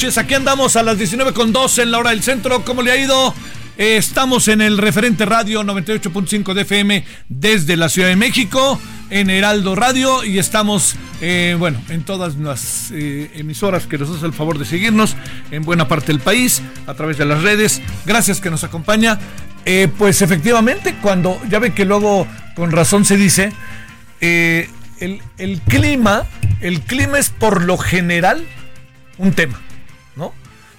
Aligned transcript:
Aquí 0.00 0.32
andamos 0.32 0.76
a 0.76 0.82
las 0.82 0.96
19.2 0.98 1.82
en 1.82 1.90
la 1.90 1.98
hora 1.98 2.10
del 2.10 2.22
centro. 2.22 2.64
¿Cómo 2.64 2.80
le 2.80 2.90
ha 2.90 2.96
ido? 2.96 3.34
Eh, 3.76 3.98
estamos 3.98 4.48
en 4.48 4.62
el 4.62 4.78
referente 4.78 5.26
radio 5.26 5.62
98.5 5.62 6.54
de 6.54 6.62
FM 6.62 7.04
desde 7.28 7.76
la 7.76 7.90
Ciudad 7.90 8.08
de 8.08 8.16
México, 8.16 8.80
en 9.10 9.28
Heraldo 9.28 9.74
Radio 9.74 10.24
y 10.24 10.38
estamos, 10.38 10.96
eh, 11.20 11.54
bueno, 11.58 11.82
en 11.90 12.02
todas 12.02 12.36
las 12.36 12.90
eh, 12.92 13.30
emisoras 13.34 13.86
que 13.86 13.98
nos 13.98 14.08
hacen 14.08 14.24
el 14.24 14.32
favor 14.32 14.58
de 14.58 14.64
seguirnos 14.64 15.16
en 15.50 15.64
buena 15.64 15.86
parte 15.86 16.06
del 16.06 16.20
país, 16.20 16.62
a 16.86 16.94
través 16.94 17.18
de 17.18 17.26
las 17.26 17.42
redes. 17.42 17.82
Gracias 18.06 18.40
que 18.40 18.50
nos 18.50 18.64
acompaña. 18.64 19.18
Pues 19.98 20.22
efectivamente, 20.22 20.96
cuando 21.02 21.38
ya 21.50 21.58
ve 21.58 21.74
que 21.74 21.84
luego 21.84 22.26
con 22.56 22.72
razón 22.72 23.04
se 23.04 23.18
dice, 23.18 23.52
el, 24.20 25.20
clima, 25.68 26.24
el 26.62 26.80
clima 26.80 27.18
es 27.18 27.28
por 27.28 27.62
lo 27.64 27.76
general 27.76 28.42
un 29.18 29.32
tema. 29.32 29.60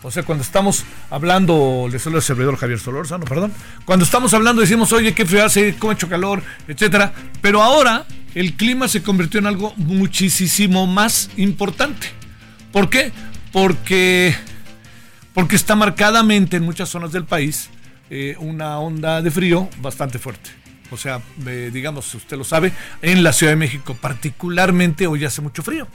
O 0.03 0.09
sea, 0.09 0.23
cuando 0.23 0.43
estamos 0.43 0.83
hablando, 1.11 1.87
le 1.91 1.99
suelo 1.99 2.17
el 2.17 2.23
servidor 2.23 2.57
Javier 2.57 2.79
Solórzano, 2.79 3.25
perdón, 3.25 3.53
cuando 3.85 4.03
estamos 4.03 4.33
hablando 4.33 4.61
decimos, 4.61 4.91
oye, 4.93 5.13
qué 5.13 5.25
frío 5.25 5.45
hace, 5.45 5.75
cómo 5.77 5.93
hecho 5.93 6.09
calor, 6.09 6.41
etcétera, 6.67 7.13
pero 7.39 7.61
ahora 7.61 8.05
el 8.33 8.55
clima 8.55 8.87
se 8.87 9.03
convirtió 9.03 9.39
en 9.39 9.45
algo 9.45 9.73
muchísimo 9.77 10.87
más 10.87 11.29
importante. 11.37 12.07
¿Por 12.71 12.89
qué? 12.89 13.11
Porque, 13.51 14.35
porque 15.35 15.55
está 15.55 15.75
marcadamente 15.75 16.57
en 16.57 16.63
muchas 16.63 16.89
zonas 16.89 17.11
del 17.11 17.25
país 17.25 17.69
eh, 18.09 18.35
una 18.39 18.79
onda 18.79 19.21
de 19.21 19.29
frío 19.29 19.69
bastante 19.81 20.17
fuerte. 20.17 20.49
O 20.89 20.97
sea, 20.97 21.21
eh, 21.45 21.69
digamos, 21.71 22.13
usted 22.15 22.37
lo 22.37 22.43
sabe, 22.43 22.73
en 23.01 23.23
la 23.23 23.33
Ciudad 23.33 23.51
de 23.51 23.57
México 23.57 23.95
particularmente 23.99 25.05
hoy 25.05 25.25
hace 25.25 25.41
mucho 25.41 25.61
frío, 25.61 25.87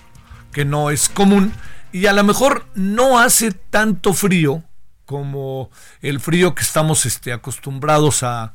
que 0.53 0.65
no 0.65 0.91
es 0.91 1.09
común 1.09 1.53
y 1.97 2.07
a 2.07 2.13
lo 2.13 2.25
mejor 2.25 2.67
no 2.75 3.19
hace 3.19 3.53
tanto 3.53 4.13
frío 4.13 4.63
como 5.05 5.71
el 6.03 6.21
frío 6.21 6.55
que 6.55 6.63
estamos 6.63 7.07
este, 7.07 7.33
acostumbrados 7.33 8.23
a, 8.23 8.53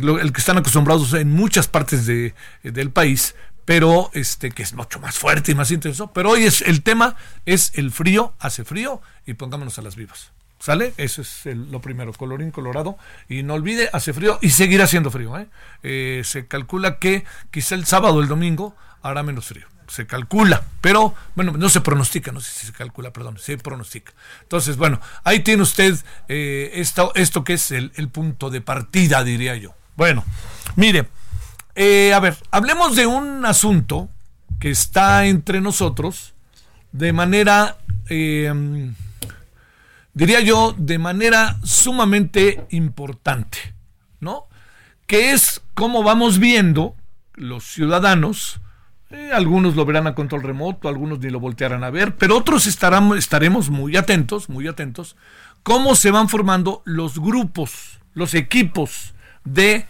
lo- 0.00 0.18
el 0.18 0.32
que 0.32 0.40
están 0.40 0.58
acostumbrados 0.58 1.12
en 1.14 1.30
muchas 1.30 1.68
partes 1.68 2.04
de, 2.06 2.34
del 2.62 2.90
país, 2.90 3.34
pero 3.64 4.10
este 4.14 4.50
que 4.50 4.62
es 4.62 4.72
mucho 4.74 4.98
más 5.00 5.16
fuerte 5.18 5.52
y 5.52 5.54
más 5.54 5.70
intenso. 5.70 6.10
Pero 6.12 6.30
hoy 6.30 6.44
es 6.44 6.62
el 6.62 6.82
tema 6.82 7.16
es 7.46 7.72
el 7.74 7.90
frío, 7.92 8.34
hace 8.38 8.64
frío 8.64 9.00
y 9.26 9.34
pongámonos 9.34 9.78
a 9.78 9.82
las 9.82 9.94
vivas. 9.96 10.32
¿Sale? 10.58 10.92
Eso 10.96 11.22
es 11.22 11.46
el- 11.46 11.70
lo 11.70 11.80
primero, 11.80 12.12
colorín 12.12 12.50
colorado. 12.50 12.98
Y 13.28 13.44
no 13.44 13.54
olvide, 13.54 13.88
hace 13.92 14.12
frío 14.12 14.38
y 14.42 14.50
seguirá 14.50 14.84
haciendo 14.84 15.10
frío. 15.12 15.38
¿eh? 15.38 15.46
Eh, 15.84 16.22
se 16.24 16.48
calcula 16.48 16.98
que 16.98 17.24
quizá 17.52 17.76
el 17.76 17.86
sábado 17.86 18.16
o 18.16 18.20
el 18.22 18.26
domingo 18.28 18.74
hará 19.02 19.22
menos 19.22 19.46
frío. 19.46 19.66
Se 19.88 20.06
calcula, 20.06 20.64
pero 20.80 21.14
bueno, 21.34 21.52
no 21.52 21.68
se 21.70 21.80
pronostica, 21.80 22.30
no 22.30 22.40
sé 22.40 22.50
si 22.52 22.66
se 22.66 22.72
calcula, 22.72 23.10
perdón, 23.10 23.38
se 23.38 23.56
pronostica. 23.56 24.12
Entonces, 24.42 24.76
bueno, 24.76 25.00
ahí 25.24 25.40
tiene 25.40 25.62
usted 25.62 25.98
eh, 26.28 26.70
esto, 26.74 27.44
que 27.44 27.54
es 27.54 27.70
el, 27.70 27.90
el 27.96 28.08
punto 28.08 28.50
de 28.50 28.60
partida, 28.60 29.24
diría 29.24 29.56
yo. 29.56 29.74
Bueno, 29.96 30.24
mire, 30.76 31.08
eh, 31.74 32.12
a 32.12 32.20
ver, 32.20 32.36
hablemos 32.50 32.96
de 32.96 33.06
un 33.06 33.46
asunto 33.46 34.10
que 34.60 34.70
está 34.70 35.26
entre 35.26 35.60
nosotros 35.60 36.34
de 36.92 37.12
manera, 37.12 37.78
eh, 38.08 38.92
diría 40.12 40.40
yo, 40.40 40.74
de 40.76 40.98
manera 40.98 41.58
sumamente 41.64 42.66
importante, 42.70 43.74
¿no? 44.20 44.46
Que 45.06 45.32
es 45.32 45.62
cómo 45.74 46.02
vamos 46.02 46.38
viendo 46.38 46.94
los 47.34 47.64
ciudadanos 47.64 48.60
Eh, 49.10 49.30
algunos 49.32 49.74
lo 49.74 49.86
verán 49.86 50.06
a 50.06 50.14
control 50.14 50.42
remoto, 50.42 50.88
algunos 50.88 51.18
ni 51.20 51.30
lo 51.30 51.40
voltearán 51.40 51.82
a 51.82 51.90
ver, 51.90 52.16
pero 52.16 52.36
otros 52.36 52.66
estarán, 52.66 53.16
estaremos 53.16 53.70
muy 53.70 53.96
atentos, 53.96 54.50
muy 54.50 54.66
atentos, 54.68 55.16
cómo 55.62 55.94
se 55.94 56.10
van 56.10 56.28
formando 56.28 56.82
los 56.84 57.18
grupos, 57.18 58.00
los 58.12 58.34
equipos 58.34 59.14
de 59.44 59.86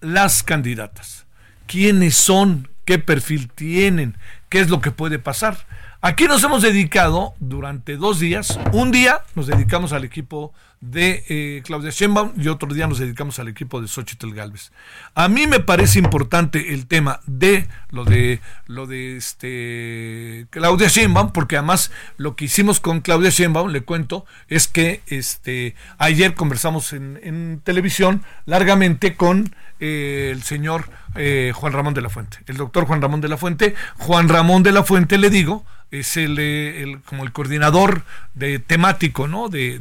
las 0.00 0.42
candidatas. 0.42 1.26
¿Quiénes 1.66 2.16
son? 2.16 2.68
¿Qué 2.86 2.98
perfil 2.98 3.50
tienen? 3.50 4.16
¿Qué 4.48 4.60
es 4.60 4.70
lo 4.70 4.80
que 4.80 4.90
puede 4.90 5.18
pasar? 5.18 5.66
Aquí 6.00 6.24
nos 6.24 6.42
hemos 6.42 6.62
dedicado 6.62 7.34
durante 7.38 7.96
dos 7.96 8.18
días. 8.18 8.58
Un 8.72 8.90
día 8.90 9.20
nos 9.34 9.46
dedicamos 9.46 9.92
al 9.92 10.04
equipo 10.04 10.52
de 10.82 11.24
eh, 11.28 11.62
Claudia 11.64 11.90
Sheinbaum 11.90 12.32
y 12.36 12.48
otro 12.48 12.74
día 12.74 12.88
nos 12.88 12.98
dedicamos 12.98 13.38
al 13.38 13.46
equipo 13.46 13.80
de 13.80 13.86
Xochitl 13.86 14.34
Galvez. 14.34 14.72
A 15.14 15.28
mí 15.28 15.46
me 15.46 15.60
parece 15.60 16.00
importante 16.00 16.74
el 16.74 16.86
tema 16.86 17.20
de 17.24 17.68
lo 17.90 18.04
de 18.04 18.40
lo 18.66 18.88
de 18.88 19.16
este 19.16 20.48
Claudia 20.50 20.88
Sheinbaum 20.88 21.32
porque 21.32 21.56
además 21.56 21.92
lo 22.16 22.34
que 22.34 22.46
hicimos 22.46 22.80
con 22.80 23.00
Claudia 23.00 23.30
Sheinbaum 23.30 23.70
le 23.70 23.82
cuento 23.82 24.26
es 24.48 24.66
que 24.66 25.02
este 25.06 25.76
ayer 25.98 26.34
conversamos 26.34 26.92
en, 26.92 27.60
televisión 27.62 28.24
largamente 28.44 29.14
con 29.14 29.54
eh, 29.82 30.30
el 30.32 30.44
señor 30.44 30.88
eh, 31.16 31.52
Juan 31.54 31.72
Ramón 31.72 31.92
de 31.92 32.02
la 32.02 32.08
Fuente, 32.08 32.38
el 32.46 32.56
doctor 32.56 32.86
Juan 32.86 33.02
Ramón 33.02 33.20
de 33.20 33.28
la 33.28 33.36
Fuente. 33.36 33.74
Juan 33.98 34.28
Ramón 34.28 34.62
de 34.62 34.70
la 34.70 34.84
Fuente 34.84 35.18
le 35.18 35.28
digo 35.28 35.64
es 35.90 36.16
eh, 36.16 36.24
el, 36.24 37.02
como 37.02 37.24
el 37.24 37.32
coordinador 37.32 38.04
de 38.34 38.58
temático 38.58 39.28
¿no? 39.28 39.48
de, 39.48 39.78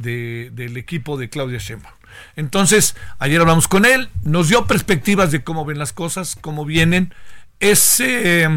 del 0.52 0.78
equipo 0.78 1.18
de 1.18 1.30
Claudia 1.30 1.58
Sheinbaum. 1.58 1.94
Entonces, 2.36 2.96
ayer 3.20 3.40
hablamos 3.40 3.68
con 3.68 3.86
él, 3.86 4.10
nos 4.24 4.50
dio 4.50 4.68
perspectivas 4.68 5.32
de 5.32 5.44
cómo 5.44 5.64
ven 5.64 5.80
las 5.80 5.94
cosas, 5.94 6.36
cómo 6.40 6.66
vienen. 6.66 7.14
Es, 7.60 8.00
eh, 8.02 8.50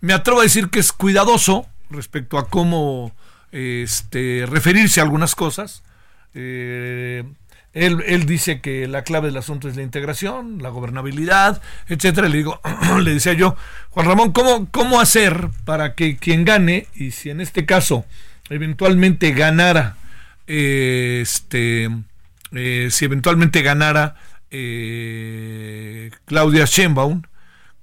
me 0.00 0.12
atrevo 0.12 0.40
a 0.40 0.42
decir 0.42 0.68
que 0.68 0.80
es 0.80 0.92
cuidadoso 0.92 1.66
respecto 1.88 2.36
a 2.36 2.48
cómo 2.48 3.12
este, 3.52 4.44
referirse 4.46 5.00
a 5.00 5.04
algunas 5.04 5.34
cosas. 5.34 5.82
Eh, 6.34 7.24
él, 7.74 8.26
dice 8.26 8.60
que 8.60 8.86
la 8.86 9.02
clave 9.02 9.28
del 9.28 9.38
asunto 9.38 9.68
es 9.68 9.76
la 9.76 9.82
integración, 9.82 10.62
la 10.62 10.68
gobernabilidad, 10.68 11.62
etcétera. 11.88 12.28
Le 12.28 12.36
digo, 12.36 12.60
le 13.00 13.14
decía 13.14 13.32
yo, 13.32 13.56
Juan 13.90 14.06
Ramón, 14.06 14.32
¿cómo, 14.32 14.68
¿cómo 14.70 15.00
hacer 15.00 15.48
para 15.64 15.94
que 15.94 16.16
quien 16.16 16.44
gane, 16.44 16.86
y 16.94 17.12
si 17.12 17.30
en 17.30 17.40
este 17.40 17.64
caso 17.64 18.04
eventualmente 18.50 19.32
ganara, 19.32 19.96
este, 20.46 21.88
eh, 22.52 22.88
si 22.90 23.04
eventualmente 23.06 23.62
ganara 23.62 24.16
eh, 24.50 26.10
Claudia 26.26 26.66
Sheinbaum, 26.66 27.22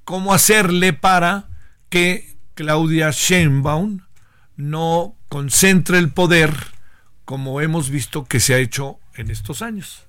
cómo 0.03 0.33
hacerle 0.33 0.94
para 0.94 1.47
que 1.89 2.35
Claudia 2.53 3.09
Sheinbaum 3.12 4.01
no 4.56 5.15
concentre 5.30 5.97
el 5.97 6.12
poder 6.12 6.53
como 7.25 7.62
hemos 7.62 7.89
visto 7.89 8.25
que 8.25 8.39
se 8.39 8.53
ha 8.53 8.57
hecho 8.57 9.00
en 9.19 9.30
estos 9.30 9.62
años. 9.62 10.04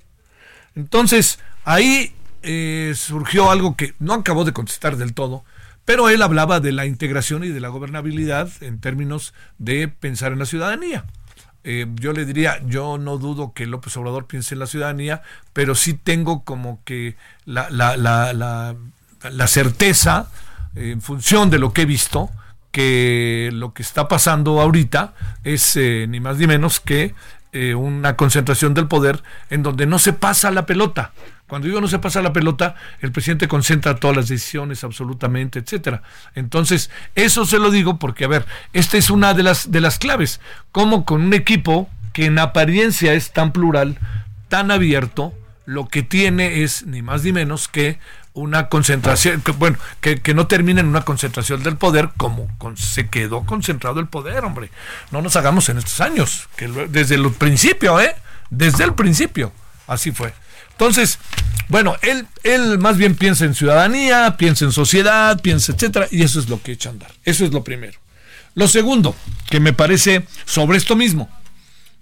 Entonces, 0.74 1.38
ahí 1.64 2.14
eh, 2.42 2.92
surgió 2.96 3.50
algo 3.50 3.76
que 3.76 3.94
no 3.98 4.14
acabó 4.14 4.44
de 4.44 4.52
contestar 4.52 4.96
del 4.96 5.14
todo, 5.14 5.44
pero 5.84 6.08
él 6.08 6.22
hablaba 6.22 6.60
de 6.60 6.72
la 6.72 6.86
integración 6.86 7.44
y 7.44 7.48
de 7.48 7.60
la 7.60 7.68
gobernabilidad 7.68 8.50
en 8.60 8.80
términos 8.80 9.34
de 9.58 9.88
pensar 9.88 10.32
en 10.32 10.38
la 10.38 10.46
ciudadanía. 10.46 11.04
Eh, 11.62 11.86
yo 11.96 12.12
le 12.12 12.24
diría, 12.24 12.60
yo 12.66 12.96
no 12.96 13.18
dudo 13.18 13.52
que 13.52 13.66
López 13.66 13.96
Obrador 13.96 14.26
piense 14.26 14.54
en 14.54 14.60
la 14.60 14.66
ciudadanía, 14.66 15.22
pero 15.52 15.74
sí 15.74 15.94
tengo 15.94 16.44
como 16.44 16.80
que 16.84 17.16
la, 17.44 17.68
la, 17.68 17.96
la, 17.96 18.74
la 19.22 19.46
certeza, 19.46 20.30
en 20.74 21.02
función 21.02 21.50
de 21.50 21.58
lo 21.58 21.72
que 21.72 21.82
he 21.82 21.86
visto, 21.86 22.30
que 22.70 23.50
lo 23.52 23.74
que 23.74 23.82
está 23.82 24.08
pasando 24.08 24.60
ahorita 24.60 25.14
es 25.44 25.76
eh, 25.76 26.06
ni 26.08 26.20
más 26.20 26.38
ni 26.38 26.46
menos 26.46 26.80
que 26.80 27.14
eh, 27.52 27.74
una 27.74 28.16
concentración 28.16 28.74
del 28.74 28.86
poder 28.86 29.22
en 29.50 29.62
donde 29.62 29.86
no 29.86 29.98
se 29.98 30.12
pasa 30.12 30.50
la 30.50 30.66
pelota. 30.66 31.12
Cuando 31.48 31.66
digo 31.66 31.80
no 31.80 31.88
se 31.88 31.98
pasa 31.98 32.22
la 32.22 32.32
pelota, 32.32 32.76
el 33.00 33.10
presidente 33.10 33.48
concentra 33.48 33.96
todas 33.96 34.16
las 34.16 34.28
decisiones 34.28 34.84
absolutamente, 34.84 35.58
etcétera. 35.58 36.02
Entonces, 36.36 36.90
eso 37.16 37.44
se 37.44 37.58
lo 37.58 37.72
digo 37.72 37.98
porque, 37.98 38.24
a 38.24 38.28
ver, 38.28 38.46
esta 38.72 38.98
es 38.98 39.10
una 39.10 39.34
de 39.34 39.42
las, 39.42 39.72
de 39.72 39.80
las 39.80 39.98
claves. 39.98 40.40
Como 40.70 41.04
con 41.04 41.22
un 41.22 41.34
equipo 41.34 41.90
que 42.12 42.26
en 42.26 42.38
apariencia 42.38 43.14
es 43.14 43.32
tan 43.32 43.50
plural, 43.50 43.98
tan 44.48 44.70
abierto, 44.70 45.34
lo 45.66 45.88
que 45.88 46.02
tiene 46.02 46.62
es 46.62 46.86
ni 46.86 47.02
más 47.02 47.24
ni 47.24 47.32
menos 47.32 47.66
que 47.68 47.98
una 48.32 48.68
concentración, 48.68 49.40
que, 49.40 49.52
bueno, 49.52 49.78
que, 50.00 50.20
que, 50.20 50.34
no 50.34 50.46
termine 50.46 50.80
en 50.80 50.86
una 50.86 51.02
concentración 51.02 51.62
del 51.62 51.76
poder 51.76 52.10
como 52.16 52.48
se 52.76 53.08
quedó 53.08 53.44
concentrado 53.44 54.00
el 54.00 54.06
poder, 54.06 54.44
hombre. 54.44 54.70
No 55.10 55.20
nos 55.20 55.36
hagamos 55.36 55.68
en 55.68 55.78
estos 55.78 56.00
años, 56.00 56.48
que 56.56 56.68
desde 56.68 57.16
el 57.16 57.30
principio, 57.32 58.00
¿eh? 58.00 58.14
Desde 58.50 58.84
el 58.84 58.94
principio, 58.94 59.52
así 59.86 60.12
fue. 60.12 60.32
Entonces, 60.72 61.18
bueno, 61.68 61.96
él, 62.02 62.26
él 62.42 62.78
más 62.78 62.96
bien 62.96 63.14
piensa 63.14 63.44
en 63.44 63.54
ciudadanía, 63.54 64.36
piensa 64.38 64.64
en 64.64 64.72
sociedad, 64.72 65.40
piensa, 65.40 65.72
etcétera, 65.72 66.06
y 66.10 66.22
eso 66.22 66.40
es 66.40 66.48
lo 66.48 66.62
que 66.62 66.72
echa 66.72 66.88
a 66.88 66.92
andar. 66.92 67.12
Eso 67.24 67.44
es 67.44 67.52
lo 67.52 67.64
primero. 67.64 67.98
Lo 68.54 68.66
segundo, 68.66 69.14
que 69.48 69.60
me 69.60 69.72
parece 69.72 70.26
sobre 70.46 70.78
esto 70.78 70.96
mismo, 70.96 71.28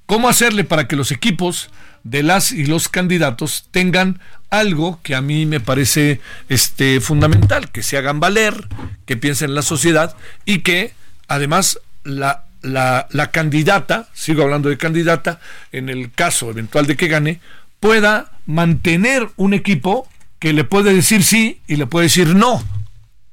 ¿cómo 0.07 0.29
hacerle 0.29 0.65
para 0.65 0.87
que 0.87 0.97
los 0.97 1.11
equipos 1.11 1.71
de 2.05 2.23
las 2.23 2.53
y 2.53 2.67
los 2.67 2.89
candidatos 2.89 3.69
tengan 3.71 4.21
algo 4.51 5.01
que 5.03 5.15
a 5.15 5.21
mí 5.21 5.47
me 5.47 5.61
parece 5.61 6.21
este, 6.49 7.01
fundamental, 7.01 7.71
que 7.71 7.83
se 7.83 7.97
hagan 7.97 8.21
valer, 8.21 8.69
que 9.07 9.17
piensen 9.17 9.51
en 9.51 9.55
la 9.55 9.63
sociedad 9.63 10.17
y 10.45 10.61
que 10.61 10.95
además 11.27 11.81
la, 12.05 12.45
la, 12.63 13.31
candidata, 13.31 14.09
sigo 14.15 14.43
hablando 14.43 14.69
de 14.69 14.79
candidata, 14.79 15.41
en 15.73 15.89
el 15.89 16.11
caso 16.13 16.51
eventual 16.51 16.87
de 16.87 16.97
que 16.97 17.09
gane, 17.09 17.41
pueda 17.81 18.33
mantener 18.47 19.29
un 19.37 19.55
equipo 19.55 20.09
que 20.39 20.53
le 20.53 20.65
puede 20.65 20.95
decir 20.95 21.23
sí 21.23 21.61
y 21.67 21.77
le 21.77 21.87
puede 21.87 22.05
decir 22.05 22.35
no. 22.35 22.65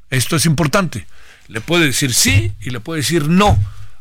Esto 0.09 0.35
es 0.35 0.45
importante. 0.45 1.07
Le 1.47 1.62
puede 1.62 1.85
decir 1.85 2.13
sí 2.13 2.51
y 2.62 2.71
le 2.71 2.79
puede 2.79 3.01
decir 3.01 3.27
no 3.27 3.57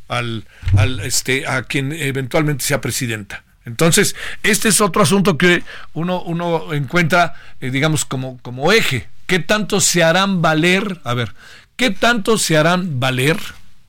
al, 0.08 0.44
al 0.76 1.00
este, 1.00 1.46
a 1.46 1.62
quien 1.62 1.92
eventualmente 1.92 2.64
sea 2.64 2.80
presidenta. 2.80 3.43
Entonces, 3.64 4.14
este 4.42 4.68
es 4.68 4.80
otro 4.80 5.02
asunto 5.02 5.38
que 5.38 5.62
uno, 5.94 6.22
uno 6.22 6.72
encuentra, 6.74 7.34
eh, 7.60 7.70
digamos, 7.70 8.04
como, 8.04 8.38
como 8.38 8.72
eje. 8.72 9.08
¿Qué 9.26 9.38
tanto 9.38 9.80
se 9.80 10.02
harán 10.02 10.42
valer? 10.42 11.00
A 11.04 11.14
ver, 11.14 11.34
¿qué 11.76 11.90
tanto 11.90 12.36
se 12.36 12.56
harán 12.56 13.00
valer 13.00 13.38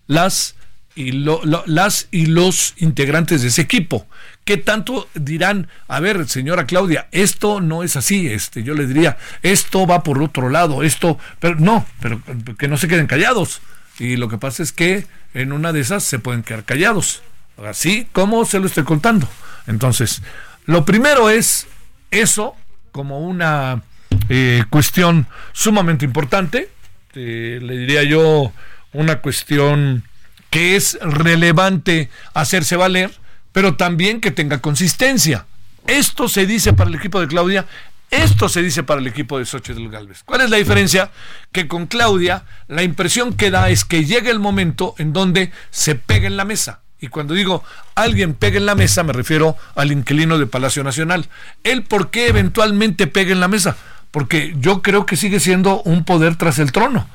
las 0.08 0.56
y, 0.96 1.12
las 1.12 2.08
y 2.12 2.28
los 2.28 2.74
integrantes 2.78 3.42
de 3.42 3.50
ese 3.50 3.62
equipo? 3.62 4.08
¿Qué 4.46 4.58
tanto 4.58 5.10
dirán, 5.14 5.68
a 5.88 6.00
ver, 6.00 6.30
señora 6.30 6.66
Claudia, 6.66 7.08
esto 7.12 7.60
no 7.60 7.84
es 7.84 7.96
así? 7.96 8.28
Este, 8.28 8.64
yo 8.64 8.76
le 8.76 8.88
diría, 8.88 9.18
esto 9.42 9.86
va 9.88 10.04
por 10.04 10.22
otro 10.22 10.50
lado, 10.50 10.84
esto, 10.84 11.20
pero 11.40 11.56
no, 11.56 11.86
pero 12.00 12.22
que 12.58 12.68
no 12.68 12.78
se 12.78 12.88
queden 12.88 13.08
callados. 13.08 13.62
Y 14.00 14.18
lo 14.18 14.30
que 14.30 14.38
pasa 14.38 14.64
es 14.64 14.72
que 14.72 15.08
en 15.34 15.52
una 15.52 15.74
de 15.74 15.82
esas 15.82 16.04
se 16.04 16.20
pueden 16.20 16.44
quedar 16.44 16.64
callados. 16.64 17.22
Así 17.58 18.08
como 18.12 18.46
se 18.46 18.60
lo 18.60 18.68
estoy 18.68 18.84
contando. 18.84 19.28
Entonces, 19.68 20.22
lo 20.66 20.86
primero 20.86 21.30
es 21.30 21.68
eso 22.12 22.56
como 22.92 23.20
una 23.20 23.84
eh, 24.30 24.64
cuestión 24.70 25.28
sumamente 25.54 26.06
importante, 26.06 26.70
le 27.14 27.78
diría 27.78 28.04
yo 28.04 28.52
una 28.94 29.22
cuestión 29.22 30.04
que 30.50 30.76
es 30.76 30.98
relevante 31.02 32.10
hacerse 32.34 32.76
valer, 32.76 33.12
pero 33.52 33.76
también 33.76 34.22
que 34.22 34.32
tenga 34.32 34.60
consistencia. 34.60 35.46
Esto 35.88 36.28
se 36.28 36.46
dice 36.46 36.74
para 36.74 36.90
el 36.90 36.96
equipo 36.96 37.20
de 37.20 37.28
Claudia, 37.28 37.66
esto 38.12 38.50
se 38.50 38.62
dice 38.62 38.84
para 38.84 39.02
el 39.02 39.08
equipo 39.08 39.38
de 39.38 39.46
Xochitl 39.46 39.90
Galvez. 39.90 40.24
¿Cuál 40.24 40.42
es 40.42 40.50
la 40.50 40.58
diferencia? 40.58 41.12
Que 41.52 41.68
con 41.68 41.88
Claudia 41.88 42.46
la 42.68 42.84
impresión 42.84 43.34
que 43.34 43.52
da 43.52 43.70
es 43.70 43.84
que 43.84 44.06
llega 44.06 44.32
el 44.32 44.40
momento 44.40 44.96
en 44.98 45.12
donde 45.14 45.52
se 45.72 45.96
pega 45.96 46.28
en 46.28 46.38
la 46.38 46.46
mesa. 46.46 46.82
Y 47.00 47.08
cuando 47.10 47.34
digo 47.34 47.64
alguien 47.94 48.34
pega 48.34 48.58
en 48.58 48.66
la 48.66 48.76
mesa, 48.76 49.04
me 49.04 49.14
refiero 49.14 49.58
al 49.76 49.92
inquilino 49.92 50.38
de 50.38 50.48
Palacio 50.48 50.84
Nacional. 50.84 51.28
¿Él 51.64 51.84
por 51.84 52.10
qué 52.10 52.28
eventualmente 52.28 53.08
pega 53.08 53.32
en 53.32 53.40
la 53.40 53.48
mesa? 53.48 53.76
Porque 54.12 54.56
yo 54.60 54.82
creo 54.82 55.06
que 55.06 55.18
sigue 55.18 55.40
siendo 55.40 55.82
un 55.82 56.06
poder 56.06 56.38
tras 56.38 56.60
el 56.60 56.72
trono. 56.72 57.08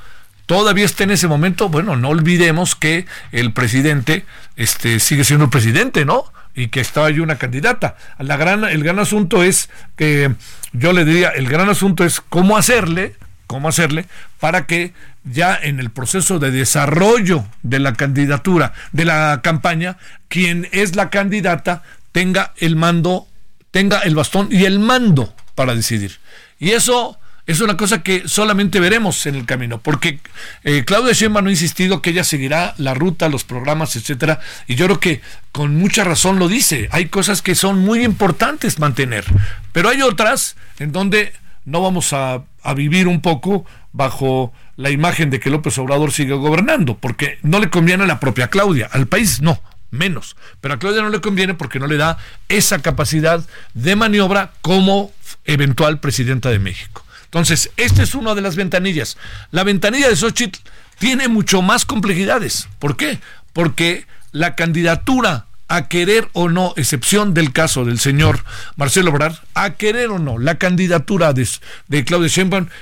Todavía 0.47 0.85
está 0.85 1.05
en 1.05 1.13
ese 1.13 1.29
momento, 1.29 1.69
bueno, 1.69 1.97
no 1.97 2.09
olvidemos 2.09 2.75
que 2.75 3.07
el 3.31 3.53
presidente 3.53 4.27
este, 4.57 4.99
sigue 4.99 5.23
siendo 5.25 5.45
el 5.45 5.51
presidente, 5.51 6.05
¿no? 6.05 6.25
Y 6.55 6.69
que 6.69 6.81
estaba 6.81 7.07
ahí 7.07 7.21
una 7.21 7.39
candidata. 7.39 7.97
La 8.19 8.37
gran, 8.37 8.65
el 8.65 8.83
gran 8.83 8.99
asunto 8.99 9.45
es 9.45 9.71
que, 9.97 10.35
yo 10.73 10.93
le 10.93 11.05
diría, 11.05 11.29
el 11.29 11.49
gran 11.49 11.69
asunto 11.69 12.05
es 12.05 12.21
cómo 12.21 12.57
hacerle, 12.57 13.15
cómo 13.51 13.69
hacerle 13.69 14.07
para 14.39 14.67
que 14.67 14.93
ya 15.25 15.59
en 15.61 15.81
el 15.81 15.91
proceso 15.91 16.39
de 16.39 16.53
desarrollo 16.53 17.45
de 17.65 17.81
la 17.81 17.95
candidatura, 17.95 18.75
de 18.93 19.05
la 19.05 19.41
campaña, 19.43 19.97
quien 20.29 20.69
es 20.71 20.95
la 20.95 21.11
candidata 21.11 21.83
tenga 22.13 22.53
el 22.59 22.77
mando, 22.77 23.27
tenga 23.73 23.99
el 24.03 24.15
bastón 24.15 24.51
y 24.53 24.67
el 24.67 24.79
mando 24.79 25.35
para 25.57 25.75
decidir. 25.75 26.21
Y 26.61 26.71
eso 26.71 27.19
es 27.45 27.61
una 27.61 27.77
cosa 27.77 28.05
que 28.05 28.29
solamente 28.29 28.79
veremos 28.79 29.27
en 29.27 29.35
el 29.35 29.47
camino, 29.47 29.81
porque 29.81 30.21
eh, 30.63 30.85
Claudia 30.87 31.13
Sheinbaum 31.13 31.49
ha 31.49 31.51
insistido 31.51 32.03
que 32.03 32.11
ella 32.11 32.23
seguirá 32.23 32.75
la 32.79 32.95
ruta, 32.95 33.29
los 33.29 33.43
programas, 33.43 33.97
etcétera, 33.97 34.39
y 34.69 34.77
yo 34.77 34.87
creo 34.87 35.01
que 35.01 35.23
con 35.51 35.75
mucha 35.75 36.05
razón 36.05 36.39
lo 36.39 36.47
dice. 36.47 36.89
Hay 36.93 37.07
cosas 37.07 37.43
que 37.43 37.57
son 37.57 37.81
muy 37.81 38.05
importantes 38.05 38.79
mantener, 38.79 39.25
pero 39.73 39.89
hay 39.89 40.03
otras 40.03 40.55
en 40.79 40.93
donde 40.93 41.33
no 41.71 41.81
vamos 41.81 42.13
a, 42.13 42.43
vivir 42.75 43.09
un 43.09 43.23
poco 43.23 43.65
bajo 43.93 44.53
la 44.77 44.91
imagen 44.91 45.31
de 45.31 45.41
que 45.41 45.51
López 45.51 45.79
Obrador 45.79 46.13
sigue 46.13 46.35
gobernando, 46.35 46.97
porque 46.99 47.39
no 47.43 47.59
le 47.59 47.71
conviene 47.71 48.05
a 48.05 48.07
la 48.07 48.21
propia 48.21 48.49
Claudia, 48.49 48.89
al 48.93 49.07
país 49.07 49.41
no, 49.41 49.63
menos. 49.91 50.37
Pero 50.61 50.75
a 50.75 50.79
Claudia 50.79 51.03
no 51.03 51.11
le 51.11 51.21
conviene 51.21 51.55
porque 51.55 51.79
no 51.79 51.87
le 51.87 51.97
da 51.97 52.19
esa 52.49 52.81
capacidad 52.81 53.45
de 53.75 53.97
maniobra 53.97 54.53
como 54.61 55.13
eventual 55.45 56.01
presidenta 56.01 56.51
de 56.51 56.59
México. 56.59 57.05
Entonces, 57.25 57.71
esta 57.77 58.03
es 58.03 58.15
una 58.15 58.35
de 58.35 58.43
las 58.43 58.57
ventanillas. 58.57 59.17
La 59.53 59.65
ventanilla 59.65 60.09
de 60.09 60.17
Xochitl 60.17 60.59
tiene 60.99 61.29
mucho 61.29 61.63
más 61.63 61.85
complejidades. 61.85 62.69
¿Por 62.79 62.97
qué? 62.97 63.21
Porque 63.53 64.07
la 64.33 64.55
candidatura 64.55 65.47
a 65.71 65.87
querer 65.87 66.29
o 66.33 66.49
no, 66.49 66.75
excepción 66.77 67.33
del 67.33 67.53
caso 67.53 67.85
del 67.85 68.01
señor 68.01 68.41
Marcelo 68.75 69.13
Obrar, 69.13 69.41
a 69.55 69.75
querer 69.75 70.11
o 70.11 70.19
no, 70.19 70.37
la 70.37 70.57
candidatura 70.57 71.33
de, 71.33 71.49
de 71.87 72.05
Claudia 72.05 72.29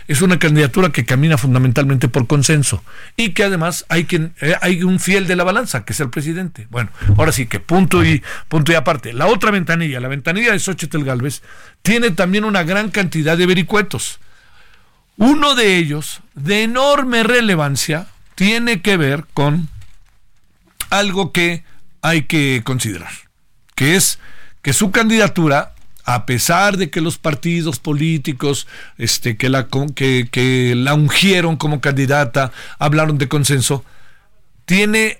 es 0.08 0.22
una 0.22 0.38
candidatura 0.38 0.88
que 0.88 1.04
camina 1.04 1.36
fundamentalmente 1.36 2.08
por 2.08 2.26
consenso 2.26 2.82
y 3.14 3.34
que 3.34 3.44
además 3.44 3.84
hay 3.90 4.06
quien 4.06 4.32
eh, 4.40 4.54
hay 4.62 4.82
un 4.82 5.00
fiel 5.00 5.26
de 5.26 5.36
la 5.36 5.44
balanza, 5.44 5.84
que 5.84 5.92
es 5.92 6.00
el 6.00 6.08
presidente. 6.08 6.66
Bueno, 6.70 6.90
ahora 7.18 7.30
sí 7.30 7.44
que 7.44 7.60
punto 7.60 8.02
y 8.02 8.22
punto 8.48 8.72
y 8.72 8.74
aparte. 8.74 9.12
La 9.12 9.26
otra 9.26 9.50
ventanilla, 9.50 10.00
la 10.00 10.08
ventanilla 10.08 10.52
de 10.52 10.58
Xochitl 10.58 11.04
Galvez, 11.04 11.42
tiene 11.82 12.12
también 12.12 12.44
una 12.44 12.62
gran 12.62 12.90
cantidad 12.90 13.36
de 13.36 13.44
vericuetos. 13.44 14.18
Uno 15.18 15.54
de 15.54 15.76
ellos, 15.76 16.20
de 16.34 16.62
enorme 16.62 17.22
relevancia, 17.22 18.06
tiene 18.34 18.80
que 18.80 18.96
ver 18.96 19.26
con 19.34 19.68
algo 20.88 21.32
que 21.32 21.64
hay 22.02 22.22
que 22.22 22.62
considerar, 22.64 23.12
que 23.74 23.96
es 23.96 24.18
que 24.62 24.72
su 24.72 24.90
candidatura, 24.90 25.74
a 26.04 26.26
pesar 26.26 26.76
de 26.76 26.90
que 26.90 27.00
los 27.00 27.18
partidos 27.18 27.78
políticos 27.78 28.66
este, 28.96 29.36
que, 29.36 29.48
la, 29.48 29.68
que, 29.94 30.28
que 30.30 30.74
la 30.74 30.94
ungieron 30.94 31.56
como 31.56 31.80
candidata, 31.80 32.52
hablaron 32.78 33.18
de 33.18 33.28
consenso, 33.28 33.84
tiene, 34.64 35.18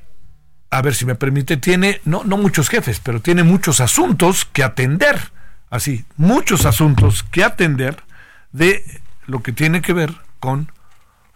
a 0.70 0.82
ver 0.82 0.94
si 0.94 1.06
me 1.06 1.14
permite, 1.14 1.56
tiene, 1.56 2.00
no, 2.04 2.24
no 2.24 2.36
muchos 2.36 2.68
jefes, 2.68 3.00
pero 3.02 3.20
tiene 3.20 3.42
muchos 3.42 3.80
asuntos 3.80 4.44
que 4.44 4.64
atender, 4.64 5.30
así, 5.70 6.04
muchos 6.16 6.66
asuntos 6.66 7.22
que 7.22 7.44
atender 7.44 8.02
de 8.52 8.84
lo 9.26 9.42
que 9.42 9.52
tiene 9.52 9.82
que 9.82 9.92
ver 9.92 10.14
con 10.40 10.72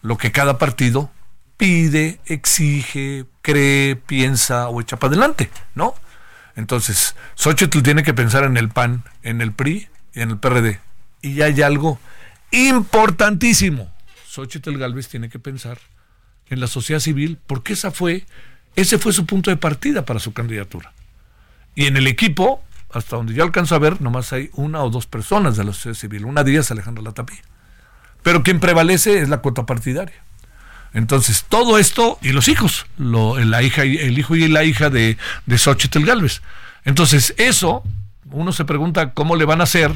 lo 0.03 0.19
que 0.19 0.33
cada 0.33 0.59
partido 0.59 1.11
pide, 1.63 2.19
exige, 2.27 3.25
cree, 3.41 3.95
piensa 3.95 4.69
o 4.69 4.81
echa 4.81 4.97
para 4.97 5.13
adelante, 5.13 5.49
¿no? 5.77 5.95
Entonces, 6.57 7.15
Xochitl 7.37 7.83
tiene 7.83 8.03
que 8.03 8.13
pensar 8.13 8.43
en 8.43 8.57
el 8.57 8.69
PAN, 8.69 9.05
en 9.23 9.41
el 9.41 9.53
PRI 9.53 9.87
y 10.13 10.23
en 10.23 10.31
el 10.31 10.39
PRD. 10.39 10.81
Y 11.21 11.41
hay 11.43 11.63
algo 11.63 12.01
importantísimo. 12.51 13.93
Xochitl 14.27 14.77
Galvez 14.77 15.07
tiene 15.07 15.29
que 15.29 15.39
pensar 15.39 15.79
en 16.51 16.59
la 16.59 16.67
sociedad 16.67 16.99
civil, 16.99 17.39
porque 17.47 17.75
esa 17.75 17.93
fue, 17.93 18.27
ese 18.75 18.99
fue 18.99 19.13
su 19.13 19.25
punto 19.25 19.49
de 19.49 19.57
partida 19.57 20.05
para 20.05 20.19
su 20.19 20.33
candidatura. 20.33 20.93
Y 21.77 21.87
en 21.87 21.97
el 21.97 22.09
equipo, 22.09 22.61
hasta 22.93 23.15
donde 23.15 23.35
yo 23.35 23.45
alcanzo 23.45 23.77
a 23.77 23.79
ver, 23.79 24.01
nomás 24.01 24.33
hay 24.33 24.51
una 24.55 24.83
o 24.83 24.91
dos 24.91 25.07
personas 25.07 25.57
de 25.57 25.63
la 25.63 25.73
sociedad 25.73 25.95
civil. 25.95 26.25
Una 26.25 26.43
de 26.43 26.51
ellas 26.51 26.73
Alejandra 26.73 27.05
Latapí. 27.05 27.35
Pero 28.25 28.43
quien 28.43 28.59
prevalece 28.59 29.21
es 29.21 29.29
la 29.29 29.39
cuota 29.39 29.65
partidaria. 29.65 30.25
Entonces, 30.95 31.45
todo 31.49 31.79
esto, 31.79 32.19
y 32.23 32.33
los 32.33 32.49
hijos, 32.49 32.87
lo, 32.99 33.39
la 33.39 33.63
hija, 33.63 33.83
el 33.83 34.19
hijo 34.19 34.37
y 34.37 34.49
la 34.49 34.65
hija 34.65 34.91
de, 34.91 35.17
de 35.47 35.59
Xochitl 35.59 36.05
Galvez. 36.05 36.43
Entonces, 36.85 37.35
eso, 37.39 37.83
uno 38.31 38.53
se 38.53 38.65
pregunta 38.65 39.13
cómo 39.13 39.37
le 39.37 39.45
van 39.45 39.61
a 39.61 39.65
hacer 39.65 39.93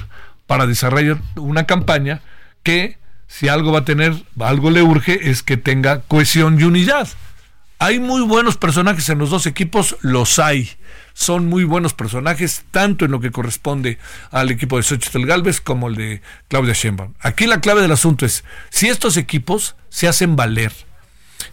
para 0.47 0.67
desarrollar 0.67 1.19
una 1.37 1.65
campaña 1.67 2.23
que, 2.63 2.99
si 3.27 3.49
algo 3.49 3.73
va 3.73 3.81
a 3.81 3.85
tener, 3.85 4.15
algo 4.41 4.71
le 4.71 4.83
urge, 4.83 5.31
es 5.31 5.43
que 5.43 5.57
tenga 5.57 6.01
cohesión 6.03 6.59
y 6.61 6.65
unidad. 6.65 7.09
Hay 7.79 8.01
muy 8.01 8.23
buenos 8.23 8.57
personajes 8.57 9.09
en 9.11 9.19
los 9.19 9.29
dos 9.29 9.47
equipos, 9.47 9.97
los 10.01 10.39
hay 10.39 10.77
son 11.17 11.47
muy 11.47 11.65
buenos 11.65 11.95
personajes, 11.95 12.65
tanto 12.71 13.07
en 13.07 13.11
lo 13.11 13.21
que 13.21 13.31
corresponde 13.31 13.99
al 14.31 14.51
equipo 14.51 14.77
de 14.77 14.83
Xochitl 14.83 15.25
Galvez 15.25 15.63
como 15.63 15.89
el 15.89 15.95
de 15.95 16.21
Claudia 16.49 16.75
Sheinbaum. 16.75 17.15
Aquí 17.21 17.47
la 17.47 17.63
clave 17.63 17.81
del 17.81 17.93
asunto 17.93 18.27
es 18.27 18.45
si 18.69 18.89
estos 18.89 19.17
equipos 19.17 19.77
se 19.89 20.09
hacen 20.09 20.37
valer, 20.37 20.75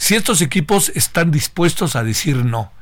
si 0.03 0.15
estos 0.15 0.41
equipos 0.41 0.91
están 0.95 1.31
dispuestos 1.31 1.95
a 1.95 2.03
decir 2.03 2.43
no, 2.43 2.73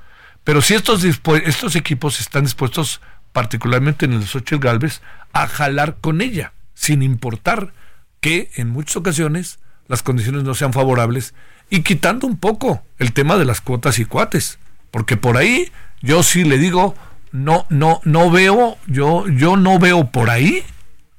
pero 0.44 0.60
si 0.64 0.74
estos, 0.74 1.04
estos 1.04 1.76
equipos 1.76 2.20
están 2.20 2.46
dispuestos, 2.46 3.00
particularmente 3.32 4.06
en 4.06 4.14
el 4.14 4.26
Xochitl 4.26 4.58
Galvez, 4.58 5.04
a 5.32 5.46
jalar 5.46 5.98
con 6.02 6.22
ella, 6.22 6.54
sin 6.74 7.04
importar 7.04 7.74
que 8.22 8.50
en 8.56 8.70
muchas 8.70 8.96
ocasiones 8.96 9.60
las 9.88 10.02
condiciones 10.02 10.42
no 10.46 10.56
sean 10.56 10.74
favorables 10.74 11.36
y 11.70 11.84
quitando 11.84 12.26
un 12.26 12.38
poco 12.38 12.82
el 12.98 13.14
tema 13.14 13.38
de 13.38 13.46
las 13.46 13.62
cuotas 13.62 14.00
y 14.00 14.06
cuates, 14.06 14.58
porque 14.90 15.16
por 15.16 15.38
ahí 15.38 15.72
yo 16.02 16.24
sí 16.24 16.44
le 16.44 16.58
digo, 16.58 16.96
no, 17.32 17.68
no, 17.70 18.02
no 18.04 18.32
veo, 18.32 18.80
yo, 18.88 19.28
yo 19.28 19.58
no 19.58 19.78
veo 19.78 20.10
por 20.10 20.32
ahí, 20.32 20.64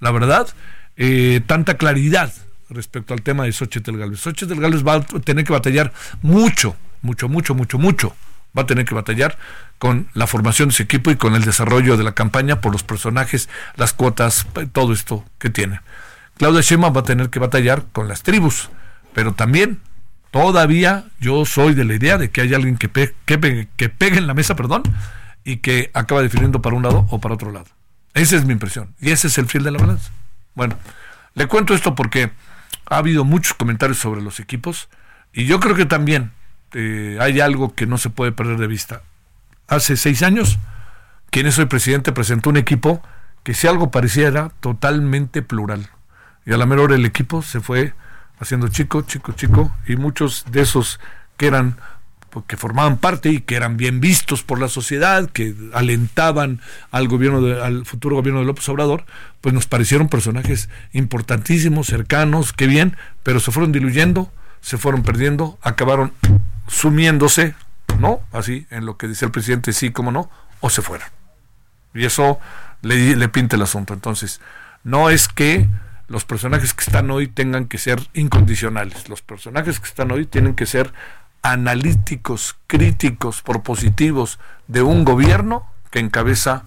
la 0.01 0.11
verdad, 0.11 0.49
eh, 0.97 1.43
tanta 1.47 1.77
claridad 1.77 2.35
respecto 2.73 3.14
al 3.14 3.23
tema 3.23 3.45
de 3.45 3.52
Xochitl 3.52 3.97
Gálvez. 3.97 4.21
Xochitl 4.21 4.61
Gálvez 4.61 4.87
va 4.87 4.95
a 4.95 5.00
tener 5.00 5.45
que 5.45 5.52
batallar 5.52 5.93
mucho, 6.23 6.76
mucho, 7.02 7.29
mucho, 7.29 7.55
mucho, 7.55 7.79
mucho. 7.79 8.17
Va 8.57 8.62
a 8.62 8.67
tener 8.67 8.85
que 8.85 8.95
batallar 8.95 9.38
con 9.79 10.09
la 10.14 10.26
formación 10.26 10.69
de 10.69 10.75
su 10.75 10.83
equipo 10.83 11.11
y 11.11 11.17
con 11.17 11.35
el 11.35 11.45
desarrollo 11.45 11.97
de 11.97 12.05
la 12.05 12.12
campaña 12.12 12.61
por 12.61 12.73
los 12.73 12.83
personajes, 12.83 13.49
las 13.76 13.93
cuotas, 13.93 14.47
todo 14.73 14.93
esto 14.93 15.25
que 15.38 15.49
tiene. 15.49 15.81
Claudia 16.37 16.61
Sheinbaum 16.61 16.95
va 16.95 17.00
a 17.00 17.05
tener 17.05 17.31
que 17.31 17.38
batallar 17.38 17.85
con 17.93 18.09
las 18.09 18.23
tribus, 18.23 18.69
pero 19.14 19.33
también 19.33 19.81
Todavía 20.33 21.05
yo 21.21 21.45
soy 21.45 21.75
de 21.75 21.85
la 21.85 21.93
idea 21.93 22.17
de 22.17 22.31
que 22.31 22.41
hay 22.41 22.55
alguien 22.55 22.79
que, 22.79 22.88
que, 23.26 23.88
pegue 23.91 24.17
en 24.17 24.26
la 24.26 24.33
mesa, 24.33 24.57
perdón, 24.57 24.83
y 25.45 25.59
que 25.59 25.91
acaba 25.93 26.23
definiendo 26.23 26.62
para 26.62 26.75
un 26.75 26.83
lado 26.83 27.07
o 27.11 27.21
para 27.21 27.35
otro 27.35 27.52
lado. 27.52 27.67
Esa 28.14 28.37
es 28.37 28.47
mi 28.47 28.55
impresión. 28.55 28.95
Y 28.99 29.11
ese 29.11 29.26
es 29.26 29.37
el 29.37 29.47
fiel 29.47 29.62
de 29.62 29.73
la 29.73 29.79
balanza. 29.79 30.11
Bueno, 30.55 30.79
le 31.35 31.47
cuento 31.49 31.75
esto 31.75 31.95
porque 31.95 32.31
ha 32.93 32.99
habido 32.99 33.25
muchos 33.25 33.55
comentarios 33.55 33.99
sobre 33.99 34.21
los 34.21 34.39
equipos 34.39 34.89
y 35.33 35.47
yo 35.47 35.61
creo 35.61 35.75
que 35.75 35.87
también 35.87 36.33
eh, 36.75 37.17
hay 37.21 37.41
algo 37.41 37.75
que 37.75 37.87
no 37.87 37.97
se 37.97 38.11
puede 38.11 38.33
perder 38.33 38.59
de 38.59 38.67
vista. 38.67 39.03
Hace 39.67 39.97
seis 39.97 40.23
años, 40.23 40.59
quien 41.31 41.47
es 41.47 41.59
hoy 41.59 41.67
presidente 41.67 42.13
presentó 42.13 42.51
un 42.51 42.59
equipo 42.59 43.03
que 43.43 43.55
si 43.55 43.67
algo 43.67 43.91
pareciera 43.91 44.51
totalmente 44.61 45.41
plural. 45.41 45.89
Y 46.45 46.53
a 46.53 46.59
la 46.59 46.67
mera 46.67 46.83
hora 46.83 46.95
el 46.95 47.07
equipo 47.07 47.41
se 47.41 47.61
fue 47.61 47.95
haciendo 48.39 48.69
chico, 48.69 49.03
chico, 49.03 49.33
chico, 49.33 49.75
y 49.87 49.97
muchos 49.97 50.45
de 50.51 50.61
esos 50.61 51.01
que 51.39 51.47
eran 51.47 51.77
que 52.47 52.57
formaban 52.57 52.97
parte 52.97 53.29
y 53.29 53.41
que 53.41 53.57
eran 53.57 53.77
bien 53.77 54.01
vistos 54.01 54.43
por 54.43 54.59
la 54.59 54.69
sociedad, 54.69 55.29
que 55.31 55.55
alentaban 55.75 56.61
al 56.91 57.09
gobierno 57.09 57.43
de, 57.43 57.62
al 57.62 57.85
futuro 57.85 58.17
gobierno 58.17 58.41
de 58.41 58.47
López 58.47 58.69
Obrador, 58.69 59.05
pues 59.41 59.55
nos 59.55 59.67
parecieron 59.67 60.09
personajes 60.09 60.71
importantísimos, 60.93 61.89
cercanos, 61.89 62.53
qué 62.53 62.67
bien, 62.67 62.97
pero 63.23 63.41
se 63.41 63.51
fueron 63.51 63.73
diluyendo, 63.73 64.33
se 64.61 64.79
fueron 64.79 65.03
perdiendo, 65.03 65.59
acabaron 65.62 66.12
sumiéndose, 66.69 67.55
¿no? 67.99 68.21
Así, 68.33 68.67
en 68.71 68.87
lo 68.87 68.97
que 68.97 69.09
dice 69.09 69.27
el 69.27 69.31
presidente, 69.31 69.73
sí, 69.73 69.91
como 69.91 70.11
no, 70.11 70.31
o 70.61 70.71
se 70.71 70.81
fueron. 70.81 71.09
Y 71.95 72.07
eso 72.07 72.39
le 72.81 73.29
pinta 73.29 73.57
el 73.57 73.62
asunto. 73.62 73.93
Entonces, 73.93 74.41
no 74.85 75.11
es 75.11 75.29
que 75.29 75.69
los 76.12 76.25
personajes 76.25 76.75
que 76.75 76.85
están 76.85 77.11
hoy 77.11 77.27
tengan 77.27 77.67
que 77.67 77.79
ser 77.79 78.01
incondicionales. 78.12 79.09
Los 79.09 79.23
personajes 79.23 79.81
que 79.81 79.87
están 79.87 80.11
hoy 80.11 80.27
tienen 80.27 80.55
que 80.55 80.67
ser 80.67 80.93
analíticos, 81.43 82.57
críticos, 82.67 83.43
propositivos 83.43 84.39
de 84.69 84.83
un 84.83 85.05
gobierno 85.05 85.67
que 85.91 85.99
encabeza 85.99 86.65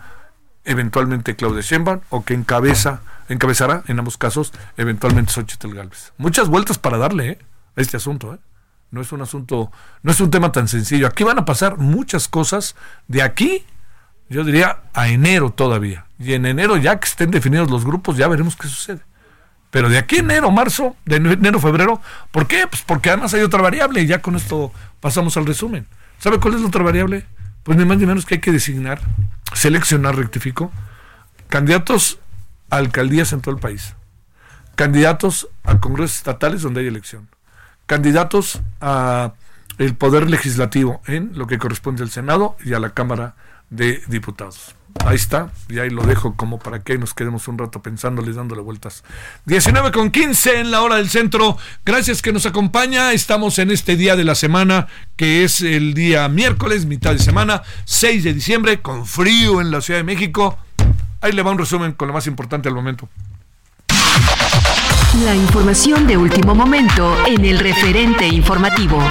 eventualmente 0.66 1.36
Claudia 1.36 1.62
Sheinbaum 1.62 2.02
o 2.10 2.26
que 2.26 2.34
encabeza, 2.34 3.02
encabezará 3.30 3.84
en 3.88 4.00
ambos 4.00 4.18
casos 4.18 4.52
eventualmente 4.78 5.32
Xochitl 5.32 5.74
Galvez. 5.74 6.14
Muchas 6.18 6.50
vueltas 6.50 6.78
para 6.78 6.98
darle 6.98 7.30
¿eh? 7.30 7.40
a 7.76 7.82
este 7.82 7.98
asunto. 7.98 8.34
¿eh? 8.34 8.40
No 8.92 9.02
es 9.02 9.12
un 9.12 9.22
asunto, 9.22 9.72
no 10.04 10.12
es 10.12 10.20
un 10.20 10.30
tema 10.30 10.52
tan 10.52 10.68
sencillo. 10.68 11.08
Aquí 11.08 11.24
van 11.24 11.40
a 11.40 11.46
pasar 11.46 11.78
muchas 11.78 12.28
cosas 12.28 12.76
de 13.08 13.22
aquí, 13.22 13.66
yo 14.30 14.44
diría, 14.44 14.80
a 14.94 15.08
enero 15.08 15.52
todavía. 15.52 16.06
Y 16.20 16.34
en 16.34 16.46
enero, 16.46 16.78
ya 16.78 17.00
que 17.00 17.08
estén 17.08 17.32
definidos 17.32 17.70
los 17.70 17.86
grupos, 17.86 18.18
ya 18.18 18.28
veremos 18.28 18.56
qué 18.56 18.68
sucede. 18.68 19.02
Pero 19.76 19.90
de 19.90 19.98
aquí 19.98 20.20
enero, 20.20 20.52
marzo, 20.52 20.96
de 21.04 21.18
enero, 21.18 21.60
febrero, 21.60 22.02
¿por 22.32 22.48
qué? 22.48 22.66
Pues 22.66 22.82
porque 22.84 23.10
además 23.10 23.34
hay 23.34 23.42
otra 23.42 23.62
variable 23.62 24.00
y 24.02 24.06
ya 24.06 24.22
con 24.22 24.38
esto 24.38 24.72
pasamos 25.02 25.36
al 25.36 25.46
resumen. 25.46 25.86
¿Sabe 26.18 26.40
cuál 26.40 26.54
es 26.54 26.62
la 26.62 26.68
otra 26.68 26.82
variable? 26.82 27.26
Pues 27.64 27.78
ni 27.78 27.84
más 27.84 27.98
ni 27.98 28.06
menos 28.06 28.26
que 28.26 28.36
hay 28.36 28.40
que 28.40 28.54
designar, 28.54 29.02
seleccionar, 29.52 30.16
rectifico, 30.16 30.72
candidatos 31.50 32.20
a 32.70 32.78
alcaldías 32.78 33.34
en 33.34 33.42
todo 33.42 33.54
el 33.54 33.60
país. 33.60 33.96
candidatos 34.76 35.50
a 35.64 35.80
congresos 35.80 36.18
estatales 36.18 36.62
donde 36.62 36.82
hay 36.82 36.88
elección, 36.88 37.28
candidatos 37.86 38.62
a 38.82 39.34
el 39.78 39.96
poder 39.96 40.30
legislativo 40.30 41.02
en 41.08 41.32
lo 41.38 41.48
que 41.48 41.58
corresponde 41.58 42.04
al 42.04 42.12
Senado 42.12 42.56
y 42.64 42.74
a 42.74 42.80
la 42.80 42.92
Cámara 42.92 43.36
de 43.70 44.04
Diputados. 44.08 44.76
Ahí 45.04 45.16
está, 45.16 45.52
y 45.70 45.78
ahí 45.80 45.90
lo 45.90 46.04
dejo 46.04 46.36
como 46.36 46.58
para 46.58 46.82
que 46.82 46.98
nos 46.98 47.14
quedemos 47.14 47.48
un 47.48 47.58
rato 47.58 47.82
pensándoles, 47.82 48.36
dándole 48.36 48.62
vueltas. 48.62 49.04
19 49.46 49.92
con 49.92 50.10
15 50.10 50.62
en 50.62 50.72
la 50.72 50.82
hora 50.82 50.96
del 50.96 51.10
centro. 51.10 51.58
Gracias 51.86 52.22
que 52.22 52.34
nos 52.34 52.46
acompaña. 52.46 53.12
Estamos 53.12 53.60
en 53.60 53.70
este 53.70 53.98
día 53.98 54.16
de 54.16 54.24
la 54.24 54.34
semana, 54.34 54.88
que 55.16 55.44
es 55.44 55.62
el 55.62 55.94
día 55.94 56.28
miércoles, 56.30 56.86
mitad 56.86 57.12
de 57.12 57.20
semana, 57.20 57.62
6 57.84 58.24
de 58.24 58.34
diciembre, 58.34 58.82
con 58.82 59.06
frío 59.06 59.62
en 59.62 59.70
la 59.70 59.82
Ciudad 59.82 60.00
de 60.00 60.06
México. 60.06 60.58
Ahí 61.22 61.34
le 61.34 61.44
va 61.44 61.52
un 61.52 61.60
resumen 61.60 61.92
con 61.92 62.08
lo 62.08 62.14
más 62.14 62.26
importante 62.26 62.70
al 62.70 62.76
momento. 62.76 63.08
La 65.24 65.36
información 65.36 66.08
de 66.08 66.18
último 66.18 66.56
momento 66.56 67.16
en 67.26 67.46
el 67.46 67.60
referente 67.60 68.28
informativo. 68.28 69.02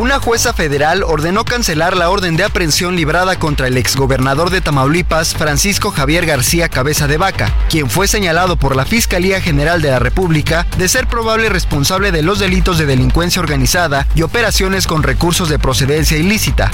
Una 0.00 0.18
jueza 0.18 0.54
federal 0.54 1.02
ordenó 1.02 1.44
cancelar 1.44 1.96
la 1.96 2.08
orden 2.08 2.36
de 2.36 2.44
aprehensión 2.44 2.96
librada 2.96 3.38
contra 3.38 3.68
el 3.68 3.76
exgobernador 3.76 4.48
de 4.48 4.62
Tamaulipas, 4.62 5.34
Francisco 5.34 5.90
Javier 5.90 6.24
García 6.24 6.70
Cabeza 6.70 7.06
de 7.06 7.18
Vaca, 7.18 7.54
quien 7.68 7.90
fue 7.90 8.08
señalado 8.08 8.56
por 8.56 8.74
la 8.74 8.86
Fiscalía 8.86 9.40
General 9.42 9.82
de 9.82 9.90
la 9.90 9.98
República 9.98 10.66
de 10.78 10.88
ser 10.88 11.06
probable 11.06 11.50
responsable 11.50 12.10
de 12.10 12.22
los 12.22 12.38
delitos 12.38 12.78
de 12.78 12.86
delincuencia 12.86 13.40
organizada 13.40 14.06
y 14.14 14.22
operaciones 14.22 14.86
con 14.86 15.02
recursos 15.02 15.50
de 15.50 15.58
procedencia 15.58 16.16
ilícita. 16.16 16.70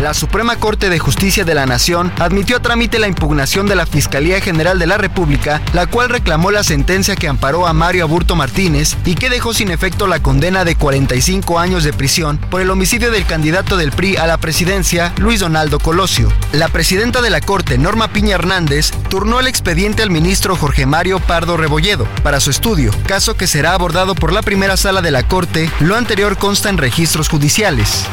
La 0.00 0.14
Suprema 0.14 0.56
Corte 0.56 0.90
de 0.90 0.98
Justicia 0.98 1.44
de 1.44 1.54
la 1.54 1.66
Nación 1.66 2.12
admitió 2.18 2.56
a 2.56 2.60
trámite 2.60 2.98
la 2.98 3.06
impugnación 3.06 3.66
de 3.66 3.76
la 3.76 3.86
Fiscalía 3.86 4.40
General 4.40 4.78
de 4.78 4.86
la 4.86 4.98
República, 4.98 5.62
la 5.74 5.86
cual 5.86 6.08
reclamó 6.08 6.50
la 6.50 6.64
sentencia 6.64 7.14
que 7.14 7.28
amparó 7.28 7.66
a 7.66 7.72
Mario 7.72 8.04
Aburto 8.04 8.34
Martínez 8.34 8.96
y 9.04 9.14
que 9.14 9.30
dejó 9.30 9.54
sin 9.54 9.70
efecto 9.70 10.06
la 10.06 10.20
condena 10.20 10.64
de 10.64 10.74
45 10.74 11.58
años 11.58 11.84
de 11.84 11.92
prisión 11.92 12.38
por 12.38 12.60
el 12.60 12.70
homicidio 12.70 13.10
del 13.10 13.26
candidato 13.26 13.76
del 13.76 13.92
PRI 13.92 14.16
a 14.16 14.26
la 14.26 14.38
presidencia, 14.38 15.12
Luis 15.18 15.40
Donaldo 15.40 15.78
Colosio. 15.78 16.32
La 16.52 16.68
presidenta 16.68 17.22
de 17.22 17.30
la 17.30 17.40
Corte, 17.40 17.78
Norma 17.78 18.08
Piña 18.08 18.34
Hernández, 18.34 18.90
turnó 19.08 19.40
el 19.40 19.46
expediente 19.46 20.02
al 20.02 20.10
ministro 20.10 20.56
Jorge 20.56 20.86
Mario 20.86 21.20
Pardo 21.20 21.56
Rebolledo 21.56 22.06
para 22.22 22.40
su 22.40 22.50
estudio, 22.50 22.92
caso 23.06 23.36
que 23.36 23.46
será 23.46 23.74
abordado 23.74 24.14
por 24.14 24.32
la 24.32 24.42
primera 24.42 24.76
sala 24.76 25.02
de 25.02 25.10
la 25.10 25.28
Corte, 25.28 25.70
lo 25.80 25.96
anterior 25.96 26.36
consta 26.38 26.70
en 26.70 26.78
registros 26.78 27.28
judiciales. 27.28 28.06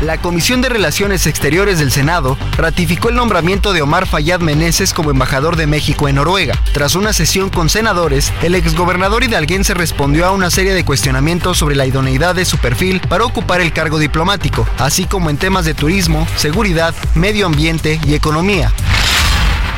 La 0.00 0.16
Comisión 0.18 0.60
de 0.60 0.68
Relaciones 0.68 1.26
Exteriores 1.26 1.80
del 1.80 1.90
Senado 1.90 2.38
ratificó 2.56 3.08
el 3.08 3.16
nombramiento 3.16 3.72
de 3.72 3.82
Omar 3.82 4.06
Fayad 4.06 4.38
Meneses 4.38 4.94
como 4.94 5.10
embajador 5.10 5.56
de 5.56 5.66
México 5.66 6.08
en 6.08 6.14
Noruega. 6.14 6.54
Tras 6.72 6.94
una 6.94 7.12
sesión 7.12 7.50
con 7.50 7.68
senadores, 7.68 8.32
el 8.42 8.54
exgobernador 8.54 9.24
hidalguense 9.24 9.74
respondió 9.74 10.24
a 10.26 10.30
una 10.30 10.50
serie 10.50 10.72
de 10.72 10.84
cuestionamientos 10.84 11.58
sobre 11.58 11.74
la 11.74 11.84
idoneidad 11.84 12.36
de 12.36 12.44
su 12.44 12.58
perfil 12.58 13.00
para 13.08 13.24
ocupar 13.24 13.60
el 13.60 13.72
cargo 13.72 13.98
diplomático, 13.98 14.68
así 14.78 15.04
como 15.04 15.30
en 15.30 15.36
temas 15.36 15.64
de 15.64 15.74
turismo, 15.74 16.28
seguridad, 16.36 16.94
medio 17.14 17.46
ambiente 17.46 18.00
y 18.06 18.14
economía. 18.14 18.72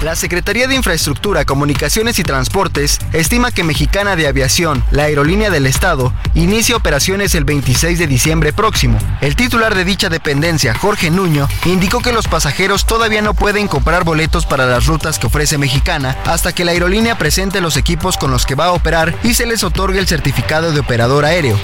La 0.03 0.17
Secretaría 0.17 0.67
de 0.67 0.75
Infraestructura, 0.75 1.45
Comunicaciones 1.45 2.19
y 2.19 2.23
Transportes 2.23 2.99
estima 3.13 3.51
que 3.53 3.65
Mexicana 3.65 4.17
de 4.17 4.27
Aviación, 4.29 4.83
la 4.91 5.03
aerolínea 5.03 5.51
del 5.51 5.67
Estado, 5.67 6.15
inicia 6.35 6.75
operaciones 6.75 7.35
el 7.35 7.45
26 7.45 7.99
de 7.99 8.07
diciembre 8.07 8.55
próximo. 8.55 8.99
El 9.21 9.37
titular 9.37 9.75
de 9.75 9.85
dicha 9.85 10.09
dependencia, 10.09 10.73
Jorge 10.75 11.11
Nuño, 11.11 11.49
indicó 11.67 12.01
que 12.01 12.15
los 12.15 12.29
pasajeros 12.29 12.87
todavía 12.87 13.21
no 13.21 13.35
pueden 13.35 13.69
comprar 13.69 14.05
boletos 14.05 14.47
para 14.47 14.65
las 14.65 14.87
rutas 14.87 15.19
que 15.19 15.27
ofrece 15.27 15.59
Mexicana 15.59 16.17
hasta 16.25 16.55
que 16.55 16.65
la 16.65 16.73
aerolínea 16.73 17.19
presente 17.19 17.61
los 17.61 17.77
equipos 17.77 18.17
con 18.17 18.31
los 18.31 18.47
que 18.47 18.55
va 18.55 18.67
a 18.67 18.73
operar 18.73 19.15
y 19.23 19.35
se 19.35 19.45
les 19.45 19.63
otorgue 19.65 19.99
el 19.99 20.07
certificado 20.07 20.73
de 20.73 20.81
operador 20.81 21.27
aéreo. 21.27 21.59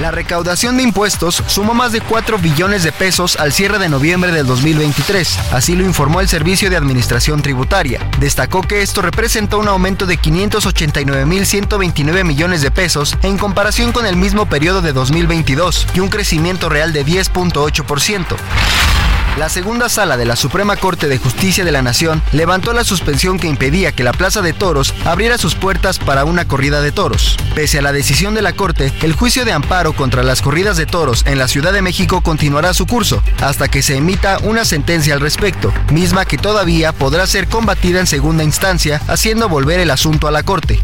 La 0.00 0.10
recaudación 0.12 0.76
de 0.76 0.84
impuestos 0.84 1.42
sumó 1.48 1.74
más 1.74 1.90
de 1.90 2.00
4 2.00 2.38
billones 2.38 2.84
de 2.84 2.92
pesos 2.92 3.36
al 3.36 3.52
cierre 3.52 3.80
de 3.80 3.88
noviembre 3.88 4.30
del 4.30 4.46
2023, 4.46 5.52
así 5.52 5.74
lo 5.74 5.84
informó 5.84 6.20
el 6.20 6.28
Servicio 6.28 6.70
de 6.70 6.76
Administración 6.76 7.42
Tributaria. 7.42 8.08
Destacó 8.20 8.62
que 8.62 8.82
esto 8.82 9.02
representa 9.02 9.56
un 9.56 9.66
aumento 9.66 10.06
de 10.06 10.16
589.129 10.16 12.24
millones 12.24 12.62
de 12.62 12.70
pesos 12.70 13.16
en 13.22 13.38
comparación 13.38 13.90
con 13.90 14.06
el 14.06 14.14
mismo 14.14 14.46
periodo 14.46 14.82
de 14.82 14.92
2022 14.92 15.88
y 15.94 15.98
un 15.98 16.10
crecimiento 16.10 16.68
real 16.68 16.92
de 16.92 17.04
10.8%. 17.04 18.36
La 19.38 19.48
segunda 19.48 19.88
sala 19.88 20.16
de 20.16 20.24
la 20.24 20.34
Suprema 20.34 20.74
Corte 20.74 21.06
de 21.06 21.16
Justicia 21.16 21.64
de 21.64 21.70
la 21.70 21.80
Nación 21.80 22.20
levantó 22.32 22.72
la 22.72 22.82
suspensión 22.82 23.38
que 23.38 23.46
impedía 23.46 23.92
que 23.92 24.02
la 24.02 24.12
Plaza 24.12 24.42
de 24.42 24.52
Toros 24.52 24.92
abriera 25.04 25.38
sus 25.38 25.54
puertas 25.54 26.00
para 26.00 26.24
una 26.24 26.48
corrida 26.48 26.80
de 26.80 26.90
toros. 26.90 27.36
Pese 27.54 27.78
a 27.78 27.82
la 27.82 27.92
decisión 27.92 28.34
de 28.34 28.42
la 28.42 28.54
Corte, 28.54 28.92
el 29.00 29.12
juicio 29.12 29.44
de 29.44 29.52
amparo 29.52 29.87
contra 29.92 30.22
las 30.22 30.42
corridas 30.42 30.76
de 30.76 30.86
toros 30.86 31.24
en 31.26 31.38
la 31.38 31.48
Ciudad 31.48 31.72
de 31.72 31.82
México 31.82 32.20
continuará 32.20 32.74
su 32.74 32.86
curso 32.86 33.22
hasta 33.40 33.68
que 33.68 33.82
se 33.82 33.96
emita 33.96 34.38
una 34.42 34.64
sentencia 34.64 35.14
al 35.14 35.20
respecto, 35.20 35.72
misma 35.92 36.24
que 36.24 36.38
todavía 36.38 36.92
podrá 36.92 37.26
ser 37.26 37.48
combatida 37.48 38.00
en 38.00 38.06
segunda 38.06 38.44
instancia, 38.44 39.00
haciendo 39.08 39.48
volver 39.48 39.80
el 39.80 39.90
asunto 39.90 40.28
a 40.28 40.30
la 40.30 40.42
Corte 40.42 40.80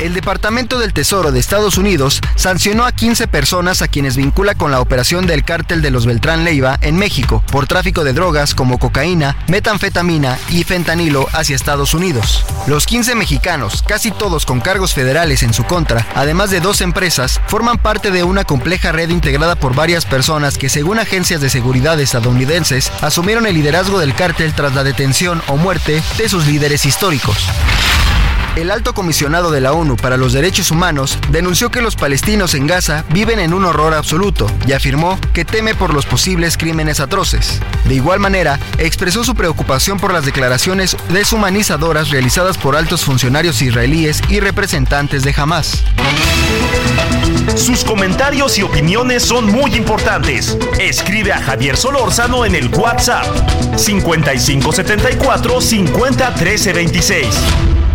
el 0.00 0.14
Departamento 0.14 0.78
del 0.78 0.92
Tesoro 0.92 1.32
de 1.32 1.40
Estados 1.40 1.78
Unidos 1.78 2.20
sancionó 2.36 2.84
a 2.84 2.92
15 2.92 3.26
personas 3.28 3.82
a 3.82 3.88
quienes 3.88 4.16
vincula 4.16 4.54
con 4.54 4.70
la 4.70 4.80
operación 4.80 5.26
del 5.26 5.44
cártel 5.44 5.82
de 5.82 5.90
los 5.90 6.06
Beltrán 6.06 6.44
Leiva 6.44 6.78
en 6.80 6.96
México 6.96 7.42
por 7.50 7.66
tráfico 7.66 8.04
de 8.04 8.12
drogas 8.12 8.54
como 8.54 8.78
cocaína, 8.78 9.36
metanfetamina 9.48 10.38
y 10.50 10.64
fentanilo 10.64 11.26
hacia 11.32 11.56
Estados 11.56 11.94
Unidos. 11.94 12.44
Los 12.66 12.86
15 12.86 13.14
mexicanos, 13.14 13.82
casi 13.82 14.10
todos 14.10 14.46
con 14.46 14.60
cargos 14.60 14.94
federales 14.94 15.42
en 15.42 15.52
su 15.52 15.64
contra, 15.64 16.06
además 16.14 16.50
de 16.50 16.60
dos 16.60 16.80
empresas, 16.80 17.40
forman 17.46 17.78
parte 17.78 18.10
de 18.10 18.24
una 18.24 18.44
compleja 18.44 18.92
red 18.92 19.10
integrada 19.10 19.56
por 19.56 19.74
varias 19.74 20.04
personas 20.04 20.58
que 20.58 20.68
según 20.68 20.98
agencias 20.98 21.40
de 21.40 21.50
seguridad 21.50 21.98
estadounidenses 22.00 22.92
asumieron 23.00 23.46
el 23.46 23.54
liderazgo 23.54 23.98
del 23.98 24.14
cártel 24.14 24.52
tras 24.54 24.74
la 24.74 24.84
detención 24.84 25.42
o 25.48 25.56
muerte 25.56 26.02
de 26.18 26.28
sus 26.28 26.46
líderes 26.46 26.86
históricos. 26.86 27.48
El 28.58 28.72
alto 28.72 28.92
comisionado 28.92 29.52
de 29.52 29.60
la 29.60 29.72
ONU 29.72 29.94
para 29.94 30.16
los 30.16 30.32
Derechos 30.32 30.72
Humanos 30.72 31.16
denunció 31.30 31.70
que 31.70 31.80
los 31.80 31.94
palestinos 31.94 32.54
en 32.54 32.66
Gaza 32.66 33.04
viven 33.10 33.38
en 33.38 33.54
un 33.54 33.64
horror 33.64 33.94
absoluto 33.94 34.50
y 34.66 34.72
afirmó 34.72 35.16
que 35.32 35.44
teme 35.44 35.76
por 35.76 35.94
los 35.94 36.06
posibles 36.06 36.56
crímenes 36.56 36.98
atroces. 36.98 37.60
De 37.84 37.94
igual 37.94 38.18
manera, 38.18 38.58
expresó 38.78 39.22
su 39.22 39.36
preocupación 39.36 40.00
por 40.00 40.12
las 40.12 40.24
declaraciones 40.24 40.96
deshumanizadoras 41.10 42.10
realizadas 42.10 42.58
por 42.58 42.74
altos 42.74 43.04
funcionarios 43.04 43.62
israelíes 43.62 44.22
y 44.28 44.40
representantes 44.40 45.22
de 45.22 45.32
Hamas. 45.36 45.84
Sus 47.54 47.84
comentarios 47.84 48.58
y 48.58 48.64
opiniones 48.64 49.22
son 49.22 49.46
muy 49.46 49.76
importantes. 49.76 50.58
Escribe 50.80 51.32
a 51.32 51.40
Javier 51.40 51.76
Solórzano 51.76 52.44
en 52.44 52.56
el 52.56 52.74
WhatsApp 52.74 53.24
5574 53.76 55.60
501326. 55.60 57.87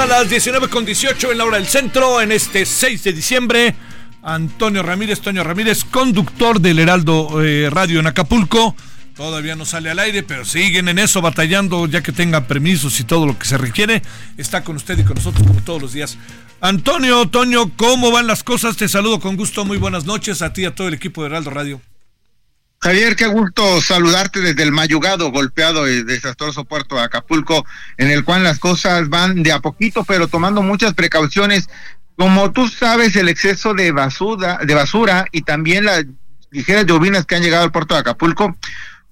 A 0.00 0.06
las 0.06 0.30
19 0.30 0.68
con 0.68 0.84
18 0.84 1.32
en 1.32 1.38
la 1.38 1.44
hora 1.44 1.56
del 1.56 1.66
centro, 1.66 2.20
en 2.20 2.30
este 2.30 2.64
6 2.64 3.02
de 3.02 3.12
diciembre. 3.12 3.74
Antonio 4.22 4.82
Ramírez, 4.82 5.20
Toño 5.20 5.42
Ramírez, 5.42 5.84
conductor 5.84 6.60
del 6.60 6.78
Heraldo 6.78 7.42
eh, 7.42 7.68
Radio 7.68 7.98
en 7.98 8.06
Acapulco. 8.06 8.76
Todavía 9.16 9.56
no 9.56 9.64
sale 9.64 9.90
al 9.90 9.98
aire, 9.98 10.22
pero 10.22 10.44
siguen 10.44 10.88
en 10.88 11.00
eso 11.00 11.20
batallando 11.20 11.86
ya 11.86 12.00
que 12.00 12.12
tengan 12.12 12.46
permisos 12.46 13.00
y 13.00 13.04
todo 13.04 13.26
lo 13.26 13.36
que 13.36 13.46
se 13.46 13.58
requiere. 13.58 14.02
Está 14.36 14.62
con 14.62 14.76
usted 14.76 14.98
y 14.98 15.02
con 15.02 15.16
nosotros 15.16 15.44
como 15.44 15.60
todos 15.62 15.82
los 15.82 15.92
días. 15.92 16.16
Antonio, 16.60 17.26
Toño, 17.28 17.72
¿cómo 17.76 18.12
van 18.12 18.28
las 18.28 18.44
cosas? 18.44 18.76
Te 18.76 18.88
saludo 18.88 19.18
con 19.18 19.36
gusto. 19.36 19.64
Muy 19.64 19.78
buenas 19.78 20.04
noches 20.04 20.42
a 20.42 20.52
ti 20.52 20.62
y 20.62 20.66
a 20.66 20.74
todo 20.74 20.86
el 20.86 20.94
equipo 20.94 21.22
de 21.22 21.30
Heraldo 21.30 21.50
Radio. 21.50 21.80
Javier, 22.80 23.16
qué 23.16 23.26
gusto 23.26 23.80
saludarte 23.80 24.40
desde 24.40 24.62
el 24.62 24.70
mayugado, 24.70 25.32
golpeado 25.32 25.88
y 25.88 26.04
desastroso 26.04 26.64
puerto 26.64 26.94
de 26.94 27.02
Acapulco, 27.02 27.66
en 27.96 28.08
el 28.08 28.22
cual 28.24 28.44
las 28.44 28.60
cosas 28.60 29.08
van 29.08 29.42
de 29.42 29.50
a 29.50 29.58
poquito, 29.58 30.04
pero 30.04 30.28
tomando 30.28 30.62
muchas 30.62 30.94
precauciones. 30.94 31.68
Como 32.16 32.52
tú 32.52 32.68
sabes, 32.68 33.16
el 33.16 33.28
exceso 33.28 33.74
de 33.74 33.90
basura, 33.90 34.60
de 34.64 34.74
basura 34.74 35.26
y 35.32 35.42
también 35.42 35.86
las 35.86 36.04
ligeras 36.50 36.86
lluvias 36.86 37.26
que 37.26 37.34
han 37.34 37.42
llegado 37.42 37.64
al 37.64 37.72
puerto 37.72 37.94
de 37.94 38.00
Acapulco, 38.00 38.56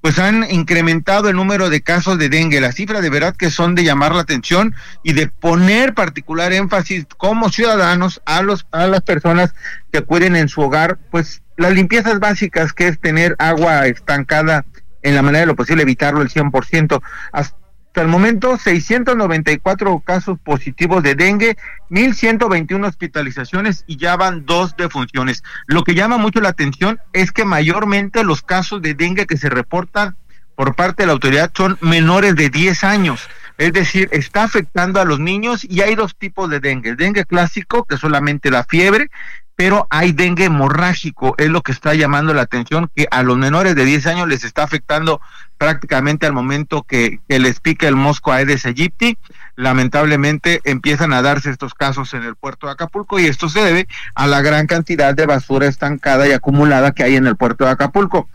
pues 0.00 0.20
han 0.20 0.48
incrementado 0.48 1.28
el 1.28 1.34
número 1.34 1.68
de 1.68 1.80
casos 1.80 2.18
de 2.18 2.28
dengue. 2.28 2.60
Las 2.60 2.76
cifras 2.76 3.02
de 3.02 3.10
verdad 3.10 3.34
que 3.34 3.50
son 3.50 3.74
de 3.74 3.82
llamar 3.82 4.14
la 4.14 4.22
atención 4.22 4.76
y 5.02 5.12
de 5.12 5.26
poner 5.26 5.92
particular 5.92 6.52
énfasis 6.52 7.06
como 7.16 7.50
ciudadanos 7.50 8.22
a 8.26 8.42
los 8.42 8.64
a 8.70 8.86
las 8.86 9.00
personas 9.00 9.54
que 9.90 9.98
acuden 9.98 10.36
en 10.36 10.48
su 10.48 10.60
hogar, 10.60 10.98
pues 11.10 11.42
las 11.56 11.72
limpiezas 11.72 12.18
básicas, 12.20 12.72
que 12.72 12.88
es 12.88 13.00
tener 13.00 13.34
agua 13.38 13.86
estancada 13.86 14.64
en 15.02 15.14
la 15.14 15.22
manera 15.22 15.40
de 15.40 15.46
lo 15.46 15.56
posible, 15.56 15.82
evitarlo 15.82 16.22
el 16.22 16.28
100%. 16.28 17.00
Hasta 17.32 17.56
el 18.02 18.08
momento, 18.08 18.58
694 18.58 20.00
casos 20.00 20.38
positivos 20.38 21.02
de 21.02 21.14
dengue, 21.14 21.56
1.121 21.90 22.86
hospitalizaciones 22.86 23.84
y 23.86 23.96
ya 23.96 24.16
van 24.16 24.44
dos 24.44 24.76
defunciones. 24.76 25.42
Lo 25.66 25.82
que 25.84 25.94
llama 25.94 26.18
mucho 26.18 26.40
la 26.40 26.50
atención 26.50 26.98
es 27.12 27.32
que 27.32 27.44
mayormente 27.44 28.24
los 28.24 28.42
casos 28.42 28.82
de 28.82 28.94
dengue 28.94 29.26
que 29.26 29.38
se 29.38 29.48
reportan 29.48 30.16
por 30.56 30.74
parte 30.74 31.02
de 31.02 31.06
la 31.06 31.12
autoridad 31.12 31.50
son 31.54 31.78
menores 31.80 32.34
de 32.34 32.50
10 32.50 32.84
años. 32.84 33.28
Es 33.58 33.72
decir, 33.72 34.08
está 34.12 34.42
afectando 34.42 35.00
a 35.00 35.04
los 35.04 35.18
niños 35.18 35.64
y 35.64 35.80
hay 35.80 35.94
dos 35.94 36.16
tipos 36.16 36.50
de 36.50 36.60
dengue. 36.60 36.90
El 36.90 36.96
dengue 36.96 37.24
clásico, 37.24 37.84
que 37.84 37.96
solamente 37.96 38.50
la 38.50 38.64
fiebre, 38.64 39.10
pero 39.56 39.86
hay 39.88 40.12
dengue 40.12 40.44
hemorrágico, 40.44 41.34
es 41.38 41.48
lo 41.48 41.62
que 41.62 41.72
está 41.72 41.94
llamando 41.94 42.34
la 42.34 42.42
atención, 42.42 42.90
que 42.94 43.08
a 43.10 43.22
los 43.22 43.38
menores 43.38 43.74
de 43.74 43.86
10 43.86 44.06
años 44.06 44.28
les 44.28 44.44
está 44.44 44.62
afectando 44.62 45.20
prácticamente 45.56 46.26
al 46.26 46.34
momento 46.34 46.82
que, 46.82 47.20
les 47.28 47.60
pica 47.60 47.88
el 47.88 47.96
mosco 47.96 48.32
Aedes 48.32 48.66
aegypti. 48.66 49.16
Lamentablemente 49.56 50.60
empiezan 50.64 51.14
a 51.14 51.22
darse 51.22 51.48
estos 51.48 51.72
casos 51.72 52.12
en 52.12 52.22
el 52.22 52.36
puerto 52.36 52.66
de 52.66 52.74
Acapulco 52.74 53.18
y 53.18 53.24
esto 53.24 53.48
se 53.48 53.62
debe 53.62 53.88
a 54.14 54.26
la 54.26 54.42
gran 54.42 54.66
cantidad 54.66 55.14
de 55.14 55.24
basura 55.24 55.66
estancada 55.66 56.28
y 56.28 56.32
acumulada 56.32 56.92
que 56.92 57.04
hay 57.04 57.16
en 57.16 57.26
el 57.26 57.36
puerto 57.36 57.64
de 57.64 57.70
Acapulco. 57.70 58.28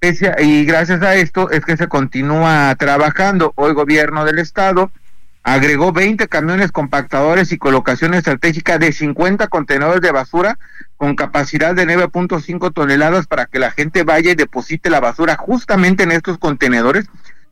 y 0.00 0.64
gracias 0.64 1.02
a 1.02 1.16
esto 1.16 1.50
es 1.50 1.64
que 1.64 1.76
se 1.76 1.88
continúa 1.88 2.72
trabajando. 2.76 3.52
Hoy 3.56 3.72
gobierno 3.72 4.24
del 4.24 4.38
estado 4.38 4.92
agregó 5.42 5.92
20 5.92 6.28
camiones 6.28 6.72
compactadores 6.72 7.52
y 7.52 7.58
colocación 7.58 8.14
estratégica 8.14 8.78
de 8.78 8.92
50 8.92 9.48
contenedores 9.48 10.00
de 10.02 10.12
basura 10.12 10.58
con 10.96 11.14
capacidad 11.14 11.74
de 11.74 11.86
9.5 11.86 12.72
toneladas 12.72 13.26
para 13.26 13.46
que 13.46 13.58
la 13.58 13.70
gente 13.70 14.02
vaya 14.02 14.32
y 14.32 14.34
deposite 14.34 14.90
la 14.90 15.00
basura 15.00 15.36
justamente 15.36 16.02
en 16.02 16.12
estos 16.12 16.38
contenedores. 16.38 17.06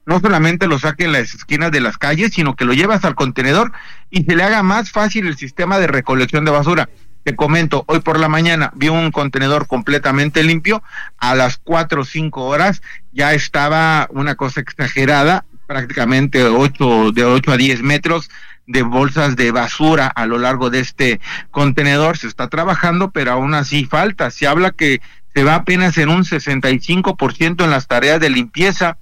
No 0.05 0.21
solamente 0.21 0.67
lo 0.67 0.79
saque 0.79 1.05
en 1.05 1.13
las 1.13 1.35
esquinas 1.35 1.73
de 1.73 1.81
las 1.81 1.99
calles, 1.99 2.33
sino 2.33 2.55
que 2.55 2.65
lo 2.65 2.75
llevas 2.75 3.05
al 3.05 3.15
contenedor 3.15 3.73
y 4.11 4.25
se 4.25 4.37
le 4.37 4.45
haga 4.45 4.63
más 4.63 4.91
fácil 4.91 5.27
el 5.27 5.37
sistema 5.37 5.79
de 5.79 5.89
recolección 5.89 6.45
de 6.45 6.53
basura. 6.53 6.89
Te 7.25 7.35
comento, 7.35 7.83
hoy 7.89 7.99
por 7.99 8.21
la 8.21 8.29
mañana 8.29 8.71
vi 8.77 8.89
un 8.89 9.11
contenedor 9.11 9.67
completamente 9.67 10.45
limpio, 10.45 10.85
a 11.19 11.35
las 11.35 11.57
4 11.57 12.03
o 12.03 12.05
5 12.05 12.45
horas 12.45 12.83
ya 13.13 13.33
estaba 13.33 14.07
una 14.11 14.37
cosa 14.37 14.61
exagerada, 14.61 15.45
prácticamente 15.67 16.45
8, 16.45 17.13
de 17.13 17.25
8 17.25 17.53
a 17.53 17.57
10 17.57 17.83
metros 17.83 18.31
de 18.67 18.83
bolsas 18.83 19.37
de 19.37 19.53
basura 19.53 20.07
a 20.07 20.27
lo 20.27 20.39
largo 20.39 20.71
de 20.71 20.81
este 20.81 21.21
contenedor. 21.51 22.19
Se 22.19 22.27
está 22.27 22.49
trabajando, 22.49 23.11
pero 23.11 23.33
aún 23.33 23.55
así 23.55 23.85
falta. 23.85 24.31
Se 24.31 24.47
habla 24.47 24.71
que 24.71 25.01
se 25.35 25.45
va 25.45 25.57
apenas 25.57 25.99
en 25.99 26.09
un 26.09 26.25
65% 26.25 27.65
en 27.65 27.71
las 27.71 27.87
tareas 27.87 28.21
de 28.21 28.31
limpieza, 28.31 28.99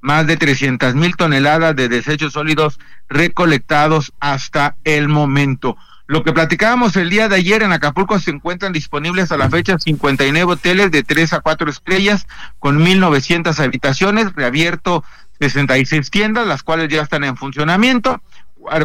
más 0.00 0.26
de 0.26 0.36
300 0.36 0.94
mil 0.94 1.16
toneladas 1.16 1.74
de 1.76 1.88
desechos 1.88 2.34
sólidos 2.34 2.78
recolectados 3.08 4.12
hasta 4.20 4.76
el 4.84 5.08
momento. 5.08 5.76
Lo 6.06 6.24
que 6.24 6.32
platicábamos 6.32 6.96
el 6.96 7.08
día 7.08 7.28
de 7.28 7.36
ayer 7.36 7.62
en 7.62 7.70
Acapulco 7.70 8.18
se 8.18 8.32
encuentran 8.32 8.72
disponibles 8.72 9.30
a 9.30 9.36
la 9.36 9.48
fecha 9.48 9.78
59 9.78 10.54
hoteles 10.54 10.90
de 10.90 11.04
3 11.04 11.34
a 11.34 11.40
4 11.40 11.70
estrellas 11.70 12.26
con 12.58 12.84
1.900 12.84 13.56
habitaciones, 13.60 14.32
reabierto 14.34 15.04
66 15.40 16.10
tiendas, 16.10 16.46
las 16.46 16.62
cuales 16.62 16.88
ya 16.88 17.02
están 17.02 17.24
en 17.24 17.36
funcionamiento, 17.36 18.22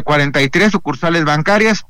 43 0.04 0.72
sucursales 0.72 1.24
bancarias 1.24 1.84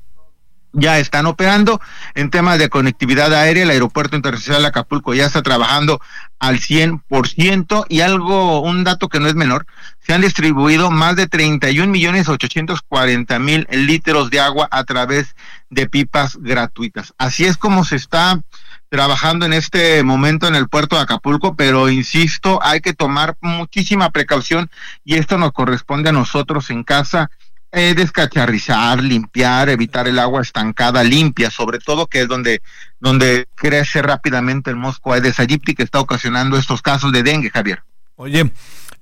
ya 0.77 0.99
están 0.99 1.27
operando. 1.27 1.81
En 2.15 2.31
temas 2.31 2.59
de 2.59 2.69
conectividad 2.69 3.33
aérea, 3.33 3.65
el 3.65 3.71
Aeropuerto 3.71 4.17
Internacional 4.17 4.63
de 4.63 4.69
Acapulco 4.69 5.15
ya 5.15 5.27
está 5.27 5.43
trabajando 5.43 6.01
al 6.39 6.59
100% 6.61 7.87
y 7.89 8.01
algo, 8.01 8.61
un 8.61 8.85
dato 8.85 9.09
que 9.09 9.21
no 9.21 9.27
es 9.27 9.35
menor, 9.35 9.67
se 10.01 10.13
han 10.13 10.21
distribuido 10.21 10.91
más 10.91 11.17
de 11.17 11.27
31 11.27 11.91
millones 11.91 12.29
840 12.29 13.39
mil 13.39 13.67
litros 13.71 14.31
de 14.31 14.41
agua 14.41 14.69
a 14.71 14.85
través 14.85 15.35
de 15.71 15.89
pipas 15.89 16.37
gratuitas. 16.37 17.15
Así 17.19 17.45
es 17.45 17.57
como 17.57 17.85
se 17.85 17.97
está 17.97 18.41
trabajando 18.89 19.47
en 19.47 19.53
este 19.53 20.03
momento 20.03 20.47
en 20.47 20.55
el 20.55 20.69
puerto 20.69 20.97
de 20.97 21.03
Acapulco, 21.03 21.57
pero 21.57 21.89
insisto, 21.89 22.61
hay 22.63 22.81
que 22.81 22.93
tomar 22.93 23.37
muchísima 23.41 24.11
precaución 24.11 24.71
y 25.05 25.15
esto 25.15 25.39
nos 25.39 25.53
corresponde 25.53 26.11
a 26.11 26.13
nosotros 26.13 26.71
en 26.71 26.85
casa. 26.85 27.31
Eh, 27.73 27.95
descacharrizar, 27.95 29.03
limpiar, 29.03 29.69
evitar 29.69 30.09
el 30.09 30.19
agua 30.19 30.41
estancada 30.41 31.03
limpia, 31.05 31.51
sobre 31.51 31.79
todo 31.79 32.07
que 32.07 32.23
es 32.23 32.29
donde, 32.29 32.63
donde 33.01 33.49
crece 33.55 34.01
rápidamente 34.01 34.71
el 34.71 34.77
mosco 34.77 35.13
Aedes 35.13 35.41
aegypti 35.41 35.75
que 35.75 35.83
está 35.83 36.01
ocasionando 36.01 36.57
estos 36.57 36.81
casos 36.81 37.13
de 37.13 37.23
dengue, 37.23 37.51
Javier. 37.51 37.83
Oye, 38.15 38.51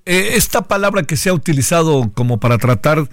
eh, 0.07 0.31
esta 0.33 0.63
palabra 0.63 1.05
que 1.05 1.17
se 1.17 1.29
ha 1.29 1.35
utilizado 1.35 2.11
como 2.15 2.41
para 2.41 2.59
tratar, 2.59 3.09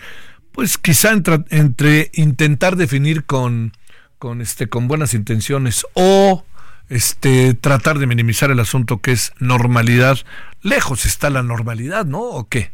pues 0.51 0.77
quizá 0.77 1.11
entre, 1.11 1.43
entre 1.49 2.09
intentar 2.13 2.75
definir 2.75 3.25
con, 3.25 3.73
con, 4.17 4.41
este, 4.41 4.67
con 4.67 4.87
buenas 4.87 5.13
intenciones 5.13 5.85
o 5.93 6.43
este, 6.91 7.53
tratar 7.53 7.99
de 7.99 8.05
minimizar 8.05 8.51
el 8.51 8.59
asunto 8.59 8.99
que 8.99 9.13
es 9.13 9.31
normalidad. 9.39 10.17
Lejos 10.61 11.05
está 11.05 11.29
la 11.29 11.41
normalidad, 11.41 12.05
¿no? 12.05 12.19
¿O 12.19 12.49
qué? 12.49 12.73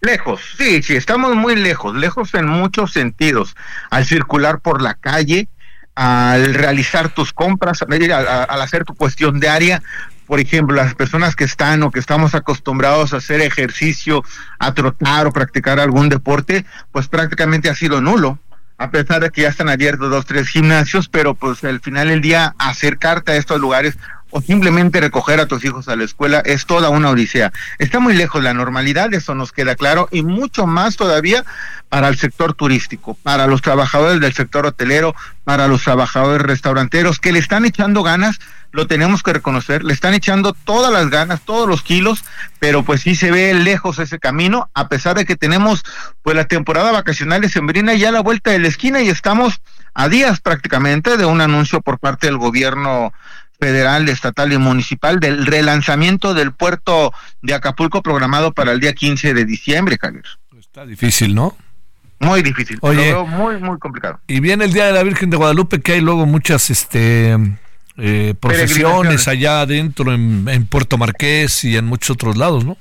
Lejos, 0.00 0.40
sí, 0.56 0.82
sí, 0.82 0.96
estamos 0.96 1.36
muy 1.36 1.54
lejos, 1.54 1.94
lejos 1.94 2.34
en 2.34 2.46
muchos 2.46 2.92
sentidos. 2.92 3.54
Al 3.90 4.06
circular 4.06 4.60
por 4.60 4.80
la 4.80 4.94
calle, 4.94 5.48
al 5.94 6.54
realizar 6.54 7.10
tus 7.10 7.34
compras, 7.34 7.82
al, 7.82 8.62
hacer 8.62 8.84
tu 8.84 8.94
cuestión 8.94 9.38
diaria, 9.38 9.82
por 10.26 10.40
ejemplo, 10.40 10.74
las 10.74 10.94
personas 10.94 11.36
que 11.36 11.44
están 11.44 11.82
o 11.82 11.90
que 11.90 12.00
estamos 12.00 12.34
acostumbrados 12.34 13.12
a 13.12 13.18
hacer 13.18 13.42
ejercicio, 13.42 14.24
a 14.58 14.72
trotar 14.72 15.26
o 15.26 15.32
practicar 15.32 15.78
algún 15.78 16.08
deporte, 16.08 16.64
pues 16.90 17.06
prácticamente 17.06 17.68
ha 17.68 17.74
sido 17.74 18.00
nulo 18.00 18.38
a 18.82 18.90
pesar 18.90 19.22
de 19.22 19.30
que 19.30 19.42
ya 19.42 19.48
están 19.48 19.68
abiertos 19.68 20.10
dos, 20.10 20.26
tres 20.26 20.48
gimnasios, 20.48 21.08
pero 21.08 21.34
pues 21.34 21.62
al 21.62 21.78
final 21.78 22.08
del 22.08 22.20
día 22.20 22.56
acercarte 22.58 23.30
a 23.30 23.36
estos 23.36 23.60
lugares 23.60 23.96
o 24.32 24.40
simplemente 24.40 25.00
recoger 25.00 25.38
a 25.38 25.46
tus 25.46 25.64
hijos 25.64 25.88
a 25.88 25.94
la 25.94 26.04
escuela 26.04 26.40
es 26.44 26.66
toda 26.66 26.88
una 26.88 27.10
odisea. 27.10 27.52
Está 27.78 28.00
muy 28.00 28.14
lejos 28.14 28.42
la 28.42 28.54
normalidad, 28.54 29.12
eso 29.14 29.34
nos 29.34 29.52
queda 29.52 29.76
claro, 29.76 30.08
y 30.10 30.22
mucho 30.22 30.66
más 30.66 30.96
todavía 30.96 31.44
para 31.88 32.08
el 32.08 32.18
sector 32.18 32.54
turístico, 32.54 33.16
para 33.22 33.46
los 33.46 33.62
trabajadores 33.62 34.20
del 34.20 34.32
sector 34.32 34.66
hotelero, 34.66 35.14
para 35.44 35.68
los 35.68 35.84
trabajadores 35.84 36.42
restauranteros 36.42 37.20
que 37.20 37.32
le 37.32 37.38
están 37.38 37.64
echando 37.64 38.02
ganas 38.02 38.40
lo 38.72 38.86
tenemos 38.86 39.22
que 39.22 39.34
reconocer, 39.34 39.84
le 39.84 39.92
están 39.92 40.14
echando 40.14 40.54
todas 40.54 40.90
las 40.90 41.10
ganas, 41.10 41.42
todos 41.42 41.68
los 41.68 41.82
kilos, 41.82 42.24
pero 42.58 42.82
pues 42.82 43.02
sí 43.02 43.14
se 43.14 43.30
ve 43.30 43.52
lejos 43.52 43.98
ese 43.98 44.18
camino, 44.18 44.70
a 44.72 44.88
pesar 44.88 45.14
de 45.14 45.26
que 45.26 45.36
tenemos 45.36 45.82
pues 46.22 46.34
la 46.34 46.46
temporada 46.46 46.90
vacacional 46.90 47.42
de 47.42 47.50
Sembrina 47.50 47.92
ya 47.94 48.08
a 48.08 48.12
la 48.12 48.20
vuelta 48.20 48.50
de 48.50 48.58
la 48.58 48.68
esquina 48.68 49.02
y 49.02 49.10
estamos 49.10 49.60
a 49.94 50.08
días 50.08 50.40
prácticamente 50.40 51.18
de 51.18 51.26
un 51.26 51.42
anuncio 51.42 51.82
por 51.82 51.98
parte 51.98 52.26
del 52.26 52.38
gobierno 52.38 53.12
federal, 53.62 54.08
estatal 54.08 54.52
y 54.52 54.58
municipal 54.58 55.20
del 55.20 55.46
relanzamiento 55.46 56.34
del 56.34 56.50
puerto 56.50 57.12
de 57.42 57.54
Acapulco 57.54 58.02
programado 58.02 58.52
para 58.52 58.72
el 58.72 58.80
día 58.80 58.92
15 58.92 59.34
de 59.34 59.44
diciembre, 59.44 59.98
Javier. 60.00 60.24
Está 60.58 60.84
difícil, 60.84 61.32
¿no? 61.32 61.56
Muy 62.18 62.42
difícil, 62.42 62.78
Oye, 62.80 63.14
muy, 63.14 63.58
muy 63.58 63.78
complicado. 63.78 64.18
Y 64.26 64.40
viene 64.40 64.64
el 64.64 64.72
Día 64.72 64.86
de 64.86 64.92
la 64.92 65.04
Virgen 65.04 65.30
de 65.30 65.36
Guadalupe, 65.36 65.80
que 65.80 65.92
hay 65.92 66.00
luego 66.00 66.26
muchas 66.26 66.70
este, 66.70 67.36
eh, 67.98 68.34
procesiones 68.40 69.28
allá 69.28 69.60
adentro 69.60 70.12
en, 70.12 70.66
Puerto 70.66 70.98
Marqués 70.98 71.62
y 71.62 71.76
en 71.76 71.84
muchos 71.84 72.10
otros 72.10 72.36
lados, 72.36 72.64
¿no? 72.64 72.76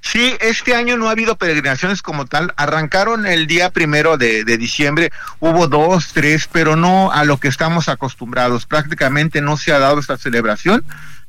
Sí, 0.00 0.36
este 0.40 0.74
año 0.74 0.96
no 0.96 1.08
ha 1.08 1.12
habido 1.12 1.36
peregrinaciones 1.36 2.00
como 2.00 2.26
tal. 2.26 2.52
Arrancaron 2.56 3.26
el 3.26 3.46
día 3.46 3.70
primero 3.70 4.16
de, 4.16 4.44
de, 4.44 4.56
diciembre, 4.56 5.10
hubo 5.40 5.66
dos, 5.66 6.12
tres, 6.12 6.48
pero 6.50 6.76
no 6.76 7.10
a 7.10 7.24
lo 7.24 7.38
que 7.38 7.48
estamos 7.48 7.88
acostumbrados. 7.88 8.66
Prácticamente 8.66 9.40
no 9.40 9.56
se 9.56 9.72
ha 9.72 9.78
dado 9.78 9.98
esta 9.98 10.16
celebración. 10.16 10.84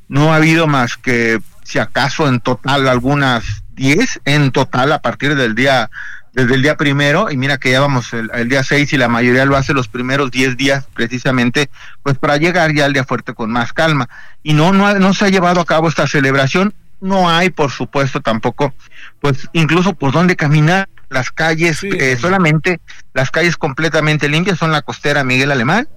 No 0.07 0.31
ha 0.31 0.37
habido 0.37 0.67
más 0.67 0.95
que, 0.95 1.39
si 1.63 1.79
acaso, 1.79 2.27
en 2.27 2.39
total 2.39 2.87
algunas 2.87 3.63
diez, 3.71 4.19
en 4.25 4.51
total 4.51 4.91
a 4.91 5.01
partir 5.01 5.35
del 5.35 5.55
día 5.55 5.89
desde 6.37 6.53
el 6.53 6.61
día 6.61 6.77
primero, 6.77 7.31
y 7.31 7.37
mira 7.37 7.57
que 7.57 7.71
ya 7.71 7.79
vamos 7.79 8.13
el, 8.13 8.47
día 8.47 8.63
seis 8.63 8.93
y 8.93 8.97
la 8.97 9.07
mayoría 9.07 9.43
lo 9.45 9.57
hace 9.57 9.73
los 9.73 9.87
primeros 9.87 10.29
diez 10.29 10.55
días 10.55 10.85
precisamente, 10.93 11.71
pues 12.03 12.19
para 12.19 12.37
llegar 12.37 12.75
ya 12.75 12.85
al 12.85 12.93
día 12.93 13.03
fuerte 13.03 13.33
con 13.33 13.49
más 13.49 13.73
calma. 13.73 14.07
Y 14.43 14.53
no, 14.53 14.71
no, 14.71 14.93
no 14.99 15.13
se 15.15 15.25
ha 15.25 15.29
llevado 15.29 15.61
a 15.61 15.65
cabo 15.65 15.89
esta 15.89 16.05
celebración, 16.05 16.75
no 16.99 17.29
hay 17.29 17.49
por 17.49 17.71
supuesto 17.71 18.21
tampoco, 18.21 18.73
pues 19.19 19.47
incluso 19.53 19.93
por 19.93 20.11
dónde 20.11 20.35
caminar, 20.35 20.89
las 21.09 21.31
calles, 21.31 21.83
eh, 21.83 22.17
solamente 22.17 22.81
las 23.13 23.31
calles 23.31 23.55
completamente 23.55 24.27
limpias 24.27 24.59
son 24.59 24.71
la 24.71 24.81
costera 24.81 25.23
Miguel 25.23 25.51
Alemán, 25.51 25.87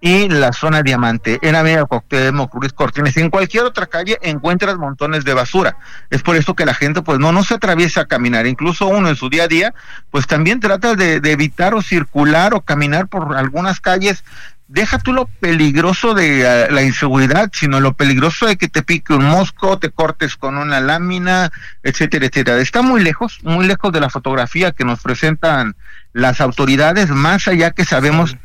y 0.00 0.28
la 0.28 0.52
zona 0.52 0.82
Diamante. 0.82 1.38
En 1.42 1.54
Avenida 1.54 1.84
Cuauhtémoc, 1.84 2.50
Cruz 2.50 2.72
Cortines, 2.72 3.16
en 3.18 3.30
cualquier 3.30 3.64
otra 3.64 3.86
calle 3.86 4.18
encuentras 4.22 4.76
montones 4.78 5.24
de 5.24 5.34
basura. 5.34 5.76
Es 6.08 6.22
por 6.22 6.36
eso 6.36 6.54
que 6.54 6.64
la 6.64 6.74
gente 6.74 7.02
pues 7.02 7.18
no, 7.18 7.32
no 7.32 7.44
se 7.44 7.54
atraviesa 7.54 8.02
a 8.02 8.06
caminar. 8.06 8.46
Incluso 8.46 8.86
uno 8.86 9.08
en 9.08 9.16
su 9.16 9.28
día 9.28 9.44
a 9.44 9.48
día 9.48 9.74
pues 10.10 10.26
también 10.26 10.60
trata 10.60 10.94
de, 10.94 11.20
de 11.20 11.32
evitar 11.32 11.74
o 11.74 11.82
circular 11.82 12.54
o 12.54 12.62
caminar 12.62 13.08
por 13.08 13.36
algunas 13.36 13.80
calles 13.80 14.24
deja 14.70 14.98
tú 14.98 15.12
lo 15.12 15.26
peligroso 15.26 16.14
de 16.14 16.42
eh, 16.42 16.70
la 16.70 16.82
inseguridad, 16.82 17.50
sino 17.52 17.80
lo 17.80 17.94
peligroso 17.94 18.46
de 18.46 18.56
que 18.56 18.68
te 18.68 18.82
pique 18.82 19.12
un 19.12 19.24
mosco, 19.24 19.78
te 19.78 19.90
cortes 19.90 20.36
con 20.36 20.56
una 20.56 20.80
lámina, 20.80 21.50
etcétera, 21.82 22.26
etcétera. 22.26 22.60
Está 22.60 22.80
muy 22.80 23.02
lejos, 23.02 23.40
muy 23.42 23.66
lejos 23.66 23.92
de 23.92 24.00
la 24.00 24.10
fotografía 24.10 24.70
que 24.70 24.84
nos 24.84 25.00
presentan 25.00 25.74
las 26.12 26.40
autoridades, 26.40 27.10
más 27.10 27.48
allá 27.48 27.72
que 27.72 27.84
sabemos 27.84 28.36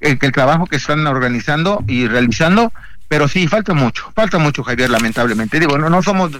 el, 0.00 0.18
que 0.18 0.26
el 0.26 0.32
trabajo 0.32 0.66
que 0.66 0.76
están 0.76 1.06
organizando 1.06 1.84
y 1.86 2.08
realizando, 2.08 2.72
pero 3.06 3.28
sí, 3.28 3.46
falta 3.46 3.74
mucho, 3.74 4.10
falta 4.14 4.38
mucho, 4.38 4.64
Javier, 4.64 4.88
lamentablemente. 4.88 5.60
Digo, 5.60 5.76
no, 5.76 5.90
no 5.90 6.02
somos 6.02 6.30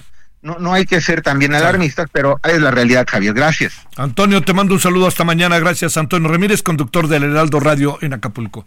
no, 0.41 0.57
no 0.57 0.73
hay 0.73 0.85
que 0.85 1.01
ser 1.01 1.21
también 1.21 1.53
alarmistas, 1.53 2.07
pero 2.11 2.39
es 2.43 2.61
la 2.61 2.71
realidad, 2.71 3.05
Javier. 3.07 3.33
Gracias. 3.33 3.73
Antonio, 3.97 4.41
te 4.41 4.53
mando 4.53 4.73
un 4.73 4.79
saludo 4.79 5.05
hasta 5.05 5.23
mañana. 5.23 5.59
Gracias, 5.59 5.97
Antonio 5.97 6.29
Ramírez, 6.29 6.63
conductor 6.63 7.07
del 7.07 7.23
Heraldo 7.23 7.59
Radio 7.59 7.99
en 8.01 8.13
Acapulco. 8.13 8.65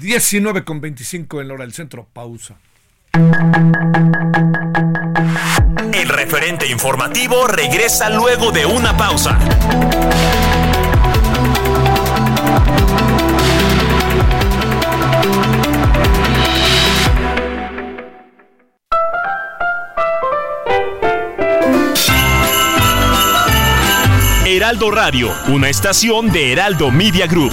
19 0.00 0.64
con 0.64 0.80
25 0.80 1.40
en 1.40 1.48
la 1.48 1.54
hora 1.54 1.64
del 1.64 1.72
centro. 1.72 2.08
Pausa. 2.12 2.56
El 5.92 6.08
referente 6.08 6.68
informativo 6.68 7.46
regresa 7.46 8.10
luego 8.10 8.50
de 8.50 8.66
una 8.66 8.96
pausa. 8.96 9.38
Heraldo 24.44 24.90
Radio, 24.90 25.30
una 25.48 25.68
estación 25.68 26.32
de 26.32 26.52
Heraldo 26.52 26.90
Media 26.90 27.26
Group. 27.26 27.52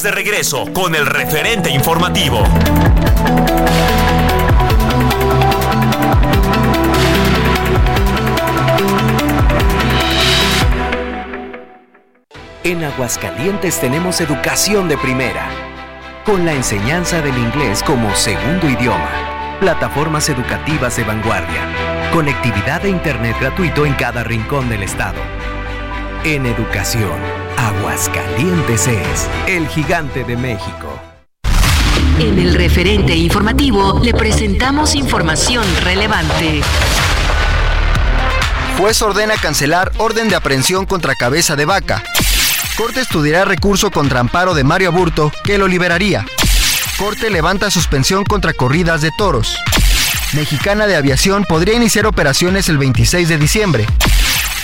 De 0.00 0.10
regreso 0.10 0.72
con 0.72 0.94
el 0.94 1.04
referente 1.04 1.68
informativo. 1.68 2.42
En 12.64 12.82
Aguascalientes 12.82 13.78
tenemos 13.80 14.22
educación 14.22 14.88
de 14.88 14.96
primera, 14.96 15.46
con 16.24 16.46
la 16.46 16.54
enseñanza 16.54 17.20
del 17.20 17.36
inglés 17.36 17.82
como 17.82 18.16
segundo 18.16 18.70
idioma, 18.70 19.58
plataformas 19.60 20.30
educativas 20.30 20.96
de 20.96 21.04
vanguardia, 21.04 22.10
conectividad 22.12 22.80
de 22.80 22.88
Internet 22.88 23.36
gratuito 23.38 23.84
en 23.84 23.92
cada 23.92 24.24
rincón 24.24 24.70
del 24.70 24.84
estado. 24.84 25.20
En 26.24 26.46
educación, 26.46 27.41
Aguascalientes 27.62 28.88
es 28.88 29.28
el 29.46 29.68
gigante 29.68 30.24
de 30.24 30.36
México. 30.36 30.98
En 32.18 32.36
el 32.40 32.54
referente 32.56 33.14
informativo 33.14 34.00
le 34.02 34.12
presentamos 34.12 34.96
información 34.96 35.62
relevante. 35.84 36.60
Juez 38.76 39.00
ordena 39.00 39.36
cancelar 39.36 39.92
orden 39.98 40.28
de 40.28 40.34
aprehensión 40.34 40.86
contra 40.86 41.14
cabeza 41.14 41.54
de 41.54 41.64
vaca. 41.64 42.02
Corte 42.76 43.00
estudiará 43.00 43.44
recurso 43.44 43.92
contra 43.92 44.18
amparo 44.18 44.54
de 44.54 44.64
Mario 44.64 44.88
Aburto 44.88 45.30
que 45.44 45.56
lo 45.56 45.68
liberaría. 45.68 46.26
Corte 46.98 47.30
levanta 47.30 47.70
suspensión 47.70 48.24
contra 48.24 48.54
corridas 48.54 49.02
de 49.02 49.12
toros. 49.16 49.56
Mexicana 50.32 50.88
de 50.88 50.96
Aviación 50.96 51.44
podría 51.44 51.74
iniciar 51.74 52.06
operaciones 52.06 52.68
el 52.68 52.78
26 52.78 53.28
de 53.28 53.38
diciembre. 53.38 53.86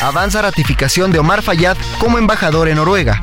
Avanza 0.00 0.42
ratificación 0.42 1.11
de 1.11 1.18
Omar 1.18 1.42
Fayad 1.42 1.76
como 1.98 2.18
embajador 2.18 2.68
en 2.68 2.76
Noruega. 2.76 3.20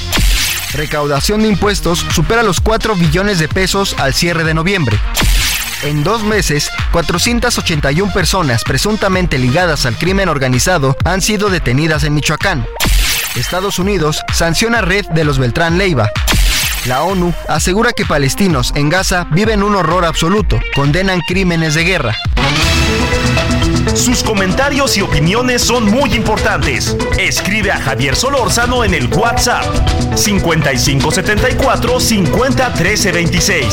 Recaudación 0.73 1.41
de 1.41 1.47
impuestos 1.47 1.99
supera 2.11 2.43
los 2.43 2.59
4 2.59 2.95
billones 2.95 3.39
de 3.39 3.47
pesos 3.47 3.95
al 3.97 4.13
cierre 4.13 4.43
de 4.43 4.53
noviembre. 4.53 4.99
En 5.83 6.03
dos 6.03 6.23
meses, 6.23 6.69
481 6.91 8.11
personas 8.11 8.63
presuntamente 8.63 9.37
ligadas 9.37 9.85
al 9.85 9.97
crimen 9.97 10.27
organizado 10.27 10.97
han 11.05 11.21
sido 11.21 11.49
detenidas 11.49 12.03
en 12.03 12.13
Michoacán. 12.13 12.65
Estados 13.35 13.79
Unidos 13.79 14.21
sanciona 14.33 14.81
red 14.81 15.05
de 15.07 15.23
los 15.23 15.37
Beltrán 15.37 15.77
Leiva. 15.77 16.09
La 16.87 17.03
ONU 17.03 17.33
asegura 17.47 17.93
que 17.93 18.05
palestinos 18.05 18.73
en 18.75 18.89
Gaza 18.89 19.27
viven 19.31 19.63
un 19.63 19.75
horror 19.75 20.05
absoluto, 20.05 20.59
condenan 20.75 21.21
crímenes 21.21 21.73
de 21.73 21.83
guerra. 21.83 22.15
Sus 23.95 24.21
comentarios 24.23 24.97
y 24.97 25.01
opiniones 25.01 25.61
son 25.61 25.89
muy 25.89 26.13
importantes. 26.13 26.95
Escribe 27.17 27.71
a 27.71 27.79
Javier 27.79 28.15
Solórzano 28.15 28.83
en 28.83 28.93
el 28.93 29.07
WhatsApp 29.07 29.65
5574 30.15 31.99
50 31.99 32.73
13 32.73 33.11
26. 33.13 33.65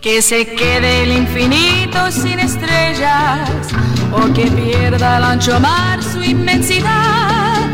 Que 0.00 0.22
se 0.22 0.46
quede 0.46 1.02
el 1.02 1.12
infinito 1.12 2.12
sin 2.12 2.38
estrellas 2.38 3.50
o 4.12 4.32
que 4.32 4.46
pierda 4.46 5.18
el 5.18 5.24
ancho 5.24 5.58
mar 5.60 6.02
su 6.02 6.22
inmensidad. 6.22 7.68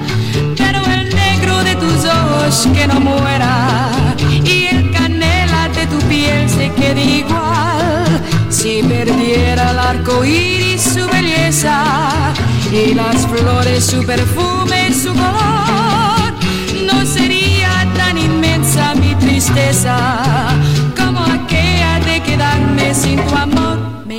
Pero 0.57 0.81
el 0.87 1.15
negro 1.15 1.63
de 1.65 1.75
tus 1.77 2.05
ojos 2.05 2.69
que 2.75 2.87
no 2.87 3.01
muera 3.01 4.15
y 4.45 4.67
el 4.67 4.91
canela 4.91 5.69
de 5.69 5.87
tu 5.87 5.99
piel 6.09 6.49
se 6.49 6.71
quede 6.73 7.03
igual. 7.03 8.23
Si 8.49 8.83
perdiera 8.83 9.71
el 9.71 9.79
arco 9.79 10.25
iris 10.25 10.83
su 10.83 11.07
belleza 11.09 11.85
y 12.73 12.95
las 12.95 13.27
flores 13.27 13.85
su 13.85 14.05
perfume 14.05 14.93
su 14.93 15.13
color, 15.13 16.33
no 16.87 17.05
sería 17.07 17.87
tan 17.97 18.19
inmensa 18.19 18.95
mi 18.95 19.15
tristeza 19.17 19.97
como 20.97 21.21
aquella 21.21 21.99
de 22.01 22.21
quedarme 22.23 22.95
sin 22.95 23.17
tu 23.27 23.37
amor. 23.37 23.72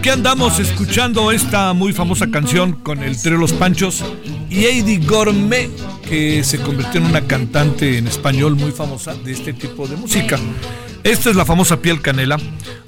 aquí 0.00 0.08
andamos 0.08 0.58
escuchando 0.58 1.30
esta 1.30 1.74
muy 1.74 1.92
famosa 1.92 2.30
canción 2.30 2.72
con 2.72 3.02
el 3.02 3.20
trío 3.20 3.36
Los 3.36 3.52
Panchos 3.52 4.02
y 4.48 4.64
Heidi 4.64 4.96
Gourmet, 4.96 5.70
que 6.08 6.42
se 6.42 6.58
convirtió 6.58 7.02
en 7.02 7.06
una 7.08 7.20
cantante 7.26 7.98
en 7.98 8.06
español 8.06 8.56
muy 8.56 8.70
famosa 8.70 9.14
de 9.14 9.32
este 9.32 9.52
tipo 9.52 9.86
de 9.86 9.96
música. 9.96 10.38
Esta 11.04 11.28
es 11.28 11.36
la 11.36 11.44
famosa 11.44 11.82
piel 11.82 12.00
canela. 12.00 12.38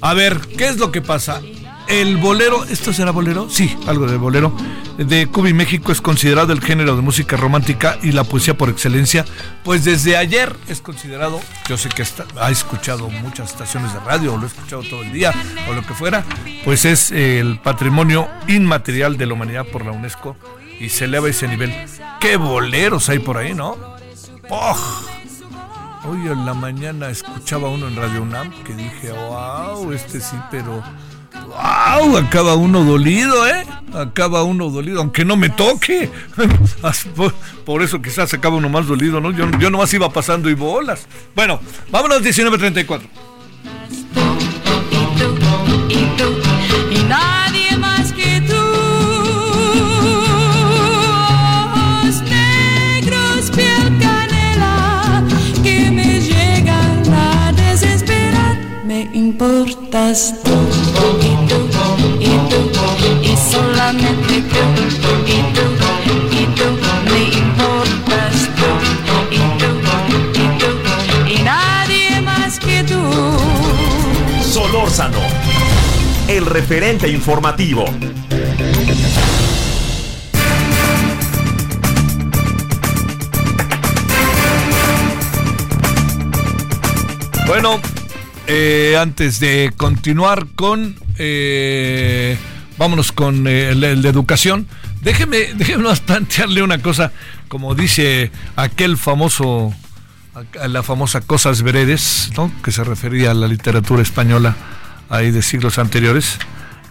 A 0.01 0.15
ver, 0.15 0.39
¿qué 0.57 0.67
es 0.67 0.79
lo 0.79 0.91
que 0.91 1.03
pasa? 1.03 1.39
El 1.87 2.17
bolero, 2.17 2.63
¿esto 2.65 2.93
será 2.93 3.11
bolero? 3.11 3.47
Sí, 3.49 3.77
algo 3.87 4.07
de 4.07 4.17
bolero. 4.17 4.55
De 4.97 5.27
Cuba 5.27 5.49
y 5.49 5.53
México 5.53 5.91
es 5.91 6.01
considerado 6.01 6.53
el 6.53 6.61
género 6.61 6.95
de 6.95 7.01
música 7.01 7.35
romántica 7.35 7.97
y 8.01 8.11
la 8.11 8.23
poesía 8.23 8.57
por 8.57 8.69
excelencia, 8.69 9.25
pues 9.63 9.83
desde 9.83 10.15
ayer 10.17 10.55
es 10.67 10.81
considerado, 10.81 11.41
yo 11.67 11.77
sé 11.77 11.89
que 11.89 12.05
ha 12.39 12.51
escuchado 12.51 13.09
muchas 13.09 13.51
estaciones 13.51 13.93
de 13.93 13.99
radio, 14.01 14.33
o 14.33 14.37
lo 14.37 14.43
he 14.43 14.47
escuchado 14.47 14.83
todo 14.83 15.01
el 15.01 15.11
día, 15.11 15.33
o 15.67 15.73
lo 15.73 15.81
que 15.81 15.93
fuera, 15.93 16.23
pues 16.63 16.85
es 16.85 17.11
el 17.11 17.59
patrimonio 17.59 18.27
inmaterial 18.47 19.17
de 19.17 19.25
la 19.25 19.33
humanidad 19.33 19.65
por 19.65 19.83
la 19.83 19.91
UNESCO 19.91 20.37
y 20.79 20.89
se 20.89 21.05
eleva 21.05 21.29
ese 21.29 21.47
nivel. 21.47 21.73
¿Qué 22.19 22.37
boleros 22.37 23.09
hay 23.09 23.19
por 23.19 23.37
ahí, 23.37 23.53
no? 23.53 23.77
Hoy 26.05 26.27
en 26.27 26.45
la 26.45 26.53
mañana 26.53 27.09
escuchaba 27.09 27.69
uno 27.69 27.87
en 27.87 27.95
Radio 27.95 28.21
UNAM 28.21 28.51
que 28.63 28.75
dije, 28.75 29.11
wow, 29.11 29.91
este 29.91 30.19
sí, 30.19 30.35
pero 30.51 30.83
¡Wow! 31.33 32.17
Acaba 32.17 32.55
uno 32.55 32.83
dolido, 32.83 33.47
¿eh? 33.47 33.65
Acaba 33.93 34.43
uno 34.43 34.69
dolido, 34.69 34.99
aunque 34.99 35.25
no 35.25 35.37
me 35.37 35.49
toque. 35.49 36.09
Por 37.65 37.81
eso 37.81 38.01
quizás 38.01 38.33
acaba 38.33 38.57
uno 38.57 38.69
más 38.69 38.87
dolido, 38.87 39.19
¿no? 39.19 39.31
Yo, 39.31 39.49
yo 39.59 39.69
nomás 39.69 39.93
iba 39.93 40.09
pasando 40.09 40.49
y 40.49 40.53
bolas. 40.53 41.07
Bueno, 41.35 41.59
vámonos 41.91 42.21
19.34. 42.21 43.01
importas 59.93 60.33
tú. 60.43 60.51
solamente 63.51 64.41
tú 64.49 64.63
y 65.27 65.29
tú 65.53 65.65
y 66.31 66.45
tú 66.55 66.67
me 67.11 67.21
importas 67.37 68.49
tú 68.55 68.69
y 69.29 69.37
tú 69.59 69.69
y 70.39 70.45
tú 70.57 70.69
y 71.29 71.43
nadie 71.43 72.21
más 72.21 72.59
que 72.59 72.83
tú. 72.83 73.01
Solórzano, 74.41 75.19
el 76.27 76.45
referente 76.47 77.07
informativo. 77.09 77.85
Bueno, 87.45 87.79
eh, 88.47 88.97
antes 88.99 89.39
de 89.39 89.73
continuar 89.75 90.47
con 90.55 90.95
eh, 91.17 92.37
vámonos 92.77 93.11
con 93.11 93.47
eh, 93.47 93.75
de 93.75 94.09
educación. 94.09 94.67
Déjeme, 95.01 95.53
déjeme 95.55 95.93
plantearle 96.05 96.63
una 96.63 96.79
cosa, 96.79 97.11
como 97.47 97.75
dice 97.75 98.31
aquel 98.55 98.97
famoso, 98.97 99.73
la 100.67 100.83
famosa 100.83 101.21
Cosas 101.21 101.61
Veredes, 101.61 102.31
¿no? 102.35 102.51
que 102.63 102.71
se 102.71 102.83
refería 102.83 103.31
a 103.31 103.33
la 103.33 103.47
literatura 103.47 104.01
española 104.01 104.55
ahí 105.09 105.31
de 105.31 105.41
siglos 105.41 105.77
anteriores. 105.77 106.39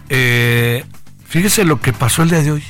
Eh, 0.09 0.85
fíjese 1.27 1.63
lo 1.65 1.81
que 1.81 1.93
pasó 1.93 2.23
el 2.23 2.29
día 2.29 2.41
de 2.41 2.51
hoy. 2.51 2.63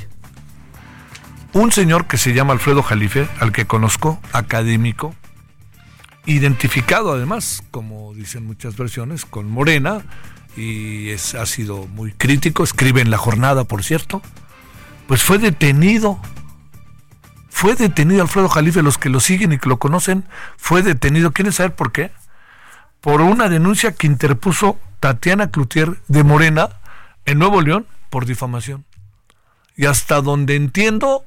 Un 1.54 1.72
señor 1.72 2.08
que 2.08 2.18
se 2.18 2.34
llama 2.34 2.54
Alfredo 2.54 2.82
Jalife, 2.82 3.28
al 3.40 3.52
que 3.52 3.66
conozco, 3.66 4.20
académico, 4.32 5.14
identificado 6.26 7.14
además, 7.14 7.64
como 7.72 8.14
dicen 8.14 8.46
muchas 8.46 8.78
versiones, 8.78 9.26
con 9.26 9.50
Morena, 9.50 10.04
y 10.56 11.10
es, 11.10 11.36
ha 11.36 11.46
sido 11.46 11.88
muy 11.88 12.12
crítico, 12.12 12.64
escribe 12.64 13.02
en 13.02 13.12
la 13.12 13.18
jornada, 13.18 13.64
por 13.64 13.84
cierto, 13.84 14.22
pues 15.08 15.24
fue 15.24 15.38
detenido. 15.38 16.20
Fue 17.50 17.76
detenido 17.76 18.22
Alfredo 18.22 18.50
Jalife, 18.50 18.82
los 18.82 18.98
que 18.98 19.10
lo 19.10 19.20
siguen 19.20 19.54
y 19.54 19.60
que 19.60 19.70
lo 19.70 19.78
conocen, 19.78 20.26
fue 20.58 20.82
detenido. 20.82 21.32
¿Quieren 21.32 21.54
saber 21.54 21.76
por 21.76 21.92
qué? 21.92 22.12
Por 23.00 23.22
una 23.22 23.48
denuncia 23.48 23.94
que 23.94 24.08
interpuso 24.08 24.80
Tatiana 25.00 25.52
Cloutier 25.52 26.00
de 26.08 26.24
Morena 26.24 26.70
en 27.26 27.40
Nuevo 27.40 27.62
León 27.62 27.86
por 28.10 28.26
difamación. 28.26 28.86
Y 29.76 29.86
hasta 29.86 30.22
donde 30.22 30.56
entiendo, 30.56 31.26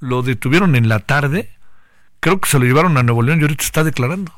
lo 0.00 0.22
detuvieron 0.22 0.76
en 0.76 0.88
la 0.88 1.00
tarde. 1.00 1.50
Creo 2.26 2.40
que 2.40 2.48
se 2.48 2.58
lo 2.58 2.64
llevaron 2.64 2.98
a 2.98 3.04
Nuevo 3.04 3.22
León 3.22 3.38
y 3.38 3.42
ahorita 3.42 3.62
está 3.62 3.84
declarando. 3.84 4.32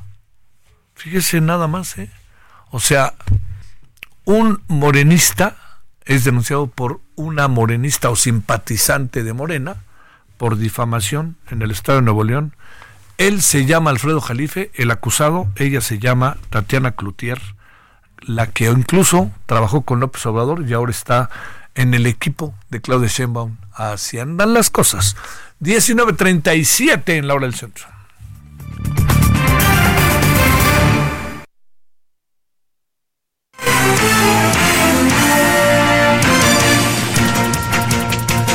Fíjese 0.93 1.41
nada 1.41 1.65
más, 1.65 1.97
¿eh? 1.97 2.11
O 2.69 2.79
sea, 2.79 3.15
un 4.25 4.61
morenista 4.67 5.55
es 6.05 6.23
denunciado 6.23 6.67
por 6.67 7.01
una 7.15 7.47
morenista 7.47 8.11
o 8.11 8.15
simpatizante 8.15 9.23
de 9.23 9.33
Morena 9.33 9.77
por 10.37 10.57
difamación 10.57 11.37
en 11.49 11.63
el 11.63 11.71
estado 11.71 11.97
de 11.97 12.03
Nuevo 12.03 12.23
León. 12.23 12.55
Él 13.17 13.41
se 13.41 13.65
llama 13.65 13.89
Alfredo 13.89 14.21
Jalife, 14.21 14.69
el 14.75 14.91
acusado, 14.91 15.47
ella 15.55 15.81
se 15.81 15.97
llama 15.97 16.37
Tatiana 16.51 16.91
Cloutier, 16.91 17.41
la 18.19 18.51
que 18.51 18.65
incluso 18.65 19.31
trabajó 19.47 19.81
con 19.81 19.99
López 19.99 20.23
Obrador 20.27 20.63
y 20.63 20.73
ahora 20.73 20.91
está 20.91 21.31
en 21.73 21.95
el 21.95 22.05
equipo 22.05 22.53
de 22.69 22.81
Claudia 22.81 23.09
Sheinbaum. 23.09 23.57
Así 23.73 24.19
andan 24.19 24.53
las 24.53 24.69
cosas. 24.69 25.15
19.37 25.61 27.17
en 27.17 27.27
la 27.27 27.33
hora 27.35 27.47
del 27.47 27.55
centro. 27.55 27.85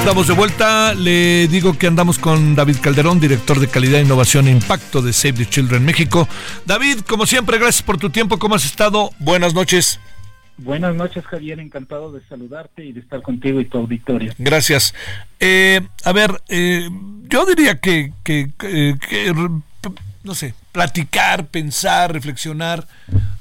Estamos 0.05 0.27
de 0.27 0.35
vuelta. 0.35 0.93
Le 0.93 1.49
digo 1.49 1.79
que 1.79 1.87
andamos 1.87 2.19
con 2.19 2.55
David 2.55 2.77
Calderón, 2.83 3.21
director 3.21 3.59
de 3.59 3.69
calidad, 3.69 4.01
innovación 4.01 4.49
e 4.49 4.51
impacto 4.51 5.01
de 5.01 5.15
Save 5.15 5.33
the 5.33 5.47
Children 5.47 5.83
México. 5.83 6.29
David, 6.67 7.01
como 7.09 7.25
siempre, 7.25 7.59
gracias 7.59 7.83
por 7.83 7.97
tu 7.97 8.11
tiempo. 8.11 8.39
¿Cómo 8.39 8.55
has 8.55 8.67
estado? 8.67 9.11
Buenas 9.19 9.55
noches. 9.55 9.99
Buenas 10.57 10.95
noches, 10.95 11.25
Javier. 11.25 11.59
Encantado 11.59 12.13
de 12.13 12.23
saludarte 12.29 12.85
y 12.85 12.93
de 12.93 13.01
estar 13.01 13.23
contigo 13.23 13.61
y 13.61 13.65
tu 13.65 13.79
auditorio. 13.79 14.33
Gracias. 14.39 14.95
Eh, 15.41 15.81
a 16.05 16.13
ver, 16.13 16.43
eh, 16.49 16.89
yo 17.25 17.45
diría 17.47 17.81
que, 17.81 18.13
que, 18.23 18.53
no 20.23 20.35
sé, 20.35 20.55
platicar, 20.73 21.47
pensar, 21.49 22.13
reflexionar. 22.13 22.87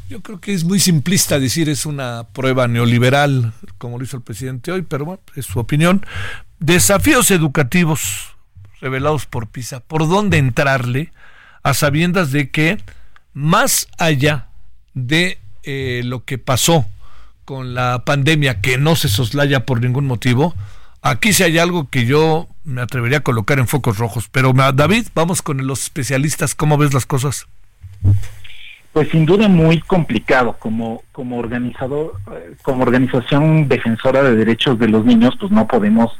Yo 0.09 0.21
creo 0.21 0.39
que 0.39 0.53
es 0.53 0.63
muy 0.63 0.79
simplista 0.79 1.39
decir 1.39 1.69
es 1.69 1.85
una 1.85 2.27
prueba 2.33 2.67
neoliberal, 2.67 3.53
como 3.77 3.97
lo 3.97 4.03
hizo 4.03 4.17
el 4.17 4.23
presidente 4.23 4.71
hoy, 4.71 4.81
pero 4.81 5.05
bueno, 5.05 5.21
es 5.35 5.45
su 5.45 5.59
opinión. 5.59 6.05
Desafíos 6.59 7.31
educativos 7.31 8.35
revelados 8.81 9.25
por 9.25 9.47
PISA. 9.47 9.79
¿Por 9.79 10.07
dónde 10.07 10.37
entrarle 10.37 11.13
a 11.61 11.73
sabiendas 11.73 12.31
de 12.31 12.49
que 12.49 12.77
más 13.33 13.87
allá 13.97 14.47
de 14.93 15.39
eh, 15.63 16.01
lo 16.03 16.25
que 16.25 16.37
pasó 16.37 16.85
con 17.45 17.73
la 17.73 18.03
pandemia, 18.05 18.61
que 18.61 18.77
no 18.77 18.95
se 18.95 19.09
soslaya 19.09 19.65
por 19.65 19.81
ningún 19.81 20.05
motivo, 20.05 20.53
aquí 21.01 21.33
sí 21.33 21.43
hay 21.43 21.59
algo 21.59 21.89
que 21.89 22.05
yo 22.05 22.47
me 22.63 22.81
atrevería 22.81 23.19
a 23.19 23.21
colocar 23.21 23.59
en 23.59 23.67
focos 23.67 23.97
rojos. 23.97 24.29
Pero 24.31 24.53
David, 24.53 25.07
vamos 25.13 25.41
con 25.41 25.65
los 25.67 25.83
especialistas. 25.83 26.55
¿Cómo 26.55 26.77
ves 26.77 26.93
las 26.93 27.05
cosas? 27.05 27.47
Pues 28.93 29.09
sin 29.09 29.25
duda 29.25 29.47
muy 29.47 29.81
complicado 29.81 30.55
como 30.59 31.01
como 31.11 31.39
organizador, 31.39 32.13
eh, 32.31 32.55
como 32.61 32.83
organización 32.83 33.67
defensora 33.67 34.21
de 34.21 34.35
derechos 34.35 34.77
de 34.77 34.87
los 34.87 35.03
niños, 35.03 35.35
pues 35.39 35.51
no 35.51 35.67
podemos 35.67 36.11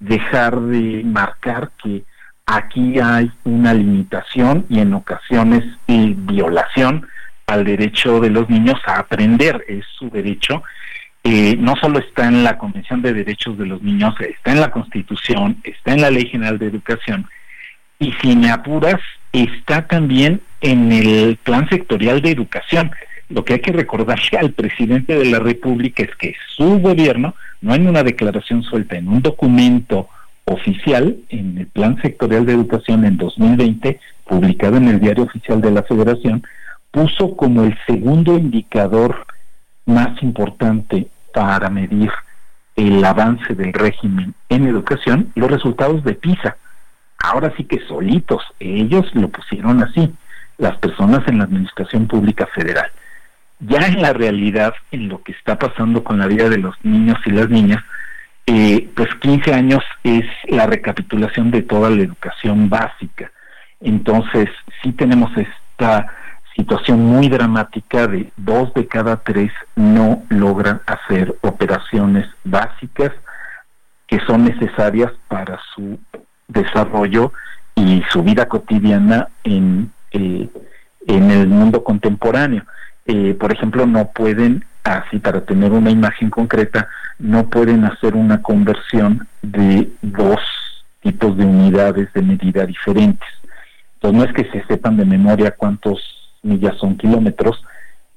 dejar 0.00 0.58
de 0.58 1.02
marcar 1.04 1.70
que 1.82 2.02
aquí 2.46 2.98
hay 2.98 3.30
una 3.44 3.74
limitación 3.74 4.64
y 4.68 4.80
en 4.80 4.94
ocasiones 4.94 5.64
y 5.86 6.14
violación 6.14 7.06
al 7.46 7.64
derecho 7.64 8.20
de 8.20 8.30
los 8.30 8.48
niños 8.48 8.80
a 8.86 8.98
aprender, 8.98 9.64
es 9.68 9.84
su 9.98 10.10
derecho. 10.10 10.62
Eh, 11.22 11.56
no 11.58 11.74
solo 11.76 11.98
está 11.98 12.28
en 12.28 12.44
la 12.44 12.58
Convención 12.58 13.00
de 13.00 13.14
Derechos 13.14 13.56
de 13.56 13.66
los 13.66 13.82
Niños, 13.82 14.14
está 14.20 14.52
en 14.52 14.60
la 14.60 14.70
Constitución, 14.70 15.56
está 15.64 15.92
en 15.92 16.02
la 16.02 16.10
Ley 16.10 16.26
General 16.26 16.58
de 16.58 16.66
Educación, 16.66 17.26
y 17.98 18.12
si 18.20 18.36
me 18.36 18.50
apuras, 18.50 19.00
está 19.32 19.86
también 19.86 20.40
en 20.60 20.92
el 20.92 21.36
Plan 21.36 21.68
Sectorial 21.68 22.20
de 22.20 22.30
Educación. 22.30 22.90
Lo 23.30 23.44
que 23.44 23.54
hay 23.54 23.60
que 23.60 23.72
recordarle 23.72 24.38
al 24.40 24.52
presidente 24.52 25.16
de 25.16 25.26
la 25.26 25.38
República 25.38 26.02
es 26.02 26.14
que 26.16 26.34
su 26.54 26.78
gobierno 26.80 27.34
no 27.60 27.74
en 27.74 27.88
una 27.88 28.02
declaración 28.02 28.62
suelta, 28.62 28.96
en 28.96 29.08
un 29.08 29.22
documento 29.22 30.08
oficial, 30.44 31.16
en 31.30 31.56
el 31.56 31.66
Plan 31.68 31.96
Sectorial 32.02 32.44
de 32.44 32.52
Educación 32.52 33.04
en 33.06 33.16
2020, 33.16 33.98
publicado 34.26 34.76
en 34.76 34.88
el 34.88 35.00
Diario 35.00 35.24
Oficial 35.24 35.62
de 35.62 35.70
la 35.70 35.82
Federación, 35.82 36.42
puso 36.94 37.36
como 37.36 37.64
el 37.64 37.76
segundo 37.86 38.38
indicador 38.38 39.26
más 39.84 40.22
importante 40.22 41.08
para 41.34 41.68
medir 41.68 42.10
el 42.76 43.04
avance 43.04 43.52
del 43.56 43.72
régimen 43.72 44.32
en 44.48 44.68
educación, 44.68 45.32
los 45.34 45.50
resultados 45.50 46.04
de 46.04 46.14
PISA. 46.14 46.56
Ahora 47.18 47.52
sí 47.56 47.64
que 47.64 47.80
solitos, 47.88 48.42
ellos 48.60 49.12
lo 49.14 49.28
pusieron 49.28 49.82
así, 49.82 50.14
las 50.56 50.78
personas 50.78 51.26
en 51.26 51.38
la 51.38 51.44
Administración 51.44 52.06
Pública 52.06 52.46
Federal. 52.54 52.90
Ya 53.58 53.88
en 53.88 54.00
la 54.00 54.12
realidad, 54.12 54.72
en 54.92 55.08
lo 55.08 55.20
que 55.20 55.32
está 55.32 55.58
pasando 55.58 56.04
con 56.04 56.20
la 56.20 56.28
vida 56.28 56.48
de 56.48 56.58
los 56.58 56.76
niños 56.84 57.18
y 57.26 57.30
las 57.30 57.48
niñas, 57.48 57.82
eh, 58.46 58.88
pues 58.94 59.08
15 59.16 59.52
años 59.52 59.82
es 60.04 60.26
la 60.48 60.66
recapitulación 60.66 61.50
de 61.50 61.62
toda 61.62 61.90
la 61.90 62.02
educación 62.02 62.68
básica. 62.68 63.32
Entonces, 63.80 64.48
sí 64.80 64.92
tenemos 64.92 65.32
esta 65.36 66.06
situación 66.56 67.04
muy 67.04 67.28
dramática 67.28 68.06
de 68.06 68.32
dos 68.36 68.72
de 68.74 68.86
cada 68.86 69.16
tres 69.16 69.52
no 69.74 70.22
logran 70.28 70.80
hacer 70.86 71.36
operaciones 71.42 72.26
básicas 72.44 73.12
que 74.06 74.20
son 74.20 74.44
necesarias 74.44 75.12
para 75.28 75.58
su 75.74 75.98
desarrollo 76.48 77.32
y 77.74 78.02
su 78.10 78.22
vida 78.22 78.46
cotidiana 78.46 79.28
en, 79.42 79.90
eh, 80.12 80.48
en 81.06 81.30
el 81.30 81.48
mundo 81.48 81.82
contemporáneo. 81.82 82.64
Eh, 83.06 83.34
por 83.34 83.52
ejemplo, 83.52 83.86
no 83.86 84.10
pueden, 84.12 84.64
así 84.84 85.18
para 85.18 85.40
tener 85.44 85.72
una 85.72 85.90
imagen 85.90 86.30
concreta, 86.30 86.88
no 87.18 87.48
pueden 87.48 87.84
hacer 87.84 88.14
una 88.14 88.42
conversión 88.42 89.26
de 89.42 89.90
dos 90.02 90.40
tipos 91.00 91.36
de 91.36 91.44
unidades 91.44 92.12
de 92.12 92.22
medida 92.22 92.64
diferentes. 92.66 93.28
Entonces 93.94 94.18
no 94.18 94.24
es 94.24 94.32
que 94.32 94.50
se 94.50 94.66
sepan 94.66 94.96
de 94.96 95.04
memoria 95.04 95.50
cuántos 95.50 96.13
millas 96.44 96.76
son 96.78 96.96
kilómetros, 96.96 97.62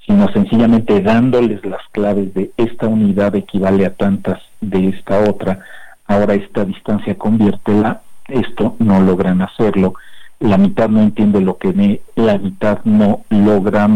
sino 0.05 0.31
sencillamente 0.31 1.01
dándoles 1.01 1.65
las 1.65 1.81
claves 1.91 2.33
de 2.33 2.51
esta 2.57 2.87
unidad 2.87 3.35
equivale 3.35 3.85
a 3.85 3.93
tantas 3.93 4.41
de 4.61 4.89
esta 4.89 5.19
otra, 5.29 5.59
ahora 6.05 6.33
esta 6.33 6.63
distancia 6.65 7.15
conviértela, 7.15 8.01
esto 8.27 8.75
no 8.79 9.01
logran 9.01 9.41
hacerlo, 9.41 9.95
la 10.39 10.57
mitad 10.57 10.89
no 10.89 11.01
entiende 11.01 11.41
lo 11.41 11.57
que 11.57 11.73
me, 11.73 12.01
la 12.15 12.37
mitad 12.37 12.79
no 12.85 13.21
logra 13.29 13.87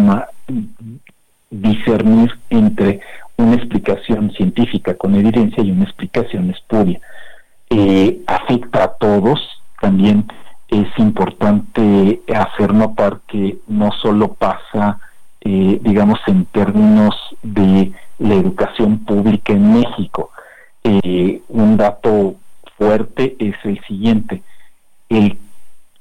discernir 1.49 2.31
entre 2.49 3.01
una 3.37 3.55
explicación 3.55 4.31
científica 4.31 4.95
con 4.95 5.15
evidencia 5.15 5.63
y 5.63 5.71
una 5.71 5.83
explicación 5.83 6.49
espuria. 6.49 6.99
Eh, 7.69 8.21
afecta 8.27 8.83
a 8.83 8.93
todos, 8.93 9.39
también 9.79 10.25
es 10.71 10.87
importante 10.97 12.21
hacer 12.33 12.73
notar 12.73 13.19
que 13.27 13.57
no 13.67 13.91
solo 13.91 14.33
pasa, 14.33 14.99
eh, 15.41 15.79
digamos, 15.83 16.19
en 16.27 16.45
términos 16.45 17.13
de 17.43 17.91
la 18.19 18.35
educación 18.35 18.99
pública 18.99 19.51
en 19.51 19.73
México. 19.73 20.31
Eh, 20.85 21.41
un 21.49 21.75
dato 21.75 22.35
fuerte 22.77 23.35
es 23.37 23.55
el 23.65 23.83
siguiente. 23.85 24.41
El, 25.09 25.37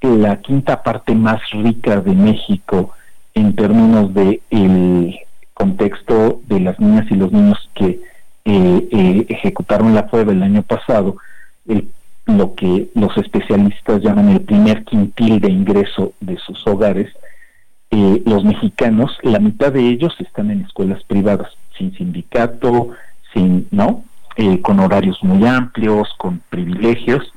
la 0.02 0.40
quinta 0.40 0.84
parte 0.84 1.16
más 1.16 1.40
rica 1.50 2.00
de 2.00 2.14
México 2.14 2.92
en 3.34 3.56
términos 3.56 4.14
de 4.14 4.40
el 4.50 5.18
contexto 5.52 6.40
de 6.46 6.60
las 6.60 6.78
niñas 6.78 7.06
y 7.10 7.16
los 7.16 7.32
niños 7.32 7.68
que 7.74 8.00
eh, 8.44 9.26
ejecutaron 9.28 9.94
la 9.94 10.06
prueba 10.06 10.30
el 10.30 10.44
año 10.44 10.62
pasado, 10.62 11.16
el 11.66 11.88
lo 12.38 12.54
que 12.54 12.90
los 12.94 13.16
especialistas 13.16 14.02
llaman 14.02 14.30
el 14.30 14.40
primer 14.40 14.84
quintil 14.84 15.40
de 15.40 15.50
ingreso 15.50 16.12
de 16.20 16.36
sus 16.38 16.66
hogares, 16.66 17.12
eh, 17.90 18.22
los 18.24 18.44
mexicanos, 18.44 19.18
la 19.22 19.40
mitad 19.40 19.72
de 19.72 19.88
ellos 19.88 20.14
están 20.20 20.50
en 20.50 20.60
escuelas 20.62 21.02
privadas, 21.04 21.48
sin 21.76 21.92
sindicato, 21.96 22.90
sin, 23.34 23.66
¿no? 23.70 24.04
Eh, 24.36 24.60
con 24.62 24.78
horarios 24.78 25.18
muy 25.22 25.46
amplios, 25.46 26.08
con 26.16 26.40
privilegios, 26.50 27.32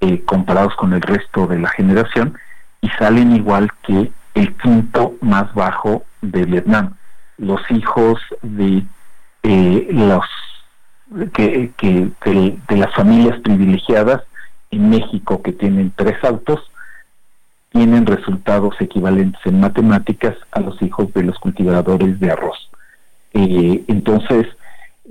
eh, 0.00 0.22
comparados 0.24 0.74
con 0.76 0.94
el 0.94 1.02
resto 1.02 1.46
de 1.46 1.58
la 1.58 1.68
generación, 1.68 2.34
y 2.80 2.88
salen 2.98 3.36
igual 3.36 3.68
que 3.82 4.10
el 4.34 4.56
quinto 4.56 5.14
más 5.20 5.52
bajo 5.54 6.04
de 6.22 6.46
Vietnam. 6.46 6.96
Los 7.36 7.60
hijos 7.70 8.20
de 8.42 8.84
los 9.42 10.24
que, 11.34 11.72
que 11.76 12.10
de, 12.24 12.76
las 12.76 12.94
familias 12.94 13.38
privilegiadas 13.40 14.22
en 14.70 14.90
México 14.90 15.42
que 15.42 15.52
tienen 15.52 15.92
tres 15.94 16.22
autos 16.24 16.60
tienen 17.70 18.06
resultados 18.06 18.74
equivalentes 18.80 19.40
en 19.44 19.60
matemáticas 19.60 20.34
a 20.50 20.60
los 20.60 20.80
hijos 20.82 21.12
de 21.14 21.22
los 21.22 21.38
cultivadores 21.38 22.18
de 22.18 22.30
arroz. 22.30 22.70
Eh, 23.32 23.84
entonces, 23.86 24.46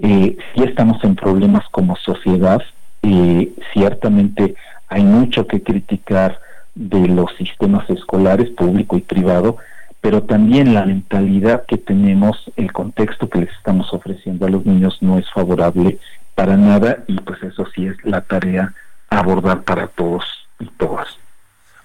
eh, 0.02 0.38
si 0.54 0.64
estamos 0.64 1.04
en 1.04 1.16
problemas 1.16 1.64
como 1.72 1.96
sociedad, 1.96 2.62
eh, 3.02 3.54
ciertamente 3.74 4.56
hay 4.90 5.04
mucho 5.04 5.48
que 5.48 5.64
criticar 5.64 6.40
de 6.76 7.08
los 7.08 7.34
sistemas 7.38 7.90
escolares, 7.90 8.50
público 8.50 8.98
y 8.98 9.02
privado, 9.02 9.58
pero 10.02 10.24
también 10.24 10.74
la 10.74 10.86
mentalidad 10.86 11.66
que 11.66 11.78
tenemos, 11.78 12.52
el 12.56 12.72
contexto 12.72 13.30
que 13.30 13.40
les 13.40 13.52
estamos 13.52 13.94
ofreciendo 13.94 14.46
a 14.46 14.50
los 14.50 14.66
niños 14.66 14.98
no 15.02 15.18
es 15.18 15.30
favorable 15.32 16.00
para 16.36 16.58
nada 16.58 17.04
y 17.08 17.16
pues 17.20 17.42
eso 17.44 17.66
sí 17.74 17.88
es 17.88 17.96
la 18.04 18.22
tarea 18.22 18.74
abordar 19.10 19.64
para 19.64 19.88
todos 19.88 20.24
y 20.60 20.66
todas. 20.78 21.08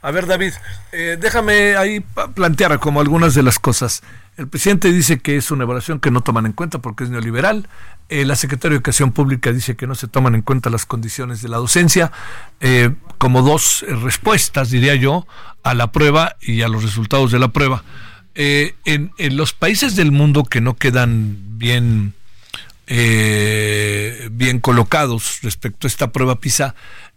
A 0.04 0.10
ver, 0.10 0.26
David, 0.26 0.52
eh, 0.92 1.16
déjame 1.18 1.76
ahí 1.76 2.04
plantear 2.34 2.78
como 2.78 3.00
algunas 3.00 3.32
de 3.32 3.42
las 3.42 3.58
cosas. 3.58 4.02
El 4.36 4.48
presidente 4.48 4.92
dice 4.92 5.18
que 5.18 5.38
es 5.38 5.50
una 5.50 5.64
evaluación 5.64 5.98
que 5.98 6.10
no 6.10 6.20
toman 6.20 6.44
en 6.44 6.52
cuenta 6.52 6.78
porque 6.78 7.04
es 7.04 7.10
neoliberal. 7.10 7.70
Eh, 8.10 8.26
la 8.26 8.36
secretaria 8.36 8.72
de 8.72 8.76
Educación 8.76 9.12
Pública 9.12 9.50
dice 9.50 9.76
que 9.76 9.86
no 9.86 9.94
se 9.94 10.06
toman 10.06 10.34
en 10.34 10.42
cuenta 10.42 10.68
las 10.68 10.84
condiciones 10.84 11.40
de 11.40 11.48
la 11.48 11.56
docencia. 11.56 12.12
Eh, 12.60 12.90
como 13.16 13.40
dos 13.40 13.82
respuestas, 14.02 14.70
diría 14.70 14.94
yo, 14.94 15.26
a 15.62 15.72
la 15.72 15.90
prueba 15.90 16.36
y 16.42 16.60
a 16.60 16.68
los 16.68 16.82
resultados 16.82 17.32
de 17.32 17.38
la 17.38 17.48
prueba. 17.48 17.82
en, 18.34 19.10
en, 19.16 19.36
los 19.38 19.54
países 19.54 19.96
del 19.96 20.12
mundo 20.12 20.44
que 20.44 20.60
no 20.60 20.76
quedan 20.76 21.38
bien, 21.56 22.12
bien 22.86 24.60
colocados 24.60 25.40
respecto 25.42 25.86
a 25.86 25.88
esta 25.88 26.12
prueba 26.12 26.40
PISA, 26.40 26.74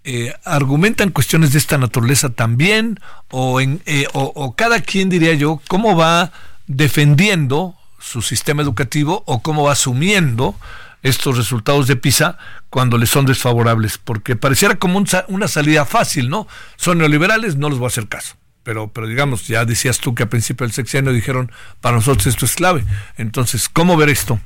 eh, 0.09 0.34
argumentan 0.45 1.09
cuestiones 1.09 1.51
de 1.51 1.59
esta 1.59 1.78
naturaleza 1.78 2.30
también 2.30 2.97
o, 3.30 3.59
en, 3.59 3.82
eh, 3.86 4.07
o, 4.13 4.55
cada 4.55 4.80
quien 4.80 5.09
diría 5.09 5.34
yo 5.34 5.61
cómo 5.68 5.97
va 5.97 6.32
defendiendo 6.65 7.76
su 7.99 8.22
sistema 8.22 8.61
educativo 8.61 9.24
o 9.26 9.41
cómo 9.41 9.65
va 9.65 9.74
asumiendo 9.74 10.55
estos 11.03 11.36
resultados 11.36 11.88
de 11.88 11.97
PISA 11.97 12.38
cuando 12.70 12.97
les 12.97 13.09
son 13.09 13.26
desfavorables, 13.26 13.97
porque 13.97 14.38
pareciera 14.38 14.76
como 14.76 15.03
una 15.28 15.47
salida 15.49 15.84
fácil, 15.84 16.30
¿no? 16.30 16.47
Son 16.78 16.99
neoliberales, 16.99 17.57
no 17.57 17.70
les 17.70 17.78
voy 17.78 17.88
a 17.88 17.89
hacer 17.89 18.07
caso. 18.07 18.38
Pero, 18.63 18.88
pero 18.88 19.07
digamos, 19.07 19.45
ya 19.45 19.65
decías 19.65 19.99
tú 19.99 20.15
que 20.15 20.24
a 20.24 20.30
principio 20.30 20.65
del 20.65 20.74
sexenio 20.74 21.11
dijeron, 21.11 21.51
para 21.82 21.97
nosotros 21.97 22.28
esto 22.28 22.45
es 22.45 22.55
clave. 22.55 22.86
Entonces, 23.18 23.68
¿cómo 23.68 23.97
ver 23.97 24.07
esto? 24.07 24.39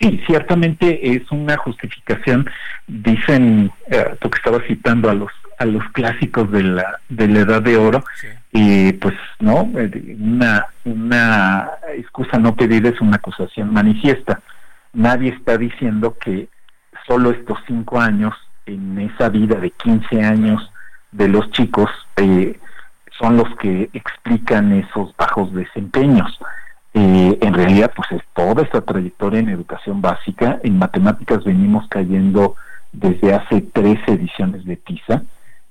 Sí, 0.00 0.20
ciertamente 0.26 1.14
es 1.14 1.22
una 1.30 1.56
justificación. 1.56 2.48
Dicen, 2.86 3.70
eh, 3.90 4.16
tú 4.20 4.30
que 4.30 4.38
estabas 4.38 4.62
citando 4.66 5.10
a 5.10 5.14
los 5.14 5.30
a 5.58 5.64
los 5.64 5.82
clásicos 5.90 6.52
de 6.52 6.62
la 6.62 7.00
de 7.08 7.26
la 7.26 7.40
Edad 7.40 7.62
de 7.62 7.76
Oro, 7.76 8.04
y 8.52 8.92
pues 8.92 9.14
no, 9.40 9.68
eh, 9.76 10.16
una 10.20 10.66
una 10.84 11.70
excusa 11.96 12.38
no 12.38 12.54
pedida 12.54 12.90
es 12.90 13.00
una 13.00 13.16
acusación 13.16 13.72
manifiesta. 13.72 14.40
Nadie 14.92 15.30
está 15.30 15.58
diciendo 15.58 16.16
que 16.18 16.48
solo 17.06 17.30
estos 17.32 17.58
cinco 17.66 18.00
años 18.00 18.34
en 18.66 18.98
esa 18.98 19.28
vida 19.30 19.56
de 19.56 19.70
15 19.70 20.22
años 20.22 20.70
de 21.10 21.28
los 21.28 21.50
chicos 21.50 21.90
eh, 22.16 22.58
son 23.18 23.36
los 23.36 23.48
que 23.56 23.90
explican 23.92 24.72
esos 24.72 25.14
bajos 25.16 25.52
desempeños 25.54 26.38
en 27.00 27.54
realidad, 27.54 27.92
pues 27.94 28.10
es 28.12 28.22
toda 28.34 28.62
esta 28.62 28.80
trayectoria 28.80 29.40
en 29.40 29.48
educación 29.48 30.00
básica. 30.00 30.58
En 30.62 30.78
matemáticas 30.78 31.44
venimos 31.44 31.86
cayendo 31.88 32.56
desde 32.92 33.34
hace 33.34 33.60
tres 33.60 33.98
ediciones 34.06 34.64
de 34.64 34.76
PISA. 34.76 35.22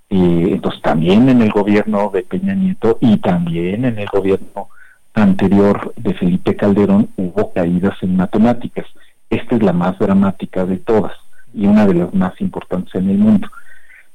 entonces, 0.10 0.82
también 0.82 1.28
en 1.30 1.42
el 1.42 1.52
gobierno 1.52 2.10
de 2.14 2.24
Peña 2.24 2.54
Nieto 2.54 2.98
y 3.02 3.18
también 3.18 3.86
en 3.86 4.00
el 4.00 4.08
gobierno 4.08 4.70
anterior 5.14 5.94
de 5.96 6.14
Felipe 6.14 6.56
Calderón 6.56 7.10
hubo 7.18 7.52
caídas 7.52 7.96
en 8.02 8.16
matemáticas. 8.16 8.86
Esta 9.30 9.56
es 9.56 9.64
la 9.64 9.74
más 9.74 9.98
dramática 10.00 10.66
de 10.66 10.78
todas 10.78 11.14
y 11.54 11.66
una 11.66 11.86
de 11.86 11.96
las 11.96 12.14
más 12.14 12.40
importantes 12.40 12.94
en 12.96 13.10
el 13.10 13.18
mundo. 13.18 13.50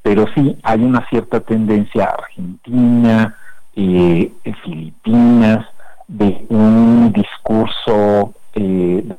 Pero 0.03 0.27
sí, 0.35 0.57
hay 0.63 0.81
una 0.81 1.07
cierta 1.09 1.41
tendencia 1.41 2.05
Argentina, 2.05 3.37
eh, 3.75 4.33
Filipinas, 4.65 5.67
de 6.13 6.45
un 6.51 7.13
discurso... 7.13 8.35
Eh, 8.55 9.17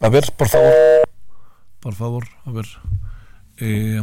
a 0.00 0.08
ver, 0.08 0.24
por 0.36 0.48
favor. 0.48 0.72
Por 1.80 1.94
favor, 1.94 2.24
a 2.44 2.50
ver. 2.50 2.66
Eh, 3.58 4.02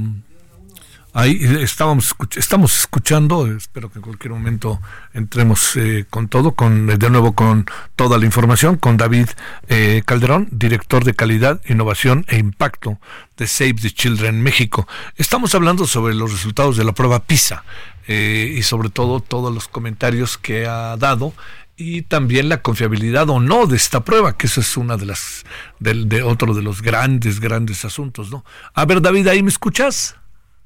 ahí 1.13 1.39
estábamos 1.61 2.13
estamos 2.35 2.77
escuchando, 2.77 3.47
espero 3.47 3.89
que 3.89 3.99
en 3.99 4.03
cualquier 4.03 4.33
momento 4.33 4.81
entremos 5.13 5.75
eh, 5.77 6.05
con 6.09 6.27
todo, 6.27 6.53
con 6.53 6.87
de 6.87 7.09
nuevo 7.09 7.33
con 7.33 7.65
toda 7.95 8.17
la 8.17 8.25
información, 8.25 8.77
con 8.77 8.97
David 8.97 9.29
eh, 9.67 10.03
Calderón, 10.05 10.49
director 10.51 11.03
de 11.05 11.13
calidad, 11.13 11.61
innovación 11.67 12.25
e 12.27 12.37
impacto 12.37 12.99
de 13.37 13.47
Save 13.47 13.75
the 13.75 13.91
Children 13.91 14.41
México. 14.41 14.87
Estamos 15.15 15.55
hablando 15.55 15.85
sobre 15.87 16.13
los 16.13 16.31
resultados 16.31 16.75
de 16.75 16.83
la 16.83 16.93
prueba 16.93 17.19
PISA 17.19 17.63
eh, 18.07 18.53
y 18.57 18.61
sobre 18.63 18.89
todo 18.89 19.19
todos 19.19 19.53
los 19.53 19.67
comentarios 19.67 20.37
que 20.37 20.67
ha 20.67 20.97
dado 20.97 21.33
y 21.77 22.03
también 22.03 22.49
la 22.49 22.61
confiabilidad 22.61 23.29
o 23.29 23.39
no 23.39 23.67
de 23.67 23.75
esta 23.75 24.03
prueba, 24.03 24.37
que 24.37 24.47
eso 24.47 24.61
es 24.61 24.77
una 24.77 24.97
de 24.97 25.05
las 25.05 25.45
de, 25.79 26.23
otro 26.23 26.53
de 26.53 26.61
los 26.61 26.81
grandes 26.81 27.39
grandes 27.39 27.83
asuntos, 27.83 28.31
¿no? 28.31 28.45
A 28.73 28.85
ver, 28.85 29.01
David, 29.01 29.27
ahí 29.27 29.43
me 29.43 29.49
escuchas? 29.49 30.15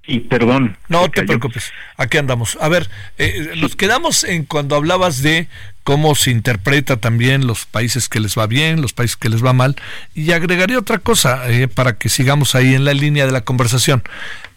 Y 0.06 0.22
perdón. 0.22 0.76
No 0.88 1.10
te 1.10 1.24
preocupes. 1.24 1.72
Aquí 1.96 2.18
andamos. 2.18 2.58
A 2.62 2.68
ver, 2.68 2.90
eh, 3.20 3.54
nos 3.58 3.76
quedamos 3.76 4.24
en 4.24 4.44
cuando 4.44 4.76
hablabas 4.76 5.22
de 5.22 5.48
cómo 5.84 6.16
se 6.16 6.32
interpreta 6.32 6.98
también 6.98 7.46
los 7.46 7.66
países 7.66 8.10
que 8.10 8.20
les 8.20 8.38
va 8.38 8.48
bien, 8.48 8.82
los 8.82 8.94
países 8.94 9.18
que 9.18 9.30
les 9.30 9.44
va 9.44 9.54
mal, 9.54 9.76
y 10.16 10.32
agregaría 10.32 10.80
otra 10.80 10.98
cosa 10.98 11.50
eh, 11.52 11.68
para 11.68 11.98
que 11.98 12.10
sigamos 12.10 12.56
ahí 12.56 12.74
en 12.74 12.86
la 12.86 12.94
línea 12.94 13.28
de 13.28 13.32
la 13.32 13.42
conversación. 13.42 14.04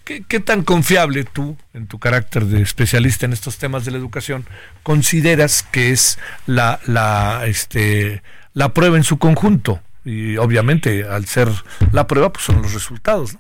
¿Qué, 0.05 0.40
tan 0.40 0.62
confiable 0.62 1.24
tú, 1.24 1.57
en 1.74 1.86
tu 1.86 1.98
carácter 2.00 2.44
de 2.44 2.61
especialista 2.61 3.24
en 3.24 3.32
estos 3.32 3.59
temas 3.59 3.84
de 3.84 3.92
la 3.92 3.98
educación, 3.98 4.44
consideras 4.82 5.62
que 5.62 5.90
es 5.90 6.18
la, 6.46 6.80
la, 6.86 7.44
este, 7.46 8.22
la 8.53 8.70
prueba 8.74 8.96
en 8.96 9.05
su 9.05 9.18
conjunto? 9.18 9.80
Y 10.05 10.36
obviamente, 10.38 11.05
al 11.05 11.26
ser 11.26 11.48
la 11.92 12.09
prueba, 12.09 12.32
pues 12.32 12.44
son 12.44 12.62
los 12.62 12.74
resultados. 12.74 13.36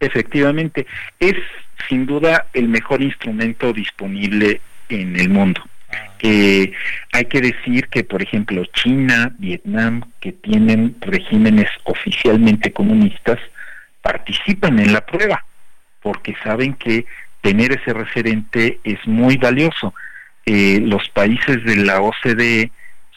Efectivamente, 0.00 0.86
es 1.20 1.36
sin 1.88 2.04
duda 2.04 2.46
el 2.52 2.68
mejor 2.68 3.00
instrumento 3.00 3.72
disponible 3.72 4.60
en 4.88 5.18
el 5.20 5.28
mundo. 5.28 5.62
Eh, 6.20 6.72
hay 7.12 7.24
que 7.26 7.40
decir 7.40 7.86
que, 7.88 8.02
por 8.02 8.22
ejemplo, 8.22 8.64
China, 8.74 9.32
Vietnam, 9.38 10.02
que 10.20 10.32
tienen 10.32 10.96
regímenes 11.00 11.68
oficialmente 11.84 12.72
comunistas, 12.72 13.38
participan 14.02 14.80
en 14.80 14.92
la 14.92 15.06
prueba 15.06 15.44
porque 16.02 16.34
saben 16.42 16.74
que 16.74 17.06
tener 17.40 17.72
ese 17.72 17.92
referente 17.92 18.80
es 18.84 18.98
muy 19.06 19.36
valioso. 19.36 19.94
Eh, 20.46 20.80
los 20.82 21.08
países 21.10 21.62
de 21.64 21.76
la 21.76 22.00
OCDE 22.00 22.70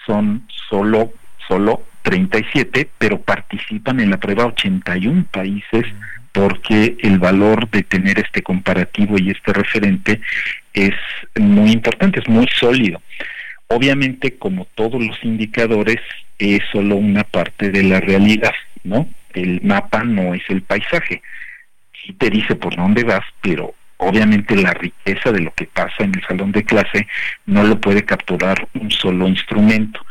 son 0.06 0.48
solo, 0.70 1.14
solo 1.48 1.84
37, 2.04 2.90
pero 2.98 3.22
participan 3.22 4.00
en 4.00 4.10
la 4.10 4.18
prueba 4.18 4.46
81 4.46 5.26
países 5.32 5.86
porque 6.32 6.98
el 7.00 7.20
valor 7.20 7.70
de 7.70 7.84
tener 7.84 8.20
este 8.20 8.42
comparativo 8.42 9.18
y 9.20 9.30
este 9.30 9.54
referente 9.54 10.20
es 10.74 10.96
muy 11.40 11.72
importante, 11.72 12.20
es 12.20 12.28
muy 12.28 12.48
sólido. 12.48 13.02
Obviamente, 13.68 14.38
como 14.38 14.66
todos 14.76 15.02
los 15.04 15.24
indicadores, 15.24 16.00
es 16.40 16.60
solo 16.72 16.96
una 16.96 17.24
parte 17.24 17.70
de 17.70 17.84
la 17.84 18.00
realidad, 18.00 18.54
¿no? 18.84 19.08
El 19.34 19.62
mapa 19.62 20.04
no 20.04 20.34
es 20.34 20.42
el 20.50 20.64
paisaje 20.64 21.22
sí 22.04 22.14
te 22.14 22.30
dice 22.30 22.56
por 22.56 22.76
dónde 22.76 23.04
vas, 23.04 23.26
pero 23.42 23.74
obviamente 23.98 24.56
la 24.56 24.74
riqueza 24.74 25.32
de 25.32 25.42
lo 25.42 25.54
que 25.54 25.66
pasa 25.66 26.04
en 26.04 26.14
el 26.16 26.26
salón 26.26 26.52
de 26.52 26.64
clase 26.64 27.08
no 27.46 27.64
lo 27.64 27.80
puede 27.80 28.04
capturar 28.04 28.68
un 28.74 28.92
solo 28.92 29.28
instrumento. 29.28 30.06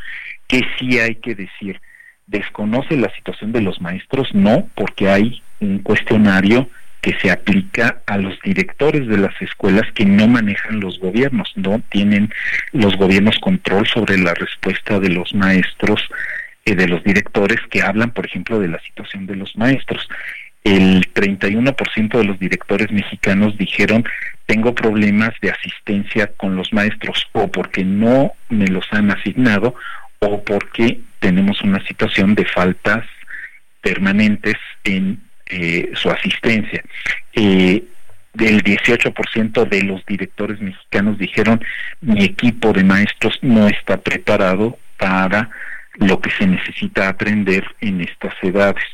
Que 0.47 0.63
sí 0.79 0.99
hay 0.99 1.17
que 1.17 1.35
decir, 1.35 1.81
desconoce 2.27 2.97
la 2.97 3.15
situación 3.15 3.53
de 3.53 3.63
los 3.63 3.81
maestros, 3.81 4.35
no, 4.35 4.69
porque 4.75 5.09
hay 5.09 5.43
un 5.61 5.79
cuestionario 5.79 6.69
que 7.01 7.19
se 7.19 7.31
aplica 7.33 8.01
a 8.07 8.17
los 8.17 8.41
directores 8.43 9.09
de 9.09 9.19
las 9.19 9.35
escuelas 9.43 9.91
que 9.93 10.05
no 10.05 10.29
manejan 10.29 10.79
los 10.79 11.01
gobiernos, 11.01 11.53
no 11.57 11.83
tienen 11.91 12.33
los 12.73 12.97
gobiernos 12.97 13.39
control 13.41 13.89
sobre 13.89 14.19
la 14.19 14.35
respuesta 14.35 15.01
de 15.01 15.09
los 15.09 15.35
maestros, 15.35 16.01
y 16.65 16.73
eh, 16.73 16.75
de 16.77 16.87
los 16.87 17.03
directores 17.03 17.59
que 17.71 17.83
hablan, 17.83 18.13
por 18.13 18.27
ejemplo, 18.27 18.61
de 18.61 18.69
la 18.69 18.79
situación 18.81 19.27
de 19.27 19.35
los 19.35 19.57
maestros 19.57 20.09
el 20.65 21.13
31% 21.13 22.19
de 22.19 22.25
los 22.25 22.39
directores 22.39 22.91
mexicanos 22.93 23.59
dijeron 23.59 24.05
tengo 24.47 24.75
problemas 24.75 25.31
de 25.41 25.51
asistencia 25.51 26.29
con 26.37 26.57
los 26.57 26.73
maestros 26.73 27.29
o 27.33 27.51
porque 27.51 27.85
no 27.85 28.33
me 28.49 28.69
los 28.69 28.85
han 28.93 29.11
asignado 29.11 29.75
o 30.21 30.43
porque 30.45 31.01
tenemos 31.19 31.63
una 31.63 31.85
situación 31.87 32.35
de 32.35 32.45
faltas 32.45 33.05
permanentes 33.81 34.57
en 34.85 35.21
eh, 35.47 35.91
su 35.95 36.11
asistencia. 36.11 36.83
Eh, 37.33 37.83
del 38.35 38.63
18% 38.63 39.69
de 39.69 39.83
los 39.83 40.05
directores 40.07 40.61
mexicanos 40.61 41.19
dijeron 41.19 41.63
mi 42.01 42.25
equipo 42.25 42.73
de 42.73 42.85
maestros 42.85 43.39
no 43.43 43.69
está 43.69 43.99
preparado 43.99 44.79
para 44.97 45.51
lo 45.97 46.21
que 46.21 46.31
se 46.31 46.47
necesita 46.47 47.09
aprender 47.09 47.65
en 47.81 48.01
estas 48.01 48.33
edades 48.43 48.85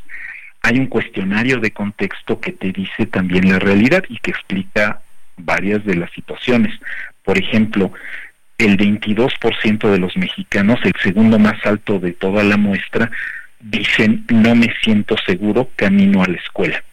hay 0.69 0.79
un 0.79 0.87
cuestionario 0.87 1.61
de 1.61 1.71
contexto 1.71 2.41
que 2.41 2.53
te 2.53 2.73
dice 2.73 3.07
también 3.07 3.49
la 3.49 3.59
realidad 3.59 4.05
y 4.11 4.19
que 4.19 4.33
explica 4.33 5.01
varias 5.39 5.83
de 5.87 5.95
las 5.95 6.11
situaciones. 6.13 6.79
Por 7.25 7.39
ejemplo, 7.39 7.91
el 8.59 8.77
22% 8.77 9.91
de 9.91 9.99
los 9.99 10.15
mexicanos, 10.19 10.79
el 10.85 10.93
segundo 11.03 11.39
más 11.39 11.65
alto 11.65 11.99
de 11.99 12.13
toda 12.13 12.45
la 12.45 12.59
muestra, 12.59 13.11
dicen 13.61 14.27
no 14.29 14.55
me 14.55 14.69
siento 14.83 15.17
seguro 15.25 15.71
camino 15.75 16.23
a 16.23 16.29
la 16.29 16.37
escuela. 16.37 16.85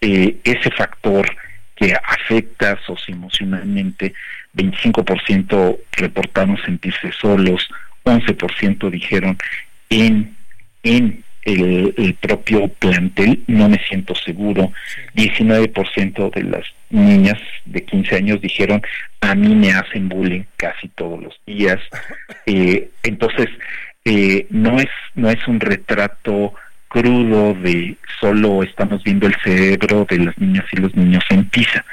Eh, 0.00 0.38
ese 0.42 0.72
factor 0.72 1.30
que 1.76 1.94
afecta 1.94 2.76
socioemocionalmente, 2.84 4.14
25% 4.52 5.78
reportaron 5.92 6.58
sentirse 6.64 7.12
solos, 7.12 7.68
11% 8.02 8.90
dijeron 8.90 9.38
en, 9.90 10.36
en 10.82 11.22
el, 11.46 12.16
propio 12.20 12.68
plantel, 12.68 13.42
no 13.46 13.68
me 13.68 13.78
siento 13.88 14.14
seguro. 14.14 14.72
19% 15.14 16.30
de 16.34 16.42
las 16.42 16.64
niñas 16.90 17.40
de 17.64 17.84
15 17.84 18.16
años 18.16 18.40
dijeron, 18.40 18.82
a 19.20 19.34
mí 19.34 19.54
me 19.54 19.72
hacen 19.72 20.08
bullying 20.08 20.44
casi 20.56 20.88
todos 20.88 21.22
los 21.22 21.40
días. 21.46 21.80
Eh, 22.48 22.90
entonces, 23.02 23.48
eh, 24.04 24.46
no, 24.50 24.78
es, 24.78 24.88
no 25.16 25.28
es 25.28 25.48
un 25.48 25.58
retrato 25.58 26.54
crudo 26.86 27.54
de 27.54 27.96
solo 28.20 28.62
estamos 28.62 29.02
viendo 29.02 29.26
el 29.26 29.34
cerebro 29.42 30.06
de 30.08 30.18
las 30.20 30.38
niñas 30.38 30.64
y 30.70 30.76
los 30.76 30.94
niños 30.94 31.24
en 31.30 31.48
PISA. 31.48 31.84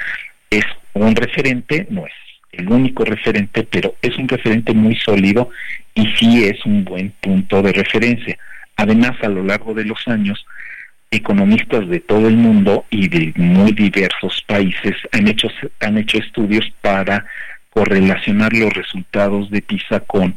Es 0.48 0.64
un 0.92 1.16
referente, 1.16 1.88
no 1.90 2.06
es 2.06 2.12
el 2.52 2.68
único 2.68 3.04
referente, 3.04 3.64
pero 3.64 3.96
es 4.00 4.16
un 4.16 4.28
referente 4.28 4.72
muy 4.74 4.94
sólido 4.94 5.50
y 5.94 6.06
sí 6.14 6.44
es 6.44 6.64
un 6.64 6.84
buen 6.84 7.10
punto 7.20 7.62
de 7.62 7.72
referencia. 7.72 8.38
Además, 8.76 9.12
a 9.22 9.28
lo 9.28 9.44
largo 9.44 9.74
de 9.74 9.84
los 9.84 10.06
años, 10.08 10.44
economistas 11.10 11.88
de 11.88 12.00
todo 12.00 12.28
el 12.28 12.36
mundo 12.36 12.86
y 12.90 13.08
de 13.08 13.32
muy 13.36 13.72
diversos 13.72 14.42
países 14.46 14.96
han 15.12 15.28
hecho, 15.28 15.48
han 15.80 15.98
hecho 15.98 16.18
estudios 16.18 16.72
para 16.80 17.24
correlacionar 17.70 18.52
los 18.52 18.72
resultados 18.72 19.50
de 19.50 19.60
PISA 19.62 20.00
con 20.00 20.34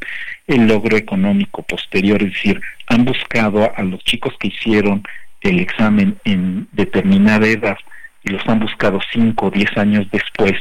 el 0.47 0.67
logro 0.67 0.97
económico 0.97 1.61
posterior, 1.63 2.21
es 2.23 2.33
decir, 2.33 2.61
han 2.87 3.05
buscado 3.05 3.71
a 3.75 3.83
los 3.83 4.03
chicos 4.03 4.33
que 4.39 4.47
hicieron 4.47 5.03
el 5.41 5.59
examen 5.59 6.17
en 6.25 6.67
determinada 6.71 7.47
edad 7.47 7.77
y 8.23 8.31
los 8.31 8.47
han 8.47 8.59
buscado 8.59 8.99
5 9.11 9.45
o 9.45 9.51
10 9.51 9.77
años 9.77 10.07
después 10.11 10.53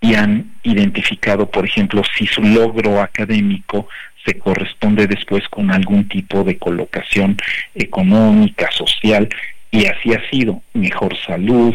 y 0.00 0.14
han 0.14 0.52
identificado, 0.62 1.50
por 1.50 1.64
ejemplo, 1.64 2.02
si 2.16 2.26
su 2.26 2.42
logro 2.42 3.00
académico 3.00 3.88
se 4.28 4.38
corresponde 4.38 5.06
después 5.06 5.42
con 5.48 5.70
algún 5.70 6.06
tipo 6.06 6.44
de 6.44 6.58
colocación 6.58 7.36
económica, 7.74 8.70
social, 8.70 9.28
y 9.70 9.86
así 9.86 10.12
ha 10.12 10.30
sido, 10.30 10.62
mejor 10.74 11.16
salud, 11.26 11.74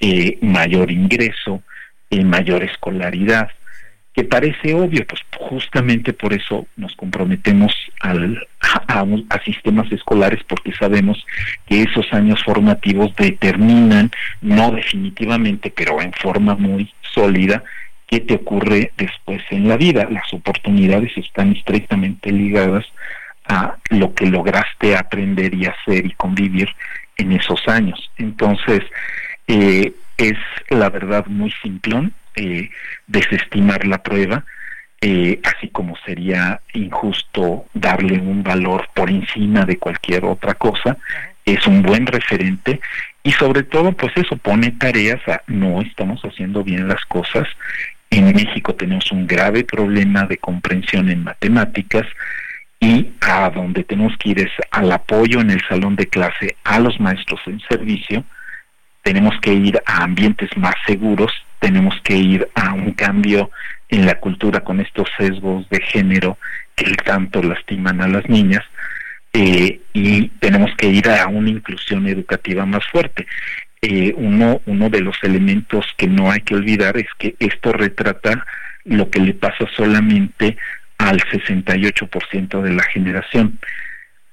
eh, 0.00 0.38
mayor 0.40 0.90
ingreso, 0.90 1.62
eh, 2.10 2.24
mayor 2.24 2.64
escolaridad, 2.64 3.48
que 4.12 4.24
parece 4.24 4.74
obvio, 4.74 5.04
pues 5.06 5.20
justamente 5.38 6.12
por 6.12 6.32
eso 6.32 6.66
nos 6.76 6.94
comprometemos 6.94 7.72
al, 8.00 8.46
a, 8.60 9.04
a, 9.30 9.44
sistemas 9.44 9.90
escolares, 9.90 10.40
porque 10.48 10.72
sabemos 10.72 11.24
que 11.66 11.82
esos 11.82 12.12
años 12.12 12.42
formativos 12.44 13.14
determinan, 13.16 14.10
no 14.40 14.70
definitivamente, 14.72 15.72
pero 15.74 16.00
en 16.00 16.12
forma 16.12 16.54
muy 16.54 16.92
sólida, 17.12 17.62
qué 18.08 18.20
te 18.20 18.34
ocurre 18.34 18.92
después 18.96 19.42
en 19.50 19.68
la 19.68 19.76
vida. 19.76 20.06
Las 20.10 20.32
oportunidades 20.32 21.16
están 21.16 21.52
estrictamente 21.52 22.30
ligadas 22.32 22.84
a 23.46 23.76
lo 23.90 24.14
que 24.14 24.26
lograste 24.26 24.96
aprender 24.96 25.54
y 25.54 25.66
hacer 25.66 26.06
y 26.06 26.12
convivir 26.12 26.68
en 27.16 27.32
esos 27.32 27.66
años. 27.68 28.10
Entonces, 28.16 28.82
eh, 29.46 29.92
es 30.16 30.38
la 30.70 30.90
verdad 30.90 31.26
muy 31.26 31.52
simplón 31.62 32.14
eh, 32.36 32.70
desestimar 33.06 33.86
la 33.86 34.02
prueba, 34.02 34.44
eh, 35.00 35.40
así 35.44 35.68
como 35.68 35.96
sería 36.04 36.60
injusto 36.72 37.66
darle 37.74 38.18
un 38.18 38.42
valor 38.42 38.88
por 38.94 39.10
encima 39.10 39.64
de 39.64 39.78
cualquier 39.78 40.24
otra 40.24 40.54
cosa, 40.54 40.96
es 41.44 41.66
un 41.66 41.82
buen 41.82 42.06
referente 42.06 42.80
y 43.22 43.32
sobre 43.32 43.62
todo 43.62 43.92
pues 43.92 44.12
eso 44.16 44.36
pone 44.36 44.70
tareas 44.72 45.20
a 45.28 45.42
no 45.46 45.80
estamos 45.82 46.22
haciendo 46.22 46.64
bien 46.64 46.88
las 46.88 47.04
cosas. 47.04 47.46
En 48.16 48.26
México 48.26 48.76
tenemos 48.76 49.10
un 49.10 49.26
grave 49.26 49.64
problema 49.64 50.24
de 50.24 50.38
comprensión 50.38 51.10
en 51.10 51.24
matemáticas 51.24 52.06
y 52.78 53.10
a 53.20 53.50
donde 53.50 53.82
tenemos 53.82 54.16
que 54.18 54.28
ir 54.28 54.38
es 54.38 54.52
al 54.70 54.92
apoyo 54.92 55.40
en 55.40 55.50
el 55.50 55.60
salón 55.68 55.96
de 55.96 56.06
clase 56.06 56.54
a 56.62 56.78
los 56.78 57.00
maestros 57.00 57.40
en 57.46 57.58
servicio, 57.68 58.22
tenemos 59.02 59.34
que 59.40 59.52
ir 59.52 59.82
a 59.84 60.04
ambientes 60.04 60.48
más 60.56 60.76
seguros, 60.86 61.32
tenemos 61.58 62.00
que 62.04 62.14
ir 62.14 62.48
a 62.54 62.72
un 62.72 62.92
cambio 62.92 63.50
en 63.88 64.06
la 64.06 64.20
cultura 64.20 64.60
con 64.60 64.78
estos 64.78 65.08
sesgos 65.18 65.68
de 65.70 65.80
género 65.80 66.38
que 66.76 66.94
tanto 66.94 67.42
lastiman 67.42 68.00
a 68.00 68.06
las 68.06 68.28
niñas 68.28 68.62
eh, 69.32 69.80
y 69.92 70.28
tenemos 70.38 70.70
que 70.78 70.86
ir 70.86 71.08
a 71.08 71.26
una 71.26 71.50
inclusión 71.50 72.06
educativa 72.06 72.64
más 72.64 72.86
fuerte. 72.86 73.26
Eh, 73.86 74.14
uno, 74.16 74.62
uno 74.64 74.88
de 74.88 75.02
los 75.02 75.22
elementos 75.22 75.84
que 75.98 76.06
no 76.06 76.30
hay 76.30 76.40
que 76.40 76.54
olvidar 76.54 76.96
es 76.96 77.08
que 77.18 77.36
esto 77.38 77.70
retrata 77.70 78.46
lo 78.84 79.10
que 79.10 79.20
le 79.20 79.34
pasa 79.34 79.66
solamente 79.76 80.56
al 80.96 81.20
68% 81.20 82.62
de 82.62 82.72
la 82.72 82.82
generación. 82.84 83.58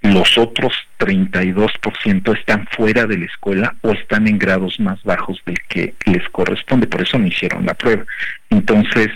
Los 0.04 0.38
otros 0.38 0.74
32% 1.00 2.40
están 2.40 2.66
fuera 2.72 3.06
de 3.06 3.18
la 3.18 3.26
escuela 3.26 3.76
o 3.82 3.92
están 3.92 4.30
en 4.30 4.40
grados 4.40 4.80
más 4.80 5.04
bajos 5.04 5.42
del 5.46 5.60
que 5.68 5.96
les 6.06 6.30
corresponde, 6.30 6.88
por 6.88 7.02
eso 7.02 7.20
no 7.20 7.28
hicieron 7.28 7.66
la 7.66 7.74
prueba. 7.74 8.06
Entonces, 8.50 9.10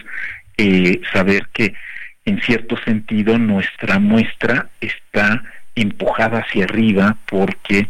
eh, 0.57 0.99
saber 1.13 1.47
que 1.53 1.75
en 2.25 2.41
cierto 2.41 2.75
sentido 2.83 3.37
nuestra 3.37 3.99
muestra 3.99 4.67
está 4.81 5.41
empujada 5.75 6.39
hacia 6.39 6.65
arriba 6.65 7.15
porque 7.25 7.87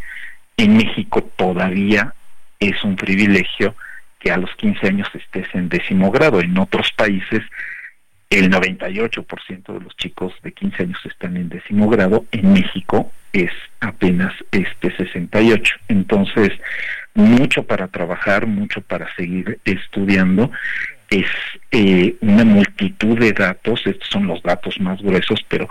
en 0.57 0.77
México 0.77 1.23
todavía 1.35 2.13
es 2.59 2.83
un 2.83 2.95
privilegio 2.95 3.75
que 4.19 4.31
a 4.31 4.37
los 4.37 4.53
15 4.55 4.87
años 4.87 5.07
estés 5.13 5.47
en 5.53 5.69
décimo 5.69 6.11
grado. 6.11 6.39
En 6.39 6.57
otros 6.57 6.91
países 6.95 7.43
el 8.29 8.49
98% 8.49 9.73
de 9.73 9.79
los 9.79 9.95
chicos 9.97 10.33
de 10.41 10.51
15 10.51 10.83
años 10.83 10.99
están 11.05 11.37
en 11.37 11.49
décimo 11.49 11.89
grado. 11.89 12.25
En 12.31 12.53
México 12.53 13.11
es 13.33 13.51
apenas 13.79 14.33
este 14.51 14.95
68. 14.95 15.75
Entonces, 15.87 16.49
mucho 17.13 17.63
para 17.63 17.87
trabajar, 17.87 18.47
mucho 18.47 18.81
para 18.81 19.13
seguir 19.15 19.59
estudiando 19.63 20.51
es 21.09 21.27
eh, 21.71 22.15
una 22.21 22.43
multitud 22.43 23.19
de 23.19 23.31
datos, 23.31 23.85
estos 23.85 24.07
son 24.09 24.27
los 24.27 24.41
datos 24.41 24.79
más 24.79 25.01
gruesos, 25.01 25.45
pero 25.47 25.67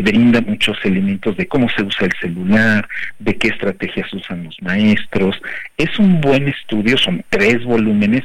brinda 0.00 0.40
muchos 0.40 0.78
elementos 0.84 1.36
de 1.36 1.46
cómo 1.46 1.68
se 1.68 1.82
usa 1.82 2.06
el 2.06 2.12
celular, 2.20 2.88
de 3.18 3.36
qué 3.36 3.48
estrategias 3.48 4.12
usan 4.14 4.44
los 4.44 4.56
maestros. 4.62 5.40
Es 5.76 5.98
un 5.98 6.20
buen 6.20 6.48
estudio, 6.48 6.96
son 6.96 7.24
tres 7.28 7.62
volúmenes 7.64 8.22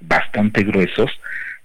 bastante 0.00 0.62
gruesos, 0.62 1.10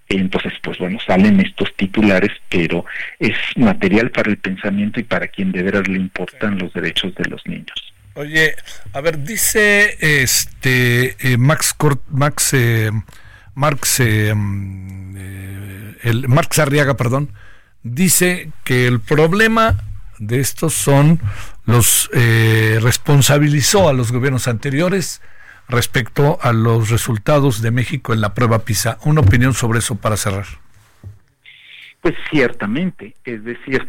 entonces 0.10 0.54
pues 0.62 0.78
bueno, 0.78 1.00
salen 1.06 1.40
estos 1.40 1.74
titulares, 1.76 2.32
pero 2.50 2.86
es 3.20 3.36
material 3.56 4.12
para 4.12 4.30
el 4.30 4.38
pensamiento 4.38 5.00
y 5.00 5.04
para 5.04 5.28
quien 5.28 5.52
de 5.52 5.64
veras 5.64 5.88
le 5.88 5.98
importan 5.98 6.58
los 6.58 6.74
derechos 6.74 7.16
de 7.16 7.30
los 7.30 7.46
niños. 7.46 7.94
Oye, 8.16 8.56
a 8.94 9.02
ver, 9.02 9.24
dice 9.24 9.96
este 10.02 11.16
eh, 11.20 11.38
Max 11.38 11.76
Max 12.10 12.54
eh, 12.54 12.90
Marx, 13.58 14.02
eh, 14.02 14.32
eh, 15.18 15.96
el, 16.04 16.28
Marx 16.28 16.60
Arriaga, 16.60 16.96
perdón, 16.96 17.34
dice 17.94 18.52
que 18.64 18.88
el 18.88 19.00
problema 19.00 19.78
de 20.20 20.40
estos 20.40 20.74
son 20.74 21.20
los 21.66 22.10
eh, 22.14 22.80
responsabilizó 22.82 23.90
a 23.90 23.94
los 23.94 24.12
gobiernos 24.12 24.48
anteriores 24.48 25.22
respecto 25.70 26.40
a 26.42 26.54
los 26.54 26.90
resultados 26.90 27.62
de 27.62 27.72
México 27.72 28.14
en 28.14 28.22
la 28.22 28.34
prueba 28.34 28.60
PISA. 28.60 28.98
Una 29.04 29.22
opinión 29.22 29.54
sobre 29.54 29.80
eso 29.80 29.96
para 29.96 30.18
cerrar. 30.18 30.46
Pues 32.02 32.16
ciertamente, 32.30 33.16
es 33.26 33.44
decir, 33.44 33.86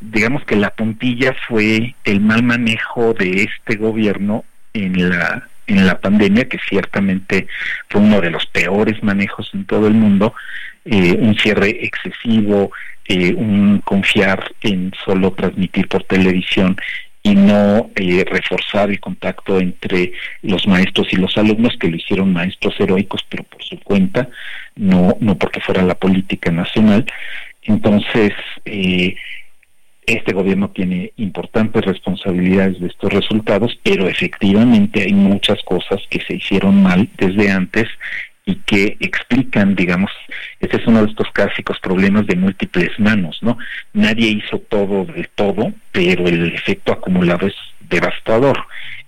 digamos 0.00 0.44
que 0.44 0.56
la 0.56 0.70
puntilla 0.70 1.34
fue 1.46 1.94
el 2.04 2.20
mal 2.20 2.42
manejo 2.42 3.12
de 3.12 3.42
este 3.42 3.76
gobierno 3.76 4.44
en 4.72 5.10
la 5.10 5.50
en 5.70 5.86
la 5.86 6.00
pandemia, 6.00 6.48
que 6.48 6.58
ciertamente 6.68 7.46
fue 7.88 8.00
uno 8.00 8.20
de 8.20 8.30
los 8.30 8.44
peores 8.46 9.02
manejos 9.04 9.50
en 9.54 9.64
todo 9.64 9.86
el 9.86 9.94
mundo, 9.94 10.34
eh, 10.90 11.16
un 11.18 11.36
cierre 11.36 11.70
excesivo, 11.84 12.72
eh, 13.06 13.32
un 13.34 13.80
confiar 13.84 14.52
en 14.60 14.92
solo 15.04 15.32
transmitir 15.32 15.88
por 15.88 16.04
televisión 16.04 16.76
y 17.22 17.34
no 17.34 17.90
eh, 17.96 18.24
reforzar 18.28 18.90
el 18.90 19.00
contacto 19.00 19.60
entre 19.60 20.12
los 20.42 20.66
maestros 20.66 21.12
y 21.12 21.16
los 21.16 21.36
alumnos, 21.36 21.76
que 21.78 21.88
lo 21.88 21.96
hicieron 21.96 22.32
maestros 22.32 22.74
heroicos, 22.80 23.24
pero 23.28 23.44
por 23.44 23.62
su 23.62 23.78
cuenta, 23.80 24.28
no, 24.76 25.16
no 25.20 25.36
porque 25.36 25.60
fuera 25.60 25.82
la 25.82 25.94
política 25.94 26.50
nacional. 26.50 27.04
Entonces, 27.62 28.32
eh, 28.64 29.16
este 30.06 30.32
gobierno 30.32 30.70
tiene 30.70 31.12
importantes 31.16 31.84
responsabilidades 31.84 32.80
de 32.80 32.88
estos 32.88 33.12
resultados, 33.12 33.78
pero 33.82 34.08
efectivamente 34.08 35.02
hay 35.02 35.12
muchas 35.12 35.62
cosas 35.62 36.00
que 36.08 36.20
se 36.20 36.34
hicieron 36.34 36.82
mal 36.82 37.08
desde 37.16 37.50
antes 37.50 37.86
y 38.44 38.56
que 38.56 38.96
explican, 39.00 39.74
digamos, 39.74 40.10
este 40.60 40.78
es 40.78 40.86
uno 40.86 41.02
de 41.02 41.10
estos 41.10 41.28
clásicos 41.32 41.78
problemas 41.80 42.26
de 42.26 42.36
múltiples 42.36 42.98
manos, 42.98 43.38
¿no? 43.42 43.58
Nadie 43.92 44.28
hizo 44.28 44.58
todo 44.58 45.04
de 45.04 45.28
todo, 45.34 45.72
pero 45.92 46.26
el 46.26 46.54
efecto 46.54 46.92
acumulado 46.92 47.46
es 47.46 47.54
devastador. 47.88 48.58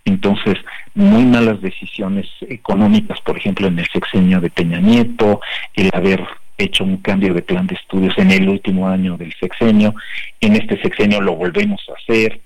Entonces, 0.04 0.56
muy 0.94 1.24
malas 1.24 1.60
decisiones 1.60 2.26
económicas, 2.48 3.20
por 3.20 3.36
ejemplo, 3.36 3.68
en 3.68 3.78
el 3.78 3.88
sexenio 3.88 4.40
de 4.40 4.50
Peña 4.50 4.80
Nieto, 4.80 5.40
el 5.74 5.90
haber 5.92 6.26
hecho 6.58 6.84
un 6.84 6.98
cambio 6.98 7.34
de 7.34 7.42
plan 7.42 7.66
de 7.66 7.74
estudios 7.74 8.16
en 8.18 8.30
el 8.30 8.48
último 8.48 8.88
año 8.88 9.16
del 9.16 9.32
sexenio. 9.34 9.94
En 10.40 10.54
este 10.54 10.80
sexenio 10.80 11.20
lo 11.20 11.36
volvemos 11.36 11.80
a 11.88 11.94
hacer, 11.94 12.40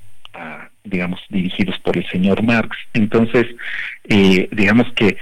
digamos, 0.85 1.21
dirigidos 1.29 1.79
por 1.81 1.97
el 1.97 2.07
señor 2.09 2.43
Marx. 2.43 2.77
Entonces, 2.93 3.47
eh, 4.09 4.49
digamos 4.53 4.93
que 4.95 5.17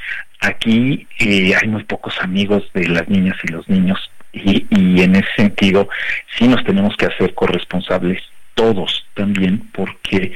aquí 0.44 1.06
eh, 1.18 1.54
hay 1.54 1.68
muy 1.68 1.84
pocos 1.84 2.14
amigos 2.20 2.62
de 2.74 2.88
las 2.88 3.08
niñas 3.08 3.36
y 3.44 3.52
los 3.52 3.68
niños 3.68 3.98
y, 4.32 4.66
y 4.70 5.02
en 5.02 5.16
ese 5.16 5.28
sentido 5.36 5.88
sí 6.36 6.48
nos 6.48 6.64
tenemos 6.64 6.96
que 6.96 7.06
hacer 7.06 7.34
corresponsables 7.34 8.22
todos 8.54 9.06
también 9.14 9.68
porque 9.72 10.32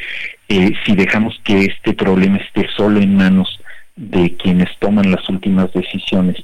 eh, 0.49 0.73
si 0.85 0.95
dejamos 0.95 1.41
que 1.45 1.67
este 1.67 1.95
problema 1.95 2.39
esté 2.39 2.69
solo 2.77 3.01
en 3.01 3.17
manos 3.17 3.61
de 3.97 4.37
quienes 4.37 4.69
toman 4.79 5.11
las 5.11 5.29
últimas 5.29 5.73
decisiones 5.73 6.37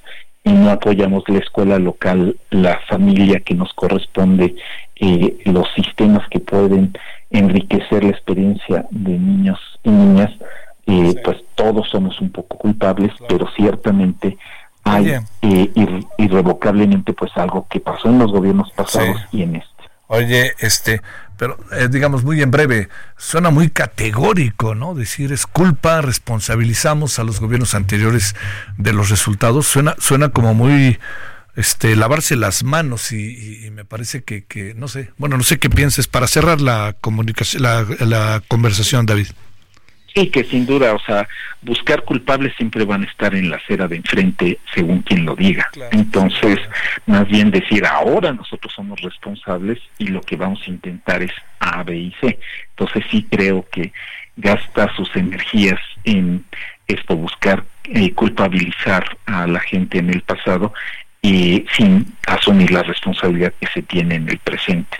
y 0.44 0.52
no 0.52 0.70
apoyamos 0.70 1.24
la 1.28 1.38
escuela 1.38 1.78
local, 1.78 2.36
la 2.50 2.78
familia 2.86 3.40
que 3.40 3.54
nos 3.54 3.72
corresponde, 3.72 4.54
eh, 4.96 5.36
los 5.46 5.66
sistemas 5.74 6.28
que 6.28 6.40
pueden 6.40 6.92
enriquecer 7.30 8.04
la 8.04 8.10
experiencia 8.10 8.84
de 8.90 9.18
niños 9.18 9.58
y 9.82 9.90
niñas, 9.90 10.30
eh, 10.86 11.14
pues 11.24 11.38
todos 11.54 11.88
somos 11.90 12.20
un 12.20 12.30
poco 12.30 12.58
culpables, 12.58 13.12
pero 13.28 13.48
ciertamente 13.56 14.38
hay 14.84 15.14
eh, 15.42 16.04
irrevocablemente 16.18 17.14
pues 17.14 17.32
algo 17.36 17.66
que 17.68 17.80
pasó 17.80 18.08
en 18.08 18.18
los 18.18 18.30
gobiernos 18.30 18.70
pasados 18.72 19.16
y 19.32 19.42
en 19.42 19.56
este. 19.56 19.70
Oye, 20.08 20.52
este, 20.58 21.00
pero 21.38 21.58
eh, 21.72 21.88
digamos 21.90 22.22
muy 22.22 22.42
en 22.42 22.50
breve, 22.50 22.88
suena 23.16 23.50
muy 23.50 23.70
categórico, 23.70 24.74
¿no? 24.74 24.94
Decir 24.94 25.32
es 25.32 25.46
culpa, 25.46 26.02
responsabilizamos 26.02 27.18
a 27.18 27.24
los 27.24 27.40
gobiernos 27.40 27.74
anteriores 27.74 28.36
de 28.76 28.92
los 28.92 29.08
resultados, 29.08 29.66
suena, 29.66 29.94
suena 29.98 30.28
como 30.28 30.52
muy 30.52 30.98
este 31.56 31.96
lavarse 31.96 32.36
las 32.36 32.64
manos 32.64 33.12
y, 33.12 33.70
me 33.72 33.84
parece 33.84 34.22
que, 34.22 34.44
que, 34.44 34.74
no 34.74 34.88
sé, 34.88 35.10
bueno, 35.16 35.36
no 35.36 35.44
sé 35.44 35.58
qué 35.58 35.70
pienses 35.70 36.08
para 36.08 36.26
cerrar 36.26 36.60
la 36.60 36.96
comunicación, 37.00 37.62
la, 37.62 37.86
la 38.00 38.42
conversación, 38.46 39.06
David. 39.06 39.28
Sí, 40.14 40.28
que 40.28 40.44
sin 40.44 40.64
duda, 40.64 40.94
o 40.94 41.00
sea, 41.00 41.26
buscar 41.62 42.04
culpables 42.04 42.54
siempre 42.56 42.84
van 42.84 43.02
a 43.02 43.06
estar 43.06 43.34
en 43.34 43.50
la 43.50 43.56
acera 43.56 43.88
de 43.88 43.96
enfrente, 43.96 44.58
según 44.72 45.02
quien 45.02 45.24
lo 45.24 45.34
diga. 45.34 45.68
Entonces, 45.90 46.60
más 47.06 47.26
bien 47.26 47.50
decir, 47.50 47.84
ahora 47.84 48.32
nosotros 48.32 48.72
somos 48.72 49.00
responsables 49.00 49.80
y 49.98 50.08
lo 50.08 50.20
que 50.20 50.36
vamos 50.36 50.60
a 50.66 50.70
intentar 50.70 51.22
es 51.22 51.32
A, 51.58 51.82
B 51.82 51.96
y 51.96 52.14
C. 52.20 52.38
Entonces, 52.70 53.04
sí 53.10 53.26
creo 53.28 53.66
que 53.72 53.92
gasta 54.36 54.94
sus 54.94 55.14
energías 55.16 55.80
en 56.04 56.44
esto, 56.86 57.16
buscar 57.16 57.64
eh, 57.84 58.12
culpabilizar 58.12 59.16
a 59.26 59.46
la 59.46 59.60
gente 59.60 59.98
en 59.98 60.10
el 60.10 60.20
pasado 60.22 60.72
y 61.22 61.66
sin 61.76 62.14
asumir 62.26 62.70
la 62.70 62.82
responsabilidad 62.82 63.52
que 63.58 63.66
se 63.68 63.82
tiene 63.82 64.16
en 64.16 64.28
el 64.28 64.38
presente. 64.38 64.98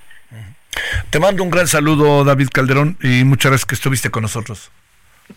Te 1.11 1.21
mando 1.21 1.43
un 1.43 1.51
gran 1.51 1.69
saludo, 1.69 2.25
David 2.25 2.49
Calderón, 2.53 2.99
y 3.03 3.25
muchas 3.25 3.51
gracias 3.51 3.67
que 3.67 3.75
estuviste 3.75 4.11
con 4.11 4.23
nosotros. 4.23 4.73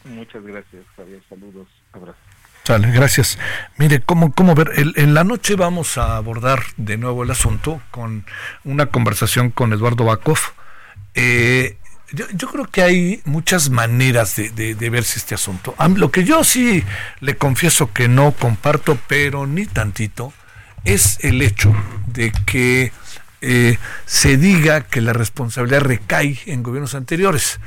Muchas 0.06 0.44
gracias, 0.44 0.84
Javier. 0.96 1.22
Saludos, 1.30 1.68
abrazos. 1.94 2.22
Sale, 2.64 2.92
gracias. 2.92 3.40
Mire, 3.78 4.02
¿cómo, 4.02 4.34
cómo 4.34 4.54
ver? 4.54 4.72
en 4.76 5.14
la 5.14 5.24
noche 5.24 5.56
vamos 5.56 5.98
a 5.98 6.18
abordar 6.18 6.64
de 6.76 6.98
nuevo 6.98 7.24
el 7.24 7.32
asunto 7.32 7.82
con 7.92 8.26
una 8.66 8.88
conversación 8.88 9.52
con 9.52 9.72
Eduardo 9.72 10.04
Bakov. 10.04 10.40
Eh, 11.16 11.78
yo, 12.12 12.48
creo 12.50 12.66
que 12.66 12.82
hay 12.82 13.22
muchas 13.26 13.70
maneras 13.70 14.36
de, 14.36 14.76
de, 14.76 14.90
verse 14.90 15.20
este 15.20 15.36
asunto. 15.36 15.76
lo 15.96 16.12
que 16.12 16.24
yo 16.24 16.44
sí 16.44 16.84
le 17.20 17.38
confieso 17.38 17.92
que 17.92 18.08
no 18.08 18.32
comparto, 18.32 18.98
pero 19.08 19.46
ni 19.46 19.66
tantito, 19.66 20.34
es 20.86 21.20
el 21.22 21.42
hecho 21.42 21.74
de 22.06 22.32
que 22.46 22.92
eh, 23.42 23.78
se 24.06 24.38
diga 24.38 24.82
que 24.82 25.02
la 25.02 25.14
responsabilidad 25.14 25.82
recae 25.82 26.40
en 26.46 26.64
gobiernos 26.64 26.96
anteriores. 26.96 27.60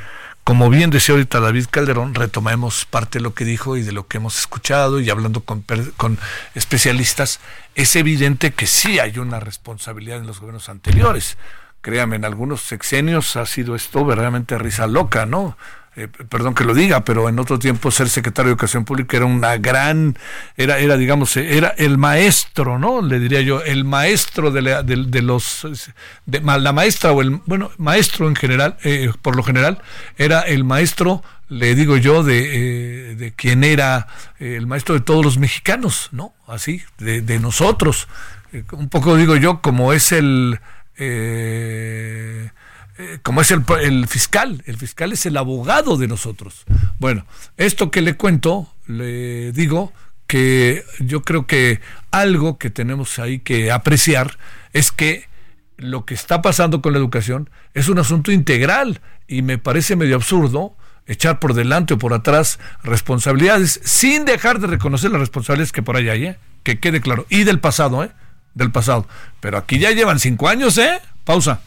Como 0.50 0.68
bien 0.68 0.90
decía 0.90 1.12
ahorita 1.14 1.38
David 1.38 1.66
Calderón, 1.70 2.12
retomemos 2.12 2.84
parte 2.84 3.20
de 3.20 3.22
lo 3.22 3.34
que 3.34 3.44
dijo 3.44 3.76
y 3.76 3.82
de 3.82 3.92
lo 3.92 4.08
que 4.08 4.16
hemos 4.16 4.36
escuchado 4.36 4.98
y 4.98 5.08
hablando 5.08 5.42
con, 5.44 5.64
con 5.96 6.18
especialistas, 6.56 7.38
es 7.76 7.94
evidente 7.94 8.50
que 8.50 8.66
sí 8.66 8.98
hay 8.98 9.18
una 9.18 9.38
responsabilidad 9.38 10.18
en 10.18 10.26
los 10.26 10.40
gobiernos 10.40 10.68
anteriores 10.68 11.38
créame, 11.82 12.16
en 12.16 12.24
algunos 12.24 12.62
sexenios 12.62 13.36
ha 13.36 13.46
sido 13.46 13.74
esto 13.74 14.04
verdaderamente 14.04 14.58
risa 14.58 14.86
loca, 14.86 15.24
¿no? 15.24 15.56
Eh, 15.96 16.06
perdón 16.06 16.54
que 16.54 16.62
lo 16.64 16.72
diga, 16.72 17.04
pero 17.04 17.28
en 17.28 17.38
otro 17.40 17.58
tiempo 17.58 17.90
ser 17.90 18.08
secretario 18.08 18.50
de 18.50 18.52
Educación 18.52 18.84
Pública 18.84 19.16
era 19.16 19.26
una 19.26 19.56
gran, 19.56 20.16
era, 20.56 20.78
era 20.78 20.96
digamos, 20.96 21.36
era 21.36 21.74
el 21.78 21.98
maestro, 21.98 22.78
¿no? 22.78 23.02
Le 23.02 23.18
diría 23.18 23.40
yo, 23.40 23.62
el 23.62 23.84
maestro 23.84 24.52
de, 24.52 24.84
de, 24.84 25.22
los, 25.22 25.66
de, 26.26 26.40
la 26.40 26.72
maestra 26.72 27.10
o 27.10 27.20
el, 27.22 27.40
bueno, 27.44 27.72
maestro 27.76 28.28
en 28.28 28.36
general, 28.36 28.76
eh, 28.84 29.10
por 29.20 29.34
lo 29.34 29.42
general, 29.42 29.82
era 30.16 30.42
el 30.42 30.62
maestro, 30.62 31.24
le 31.48 31.74
digo 31.74 31.96
yo, 31.96 32.22
de, 32.22 33.10
eh, 33.10 33.14
de 33.16 33.32
quien 33.32 33.64
era 33.64 34.06
el 34.38 34.68
maestro 34.68 34.94
de 34.94 35.00
todos 35.00 35.24
los 35.24 35.38
mexicanos, 35.38 36.08
¿no? 36.12 36.34
Así, 36.46 36.82
de, 36.98 37.20
de 37.20 37.40
nosotros. 37.40 38.06
un 38.72 38.88
poco 38.88 39.16
digo 39.16 39.34
yo, 39.34 39.60
como 39.60 39.92
es 39.92 40.12
el 40.12 40.60
eh, 41.02 41.10
eh, 42.44 42.50
como 43.22 43.40
es 43.40 43.50
el, 43.50 44.06
fiscal, 44.06 44.62
el 44.66 44.76
fiscal 44.76 45.12
es 45.12 45.26
el 45.26 45.36
abogado 45.36 45.96
de 45.96 46.08
nosotros. 46.08 46.64
Bueno, 46.98 47.26
esto 47.56 47.90
que 47.90 48.02
le 48.02 48.16
cuento, 48.16 48.72
le 48.86 49.52
digo 49.52 49.92
que 50.26 50.84
yo 51.00 51.22
creo 51.22 51.46
que 51.46 51.80
algo 52.10 52.58
que 52.58 52.70
tenemos 52.70 53.18
ahí 53.18 53.40
que 53.40 53.72
apreciar 53.72 54.38
es 54.72 54.92
que 54.92 55.28
lo 55.76 56.04
que 56.04 56.14
está 56.14 56.42
pasando 56.42 56.82
con 56.82 56.92
la 56.92 56.98
educación 56.98 57.50
es 57.74 57.88
un 57.88 57.98
asunto 57.98 58.30
integral 58.30 59.00
y 59.26 59.42
me 59.42 59.58
parece 59.58 59.96
medio 59.96 60.16
absurdo 60.16 60.76
echar 61.06 61.40
por 61.40 61.54
delante 61.54 61.94
o 61.94 61.98
por 61.98 62.14
atrás 62.14 62.60
responsabilidades 62.84 63.80
sin 63.82 64.24
dejar 64.24 64.60
de 64.60 64.68
reconocer 64.68 65.10
las 65.10 65.20
responsabilidades 65.20 65.72
que 65.72 65.82
por 65.82 65.96
ahí 65.96 66.08
hay, 66.08 66.26
¿eh? 66.26 66.38
que 66.62 66.78
quede 66.78 67.00
claro, 67.00 67.26
y 67.28 67.44
del 67.44 67.58
pasado, 67.58 68.04
¿eh? 68.04 68.12
del 68.54 68.70
pasado. 68.70 69.08
Pero 69.40 69.58
aquí 69.58 69.78
ya 69.78 69.90
llevan 69.90 70.20
cinco 70.20 70.48
años, 70.48 70.78
¿eh? 70.78 71.00
Pausa. 71.24 71.60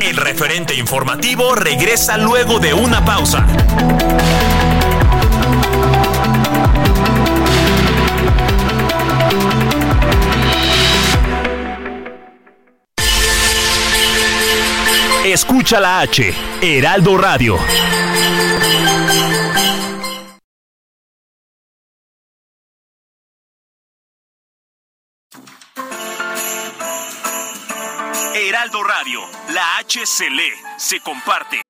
El 0.00 0.16
referente 0.16 0.74
informativo 0.74 1.54
regresa 1.54 2.18
luego 2.18 2.58
de 2.58 2.74
una 2.74 3.02
pausa. 3.02 3.46
Escucha 15.24 15.80
la 15.80 16.00
H, 16.00 16.34
Heraldo 16.60 17.16
Radio. 17.16 17.58
Heraldo 28.54 28.82
Radio, 28.84 29.18
la 29.52 29.80
H 29.80 30.06
se 30.06 30.30
lee, 30.30 30.52
se 30.78 31.00
comparte. 31.00 31.60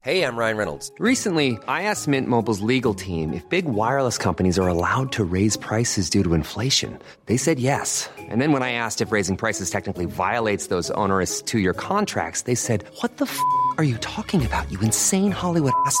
Hey, 0.00 0.22
I'm 0.22 0.38
Ryan 0.38 0.56
Reynolds. 0.56 0.90
Recently, 0.98 1.58
I 1.68 1.82
asked 1.82 2.08
Mint 2.08 2.26
Mobile's 2.26 2.60
legal 2.62 2.94
team 2.94 3.34
if 3.34 3.46
big 3.50 3.66
wireless 3.66 4.16
companies 4.16 4.58
are 4.58 4.68
allowed 4.68 5.12
to 5.12 5.24
raise 5.24 5.58
prices 5.58 6.08
due 6.08 6.22
to 6.22 6.32
inflation. 6.32 6.98
They 7.26 7.36
said 7.36 7.58
yes. 7.58 8.08
And 8.16 8.40
then 8.40 8.52
when 8.52 8.62
I 8.62 8.72
asked 8.72 9.02
if 9.02 9.12
raising 9.12 9.36
prices 9.36 9.68
technically 9.68 10.06
violates 10.06 10.68
those 10.68 10.90
onerous 10.92 11.42
two 11.42 11.58
year 11.58 11.74
contracts, 11.74 12.42
they 12.42 12.54
said, 12.54 12.84
What 13.00 13.18
the 13.18 13.26
f 13.26 13.38
are 13.76 13.84
you 13.84 13.98
talking 13.98 14.46
about, 14.46 14.72
you 14.72 14.80
insane 14.80 15.32
Hollywood 15.32 15.74
ass? 15.84 16.00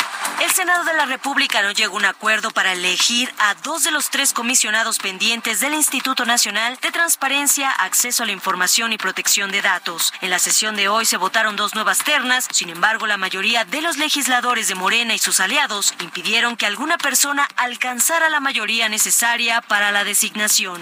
El 0.41 0.49
Senado 0.49 0.83
de 0.85 0.95
la 0.95 1.05
República 1.05 1.61
no 1.61 1.69
llegó 1.69 1.97
a 1.97 1.99
un 1.99 2.05
acuerdo 2.05 2.49
para 2.49 2.73
elegir 2.73 3.31
a 3.37 3.53
dos 3.53 3.83
de 3.83 3.91
los 3.91 4.09
tres 4.09 4.33
comisionados 4.33 4.97
pendientes 4.97 5.59
del 5.59 5.75
Instituto 5.75 6.25
Nacional 6.25 6.79
de 6.81 6.89
Transparencia, 6.89 7.69
Acceso 7.69 8.23
a 8.23 8.25
la 8.25 8.31
Información 8.31 8.91
y 8.91 8.97
Protección 8.97 9.51
de 9.51 9.61
Datos. 9.61 10.11
En 10.19 10.31
la 10.31 10.39
sesión 10.39 10.75
de 10.75 10.89
hoy 10.89 11.05
se 11.05 11.17
votaron 11.17 11.57
dos 11.57 11.75
nuevas 11.75 11.99
ternas, 11.99 12.47
sin 12.51 12.69
embargo 12.69 13.05
la 13.05 13.17
mayoría 13.17 13.65
de 13.65 13.83
los 13.83 13.97
legisladores 13.97 14.67
de 14.67 14.73
Morena 14.73 15.13
y 15.13 15.19
sus 15.19 15.39
aliados 15.39 15.93
impidieron 16.01 16.57
que 16.57 16.65
alguna 16.65 16.97
persona 16.97 17.47
alcanzara 17.55 18.27
la 18.31 18.39
mayoría 18.39 18.89
necesaria 18.89 19.61
para 19.61 19.91
la 19.91 20.03
designación. 20.03 20.81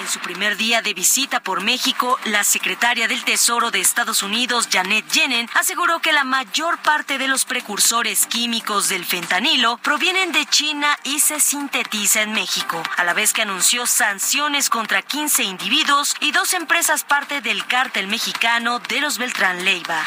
En 0.00 0.08
su 0.08 0.20
primer 0.20 0.56
día 0.56 0.82
de 0.82 0.92
visita 0.92 1.40
por 1.40 1.62
México, 1.62 2.18
la 2.26 2.44
secretaria 2.44 3.08
del 3.08 3.24
Tesoro 3.24 3.70
de 3.70 3.80
Estados 3.80 4.22
Unidos, 4.22 4.68
Janet 4.70 5.10
Yellen, 5.10 5.48
aseguró 5.54 6.00
que 6.00 6.12
la 6.12 6.24
mayor 6.24 6.78
parte 6.78 7.16
de 7.16 7.28
los 7.28 7.46
precursores 7.46 8.26
químicos 8.26 8.90
del 8.90 9.06
fentanilo 9.06 9.78
provienen 9.78 10.32
de 10.32 10.44
China 10.46 10.98
y 11.04 11.20
se 11.20 11.40
sintetiza 11.40 12.22
en 12.22 12.32
México, 12.32 12.82
a 12.96 13.04
la 13.04 13.14
vez 13.14 13.32
que 13.32 13.42
anunció 13.42 13.86
sanciones 13.86 14.68
contra 14.68 15.00
15 15.00 15.44
individuos 15.44 16.14
y 16.20 16.30
dos 16.32 16.52
empresas 16.52 17.04
parte 17.04 17.40
del 17.40 17.66
cártel 17.66 18.06
mexicano 18.06 18.80
de 18.80 19.00
los 19.00 19.16
Beltrán 19.16 19.64
Leiva. 19.64 20.02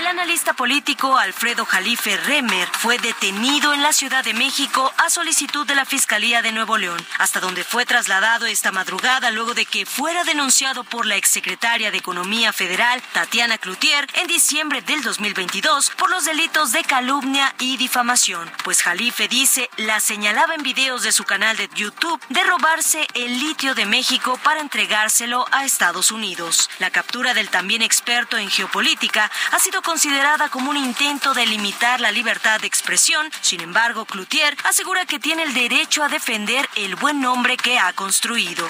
El 0.00 0.06
analista 0.06 0.54
político 0.54 1.18
Alfredo 1.18 1.66
Jalife 1.66 2.16
Remer 2.16 2.66
fue 2.72 2.96
detenido 2.98 3.74
en 3.74 3.82
la 3.82 3.92
Ciudad 3.92 4.24
de 4.24 4.32
México 4.32 4.90
a 4.96 5.10
solicitud 5.10 5.66
de 5.66 5.74
la 5.74 5.84
Fiscalía 5.84 6.40
de 6.40 6.52
Nuevo 6.52 6.78
León, 6.78 7.06
hasta 7.18 7.38
donde 7.38 7.64
fue 7.64 7.84
trasladado 7.84 8.46
esta 8.46 8.72
madrugada 8.72 9.30
luego 9.30 9.52
de 9.52 9.66
que 9.66 9.84
fuera 9.84 10.24
denunciado 10.24 10.84
por 10.84 11.04
la 11.04 11.16
exsecretaria 11.16 11.90
de 11.90 11.98
Economía 11.98 12.54
Federal, 12.54 13.02
Tatiana 13.12 13.58
Cloutier, 13.58 14.06
en 14.14 14.26
diciembre 14.26 14.80
del 14.80 15.02
2022 15.02 15.90
por 15.90 16.08
los 16.08 16.24
delitos 16.24 16.72
de 16.72 16.82
calumnia 16.82 17.54
y 17.58 17.76
difamación. 17.76 18.50
Pues 18.64 18.82
Jalife 18.82 19.28
dice 19.28 19.68
la 19.76 20.00
señalaba 20.00 20.54
en 20.54 20.62
videos 20.62 21.02
de 21.02 21.12
su 21.12 21.24
canal 21.24 21.58
de 21.58 21.68
YouTube 21.74 22.18
de 22.30 22.42
robarse 22.44 23.06
el 23.12 23.38
litio 23.38 23.74
de 23.74 23.84
México 23.84 24.40
para 24.42 24.60
entregárselo 24.60 25.44
a 25.50 25.66
Estados 25.66 26.10
Unidos. 26.10 26.70
La 26.78 26.88
captura 26.88 27.34
del 27.34 27.50
también 27.50 27.82
experto 27.82 28.38
en 28.38 28.48
geopolítica 28.48 29.30
ha 29.50 29.58
sido 29.58 29.82
considerada 29.90 30.48
como 30.50 30.70
un 30.70 30.76
intento 30.76 31.34
de 31.34 31.44
limitar 31.46 32.00
la 32.00 32.12
libertad 32.12 32.60
de 32.60 32.68
expresión. 32.68 33.28
Sin 33.40 33.60
embargo, 33.60 34.04
Cloutier 34.04 34.56
asegura 34.62 35.04
que 35.04 35.18
tiene 35.18 35.42
el 35.42 35.52
derecho 35.52 36.04
a 36.04 36.08
defender 36.08 36.68
el 36.76 36.94
buen 36.94 37.20
nombre 37.20 37.56
que 37.56 37.76
ha 37.76 37.92
construido. 37.92 38.68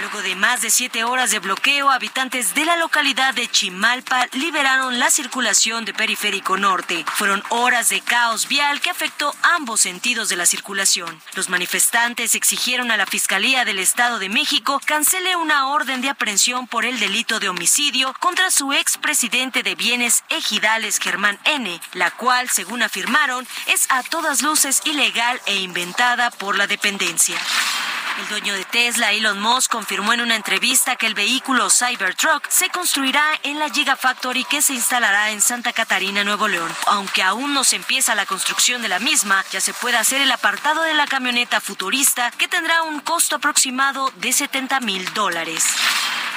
Luego 0.00 0.22
de 0.22 0.36
más 0.36 0.62
de 0.62 0.70
siete 0.70 1.02
horas 1.02 1.32
de 1.32 1.40
bloqueo, 1.40 1.90
habitantes 1.90 2.54
de 2.54 2.64
la 2.64 2.76
localidad 2.76 3.34
de 3.34 3.48
Chimalpa 3.48 4.28
liberaron 4.32 5.00
la 5.00 5.10
circulación 5.10 5.84
de 5.84 5.92
Periférico 5.92 6.56
Norte. 6.56 7.04
Fueron 7.14 7.42
horas 7.48 7.88
de 7.88 8.00
caos 8.00 8.46
vial 8.46 8.80
que 8.80 8.90
afectó 8.90 9.34
ambos 9.42 9.80
sentidos 9.80 10.28
de 10.28 10.36
la 10.36 10.46
circulación. 10.46 11.20
Los 11.34 11.48
manifestantes 11.48 12.36
exigieron 12.36 12.92
a 12.92 12.96
la 12.96 13.06
Fiscalía 13.06 13.64
del 13.64 13.80
Estado 13.80 14.20
de 14.20 14.28
México 14.28 14.80
cancele 14.84 15.34
una 15.34 15.68
orden 15.68 16.00
de 16.00 16.10
aprehensión 16.10 16.68
por 16.68 16.84
el 16.84 17.00
delito 17.00 17.40
de 17.40 17.48
homicidio 17.48 18.14
contra 18.20 18.52
su 18.52 18.72
expresidente 18.72 19.64
de 19.64 19.74
bienes 19.74 20.22
ejidales 20.28 21.00
Germán 21.00 21.40
N., 21.44 21.80
la 21.94 22.12
cual, 22.12 22.48
según 22.48 22.84
afirmaron, 22.84 23.48
es 23.66 23.86
a 23.88 24.04
todas 24.04 24.42
luces 24.42 24.80
ilegal 24.84 25.40
e 25.46 25.56
inventada 25.56 26.30
por 26.30 26.56
la 26.56 26.68
dependencia. 26.68 27.36
El 28.18 28.28
dueño 28.28 28.54
de 28.54 28.64
Tesla, 28.64 29.12
Elon 29.12 29.40
Musk, 29.40 29.70
confirmó 29.70 30.12
en 30.12 30.20
una 30.20 30.34
entrevista 30.34 30.96
que 30.96 31.06
el 31.06 31.14
vehículo 31.14 31.70
Cybertruck 31.70 32.48
se 32.48 32.68
construirá 32.68 33.22
en 33.44 33.60
la 33.60 33.70
Gigafactory 33.70 34.42
que 34.44 34.60
se 34.60 34.74
instalará 34.74 35.30
en 35.30 35.40
Santa 35.40 35.72
Catarina, 35.72 36.24
Nuevo 36.24 36.48
León. 36.48 36.74
Aunque 36.86 37.22
aún 37.22 37.54
no 37.54 37.62
se 37.62 37.76
empieza 37.76 38.16
la 38.16 38.26
construcción 38.26 38.82
de 38.82 38.88
la 38.88 38.98
misma, 38.98 39.44
ya 39.52 39.60
se 39.60 39.72
puede 39.72 39.98
hacer 39.98 40.20
el 40.20 40.32
apartado 40.32 40.82
de 40.82 40.94
la 40.94 41.06
camioneta 41.06 41.60
futurista 41.60 42.32
que 42.32 42.48
tendrá 42.48 42.82
un 42.82 42.98
costo 43.00 43.36
aproximado 43.36 44.10
de 44.16 44.32
70 44.32 44.80
mil 44.80 45.14
dólares. 45.14 45.64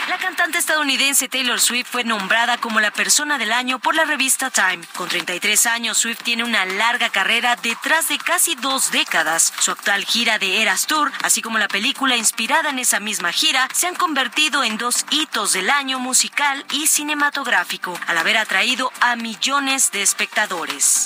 La 0.10 0.18
cantante 0.18 0.58
estadounidense 0.58 1.30
Taylor 1.30 1.60
Swift 1.60 1.88
fue 1.90 2.04
nombrada 2.04 2.58
como 2.58 2.80
la 2.80 2.92
persona 2.92 3.38
del 3.38 3.52
año 3.52 3.80
por 3.80 3.96
la 3.96 4.04
revista 4.04 4.50
Time. 4.50 4.86
Con 4.96 5.08
33 5.08 5.68
años, 5.68 5.98
Swift 5.98 6.24
tiene 6.24 6.44
una 6.44 6.66
larga 6.66 7.10
carrera 7.10 7.56
detrás 7.56 8.10
de 8.10 8.18
casi 8.18 8.56
dos 8.56 8.92
décadas. 8.92 9.54
Su 9.60 9.72
actual 9.72 10.04
gira 10.06 10.40
de 10.40 10.62
Eras 10.62 10.88
Tour, 10.88 11.12
así 11.24 11.42
como 11.42 11.60
la 11.60 11.68
película 11.68 12.18
inspirada 12.18 12.70
en 12.72 12.80
esa 12.80 13.00
misma 13.00 13.32
gira, 13.32 13.68
se 13.74 13.88
han 13.88 13.96
convertido 13.96 14.64
en 14.64 14.78
dos 14.78 15.06
hitos 15.12 15.54
del 15.54 15.70
año 15.70 16.00
musical 16.00 16.66
y 16.72 16.88
cinematográfico, 16.88 17.98
al 18.08 18.18
haber 18.18 18.38
atraído 18.38 18.92
a 19.00 19.16
millones 19.16 19.92
de 19.92 20.02
espectadores. 20.02 21.06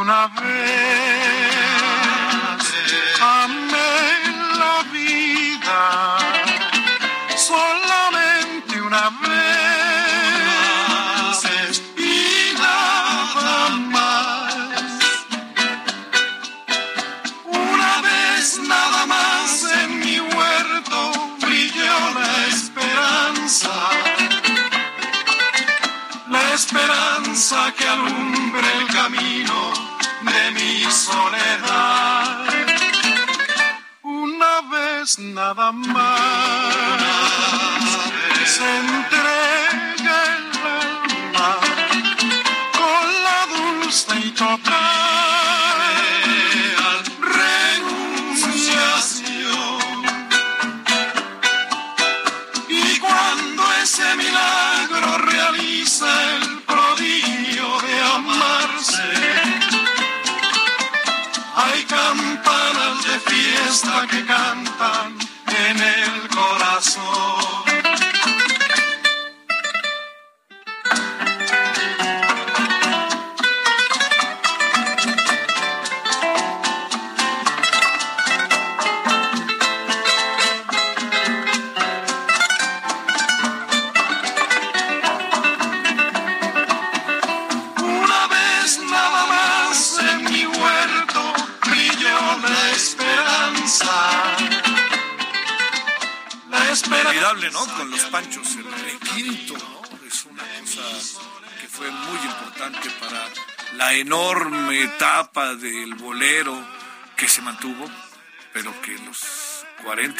Solamente 0.00 0.02
una 0.02 0.28
vez 0.28 1.79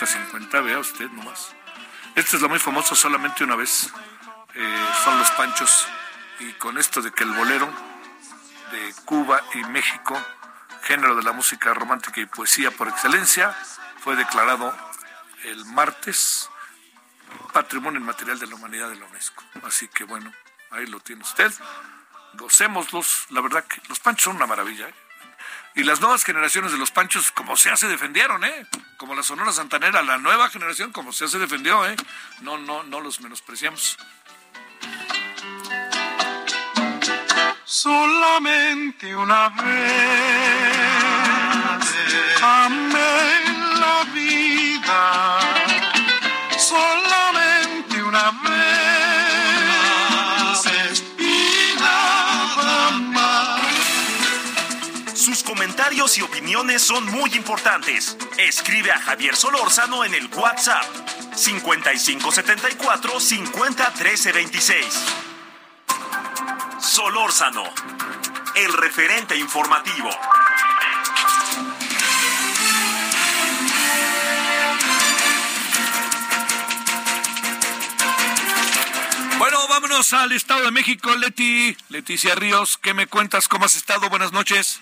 50, 0.07 0.61
vea 0.61 0.79
usted 0.79 1.09
nomás. 1.11 1.55
Esta 2.15 2.37
es 2.37 2.43
la 2.43 2.49
muy 2.49 2.59
famosa 2.59 2.95
solamente 2.95 3.45
una 3.45 3.57
vez. 3.57 3.93
eh, 4.55 4.87
son 5.05 5.19
los 5.19 5.31
panchos. 5.33 5.87
Y 6.41 6.53
con 6.55 6.79
esto 6.79 7.01
de 7.03 7.13
que 7.13 7.25
el 7.25 7.31
bolero 7.33 7.69
de 8.73 8.95
Cuba 9.05 9.41
y 9.55 9.59
México, 9.65 10.21
género 10.83 11.15
de 11.15 11.23
la 11.23 11.33
música 11.33 11.73
romántica 11.75 12.21
y 12.21 12.27
poesía 12.27 12.71
por 12.71 12.89
excelencia, 12.89 13.55
fue 14.03 14.17
declarado 14.17 14.75
el 15.45 15.65
martes 15.67 16.49
Patrimonio 17.53 18.01
Inmaterial 18.01 18.39
de 18.39 18.47
la 18.47 18.55
Humanidad 18.55 18.89
de 18.89 18.97
la 18.97 19.07
UNESCO. 19.07 19.45
Así 19.65 19.89
que 19.89 20.05
bueno, 20.05 20.33
ahí 20.71 20.87
lo 20.87 21.01
tiene 21.01 21.23
usted. 21.23 21.53
Gocémoslos. 22.35 23.27
La 23.31 23.41
verdad 23.41 23.65
que 23.65 23.81
los 23.89 24.01
panchos 24.01 24.25
son 24.25 24.37
una 24.37 24.47
maravilla. 24.47 24.89
¿eh? 24.89 24.95
Y 25.75 25.85
las 25.85 26.01
nuevas 26.01 26.25
generaciones 26.25 26.73
de 26.73 26.79
los 26.79 26.91
panchos, 26.91 27.31
como 27.31 27.57
se 27.57 27.71
hace, 27.71 27.87
defendieron, 27.87 28.45
¿eh? 28.45 28.67
Como 28.97 29.15
la 29.15 29.23
Sonora 29.23 29.53
Santanera, 29.53 30.03
la 30.03 30.19
nueva 30.19 30.51
generación, 30.51 30.93
como 30.93 31.13
se 31.13 31.25
hace, 31.25 31.39
defendió, 31.39 31.87
¿eh? 31.87 31.97
No, 32.41 32.59
no, 32.59 32.83
no 32.83 33.01
los 33.01 33.21
menospreciamos. 33.21 33.97
Solamente 37.65 39.15
una 39.15 39.49
vez 39.51 40.81
amé 42.43 43.45
la 43.79 44.05
vida. 44.13 45.41
Solamente 46.59 47.20
y 56.01 56.23
opiniones 56.23 56.81
son 56.81 57.05
muy 57.05 57.31
importantes. 57.35 58.17
Escribe 58.39 58.91
a 58.91 58.99
Javier 58.99 59.37
Solórzano 59.37 60.03
en 60.03 60.15
el 60.15 60.29
WhatsApp 60.35 60.83
5574 61.35 63.21
50 63.21 63.93
13 63.93 64.33
26. 64.33 64.87
Solórzano, 66.79 67.65
el 68.57 68.73
referente 68.73 69.37
informativo. 69.37 70.09
Bueno, 79.39 79.69
vámonos 79.69 80.15
al 80.15 80.33
Estado 80.33 80.63
de 80.63 80.71
México, 80.71 81.15
Leti. 81.15 81.77
Leticia 81.91 82.35
Ríos, 82.35 82.79
¿qué 82.79 82.95
me 82.95 83.07
cuentas? 83.07 83.49
¿Cómo 83.49 83.67
has 83.67 83.77
estado? 83.77 84.09
Buenas 84.09 84.33
noches. 84.33 84.81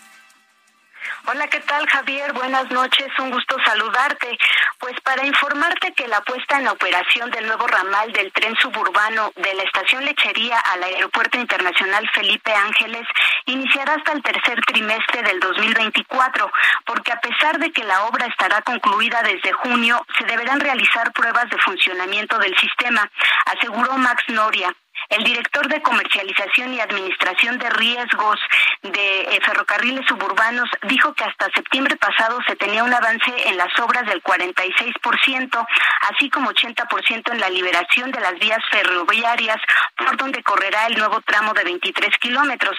Hola, 1.30 1.46
¿qué 1.48 1.60
tal 1.60 1.86
Javier? 1.86 2.32
Buenas 2.32 2.70
noches, 2.70 3.06
un 3.18 3.30
gusto 3.30 3.54
saludarte. 3.62 4.38
Pues 4.78 4.98
para 5.02 5.26
informarte 5.26 5.92
que 5.92 6.08
la 6.08 6.22
puesta 6.22 6.58
en 6.58 6.68
operación 6.68 7.30
del 7.30 7.46
nuevo 7.46 7.66
ramal 7.66 8.10
del 8.14 8.32
tren 8.32 8.56
suburbano 8.56 9.30
de 9.36 9.52
la 9.52 9.62
estación 9.64 10.06
Lechería 10.06 10.58
al 10.58 10.84
Aeropuerto 10.84 11.36
Internacional 11.36 12.08
Felipe 12.14 12.50
Ángeles 12.50 13.06
iniciará 13.44 13.96
hasta 13.96 14.12
el 14.12 14.22
tercer 14.22 14.58
trimestre 14.64 15.22
del 15.22 15.38
2024, 15.38 16.50
porque 16.86 17.12
a 17.12 17.20
pesar 17.20 17.58
de 17.58 17.72
que 17.72 17.84
la 17.84 18.06
obra 18.06 18.24
estará 18.24 18.62
concluida 18.62 19.20
desde 19.22 19.52
junio, 19.52 20.02
se 20.16 20.24
deberán 20.24 20.60
realizar 20.60 21.12
pruebas 21.12 21.50
de 21.50 21.58
funcionamiento 21.58 22.38
del 22.38 22.56
sistema, 22.56 23.06
aseguró 23.44 23.98
Max 23.98 24.22
Noria, 24.28 24.74
El 25.09 25.24
director 25.24 25.66
de 25.68 25.80
Comercialización 25.82 26.74
y 26.74 26.80
Administración 26.80 27.59
de 27.59 27.70
Riesgos 27.70 28.38
de 28.82 29.20
eh, 29.20 29.40
Ferrocarriles 29.44 30.07
Suburbanos 30.07 30.68
dijo 30.82 31.14
que 31.14 31.24
hasta 31.24 31.51
septiembre 31.55 31.96
pasado 31.96 32.38
se 32.46 32.57
tenía 32.57 32.84
un 32.84 32.92
avance 32.92 33.32
en 33.46 33.57
las 33.57 33.76
obras 33.80 34.07
del 34.07 34.22
46%, 34.22 35.66
así 36.11 36.30
como 36.30 36.51
80% 36.51 37.32
en 37.32 37.40
la 37.40 37.51
liberación 37.51 38.11
de 38.11 38.20
las 38.20 38.38
vías 38.38 38.61
ferroviarias 38.70 39.57
por 39.96 40.16
donde 40.16 40.42
correrá 40.42 40.86
el 40.86 40.99
nuevo 40.99 41.20
tramo 41.22 41.55
de 41.55 41.64
23 41.64 42.16
kilómetros. 42.18 42.76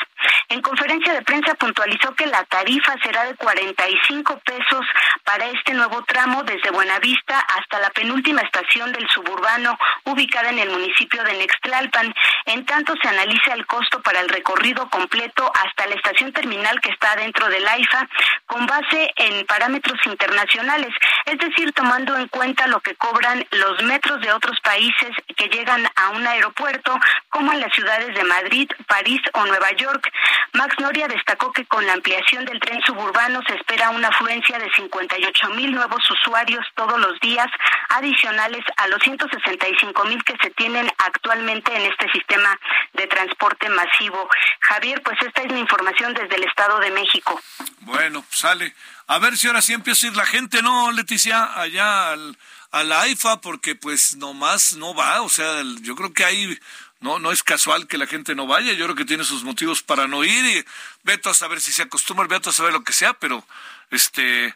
En 0.50 0.62
conferencia 0.62 1.14
de 1.14 1.22
prensa 1.22 1.54
puntualizó 1.56 2.14
que 2.16 2.26
la 2.26 2.44
tarifa 2.46 2.96
será 3.04 3.26
de 3.26 3.36
45 3.36 4.40
pesos 4.40 4.86
para 5.24 5.46
este 5.48 5.74
nuevo 5.74 6.04
tramo 6.04 6.44
desde 6.44 6.72
Buenavista 6.72 7.40
hasta 7.40 7.80
la 7.80 7.90
penúltima 7.92 8.42
estación 8.42 8.92
del 8.92 9.08
suburbano 9.10 9.78
ubicada 10.06 10.50
en 10.50 10.60
el 10.60 10.70
municipio 10.70 11.24
de 11.24 11.34
Nextlalpan. 11.34 12.09
En 12.46 12.66
tanto 12.66 12.94
se 13.02 13.08
analiza 13.08 13.54
el 13.54 13.66
costo 13.66 14.02
para 14.02 14.22
el 14.22 14.30
recorrido 14.30 14.90
completo 14.90 15.52
hasta 15.54 15.88
la 15.88 15.96
estación 15.96 16.32
terminal 16.34 16.80
que 16.82 16.90
está 16.90 17.16
dentro 17.16 17.48
del 17.48 17.68
AIFA 17.68 18.08
con 18.46 18.66
base 18.66 19.12
en 19.16 19.46
parámetros 19.46 20.00
internacionales, 20.06 20.94
es 21.26 21.38
decir, 21.38 21.72
tomando 21.74 22.18
en 22.18 22.28
cuenta 22.28 22.68
lo 22.68 22.80
que 22.82 22.96
cobran 22.96 23.46
los 23.52 23.84
metros 23.84 24.22
de 24.22 24.32
otros 24.32 24.60
países 24.62 25.10
que 25.36 25.48
llegan 25.50 25.88
a 25.96 26.10
un 26.10 26.26
aeropuerto 26.26 26.98
como 27.30 27.54
en 27.54 27.60
las 27.60 27.74
ciudades 27.74 28.16
de 28.16 28.24
Madrid, 28.24 28.70
París 28.88 29.22
o 29.34 29.46
Nueva 29.46 29.72
York. 29.74 30.12
Max 30.54 30.76
Noria 30.80 31.08
destacó 31.08 31.52
que 31.52 31.66
con 31.66 31.86
la 31.86 31.94
ampliación 31.94 32.46
del 32.46 32.60
tren 32.60 32.82
suburbano 32.82 33.42
se 33.48 33.56
espera 33.56 33.90
una 33.92 34.08
afluencia 34.08 34.58
de 34.58 34.72
58 34.72 35.50
mil 35.50 35.72
nuevos 35.72 36.02
usuarios 36.10 36.66
todos 36.76 37.00
los 37.00 37.20
días, 37.20 37.48
adicionales 37.90 38.64
a 38.78 38.88
los 38.88 39.02
165 39.04 40.04
mil 40.06 40.24
que 40.24 40.36
se 40.42 40.50
tienen 40.52 40.90
actualmente 40.98 41.76
en 41.76 41.84
este 42.00 42.12
sistema 42.18 42.58
de 42.94 43.08
transporte 43.08 43.70
masivo. 43.70 44.30
Javier, 44.62 45.02
pues 45.04 45.18
esta 45.22 45.42
es 45.42 45.52
mi 45.52 45.60
información 45.60 46.14
desde 46.14 46.36
el 46.36 46.44
Estado 46.44 46.80
de 46.80 46.92
México. 46.92 47.40
Bueno, 47.82 48.24
sale. 48.30 48.74
A 49.08 49.20
ver 49.20 49.38
si 49.38 49.48
ahora 49.48 49.62
sí 49.62 49.74
empieza 49.74 50.08
a 50.08 50.10
ir 50.12 50.16
la 50.16 50.26
gente, 50.26 50.62
¿no, 50.62 50.92
Leticia? 50.92 51.60
Allá 51.60 52.12
al, 52.12 52.38
a 52.72 52.84
la 52.84 53.02
AIFA, 53.02 53.42
porque 53.42 53.76
pues 53.76 54.16
nomás 54.16 54.74
no 54.74 54.94
va. 54.94 55.22
O 55.22 55.30
sea, 55.30 55.62
yo 55.82 55.96
creo 55.96 56.14
que 56.14 56.26
hay 56.26 56.60
no, 57.02 57.20
no 57.20 57.32
es 57.32 57.44
casual 57.44 57.88
que 57.88 57.98
la 57.98 58.08
gente 58.08 58.36
no 58.36 58.46
vaya, 58.46 58.74
yo 58.74 58.84
creo 58.86 58.96
que 58.96 59.06
tiene 59.06 59.24
sus 59.24 59.46
motivos 59.46 59.82
para 59.82 60.08
no 60.08 60.26
ir 60.26 60.46
y 60.46 60.66
veto 61.04 61.30
a 61.30 61.34
saber 61.34 61.62
si 61.62 61.72
se 61.72 61.84
acostumbra, 61.84 62.28
veto 62.28 62.50
a 62.50 62.54
saber 62.54 62.74
lo 62.74 62.84
que 62.84 62.92
sea, 62.92 63.14
pero 63.14 63.46
este, 63.90 64.54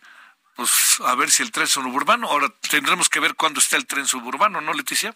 pues 0.57 0.99
a 1.05 1.15
ver 1.15 1.31
si 1.31 1.41
el 1.41 1.53
tren 1.53 1.67
suburbano, 1.67 2.27
ahora 2.27 2.49
tendremos 2.69 3.07
que 3.07 3.21
ver 3.21 3.35
cuándo 3.35 3.61
está 3.61 3.77
el 3.77 3.87
tren 3.87 4.05
suburbano, 4.07 4.59
¿no, 4.59 4.73
Leticia? 4.73 5.15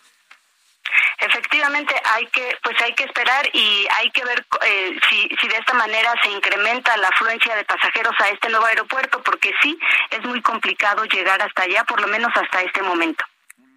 Efectivamente, 1.20 1.95
hay 2.06 2.28
que, 2.28 2.58
pues 2.64 2.76
hay 2.82 2.93
que 2.93 3.04
esperar 3.04 3.50
y 3.54 3.88
hay 3.98 4.12
que 4.12 4.24
ver 4.24 4.45
eh, 4.66 5.00
si, 5.10 5.30
si 5.39 5.48
de 5.48 5.58
esta 5.58 5.74
manera 5.74 6.14
se 6.22 6.30
incrementa 6.30 6.95
la 6.98 7.10
afluencia 7.10 7.56
de 7.56 7.66
pasajeros 7.66 8.14
a 8.20 8.30
este 8.30 8.50
nuevo 8.50 8.66
aeropuerto, 8.66 9.22
porque 9.24 9.54
sí 9.62 9.78
es 10.12 10.24
muy 10.24 10.41
complicado 10.41 11.06
llegar 11.06 11.41
hasta 11.41 11.64
allá, 11.64 11.84
por 11.84 12.02
lo 12.02 12.08
menos 12.08 12.32
hasta 12.36 12.62
este 12.62 12.82
momento. 12.82 13.24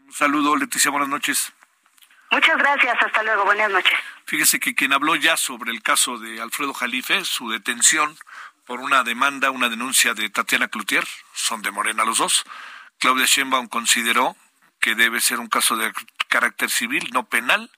Un 0.06 0.12
saludo, 0.12 0.56
Leticia, 0.56 0.90
buenas 0.90 1.08
noches. 1.08 1.52
Muchas 2.30 2.56
gracias, 2.58 2.96
hasta 3.00 3.22
luego, 3.22 3.44
buenas 3.44 3.70
noches. 3.70 3.98
Fíjese 4.26 4.60
que 4.60 4.74
quien 4.74 4.92
habló 4.92 5.16
ya 5.16 5.36
sobre 5.36 5.72
el 5.72 5.82
caso 5.82 6.18
de 6.18 6.40
Alfredo 6.40 6.72
Jalife, 6.72 7.24
su 7.24 7.50
detención 7.50 8.16
por 8.66 8.80
una 8.80 9.02
demanda, 9.02 9.50
una 9.50 9.68
denuncia 9.68 10.14
de 10.14 10.30
Tatiana 10.30 10.68
Cloutier, 10.68 11.04
son 11.32 11.60
de 11.62 11.72
Morena 11.72 12.04
los 12.04 12.18
dos, 12.18 12.44
Claudia 13.00 13.26
Sheinbaum 13.26 13.66
consideró 13.66 14.36
que 14.80 14.94
debe 14.94 15.20
ser 15.20 15.40
un 15.40 15.48
caso 15.48 15.76
de 15.76 15.92
carácter 16.30 16.70
civil, 16.70 17.10
no 17.12 17.26
penal, 17.26 17.70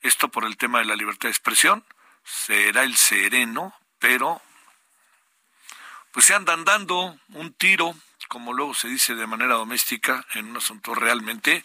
esto 0.00 0.28
por 0.28 0.44
el 0.44 0.56
tema 0.56 0.80
de 0.80 0.86
la 0.86 0.96
libertad 0.96 1.28
de 1.28 1.32
expresión, 1.32 1.84
será 2.24 2.82
el 2.82 2.96
sereno, 2.96 3.72
pero 4.00 4.42
pues 6.10 6.26
se 6.26 6.34
andan 6.34 6.64
dando 6.64 7.16
un 7.28 7.52
tiro, 7.52 7.94
como 8.26 8.52
luego 8.52 8.74
se 8.74 8.88
dice 8.88 9.14
de 9.14 9.28
manera 9.28 9.54
doméstica, 9.54 10.26
en 10.34 10.46
un 10.46 10.56
asunto 10.56 10.94
realmente 10.94 11.64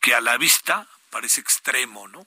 que 0.00 0.14
a 0.14 0.22
la 0.22 0.38
vista 0.38 0.86
parece 1.10 1.42
extremo, 1.42 2.08
¿no? 2.08 2.26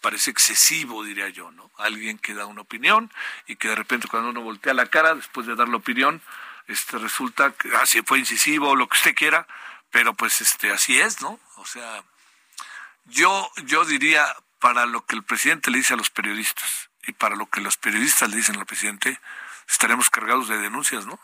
parece 0.00 0.30
excesivo, 0.30 1.04
diría 1.04 1.28
yo, 1.28 1.50
¿no? 1.50 1.70
Alguien 1.78 2.18
que 2.18 2.34
da 2.34 2.46
una 2.46 2.62
opinión 2.62 3.10
y 3.46 3.56
que 3.56 3.68
de 3.68 3.74
repente 3.74 4.08
cuando 4.08 4.30
uno 4.30 4.40
voltea 4.40 4.72
la 4.74 4.86
cara 4.86 5.14
después 5.14 5.46
de 5.46 5.54
dar 5.54 5.68
la 5.68 5.76
opinión, 5.76 6.22
este 6.66 6.98
resulta 6.98 7.52
que 7.52 7.74
así 7.76 7.98
ah, 7.98 8.02
fue 8.04 8.18
incisivo 8.18 8.70
o 8.70 8.76
lo 8.76 8.88
que 8.88 8.96
usted 8.96 9.14
quiera, 9.14 9.46
pero 9.90 10.14
pues 10.14 10.40
este 10.40 10.70
así 10.70 10.98
es, 10.98 11.20
¿no? 11.20 11.38
O 11.56 11.66
sea, 11.66 12.04
yo 13.06 13.50
yo 13.64 13.84
diría 13.84 14.26
para 14.58 14.86
lo 14.86 15.04
que 15.04 15.14
el 15.14 15.22
presidente 15.22 15.70
le 15.70 15.78
dice 15.78 15.94
a 15.94 15.96
los 15.96 16.10
periodistas 16.10 16.90
y 17.06 17.12
para 17.12 17.36
lo 17.36 17.46
que 17.46 17.60
los 17.60 17.76
periodistas 17.76 18.30
le 18.30 18.36
dicen 18.36 18.56
al 18.56 18.66
presidente, 18.66 19.20
estaremos 19.68 20.10
cargados 20.10 20.48
de 20.48 20.58
denuncias, 20.58 21.06
¿no? 21.06 21.18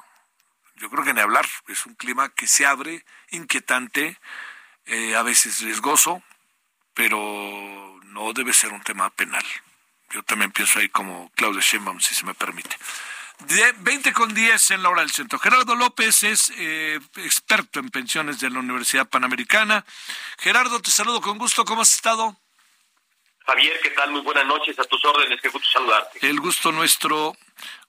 Yo 0.77 0.91
creo 0.91 1.05
que 1.05 1.15
ni 1.15 1.21
hablar, 1.21 1.47
es 1.69 1.87
un 1.87 1.95
clima 1.95 2.29
que 2.31 2.47
se 2.47 2.67
abre, 2.67 3.05
inquietante, 3.31 4.19
eh, 4.87 5.17
a 5.17 5.23
veces 5.23 5.61
riesgoso, 5.61 6.23
pero 6.95 8.01
no 8.05 8.33
debe 8.33 8.53
ser 8.53 8.73
un 8.73 8.83
tema 8.83 9.11
penal. 9.11 9.45
Yo 10.11 10.23
también 10.23 10.53
pienso 10.53 10.79
ahí 10.79 10.89
como 10.89 11.31
Claudia 11.35 11.61
Sheinbaum, 11.61 12.01
si 12.01 12.15
se 12.15 12.25
me 12.25 12.35
permite. 12.35 12.77
De 13.49 13.75
20 13.79 14.13
con 14.13 14.33
10 14.35 14.71
en 14.73 14.83
la 14.83 14.91
hora 14.91 15.03
del 15.03 15.11
centro. 15.11 15.39
Gerardo 15.39 15.75
López 15.75 16.23
es 16.23 16.53
eh, 16.57 17.01
experto 17.17 17.81
en 17.81 17.91
pensiones 17.91 18.41
de 18.41 18.51
la 18.51 18.61
Universidad 18.61 19.09
Panamericana. 19.09 19.85
Gerardo, 20.39 20.81
te 20.81 20.91
saludo 20.91 21.21
con 21.21 21.39
gusto. 21.39 21.65
¿Cómo 21.65 21.83
has 21.83 21.95
estado? 21.95 22.37
Javier, 23.47 23.81
¿qué 23.83 23.91
tal? 23.91 24.11
Muy 24.11 24.21
buenas 24.21 24.47
noches. 24.47 24.79
A 24.79 24.85
tus 24.85 25.05
órdenes. 25.05 25.41
Qué 25.41 25.49
gusto 25.49 25.69
saludarte. 25.71 26.27
El 26.27 26.41
gusto 26.41 26.73
nuestro. 26.73 27.37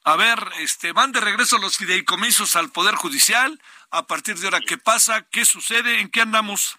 A 0.06 0.16
ver, 0.16 0.40
este, 0.60 0.92
van 0.92 1.12
de 1.12 1.22
regreso 1.22 1.58
los 1.58 1.78
fideicomisos 1.78 2.56
al 2.56 2.72
Poder 2.72 2.96
Judicial. 2.96 3.62
A 3.92 4.08
partir 4.08 4.36
de 4.36 4.48
ahora, 4.48 4.60
¿qué 4.60 4.78
pasa? 4.78 5.28
¿Qué 5.30 5.46
sucede? 5.46 6.00
¿En 6.00 6.10
qué 6.10 6.22
andamos? 6.22 6.78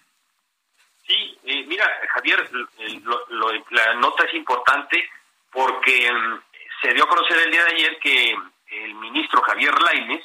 Sí, 1.07 1.37
eh, 1.45 1.63
mira, 1.67 1.89
Javier, 2.13 2.49
la 3.69 3.93
nota 3.95 4.25
es 4.25 4.33
importante 4.33 5.09
porque 5.51 6.11
mm, 6.11 6.39
se 6.81 6.93
dio 6.93 7.05
a 7.05 7.07
conocer 7.07 7.37
el 7.37 7.51
día 7.51 7.63
de 7.63 7.73
ayer 7.75 7.99
que 7.99 8.35
el 8.83 8.93
ministro 8.95 9.41
Javier 9.41 9.73
Lainez 9.81 10.23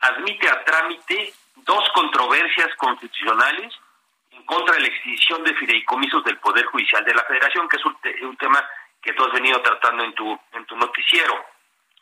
admite 0.00 0.48
a 0.48 0.64
trámite 0.64 1.32
dos 1.56 1.88
controversias 1.94 2.74
constitucionales 2.76 3.72
en 4.30 4.44
contra 4.44 4.74
de 4.74 4.80
la 4.80 4.88
extinción 4.88 5.42
de 5.44 5.54
fideicomisos 5.54 6.24
del 6.24 6.38
Poder 6.38 6.64
Judicial 6.66 7.04
de 7.04 7.14
la 7.14 7.24
Federación, 7.24 7.68
que 7.68 7.76
es 7.76 7.84
un, 7.84 8.36
tema 8.36 8.64
que 9.02 9.12
tú 9.12 9.24
has 9.24 9.32
venido 9.32 9.60
tratando 9.60 10.04
en 10.04 10.14
tu, 10.14 10.38
en 10.52 10.64
tu 10.66 10.76
noticiero. 10.76 11.44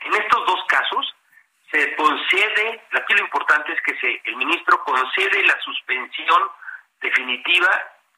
En 0.00 0.14
estos 0.14 0.46
dos 0.46 0.60
casos 0.68 1.14
se 1.70 1.96
concede, 1.96 2.82
aquí 2.92 3.14
lo 3.14 3.20
importante 3.20 3.72
es 3.72 3.80
que 3.82 3.98
se, 3.98 4.20
el 4.24 4.36
ministro 4.36 4.82
concede 4.84 5.42
la 5.46 5.58
suspensión 5.60 6.50
definitiva 7.00 7.68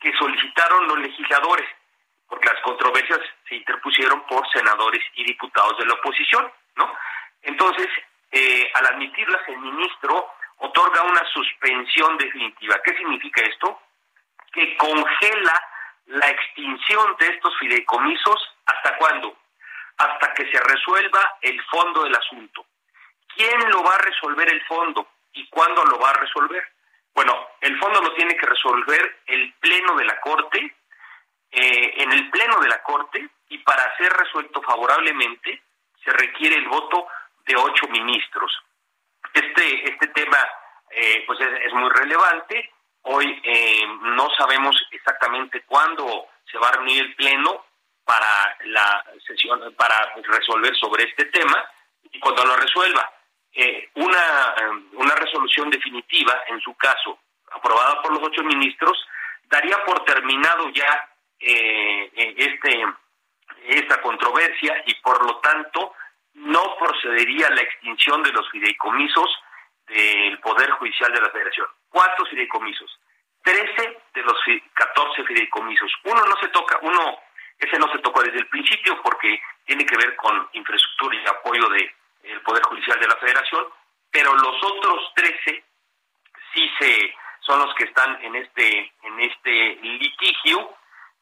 que 0.01 0.13
solicitaron 0.17 0.89
los 0.89 0.99
legisladores, 0.99 1.69
porque 2.29 2.49
las 2.49 2.61
controversias 2.63 3.21
se 3.49 3.57
interpusieron 3.57 4.23
por 4.27 4.49
senadores 4.51 5.03
y 5.15 5.25
diputados 5.25 5.77
de 5.79 5.87
la 5.87 5.95
oposición, 5.95 6.51
¿no? 6.77 6.93
Entonces, 7.43 7.89
eh, 8.33 8.71
al 8.75 8.87
admitirlas, 8.87 9.41
el 9.49 9.59
ministro 9.59 10.33
otorga 10.59 11.03
una 11.03 11.25
suspensión 11.33 12.17
definitiva. 12.19 12.81
¿Qué 12.85 12.97
significa 12.97 13.43
esto? 13.43 13.81
Que 14.53 14.77
congela 14.77 15.69
la 16.07 16.27
extinción 16.27 17.17
de 17.19 17.29
estos 17.29 17.57
fideicomisos 17.59 18.57
hasta 18.67 18.97
cuándo? 18.97 19.37
Hasta 19.97 20.35
que 20.35 20.51
se 20.51 20.61
resuelva 20.61 21.39
el 21.41 21.63
fondo 21.65 22.05
del 22.05 22.15
asunto. 22.15 22.67
¿Quién 23.35 23.71
lo 23.71 23.83
va 23.83 23.95
a 23.95 23.99
resolver 23.99 24.53
el 24.53 24.63
fondo 24.67 25.09
y 25.33 25.47
cuándo 25.49 25.85
lo 25.85 25.99
va 25.99 26.11
a 26.11 26.15
resolver? 26.15 26.63
Bueno, 27.15 27.49
el 27.61 27.79
fondo 27.79 28.01
lo 28.01 28.13
tiene 28.15 28.37
que 28.37 28.47
resolver 28.47 29.21
el 29.27 29.53
Pleno 29.55 29.97
de 29.97 30.05
la 30.05 30.21
Corte, 30.21 30.75
eh, 31.51 31.95
en 31.97 32.13
el 32.13 32.31
Pleno 32.31 32.61
de 32.61 32.69
la 32.69 32.83
Corte, 32.83 33.29
y 33.49 33.59
para 33.59 33.97
ser 33.97 34.13
resuelto 34.13 34.63
favorablemente 34.63 35.63
se 36.05 36.11
requiere 36.13 36.57
el 36.57 36.69
voto 36.69 37.07
de 37.51 37.57
ocho 37.57 37.89
ministros. 37.89 38.53
Este, 39.35 39.91
este 39.91 40.07
tema 40.09 40.39
eh, 40.91 41.25
pues 41.27 41.39
es, 41.41 41.73
muy 41.73 41.91
relevante. 41.91 42.71
Hoy 43.03 43.41
eh, 43.45 43.87
no 44.03 44.29
sabemos 44.37 44.77
exactamente 44.91 45.63
cuándo 45.63 46.29
se 46.51 46.59
va 46.59 46.69
a 46.69 46.73
reunir 46.73 47.03
el 47.03 47.15
Pleno 47.15 47.65
para 48.05 48.57
la 48.65 49.05
sesión, 49.27 49.75
para 49.77 50.13
resolver 50.15 50.75
sobre 50.77 51.05
este 51.05 51.27
tema, 51.27 51.65
y 52.13 52.19
cuando 52.19 52.45
lo 52.45 52.57
resuelva 52.57 53.09
eh, 53.53 53.89
una, 53.95 54.55
una 54.95 55.15
resolución 55.15 55.71
definitiva, 55.71 56.43
en 56.49 56.61
su 56.61 56.75
caso, 56.77 57.19
aprobada 57.53 58.03
por 58.03 58.13
los 58.13 58.29
ocho 58.29 58.43
ministros, 58.43 58.99
daría 59.45 59.85
por 59.85 60.05
terminado 60.05 60.69
ya 60.71 61.09
eh, 61.39 62.11
eh, 62.15 62.35
este 62.37 62.87
esta 63.65 64.01
controversia 64.01 64.83
y 64.87 64.95
por 64.97 65.25
lo 65.27 65.39
tanto 65.39 65.93
no 66.35 66.77
procedería 66.79 67.51
la 67.51 67.63
extinción 67.63 68.23
de 68.23 68.33
los 68.33 68.49
fideicomisos 68.51 69.29
del 69.87 70.39
Poder 70.41 70.71
Judicial 70.73 71.13
de 71.13 71.21
la 71.21 71.31
Federación. 71.31 71.67
¿Cuántos 71.89 72.29
fideicomisos? 72.29 73.01
Trece 73.43 73.99
de 74.15 74.23
los 74.23 74.37
catorce 74.75 75.25
fideicomisos. 75.25 75.91
Uno 76.05 76.25
no 76.25 76.37
se 76.41 76.49
toca, 76.49 76.79
uno 76.83 77.19
Ese 77.59 77.79
no 77.79 77.91
se 77.93 77.99
tocó 77.99 78.23
desde 78.23 78.39
el 78.39 78.47
principio 78.47 79.01
porque 79.03 79.41
tiene 79.67 79.85
que 79.85 79.97
ver 79.97 80.17
con 80.17 80.49
infraestructura 80.53 81.17
y 81.17 81.27
apoyo 81.27 81.69
del 81.69 81.93
el 82.23 82.41
Poder 82.43 82.63
Judicial 82.65 82.99
de 83.01 83.09
la 83.09 83.17
Federación, 83.17 83.67
pero 84.11 84.35
los 84.35 84.63
otros 84.63 85.13
13 85.15 85.65
sí 86.55 86.71
se 86.79 87.15
son 87.41 87.59
los 87.61 87.75
que 87.75 87.85
están 87.85 88.23
en 88.23 88.37
este 88.37 88.93
en 89.03 89.21
este 89.21 89.79
litigio 89.83 90.77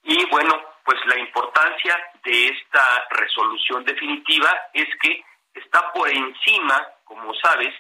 y 0.09 0.25
bueno, 0.31 0.59
pues 0.85 0.99
la 1.05 1.19
importancia 1.19 1.95
de 2.25 2.47
esta 2.47 3.07
resolución 3.11 3.85
definitiva 3.85 4.49
es 4.73 4.89
que 5.03 5.23
está 5.53 5.93
por 5.93 6.09
encima, 6.09 6.89
como 7.05 7.35
sabes, 7.35 7.75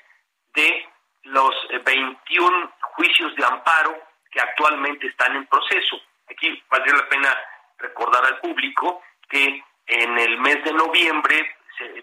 de 0.52 0.86
los 1.22 1.54
21 1.86 2.72
juicios 2.96 3.34
de 3.34 3.46
amparo 3.46 3.96
que 4.30 4.40
actualmente 4.40 5.06
están 5.06 5.36
en 5.36 5.46
proceso. 5.46 5.98
Aquí 6.30 6.62
valdría 6.70 6.96
la 6.96 7.08
pena 7.08 7.34
recordar 7.78 8.26
al 8.26 8.40
público 8.40 9.02
que 9.30 9.64
en 9.86 10.18
el 10.18 10.36
mes 10.38 10.62
de 10.64 10.74
noviembre 10.74 11.56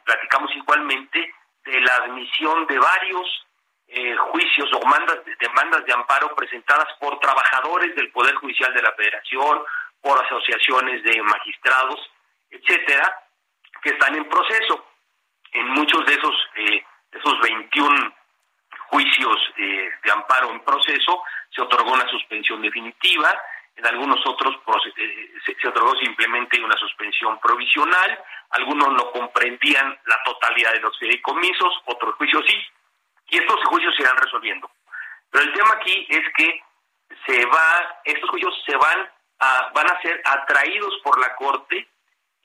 platicamos 0.03 0.55
igualmente 0.55 1.35
de 1.65 1.81
la 1.81 1.97
admisión 1.97 2.65
de 2.65 2.79
varios 2.79 3.45
eh, 3.89 4.15
juicios 4.15 4.73
o 4.73 4.79
demandas, 4.79 5.19
demandas 5.39 5.85
de 5.85 5.93
amparo 5.93 6.33
presentadas 6.33 6.87
por 6.99 7.19
trabajadores 7.19 7.95
del 7.95 8.11
Poder 8.11 8.33
Judicial 8.35 8.73
de 8.73 8.81
la 8.81 8.91
Federación, 8.93 9.61
por 10.05 10.23
asociaciones 10.23 11.01
de 11.01 11.19
magistrados, 11.23 11.99
etcétera, 12.51 13.23
que 13.81 13.89
están 13.89 14.13
en 14.13 14.29
proceso. 14.29 14.85
En 15.51 15.67
muchos 15.69 16.05
de 16.05 16.13
esos, 16.13 16.35
eh, 16.57 16.85
esos 17.11 17.39
21 17.41 18.13
juicios 18.89 19.35
eh, 19.57 19.89
de 20.03 20.11
amparo 20.11 20.51
en 20.51 20.59
proceso 20.59 21.23
se 21.49 21.59
otorgó 21.59 21.91
una 21.91 22.07
suspensión 22.07 22.61
definitiva, 22.61 23.35
en 23.75 23.85
algunos 23.87 24.19
otros 24.27 24.55
eh, 24.95 25.33
se, 25.43 25.67
otorgó 25.67 25.95
simplemente 25.97 26.61
una 26.61 26.77
suspensión 26.77 27.39
provisional, 27.39 28.23
algunos 28.51 28.89
no 28.89 29.11
comprendían 29.11 29.99
la 30.05 30.21
totalidad 30.23 30.73
de 30.73 30.81
los 30.81 30.95
fideicomisos, 30.99 31.81
otros 31.85 32.13
juicios 32.13 32.45
sí, 32.47 32.63
y 33.29 33.37
estos 33.39 33.59
juicios 33.65 33.95
se 33.95 34.03
irán 34.03 34.17
resolviendo. 34.17 34.69
Pero 35.31 35.45
el 35.45 35.53
tema 35.53 35.73
aquí 35.73 36.05
es 36.09 36.23
que 36.37 36.61
se 37.25 37.45
va, 37.47 38.01
estos 38.03 38.29
juicios 38.29 38.53
se 38.67 38.77
van 38.77 39.14
a, 39.39 39.71
van 39.73 39.89
a 39.89 40.01
ser 40.01 40.21
atraídos 40.23 40.93
por 41.03 41.19
la 41.19 41.35
Corte 41.35 41.87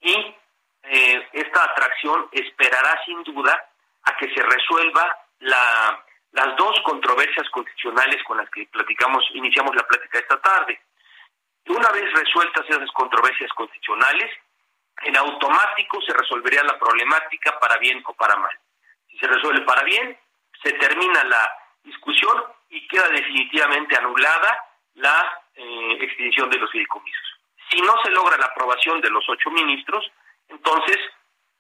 y 0.01 0.35
eh, 0.83 1.29
esta 1.33 1.65
atracción 1.65 2.29
esperará 2.33 3.01
sin 3.05 3.23
duda 3.23 3.69
a 4.03 4.17
que 4.17 4.33
se 4.35 4.43
resuelva 4.43 5.19
la, 5.41 6.05
las 6.33 6.57
dos 6.57 6.79
controversias 6.85 7.49
constitucionales 7.51 8.23
con 8.25 8.39
las 8.39 8.49
que 8.51 8.67
platicamos, 8.67 9.25
iniciamos 9.35 9.75
la 9.75 9.87
plática 9.87 10.19
esta 10.19 10.41
tarde. 10.41 10.81
Una 11.67 11.91
vez 11.91 12.13
resueltas 12.13 12.65
esas 12.69 12.91
controversias 12.93 13.51
constitucionales, 13.53 14.31
en 15.03 15.17
automático 15.17 16.01
se 16.03 16.13
resolvería 16.13 16.63
la 16.65 16.79
problemática 16.79 17.59
para 17.59 17.77
bien 17.79 18.03
o 18.07 18.15
para 18.15 18.37
mal. 18.37 18.59
Si 19.09 19.19
se 19.19 19.27
resuelve 19.27 19.65
para 19.65 19.83
bien, 19.83 20.19
se 20.63 20.73
termina 20.73 21.25
la 21.25 21.57
discusión 21.83 22.45
y 22.69 22.87
queda 22.89 23.09
definitivamente 23.09 23.97
anulada 23.97 24.65
la 24.95 25.40
eh, 25.61 25.99
extinción 26.01 26.49
de 26.49 26.57
los 26.57 26.71
fideicomisos. 26.71 27.39
Si 27.71 27.83
no 27.83 27.95
se 28.03 28.11
logra 28.11 28.39
la 28.39 28.47
aprobación 28.47 28.99
de 29.03 29.11
los 29.11 29.29
ocho 29.29 29.51
ministros, 29.51 30.11
entonces 30.49 30.97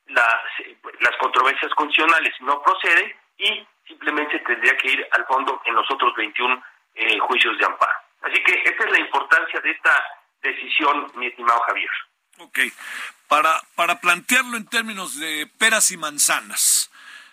las 0.06 1.16
controversias 1.20 1.70
constitucionales 1.74 2.34
no 2.40 2.62
proceden 2.62 3.14
y 3.36 3.66
simplemente 3.86 4.38
tendría 4.40 4.74
que 4.78 4.92
ir 4.92 5.06
al 5.12 5.26
fondo 5.26 5.60
en 5.66 5.74
los 5.74 5.88
otros 5.90 6.14
21 6.16 6.62
eh, 6.94 7.18
juicios 7.18 7.58
de 7.58 7.66
amparo. 7.66 7.92
Así 8.22 8.42
que 8.42 8.54
esa 8.64 8.84
es 8.84 8.90
la 8.90 9.00
importancia 9.00 9.60
de 9.60 9.70
esta 9.70 10.04
decisión, 10.42 11.12
mi 11.16 11.26
estimado 11.26 11.60
Javier. 11.60 11.90
Ok, 12.38 12.58
para, 13.28 13.60
para 13.74 14.00
plantearlo 14.00 14.56
en 14.56 14.66
términos 14.66 15.20
de 15.20 15.46
peras 15.58 15.90
y 15.90 15.98
manzanas, 15.98 16.90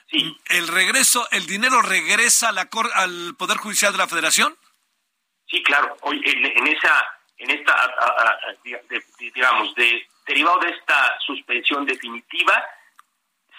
¿el 0.09 0.67
regreso, 0.67 1.27
el 1.31 1.47
dinero 1.47 1.81
regresa 1.81 2.49
a 2.49 2.51
la, 2.51 2.69
al 2.95 3.35
Poder 3.37 3.57
Judicial 3.57 3.93
de 3.93 3.99
la 3.99 4.07
Federación? 4.07 4.57
Sí, 5.49 5.63
claro. 5.63 5.95
Hoy 6.01 6.21
en, 6.25 6.67
esa, 6.67 7.19
en 7.37 7.51
esta, 7.51 7.73
digamos, 9.19 9.73
de 9.75 10.07
derivado 10.25 10.59
de 10.59 10.69
esta 10.69 11.17
suspensión 11.19 11.85
definitiva, 11.85 12.65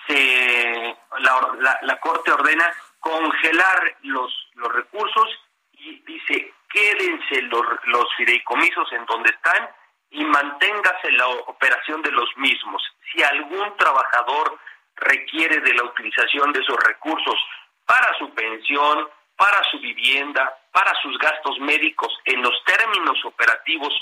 se 0.07 0.97
la, 1.19 1.79
la, 1.83 2.01
Corte 2.01 2.31
ordena 2.31 2.73
congelar 3.01 3.97
los 4.03 4.33
los 4.55 4.73
recursos 4.73 5.29
y 5.73 6.01
dice 6.01 6.53
quédense 6.69 7.43
los, 7.43 7.65
los 7.85 8.15
fideicomisos 8.17 8.93
en 8.93 9.05
donde 9.07 9.31
están 9.31 9.69
y 10.11 10.25
manténgase 10.25 11.11
la 11.13 11.29
operación 11.29 12.03
de 12.03 12.13
los 12.13 12.29
mismos. 12.37 12.83
Si 13.13 13.23
algún 13.23 13.77
trabajador 13.77 14.59
requiere 14.97 15.61
de 15.61 15.75
la 15.75 15.85
utilización 15.85 16.53
de 16.53 16.61
esos 16.61 16.77
recursos 16.85 17.37
para 17.87 18.17
su 18.19 18.31
pensión, 18.35 19.09
para 19.39 19.63
su 19.71 19.79
vivienda, 19.79 20.53
para 20.73 20.93
sus 21.01 21.17
gastos 21.19 21.59
médicos 21.61 22.13
en 22.25 22.43
los 22.43 22.53
términos 22.65 23.25
operativos 23.25 23.95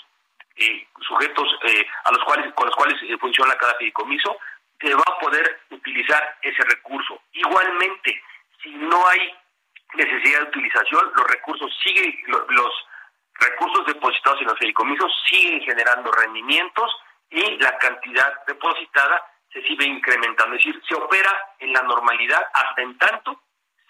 eh, 0.56 0.88
sujetos 1.06 1.46
eh, 1.64 1.86
a 2.04 2.12
los 2.12 2.24
cuales 2.24 2.52
con 2.54 2.66
los 2.66 2.74
cuales 2.74 2.96
eh, 3.02 3.18
funciona 3.18 3.54
cada 3.56 3.74
fideicomiso, 3.74 4.38
se 4.80 4.94
va 4.94 5.04
a 5.06 5.18
poder 5.18 5.60
utilizar 5.70 6.38
ese 6.40 6.62
recurso. 6.62 7.20
Igualmente, 7.32 8.22
si 8.62 8.70
no 8.70 9.06
hay 9.08 9.34
necesidad 9.94 10.40
de 10.40 10.48
utilización, 10.48 11.12
los 11.14 11.26
recursos 11.26 11.70
siguen, 11.84 12.18
los 12.26 12.72
recursos 13.34 13.86
depositados 13.86 14.40
en 14.40 14.46
los 14.46 14.58
fideicomisos 14.58 15.12
siguen 15.28 15.60
generando 15.60 16.10
rendimientos 16.12 16.90
y 17.28 17.58
la 17.58 17.76
cantidad 17.76 18.42
depositada 18.46 19.22
se 19.52 19.60
sigue 19.62 19.84
incrementando. 19.84 20.56
Es 20.56 20.64
decir, 20.64 20.82
se 20.88 20.94
opera 20.94 21.30
en 21.58 21.74
la 21.74 21.82
normalidad 21.82 22.42
hasta 22.54 22.80
en 22.80 22.96
tanto 22.96 23.42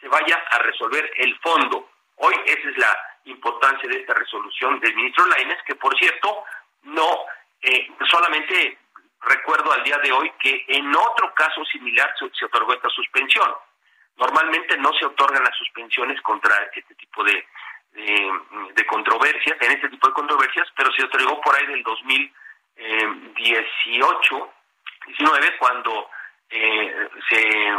vaya 0.09 0.43
a 0.51 0.59
resolver 0.59 1.11
el 1.17 1.39
fondo. 1.41 1.91
Hoy 2.17 2.35
esa 2.47 2.69
es 2.69 2.77
la 2.79 2.97
importancia 3.25 3.89
de 3.89 4.01
esta 4.01 4.15
resolución 4.15 4.79
del 4.81 4.95
ministro 4.95 5.27
Lainez, 5.27 5.59
que 5.67 5.75
por 5.75 5.97
cierto, 5.99 6.45
no 6.83 7.25
eh, 7.63 7.91
solamente 8.09 8.79
recuerdo 9.21 9.73
al 9.73 9.83
día 9.83 9.99
de 9.99 10.13
hoy 10.13 10.33
que 10.41 10.65
en 10.69 10.95
otro 10.95 11.35
caso 11.35 11.65
similar 11.65 12.15
se, 12.19 12.45
otorgó 12.45 12.73
esta 12.73 12.89
suspensión. 12.91 13.53
Normalmente 14.17 14.77
no 14.79 14.93
se 14.95 15.07
otorgan 15.07 15.43
las 15.43 15.57
suspensiones 15.57 16.23
contra 16.23 16.55
este 16.75 16.95
tipo 16.95 17.25
de, 17.25 17.45
de, 17.93 18.87
controversias, 18.87 19.59
en 19.61 19.73
este 19.73 19.91
tipo 19.91 20.09
de 20.09 20.15
controversias, 20.15 20.69
pero 20.77 20.91
se 20.93 21.05
otorgó 21.05 21.41
por 21.41 21.57
ahí 21.57 21.67
del 21.67 21.83
2018, 21.83 24.53
19, 25.07 25.47
eh, 25.47 25.57
cuando 25.59 26.09
eh, 26.49 27.09
se 27.29 27.49
eh, 27.49 27.77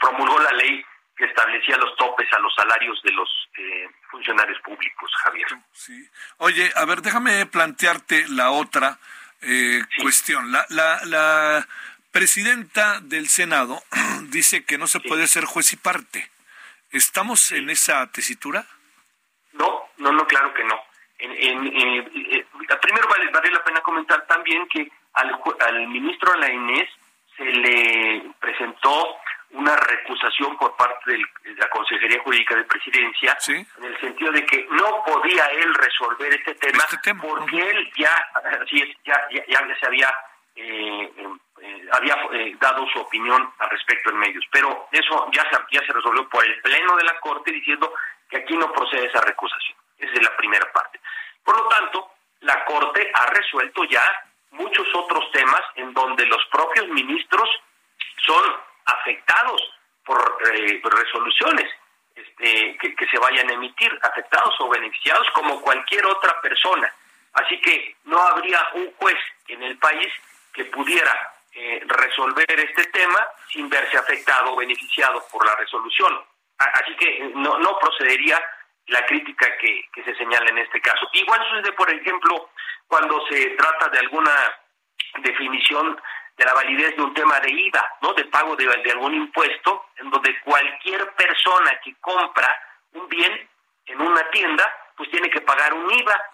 promulgó 0.00 0.40
la 0.40 0.52
ley 0.52 0.82
que 1.16 1.24
establecía 1.26 1.76
los 1.76 1.96
topes 1.96 2.26
a 2.32 2.38
los 2.40 2.54
salarios 2.54 3.00
de 3.02 3.12
los 3.12 3.28
eh, 3.56 3.88
funcionarios 4.10 4.58
públicos, 4.60 5.10
Javier. 5.22 5.46
Sí. 5.72 6.08
Oye, 6.38 6.72
a 6.74 6.84
ver, 6.84 7.02
déjame 7.02 7.46
plantearte 7.46 8.26
la 8.28 8.50
otra 8.50 8.98
eh, 9.42 9.82
cuestión. 10.00 10.50
La, 10.50 10.66
la, 10.70 11.00
la, 11.04 11.68
presidenta 12.10 13.00
del 13.00 13.28
Senado 13.28 13.82
dice 14.30 14.64
que 14.64 14.78
no 14.78 14.86
se 14.86 15.00
puede 15.00 15.26
ser 15.26 15.44
juez 15.44 15.72
y 15.72 15.76
parte. 15.76 16.30
¿Estamos 16.92 17.50
en 17.50 17.70
esa 17.70 18.10
tesitura? 18.12 18.64
No, 19.52 19.88
no, 19.98 20.12
no, 20.12 20.24
claro 20.26 20.54
que 20.54 20.62
no. 20.62 20.80
En, 21.18 21.32
en, 21.32 21.66
eh, 21.66 22.46
primero 22.80 23.08
vale, 23.08 23.30
vale, 23.30 23.50
la 23.50 23.64
pena 23.64 23.80
comentar 23.80 24.26
también 24.26 24.66
que 24.68 24.88
al, 25.14 25.40
al 25.66 25.88
ministro 25.88 26.34
La 26.36 26.52
Inés 26.52 26.88
se 27.36 27.44
le 27.44 28.30
presentó 28.40 29.16
una 29.54 29.76
recusación 29.76 30.56
por 30.56 30.76
parte 30.76 31.12
de 31.12 31.54
la 31.56 31.68
Consejería 31.70 32.20
Jurídica 32.22 32.56
de 32.56 32.64
Presidencia 32.64 33.36
en 33.48 33.84
el 33.84 34.00
sentido 34.00 34.32
de 34.32 34.44
que 34.46 34.66
no 34.70 35.04
podía 35.04 35.46
él 35.46 35.72
resolver 35.74 36.32
este 36.34 36.54
tema, 36.56 36.84
este 36.90 37.14
porque 37.14 37.70
él 37.70 37.92
ya 37.96 38.12
así 38.60 38.82
es 38.82 38.96
ya 39.04 39.20
ya, 39.30 39.44
ya 39.46 39.76
se 39.78 39.86
había 39.86 40.08
eh, 40.56 41.12
eh, 41.62 41.88
había 41.92 42.14
eh, 42.32 42.56
dado 42.60 42.86
su 42.88 43.00
opinión 43.00 43.52
al 43.58 43.70
respecto 43.70 44.10
en 44.10 44.18
medios. 44.18 44.44
Pero 44.50 44.88
eso 44.90 45.30
ya 45.32 45.42
se 45.50 45.56
ya 45.70 45.86
se 45.86 45.92
resolvió 45.92 46.28
por 46.28 46.44
el 46.44 46.60
pleno 46.60 46.96
de 46.96 47.04
la 47.04 47.18
corte 47.20 47.52
diciendo 47.52 47.92
que 48.28 48.38
aquí 48.38 48.56
no 48.56 48.72
procede 48.72 49.06
esa 49.06 49.20
recusación. 49.20 49.78
Esa 49.98 50.12
es 50.12 50.22
la 50.22 50.36
primera 50.36 50.70
parte. 50.72 51.00
Por 51.44 51.56
lo 51.56 51.68
tanto 51.68 52.10
la 52.40 52.64
corte 52.64 53.10
ha 53.14 53.26
resuelto 53.26 53.84
ya 53.84 54.02
muchos 54.50 54.86
otros 54.94 55.30
temas 55.32 55.62
en 55.76 55.92
donde 55.94 56.26
los 56.26 56.44
propios 56.46 56.88
ministros 56.88 57.48
son 58.18 58.42
afectados 58.84 59.62
por 60.04 60.38
eh, 60.52 60.80
resoluciones 60.82 61.70
este, 62.14 62.76
que, 62.78 63.06
se 63.10 63.18
vayan 63.18 63.50
a 63.50 63.54
emitir, 63.54 63.98
afectados 64.02 64.54
o 64.60 64.68
beneficiados 64.68 65.28
como 65.34 65.60
cualquier 65.60 66.06
otra 66.06 66.40
persona. 66.40 66.92
Así 67.32 67.60
que 67.60 67.96
no 68.04 68.20
habría 68.20 68.60
un 68.74 68.92
juez 68.94 69.18
en 69.48 69.62
el 69.62 69.76
país 69.78 70.12
que 70.52 70.64
pudiera 70.66 71.34
eh, 71.52 71.82
resolver 71.86 72.46
este 72.48 72.84
tema 72.86 73.26
sin 73.48 73.68
verse 73.68 73.96
afectado 73.96 74.52
o 74.52 74.56
beneficiado 74.56 75.26
por 75.32 75.44
la 75.44 75.56
resolución. 75.56 76.20
Así 76.58 76.94
que 76.96 77.32
no, 77.34 77.58
no 77.58 77.78
procedería 77.78 78.40
la 78.86 79.04
crítica 79.06 79.56
que, 79.58 79.88
que 79.92 80.04
se 80.04 80.14
señala 80.14 80.48
en 80.50 80.58
este 80.58 80.80
caso. 80.80 81.08
Igual 81.12 81.40
sucede, 81.48 81.72
por 81.72 81.90
ejemplo, 81.90 82.50
cuando 82.86 83.26
se 83.26 83.50
trata 83.50 83.88
de 83.88 83.98
alguna 83.98 84.32
definición 85.20 86.00
de 86.36 86.44
la 86.44 86.54
validez 86.54 86.96
de 86.96 87.02
un 87.02 87.14
tema 87.14 87.38
de 87.40 87.50
IVA, 87.50 87.96
¿no? 88.02 88.12
De 88.14 88.24
pago 88.26 88.56
de, 88.56 88.68
algún 88.92 89.14
impuesto, 89.14 89.86
en 89.96 90.10
donde 90.10 90.40
cualquier 90.40 91.12
persona 91.14 91.78
que 91.82 91.94
compra 92.00 92.48
un 92.92 93.08
bien 93.08 93.48
en 93.86 94.00
una 94.00 94.28
tienda, 94.30 94.64
pues 94.96 95.10
tiene 95.10 95.30
que 95.30 95.40
pagar 95.42 95.72
un 95.74 95.92
IVA. 95.92 96.24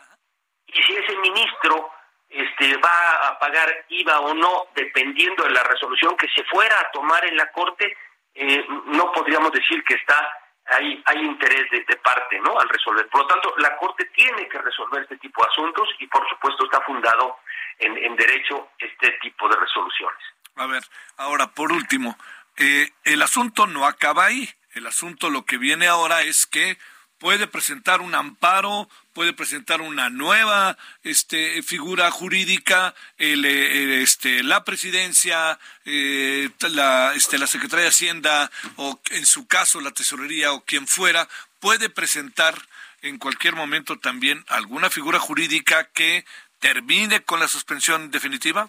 Y 0.67 0.83
si 0.83 0.97
ese 0.97 1.17
ministro 1.17 1.91
este, 2.29 2.77
va 2.79 3.29
a 3.29 3.39
pagar 3.39 3.85
IVA 3.89 4.21
o 4.21 4.35
no, 4.35 4.69
dependiendo 4.75 5.45
de 5.45 5.51
la 5.51 5.65
resolución 5.65 6.17
que 6.17 6.29
se 6.29 6.45
fuera 6.45 6.79
a 6.81 6.91
tomar 6.93 7.25
en 7.27 7.37
la 7.37 7.51
Corte, 7.53 7.97
eh, 8.35 8.65
no 8.87 9.13
podríamos 9.13 9.53
decir 9.53 9.83
que 9.85 9.95
está 9.95 10.33
hay, 10.71 11.03
hay 11.07 11.19
interés 11.19 11.71
de, 11.71 11.97
parte 11.97 12.41
no 12.41 12.59
al 12.59 12.69
resolver. 12.69 13.09
Por 13.09 13.23
lo 13.23 13.27
tanto, 13.27 13.55
la 13.59 13.77
Corte 13.77 14.07
tiene 14.15 14.49
que 14.49 14.59
resolver 14.59 15.03
este 15.03 15.19
tipo 15.19 15.43
de 15.43 15.49
asuntos 15.51 15.89
y, 15.99 16.07
por 16.07 16.29
supuesto, 16.29 16.65
está 16.65 16.81
fundado 16.83 17.39
en, 17.79 17.97
en 17.97 18.17
derecho 18.17 18.71
este 18.79 19.13
tipo 19.23 19.49
de 19.49 19.57
resoluciones. 19.57 20.19
A 20.57 20.67
ver, 20.67 20.83
ahora, 21.17 21.49
por 21.49 21.73
último, 21.73 22.17
eh, 22.57 22.91
el 23.05 23.23
asunto 23.23 23.67
no 23.67 23.87
acaba 23.87 24.27
ahí. 24.27 24.49
El 24.73 24.87
asunto 24.87 25.31
lo 25.31 25.45
que 25.45 25.59
viene 25.59 25.89
ahora 25.89 26.23
es 26.23 26.47
que 26.47 26.79
puede 27.21 27.47
presentar 27.47 28.01
un 28.01 28.15
amparo, 28.15 28.89
puede 29.13 29.33
presentar 29.33 29.83
una 29.83 30.09
nueva 30.09 30.77
este, 31.05 31.63
figura 31.63 32.11
jurídica, 32.11 32.95
el, 33.19 33.45
este, 33.45 34.43
la 34.43 34.65
presidencia, 34.65 35.59
eh, 35.85 36.49
la, 36.71 37.13
este, 37.15 37.39
la 37.39 37.47
de 37.47 37.87
Hacienda 37.87 38.51
o 38.77 38.99
en 39.11 39.27
su 39.27 39.47
caso 39.47 39.81
la 39.81 39.93
Tesorería 39.93 40.53
o 40.53 40.65
quien 40.65 40.89
fuera, 40.89 41.29
puede 41.61 41.91
presentar 41.91 42.55
en 43.03 43.19
cualquier 43.19 43.55
momento 43.55 43.99
también 43.99 44.45
alguna 44.49 44.89
figura 44.89 45.19
jurídica 45.19 45.85
que 45.93 46.25
termine 46.59 47.21
con 47.23 47.39
la 47.39 47.49
suspensión 47.49 48.11
definitiva? 48.11 48.69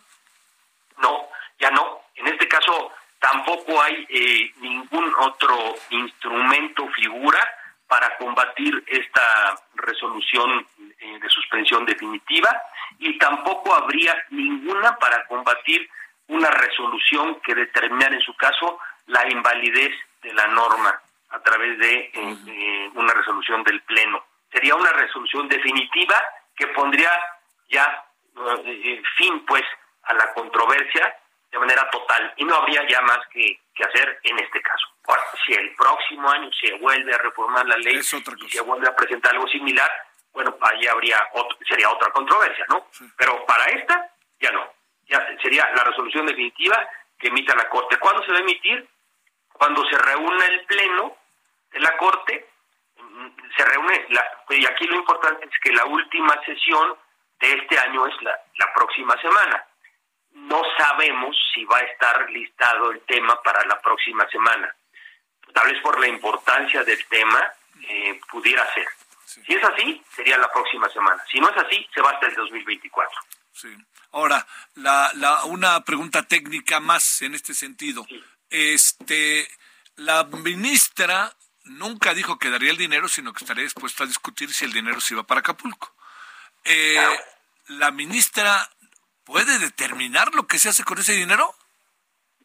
No, 1.01 1.27
ya 1.57 1.71
no. 1.71 2.01
En 2.15 2.27
este 2.27 2.47
caso 2.49 2.91
tampoco 3.19 3.81
hay 3.81 4.05
eh, 4.09 4.51
ningún 4.57 5.09
otro 5.19 5.75
instrumento, 5.89 6.87
figura, 6.89 7.39
para 7.91 8.15
combatir 8.15 8.81
esta 8.87 9.53
resolución 9.75 10.65
eh, 10.97 11.19
de 11.19 11.27
suspensión 11.27 11.85
definitiva 11.85 12.49
y 12.99 13.17
tampoco 13.17 13.75
habría 13.75 14.15
ninguna 14.29 14.95
para 14.95 15.27
combatir 15.27 15.89
una 16.27 16.49
resolución 16.51 17.41
que 17.41 17.53
determinara 17.53 18.15
en 18.15 18.21
su 18.21 18.33
caso 18.37 18.79
la 19.07 19.29
invalidez 19.29 19.91
de 20.23 20.33
la 20.33 20.47
norma 20.47 21.01
a 21.31 21.39
través 21.41 21.77
de 21.79 22.11
eh, 22.13 22.91
una 22.93 23.13
resolución 23.13 23.61
del 23.63 23.81
Pleno. 23.81 24.23
Sería 24.49 24.75
una 24.75 24.93
resolución 24.93 25.49
definitiva 25.49 26.15
que 26.55 26.67
pondría 26.67 27.11
ya 27.69 28.05
eh, 28.67 29.03
fin 29.17 29.45
pues 29.45 29.63
a 30.03 30.13
la 30.13 30.31
controversia 30.33 31.13
de 31.51 31.59
manera 31.59 31.89
total 31.89 32.33
y 32.37 32.45
no 32.45 32.55
habría 32.55 32.87
ya 32.87 33.01
más 33.01 33.19
que, 33.33 33.59
que 33.81 33.89
hacer 33.89 34.19
en 34.23 34.39
este 34.39 34.61
caso. 34.61 34.87
Ahora, 35.07 35.23
si 35.45 35.53
el 35.53 35.73
próximo 35.75 36.29
año 36.29 36.49
se 36.53 36.73
vuelve 36.75 37.13
a 37.13 37.17
reformar 37.17 37.65
la 37.65 37.77
ley 37.77 37.97
y 37.97 38.03
se 38.03 38.61
vuelve 38.61 38.87
a 38.87 38.95
presentar 38.95 39.33
algo 39.33 39.47
similar, 39.47 39.89
bueno, 40.33 40.55
ahí 40.61 40.87
habría 40.87 41.17
otro, 41.33 41.57
sería 41.67 41.89
otra 41.89 42.11
controversia, 42.11 42.65
¿no? 42.69 42.87
Sí. 42.91 43.05
Pero 43.17 43.45
para 43.45 43.65
esta 43.65 44.09
ya 44.39 44.51
no. 44.51 44.71
Ya 45.07 45.25
sería 45.41 45.69
la 45.75 45.83
resolución 45.83 46.25
definitiva 46.25 46.87
que 47.17 47.27
emita 47.27 47.55
la 47.55 47.67
Corte. 47.69 47.97
¿Cuándo 47.97 48.23
se 48.23 48.31
va 48.31 48.37
a 48.37 48.41
emitir? 48.41 48.87
Cuando 49.51 49.83
se 49.89 49.97
reúna 49.97 50.45
el 50.45 50.65
pleno 50.65 51.17
de 51.71 51.79
la 51.79 51.97
Corte, 51.97 52.47
se 53.57 53.65
reúne, 53.65 54.05
la, 54.09 54.23
y 54.49 54.65
aquí 54.65 54.85
lo 54.85 54.95
importante 54.95 55.45
es 55.45 55.59
que 55.61 55.73
la 55.73 55.85
última 55.85 56.39
sesión 56.45 56.95
de 57.39 57.53
este 57.53 57.77
año 57.79 58.07
es 58.07 58.21
la, 58.21 58.39
la 58.57 58.73
próxima 58.73 59.19
semana. 59.21 59.65
No 60.33 60.61
sabemos 60.77 61.35
si 61.53 61.65
va 61.65 61.77
a 61.77 61.81
estar 61.81 62.29
listado 62.29 62.91
el 62.91 63.01
tema 63.01 63.41
para 63.43 63.65
la 63.65 63.79
próxima 63.81 64.27
semana. 64.29 64.73
Tal 65.53 65.71
vez 65.71 65.81
por 65.81 65.99
la 65.99 66.07
importancia 66.07 66.83
del 66.83 67.05
tema 67.07 67.51
eh, 67.87 68.19
pudiera 68.29 68.65
ser. 68.73 68.87
Sí. 69.25 69.41
Si 69.45 69.53
es 69.53 69.63
así, 69.63 70.03
sería 70.15 70.37
la 70.37 70.51
próxima 70.51 70.89
semana. 70.89 71.23
Si 71.29 71.39
no 71.39 71.49
es 71.49 71.57
así, 71.57 71.87
se 71.93 72.01
va 72.01 72.11
hasta 72.11 72.27
el 72.27 72.35
2024. 72.35 73.19
Sí. 73.53 73.75
Ahora, 74.13 74.45
la, 74.75 75.11
la, 75.15 75.45
una 75.45 75.81
pregunta 75.83 76.23
técnica 76.23 76.79
más 76.79 77.21
en 77.21 77.33
este 77.33 77.53
sentido. 77.53 78.05
Sí. 78.07 78.23
Este, 78.49 79.47
la 79.95 80.23
ministra 80.23 81.33
nunca 81.63 82.13
dijo 82.13 82.37
que 82.37 82.49
daría 82.49 82.71
el 82.71 82.77
dinero, 82.77 83.07
sino 83.07 83.33
que 83.33 83.43
estaría 83.43 83.63
dispuesta 83.63 84.03
a 84.03 84.07
discutir 84.07 84.53
si 84.53 84.65
el 84.65 84.73
dinero 84.73 84.99
se 84.99 85.13
iba 85.13 85.23
para 85.23 85.39
Acapulco. 85.39 85.93
Eh, 86.63 86.93
claro. 86.93 87.15
¿La 87.67 87.91
ministra 87.91 88.69
puede 89.23 89.59
determinar 89.59 90.33
lo 90.33 90.47
que 90.47 90.59
se 90.59 90.69
hace 90.69 90.83
con 90.83 90.97
ese 90.99 91.13
dinero? 91.13 91.53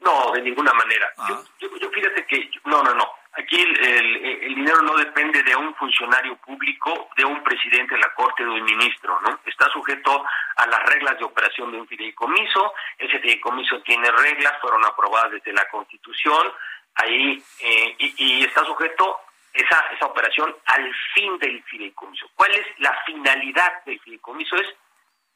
No, 0.00 0.32
de 0.32 0.42
ninguna 0.42 0.72
manera. 0.72 1.08
Ah. 1.16 1.28
Yo, 1.28 1.68
yo, 1.68 1.76
yo, 1.78 1.90
fíjate 1.90 2.24
que, 2.26 2.50
no, 2.64 2.82
no, 2.82 2.94
no. 2.94 3.10
Aquí 3.32 3.60
el, 3.60 3.86
el, 3.86 4.16
el, 4.44 4.54
dinero 4.54 4.80
no 4.82 4.96
depende 4.96 5.42
de 5.42 5.54
un 5.54 5.74
funcionario 5.74 6.36
público, 6.36 7.10
de 7.16 7.24
un 7.24 7.42
presidente 7.42 7.94
de 7.94 8.00
la 8.00 8.14
Corte, 8.14 8.42
de 8.42 8.48
un 8.48 8.64
ministro, 8.64 9.20
¿no? 9.20 9.40
Está 9.44 9.68
sujeto 9.70 10.24
a 10.56 10.66
las 10.66 10.82
reglas 10.84 11.18
de 11.18 11.24
operación 11.24 11.70
de 11.70 11.80
un 11.80 11.86
fideicomiso. 11.86 12.72
Ese 12.96 13.18
fideicomiso 13.18 13.82
tiene 13.82 14.10
reglas, 14.10 14.54
fueron 14.60 14.84
aprobadas 14.86 15.32
desde 15.32 15.52
la 15.52 15.68
Constitución. 15.68 16.50
Ahí, 16.94 17.42
eh, 17.60 17.96
y, 17.98 18.14
y 18.16 18.44
está 18.44 18.64
sujeto 18.64 19.18
esa, 19.52 19.86
esa 19.94 20.06
operación 20.06 20.54
al 20.64 20.94
fin 21.14 21.38
del 21.38 21.62
fideicomiso. 21.64 22.30
¿Cuál 22.34 22.52
es 22.52 22.66
la 22.78 22.94
finalidad 23.04 23.84
del 23.84 24.00
fideicomiso? 24.00 24.56
Es 24.56 24.68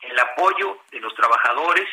el 0.02 0.18
apoyo 0.18 0.78
de 0.90 1.00
los 1.00 1.14
trabajadores 1.14 1.88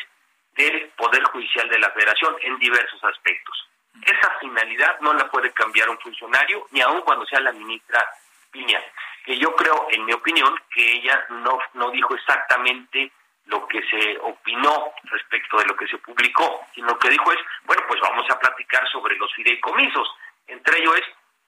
del 0.54 0.88
Poder 0.96 1.22
Judicial 1.24 1.68
de 1.68 1.78
la 1.78 1.90
Federación 1.90 2.36
en 2.42 2.58
diversos 2.58 3.02
aspectos. 3.04 3.68
Esa 4.04 4.38
finalidad 4.40 4.98
no 5.00 5.12
la 5.14 5.30
puede 5.30 5.52
cambiar 5.52 5.88
un 5.88 5.98
funcionario, 5.98 6.66
ni 6.70 6.80
aun 6.80 7.00
cuando 7.02 7.26
sea 7.26 7.40
la 7.40 7.52
ministra 7.52 8.04
Piña, 8.50 8.80
que 9.24 9.38
yo 9.38 9.54
creo, 9.54 9.88
en 9.90 10.04
mi 10.04 10.12
opinión, 10.12 10.58
que 10.72 10.92
ella 10.92 11.26
no, 11.28 11.58
no 11.74 11.90
dijo 11.90 12.14
exactamente 12.14 13.12
lo 13.46 13.66
que 13.66 13.82
se 13.82 14.18
opinó 14.18 14.92
respecto 15.04 15.58
de 15.58 15.66
lo 15.66 15.76
que 15.76 15.86
se 15.86 15.98
publicó, 15.98 16.66
sino 16.74 16.98
que 16.98 17.10
dijo 17.10 17.32
es, 17.32 17.38
bueno, 17.64 17.82
pues 17.88 18.00
vamos 18.00 18.26
a 18.30 18.38
platicar 18.38 18.88
sobre 18.90 19.16
los 19.16 19.32
fideicomisos. 19.34 20.08
Entre 20.46 20.78
ellos 20.80 20.96
es, 20.96 21.04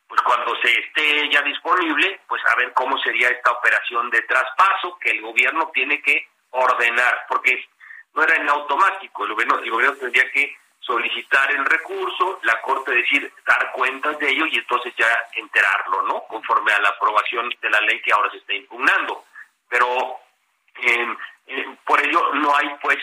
pues 0.08 0.20
cuando 0.22 0.56
se 0.60 0.78
esté 0.78 1.28
ya 1.30 1.42
disponible, 1.42 2.20
pues 2.26 2.42
a 2.50 2.56
ver 2.56 2.72
cómo 2.72 2.98
sería 2.98 3.28
esta 3.28 3.52
operación 3.52 4.10
de 4.10 4.22
traspaso 4.22 4.98
que 4.98 5.10
el 5.10 5.20
gobierno 5.20 5.70
tiene 5.72 6.02
que 6.02 6.28
ordenar, 6.51 7.27
porque 7.28 7.66
no 8.14 8.22
era 8.22 8.36
en 8.36 8.48
automático, 8.48 9.24
el 9.24 9.32
gobierno, 9.32 9.59
el 9.59 9.70
gobierno 9.70 9.97
tendría 9.97 10.31
que 10.31 10.56
solicitar 10.81 11.51
el 11.52 11.64
recurso, 11.64 12.40
la 12.43 12.60
Corte 12.62 12.93
decir, 12.93 13.32
dar 13.47 13.72
cuentas 13.72 14.18
de 14.18 14.31
ello 14.31 14.47
y 14.47 14.59
entonces 14.59 14.93
ya 14.97 15.06
enterarlo, 15.35 16.02
¿no? 16.02 16.22
Conforme 16.27 16.72
a 16.72 16.81
la 16.81 16.89
aprobación 16.89 17.48
de 17.60 17.70
la 17.70 17.81
ley 17.82 18.01
que 18.02 18.12
ahora 18.12 18.31
se 18.31 18.39
está 18.39 18.55
impugnando. 18.55 19.24
Pero 19.68 20.18
eh, 20.77 21.77
por 21.85 22.01
ello 22.01 22.35
no 22.35 22.56
hay 22.56 22.68
pues 22.82 22.98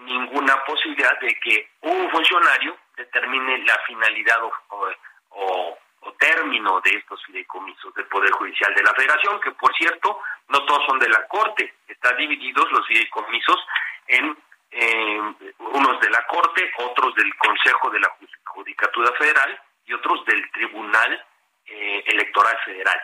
ninguna 0.00 0.64
posibilidad 0.64 1.18
de 1.20 1.34
que 1.40 1.70
un 1.82 2.10
funcionario 2.10 2.76
determine 2.96 3.58
la 3.58 3.78
finalidad 3.86 4.42
o 4.42 5.78
término 6.12 6.80
de 6.80 6.90
estos 6.90 7.24
fideicomisos 7.24 7.92
del 7.94 8.06
Poder 8.06 8.30
Judicial 8.32 8.74
de 8.74 8.82
la 8.82 8.94
Federación, 8.94 9.40
que 9.40 9.52
por 9.52 9.74
cierto 9.76 10.20
no 10.48 10.64
todos 10.64 10.84
son 10.86 10.98
de 10.98 11.08
la 11.08 11.26
Corte, 11.26 11.74
están 11.86 12.16
divididos 12.16 12.70
los 12.72 12.86
fideicomisos 12.86 13.56
en 14.06 14.36
eh, 14.70 15.20
unos 15.58 16.00
de 16.00 16.10
la 16.10 16.26
Corte, 16.26 16.70
otros 16.78 17.14
del 17.14 17.34
Consejo 17.36 17.90
de 17.90 18.00
la 18.00 18.16
Judicatura 18.44 19.12
Federal 19.12 19.60
y 19.86 19.92
otros 19.92 20.24
del 20.26 20.50
Tribunal 20.50 21.24
eh, 21.66 22.04
Electoral 22.06 22.56
Federal. 22.64 23.00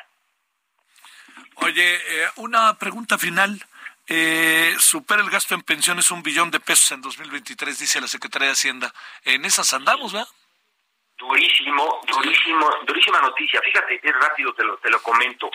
Oye, 1.56 1.94
eh, 1.94 2.28
una 2.36 2.74
pregunta 2.78 3.18
final. 3.18 3.64
Eh, 4.06 4.76
supera 4.78 5.22
el 5.22 5.30
gasto 5.30 5.54
en 5.54 5.62
pensiones 5.62 6.10
un 6.10 6.22
billón 6.22 6.50
de 6.50 6.60
pesos 6.60 6.92
en 6.92 7.00
2023, 7.00 7.78
dice 7.78 8.00
la 8.00 8.08
Secretaría 8.08 8.48
de 8.48 8.52
Hacienda. 8.52 8.92
En 9.24 9.44
esas 9.46 9.72
andamos, 9.72 10.12
¿verdad? 10.12 10.28
Durísimo, 11.16 12.00
durísimo, 12.06 12.70
durísima 12.86 13.20
noticia. 13.20 13.60
Fíjate, 13.60 14.00
es 14.02 14.14
rápido, 14.20 14.52
te 14.54 14.64
lo, 14.64 14.76
te 14.78 14.90
lo 14.90 15.00
comento. 15.02 15.50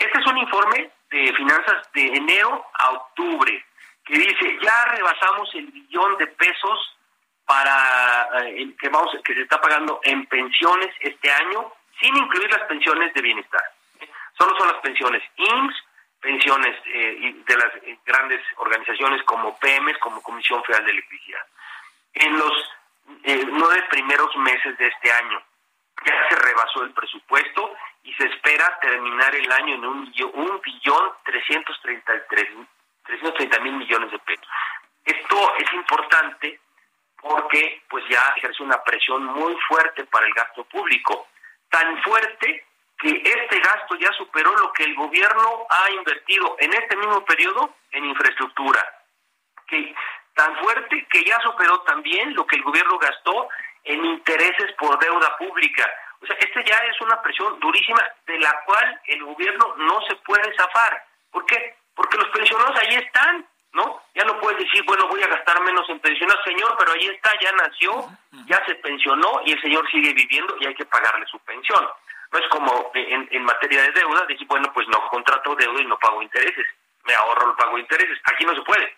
Este 0.00 0.18
es 0.18 0.26
un 0.26 0.38
informe 0.38 0.90
de 1.10 1.32
finanzas 1.34 1.90
de 1.92 2.06
enero 2.06 2.66
a 2.74 2.90
octubre 2.90 3.64
que 4.04 4.18
dice 4.18 4.58
ya 4.62 4.84
rebasamos 4.86 5.54
el 5.54 5.66
billón 5.66 6.16
de 6.16 6.26
pesos 6.28 6.96
para 7.44 8.46
eh, 8.46 8.74
que 8.78 8.88
vamos 8.88 9.14
que 9.22 9.34
se 9.34 9.42
está 9.42 9.60
pagando 9.60 10.00
en 10.04 10.26
pensiones 10.26 10.88
este 11.00 11.30
año 11.30 11.72
sin 12.00 12.16
incluir 12.16 12.50
las 12.50 12.62
pensiones 12.62 13.12
de 13.14 13.22
bienestar 13.22 13.62
¿eh? 14.00 14.08
solo 14.36 14.56
son 14.56 14.68
las 14.68 14.80
pensiones 14.80 15.22
IMSS 15.36 15.76
pensiones 16.20 16.76
eh, 16.86 17.34
de 17.46 17.56
las 17.56 17.72
grandes 18.04 18.40
organizaciones 18.56 19.22
como 19.24 19.58
PEMES 19.58 19.98
como 19.98 20.22
Comisión 20.22 20.62
Federal 20.64 20.86
de 20.86 20.92
Electricidad 20.92 21.46
en 22.14 22.38
los 22.38 22.52
eh, 23.24 23.44
nueve 23.46 23.84
primeros 23.90 24.34
meses 24.36 24.76
de 24.78 24.86
este 24.86 25.12
año 25.12 25.42
ya 26.04 26.28
se 26.28 26.36
rebasó 26.36 26.82
el 26.84 26.92
presupuesto 26.92 27.74
y 28.02 28.12
se 28.14 28.26
espera 28.26 28.78
terminar 28.80 29.34
el 29.34 29.50
año 29.50 29.74
en 29.74 29.84
un, 29.84 30.14
un 30.34 30.60
billón 30.60 31.12
trescientos 31.24 31.78
treinta 31.82 32.14
y 32.14 32.20
tres 32.30 32.48
330 33.04 33.60
mil 33.60 33.72
millones 33.72 34.10
de 34.10 34.18
pesos. 34.18 34.46
Esto 35.04 35.56
es 35.56 35.72
importante 35.72 36.60
porque 37.20 37.82
pues 37.88 38.04
ya 38.08 38.34
ejerce 38.36 38.62
una 38.62 38.82
presión 38.84 39.24
muy 39.24 39.56
fuerte 39.66 40.04
para 40.04 40.26
el 40.26 40.34
gasto 40.34 40.64
público, 40.64 41.26
tan 41.70 42.00
fuerte 42.02 42.64
que 42.98 43.10
este 43.10 43.60
gasto 43.60 43.96
ya 43.96 44.12
superó 44.12 44.54
lo 44.56 44.72
que 44.72 44.84
el 44.84 44.94
gobierno 44.94 45.66
ha 45.70 45.90
invertido 45.90 46.56
en 46.58 46.72
este 46.74 46.96
mismo 46.96 47.24
periodo 47.24 47.74
en 47.92 48.04
infraestructura, 48.04 48.84
que 49.66 49.94
tan 50.38 50.56
fuerte 50.58 51.04
que 51.10 51.24
ya 51.24 51.36
superó 51.40 51.80
también 51.80 52.32
lo 52.34 52.46
que 52.46 52.54
el 52.56 52.62
gobierno 52.62 52.96
gastó 52.98 53.48
en 53.82 54.04
intereses 54.04 54.72
por 54.78 54.96
deuda 55.00 55.36
pública. 55.36 55.84
O 56.22 56.26
sea, 56.26 56.36
este 56.36 56.64
ya 56.64 56.76
es 56.78 57.00
una 57.00 57.20
presión 57.20 57.58
durísima 57.58 58.00
de 58.24 58.38
la 58.38 58.54
cual 58.64 59.00
el 59.06 59.24
gobierno 59.24 59.74
no 59.78 60.00
se 60.02 60.14
puede 60.16 60.56
zafar. 60.56 61.04
¿Por 61.32 61.44
qué? 61.46 61.74
Porque 61.92 62.18
los 62.18 62.28
pensionados 62.28 62.78
ahí 62.78 62.94
están, 62.94 63.44
¿no? 63.72 64.00
Ya 64.14 64.24
no 64.26 64.38
puedes 64.38 64.60
decir, 64.60 64.84
bueno, 64.84 65.08
voy 65.08 65.20
a 65.24 65.26
gastar 65.26 65.60
menos 65.62 65.88
en 65.90 65.98
pensionados, 65.98 66.44
señor, 66.44 66.76
pero 66.78 66.92
ahí 66.92 67.06
está, 67.08 67.32
ya 67.40 67.50
nació, 67.52 68.08
ya 68.46 68.64
se 68.64 68.76
pensionó 68.76 69.42
y 69.44 69.52
el 69.52 69.60
señor 69.60 69.90
sigue 69.90 70.12
viviendo 70.12 70.56
y 70.60 70.66
hay 70.66 70.74
que 70.76 70.86
pagarle 70.86 71.26
su 71.26 71.40
pensión. 71.40 71.84
No 72.30 72.38
es 72.38 72.46
como 72.48 72.92
en, 72.94 73.26
en 73.32 73.42
materia 73.42 73.82
de 73.82 73.90
deuda, 73.90 74.24
decir, 74.28 74.46
bueno, 74.46 74.70
pues 74.72 74.86
no 74.86 75.08
contrato 75.08 75.56
deuda 75.56 75.80
y 75.80 75.86
no 75.86 75.98
pago 75.98 76.22
intereses, 76.22 76.66
me 77.02 77.14
ahorro 77.14 77.50
el 77.50 77.56
pago 77.56 77.74
de 77.74 77.82
intereses. 77.82 78.18
Aquí 78.24 78.44
no 78.44 78.54
se 78.54 78.62
puede. 78.62 78.96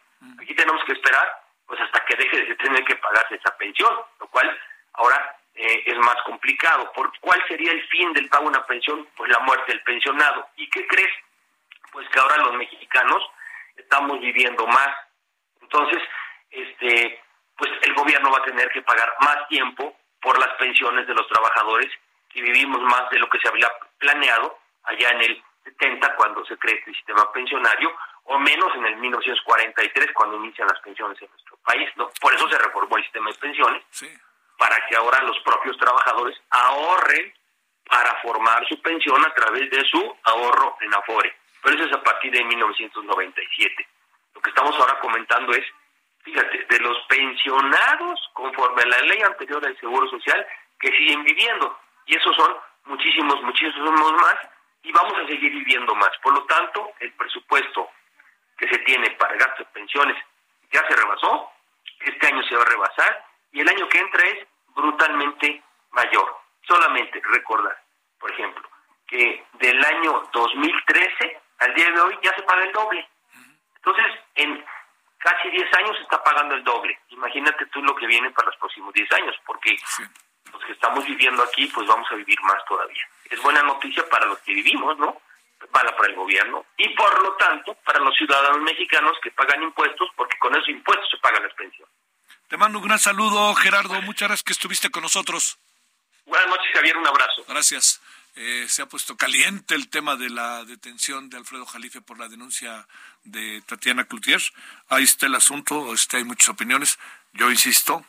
Aquí 0.50 0.56
tenemos 0.56 0.82
que 0.82 0.94
esperar 0.94 1.44
pues 1.64 1.80
hasta 1.80 2.04
que 2.06 2.16
deje 2.16 2.44
de 2.44 2.56
tener 2.56 2.84
que 2.84 2.96
pagarse 2.96 3.36
esa 3.36 3.56
pensión, 3.56 3.94
lo 4.18 4.26
cual 4.26 4.60
ahora 4.94 5.36
eh, 5.54 5.84
es 5.86 5.96
más 5.98 6.16
complicado. 6.26 6.90
¿Por 6.92 7.16
cuál 7.20 7.40
sería 7.46 7.70
el 7.70 7.86
fin 7.86 8.12
del 8.14 8.28
pago 8.28 8.50
de 8.50 8.58
una 8.58 8.66
pensión? 8.66 9.06
Pues 9.16 9.30
la 9.30 9.38
muerte 9.38 9.70
del 9.70 9.80
pensionado. 9.84 10.48
¿Y 10.56 10.68
qué 10.70 10.88
crees? 10.88 11.12
Pues 11.92 12.08
que 12.08 12.18
ahora 12.18 12.38
los 12.38 12.54
mexicanos 12.54 13.22
estamos 13.76 14.18
viviendo 14.18 14.66
más. 14.66 14.88
Entonces, 15.62 16.02
este, 16.50 17.22
pues 17.56 17.70
el 17.82 17.94
gobierno 17.94 18.32
va 18.32 18.38
a 18.38 18.46
tener 18.46 18.72
que 18.72 18.82
pagar 18.82 19.14
más 19.20 19.46
tiempo 19.46 19.96
por 20.20 20.36
las 20.36 20.52
pensiones 20.56 21.06
de 21.06 21.14
los 21.14 21.28
trabajadores 21.28 21.92
y 22.34 22.42
vivimos 22.42 22.80
más 22.80 23.08
de 23.10 23.20
lo 23.20 23.30
que 23.30 23.38
se 23.38 23.46
había 23.46 23.70
planeado 23.98 24.58
allá 24.82 25.10
en 25.10 25.20
el 25.20 25.44
70 25.62 26.16
cuando 26.16 26.44
se 26.46 26.56
cree 26.56 26.74
este 26.74 26.92
sistema 26.92 27.30
pensionario 27.32 27.96
o 28.30 28.38
menos 28.38 28.72
en 28.76 28.86
el 28.86 28.96
1943 28.96 30.12
cuando 30.14 30.36
inician 30.36 30.68
las 30.68 30.80
pensiones 30.80 31.20
en 31.20 31.28
nuestro 31.30 31.56
país. 31.64 31.90
¿no? 31.96 32.10
Por 32.20 32.32
eso 32.32 32.48
se 32.48 32.58
reformó 32.58 32.96
el 32.96 33.02
sistema 33.02 33.28
de 33.28 33.38
pensiones, 33.38 33.82
para 34.56 34.76
que 34.86 34.94
ahora 34.94 35.20
los 35.24 35.38
propios 35.40 35.76
trabajadores 35.78 36.40
ahorren 36.50 37.34
para 37.88 38.14
formar 38.22 38.64
su 38.68 38.80
pensión 38.82 39.24
a 39.26 39.34
través 39.34 39.68
de 39.70 39.84
su 39.84 40.16
ahorro 40.22 40.76
en 40.80 40.94
Afore. 40.94 41.34
Pero 41.60 41.76
eso 41.76 41.86
es 41.86 41.92
a 41.92 42.02
partir 42.04 42.30
de 42.30 42.44
1997. 42.44 43.88
Lo 44.34 44.40
que 44.40 44.50
estamos 44.50 44.76
ahora 44.76 45.00
comentando 45.00 45.52
es, 45.52 45.66
fíjate, 46.22 46.66
de 46.70 46.78
los 46.78 46.98
pensionados 47.08 48.30
conforme 48.34 48.82
a 48.82 48.86
la 48.86 49.00
ley 49.08 49.22
anterior 49.22 49.60
del 49.60 49.76
Seguro 49.80 50.08
Social 50.08 50.46
que 50.78 50.96
siguen 50.96 51.24
viviendo. 51.24 51.76
Y 52.06 52.16
esos 52.16 52.36
son 52.36 52.54
muchísimos, 52.84 53.42
muchísimos 53.42 54.12
más 54.12 54.36
y 54.84 54.92
vamos 54.92 55.14
a 55.18 55.26
seguir 55.26 55.50
viviendo 55.50 55.96
más. 55.96 56.10
Por 56.22 56.32
lo 56.32 56.44
tanto, 56.44 56.92
el 57.00 57.12
presupuesto 57.14 57.90
que 58.60 58.68
se 58.68 58.78
tiene 58.80 59.10
para 59.12 59.34
gasto 59.36 59.64
de 59.64 59.70
pensiones 59.70 60.16
ya 60.70 60.86
se 60.86 60.94
rebasó, 60.94 61.50
este 62.00 62.26
año 62.26 62.42
se 62.44 62.54
va 62.54 62.62
a 62.62 62.66
rebasar 62.66 63.24
y 63.52 63.60
el 63.60 63.68
año 63.68 63.88
que 63.88 63.98
entra 63.98 64.22
es 64.28 64.46
brutalmente 64.68 65.62
mayor. 65.90 66.36
Solamente 66.68 67.20
recordar, 67.24 67.82
por 68.18 68.30
ejemplo, 68.30 68.68
que 69.06 69.44
del 69.54 69.84
año 69.84 70.28
2013 70.32 71.40
al 71.58 71.74
día 71.74 71.90
de 71.90 72.00
hoy 72.00 72.18
ya 72.22 72.34
se 72.34 72.42
paga 72.42 72.62
el 72.62 72.72
doble. 72.72 73.08
Entonces, 73.76 74.06
en 74.34 74.64
casi 75.18 75.50
10 75.50 75.74
años 75.78 75.96
se 75.96 76.02
está 76.02 76.22
pagando 76.22 76.54
el 76.54 76.62
doble. 76.62 76.98
Imagínate 77.08 77.66
tú 77.66 77.82
lo 77.82 77.96
que 77.96 78.06
viene 78.06 78.30
para 78.30 78.48
los 78.48 78.56
próximos 78.58 78.92
10 78.92 79.10
años, 79.12 79.36
porque 79.46 79.76
los 80.52 80.64
que 80.64 80.72
estamos 80.72 81.04
viviendo 81.06 81.42
aquí, 81.42 81.66
pues 81.66 81.86
vamos 81.86 82.06
a 82.10 82.14
vivir 82.14 82.40
más 82.42 82.62
todavía. 82.66 83.08
Es 83.30 83.42
buena 83.42 83.62
noticia 83.62 84.06
para 84.08 84.26
los 84.26 84.38
que 84.40 84.52
vivimos, 84.52 84.98
¿no? 84.98 85.20
Para, 85.72 85.94
para 85.96 86.08
el 86.08 86.16
gobierno 86.16 86.64
y 86.76 86.88
por 86.96 87.22
lo 87.22 87.36
tanto 87.36 87.74
para 87.84 88.00
los 88.00 88.16
ciudadanos 88.16 88.60
mexicanos 88.62 89.16
que 89.22 89.30
pagan 89.30 89.62
impuestos, 89.62 90.08
porque 90.16 90.36
con 90.38 90.54
esos 90.54 90.68
impuestos 90.68 91.08
se 91.10 91.18
pagan 91.18 91.42
las 91.42 91.54
pensiones. 91.54 91.94
Te 92.48 92.56
mando 92.56 92.78
un 92.78 92.86
gran 92.86 92.98
saludo, 92.98 93.54
Gerardo. 93.54 94.00
Muchas 94.02 94.28
gracias 94.28 94.42
que 94.42 94.52
estuviste 94.52 94.90
con 94.90 95.02
nosotros. 95.02 95.58
Buenas 96.26 96.48
noches, 96.48 96.66
Javier. 96.72 96.96
Un 96.96 97.06
abrazo. 97.06 97.44
Gracias. 97.46 98.00
Eh, 98.36 98.66
se 98.68 98.82
ha 98.82 98.86
puesto 98.86 99.16
caliente 99.16 99.74
el 99.74 99.88
tema 99.88 100.16
de 100.16 100.30
la 100.30 100.64
detención 100.64 101.28
de 101.28 101.36
Alfredo 101.36 101.66
Jalife 101.66 102.00
por 102.00 102.18
la 102.18 102.28
denuncia 102.28 102.86
de 103.24 103.60
Tatiana 103.62 104.04
Cloutier. 104.04 104.40
Ahí 104.88 105.04
está 105.04 105.26
el 105.26 105.34
asunto, 105.34 105.92
este, 105.92 106.16
hay 106.16 106.24
muchas 106.24 106.48
opiniones. 106.48 106.98
Yo 107.32 107.50
insisto, 107.50 108.04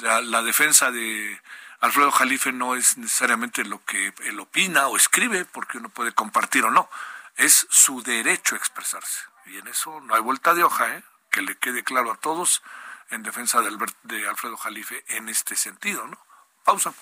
la, 0.00 0.20
la 0.20 0.42
defensa 0.42 0.90
de 0.90 1.40
Alfredo 1.80 2.10
Jalife 2.10 2.52
no 2.52 2.76
es 2.76 2.98
necesariamente 2.98 3.64
lo 3.64 3.82
que 3.84 4.12
él 4.24 4.38
opina 4.38 4.88
o 4.88 4.96
escribe, 4.96 5.46
porque 5.46 5.78
uno 5.78 5.88
puede 5.88 6.12
compartir 6.12 6.64
o 6.64 6.70
no. 6.70 6.90
Es 7.36 7.66
su 7.70 8.02
derecho 8.02 8.54
a 8.54 8.58
expresarse. 8.58 9.20
Y 9.46 9.56
en 9.56 9.66
eso 9.68 9.98
no 10.00 10.14
hay 10.14 10.20
vuelta 10.20 10.54
de 10.54 10.62
hoja, 10.62 10.94
¿eh? 10.94 11.02
que 11.30 11.40
le 11.40 11.56
quede 11.56 11.82
claro 11.82 12.12
a 12.12 12.16
todos 12.16 12.62
en 13.10 13.22
defensa 13.22 13.62
de, 13.62 14.28
Alfredo 14.28 14.58
Jalife 14.58 15.02
en 15.08 15.30
este 15.30 15.56
sentido. 15.56 16.06
¿no? 16.06 16.18
Pausa. 16.64 16.92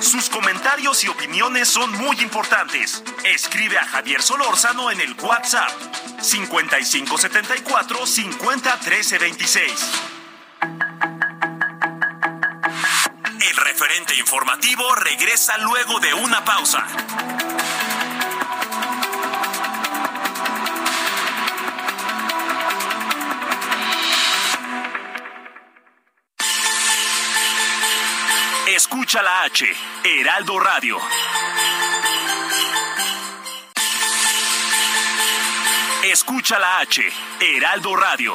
Sus 0.00 0.28
comentarios 0.28 1.04
y 1.04 1.08
opiniones 1.08 1.68
son 1.68 1.92
muy 1.92 2.20
importantes. 2.20 3.04
Escribe 3.24 3.78
a 3.78 3.86
Javier 3.86 4.20
Solórzano 4.20 4.90
en 4.90 5.00
el 5.00 5.14
WhatsApp 5.20 5.70
5574 6.20 8.04
501326. 8.04 10.10
El 10.10 10.21
informativo 13.96 14.94
regresa 14.94 15.58
luego 15.58 16.00
de 16.00 16.14
una 16.14 16.44
pausa. 16.44 16.86
Escucha 28.68 29.22
la 29.22 29.42
H, 29.42 29.66
Heraldo 30.04 30.58
Radio. 30.58 30.98
Escucha 36.04 36.58
la 36.58 36.78
H, 36.78 37.02
Heraldo 37.40 37.96
Radio. 37.96 38.34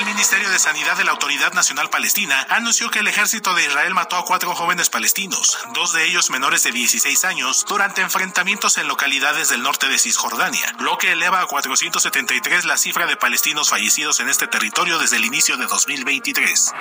El 0.00 0.06
Ministerio 0.06 0.48
de 0.48 0.58
Sanidad 0.58 0.96
de 0.96 1.04
la 1.04 1.10
Autoridad 1.10 1.52
Nacional 1.52 1.90
Palestina 1.90 2.46
anunció 2.48 2.90
que 2.90 3.00
el 3.00 3.06
ejército 3.06 3.52
de 3.52 3.66
Israel 3.66 3.92
mató 3.92 4.16
a 4.16 4.24
cuatro 4.24 4.54
jóvenes 4.54 4.88
palestinos, 4.88 5.58
dos 5.74 5.92
de 5.92 6.06
ellos 6.06 6.30
menores 6.30 6.62
de 6.62 6.72
16 6.72 7.22
años, 7.26 7.66
durante 7.68 8.00
enfrentamientos 8.00 8.78
en 8.78 8.88
localidades 8.88 9.50
del 9.50 9.60
norte 9.60 9.88
de 9.88 9.98
Cisjordania, 9.98 10.74
lo 10.78 10.96
que 10.96 11.12
eleva 11.12 11.42
a 11.42 11.46
473 11.46 12.64
la 12.64 12.78
cifra 12.78 13.04
de 13.04 13.18
palestinos 13.18 13.68
fallecidos 13.68 14.20
en 14.20 14.30
este 14.30 14.46
territorio 14.46 14.98
desde 14.98 15.18
el 15.18 15.26
inicio 15.26 15.58
de 15.58 15.66
2023. 15.66 16.72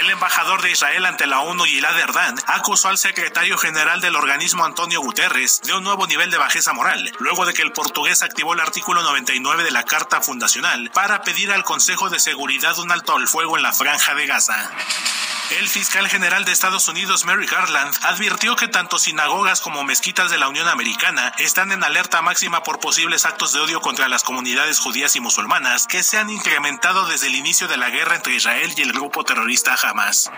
El 0.00 0.10
embajador 0.10 0.62
de 0.62 0.70
Israel 0.70 1.06
ante 1.06 1.26
la 1.26 1.40
ONU, 1.40 1.64
Gilad 1.64 1.98
Erdan, 1.98 2.36
acusó 2.46 2.88
al 2.88 2.98
secretario 2.98 3.56
general 3.56 4.00
del 4.00 4.16
organismo 4.16 4.64
Antonio 4.64 5.00
Guterres 5.00 5.62
de 5.62 5.74
un 5.74 5.84
nuevo 5.84 6.06
nivel 6.06 6.30
de 6.30 6.36
bajeza 6.36 6.72
moral, 6.74 7.10
luego 7.18 7.46
de 7.46 7.54
que 7.54 7.62
el 7.62 7.72
portugués 7.72 8.22
activó 8.22 8.52
el 8.52 8.60
artículo 8.60 9.02
99 9.02 9.64
de 9.64 9.70
la 9.70 9.84
Carta 9.84 10.20
Fundacional 10.20 10.90
para 10.92 11.22
pedir 11.22 11.50
al 11.50 11.64
Consejo 11.64 12.10
de 12.10 12.15
Seguridad 12.18 12.78
un 12.78 12.90
alto 12.90 13.14
al 13.14 13.28
fuego 13.28 13.56
en 13.56 13.62
la 13.62 13.72
franja 13.72 14.14
de 14.14 14.26
Gaza. 14.26 14.70
El 15.50 15.68
fiscal 15.68 16.08
general 16.08 16.44
de 16.44 16.50
Estados 16.50 16.88
Unidos, 16.88 17.24
Mary 17.24 17.46
Garland, 17.46 17.94
advirtió 18.02 18.56
que 18.56 18.66
tanto 18.66 18.98
sinagogas 18.98 19.60
como 19.60 19.84
mezquitas 19.84 20.28
de 20.30 20.38
la 20.38 20.48
Unión 20.48 20.66
Americana 20.66 21.32
están 21.38 21.70
en 21.70 21.84
alerta 21.84 22.20
máxima 22.20 22.64
por 22.64 22.80
posibles 22.80 23.26
actos 23.26 23.52
de 23.52 23.60
odio 23.60 23.80
contra 23.80 24.08
las 24.08 24.24
comunidades 24.24 24.80
judías 24.80 25.14
y 25.14 25.20
musulmanas 25.20 25.86
que 25.86 26.02
se 26.02 26.18
han 26.18 26.30
incrementado 26.30 27.06
desde 27.06 27.28
el 27.28 27.36
inicio 27.36 27.68
de 27.68 27.76
la 27.76 27.90
guerra 27.90 28.16
entre 28.16 28.34
Israel 28.34 28.74
y 28.76 28.82
el 28.82 28.92
grupo 28.92 29.22
terrorista 29.24 29.76
Hamas. 29.80 30.32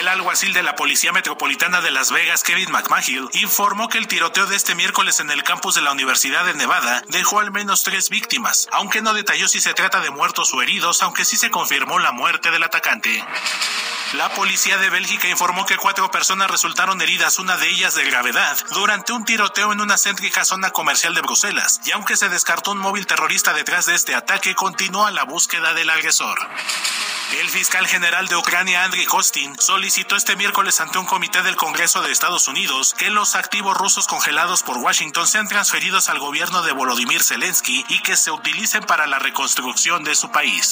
El 0.00 0.08
alguacil 0.08 0.52
de 0.52 0.62
la 0.62 0.74
Policía 0.74 1.12
Metropolitana 1.12 1.80
de 1.80 1.90
Las 1.90 2.10
Vegas, 2.10 2.42
Kevin 2.42 2.70
McMahill, 2.70 3.30
informó 3.32 3.88
que 3.88 3.96
el 3.96 4.06
tiroteo 4.06 4.46
de 4.46 4.54
este 4.54 4.74
miércoles 4.74 5.20
en 5.20 5.30
el 5.30 5.44
campus 5.44 5.76
de 5.76 5.80
la 5.80 5.92
Universidad 5.92 6.44
de 6.44 6.52
Nevada 6.54 7.04
dejó 7.08 7.40
al 7.40 7.52
menos 7.52 7.84
tres 7.84 8.10
víctimas, 8.10 8.68
aunque 8.70 9.00
no 9.00 9.14
detalló 9.14 9.48
si 9.48 9.60
se 9.60 9.72
trata 9.72 10.00
de 10.00 10.10
muertos 10.10 10.52
o 10.52 10.60
heridos, 10.60 10.77
aunque 11.02 11.24
sí 11.24 11.36
se 11.36 11.50
confirmó 11.50 11.98
la 11.98 12.12
muerte 12.12 12.50
del 12.50 12.62
atacante. 12.62 13.24
La 14.14 14.30
policía 14.30 14.78
de 14.78 14.88
Bélgica 14.88 15.28
informó 15.28 15.66
que 15.66 15.76
cuatro 15.76 16.10
personas 16.10 16.50
resultaron 16.50 17.00
heridas, 17.02 17.38
una 17.38 17.56
de 17.56 17.68
ellas 17.68 17.94
de 17.94 18.04
gravedad, 18.04 18.56
durante 18.70 19.12
un 19.12 19.24
tiroteo 19.24 19.72
en 19.72 19.80
una 19.80 19.98
céntrica 19.98 20.44
zona 20.44 20.70
comercial 20.70 21.14
de 21.14 21.20
Bruselas, 21.20 21.80
y 21.84 21.90
aunque 21.90 22.16
se 22.16 22.28
descartó 22.28 22.70
un 22.70 22.78
móvil 22.78 23.06
terrorista 23.06 23.52
detrás 23.52 23.86
de 23.86 23.94
este 23.94 24.14
ataque, 24.14 24.54
continúa 24.54 25.10
la 25.10 25.24
búsqueda 25.24 25.74
del 25.74 25.90
agresor. 25.90 26.38
El 27.32 27.50
fiscal 27.50 27.86
general 27.86 28.26
de 28.26 28.36
Ucrania, 28.36 28.84
Andriy 28.84 29.04
Kostin, 29.04 29.54
solicitó 29.60 30.16
este 30.16 30.34
miércoles 30.34 30.80
ante 30.80 30.98
un 30.98 31.04
comité 31.04 31.42
del 31.42 31.56
Congreso 31.56 32.00
de 32.00 32.10
Estados 32.10 32.48
Unidos 32.48 32.94
que 32.96 33.10
los 33.10 33.34
activos 33.34 33.76
rusos 33.76 34.06
congelados 34.06 34.62
por 34.62 34.78
Washington 34.78 35.26
sean 35.28 35.46
transferidos 35.46 36.08
al 36.08 36.18
gobierno 36.18 36.62
de 36.62 36.72
Volodymyr 36.72 37.22
Zelensky 37.22 37.84
y 37.90 38.00
que 38.00 38.16
se 38.16 38.30
utilicen 38.30 38.82
para 38.84 39.06
la 39.06 39.18
reconstrucción 39.18 40.04
de 40.04 40.14
su 40.14 40.30
país. 40.30 40.67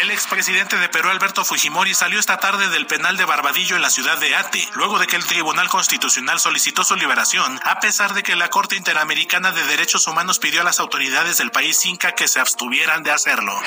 El 0.00 0.10
expresidente 0.10 0.76
de 0.76 0.88
Perú, 0.88 1.08
Alberto 1.08 1.44
Fujimori, 1.44 1.94
salió 1.94 2.18
esta 2.18 2.38
tarde 2.38 2.68
del 2.68 2.86
penal 2.86 3.16
de 3.16 3.24
Barbadillo 3.24 3.76
en 3.76 3.82
la 3.82 3.90
ciudad 3.90 4.18
de 4.18 4.34
Ate, 4.34 4.68
luego 4.74 4.98
de 4.98 5.06
que 5.06 5.16
el 5.16 5.24
Tribunal 5.24 5.68
Constitucional 5.68 6.40
solicitó 6.40 6.84
su 6.84 6.96
liberación, 6.96 7.60
a 7.64 7.80
pesar 7.80 8.12
de 8.12 8.22
que 8.22 8.34
la 8.34 8.50
Corte 8.50 8.76
Interamericana 8.76 9.52
de 9.52 9.64
Derechos 9.64 10.06
Humanos 10.06 10.38
pidió 10.40 10.62
a 10.62 10.64
las 10.64 10.80
autoridades 10.80 11.38
del 11.38 11.52
país 11.52 11.84
inca 11.86 12.12
que 12.12 12.28
se 12.28 12.40
abstuvieran 12.40 13.02
de 13.02 13.12
hacerlo. 13.12 13.58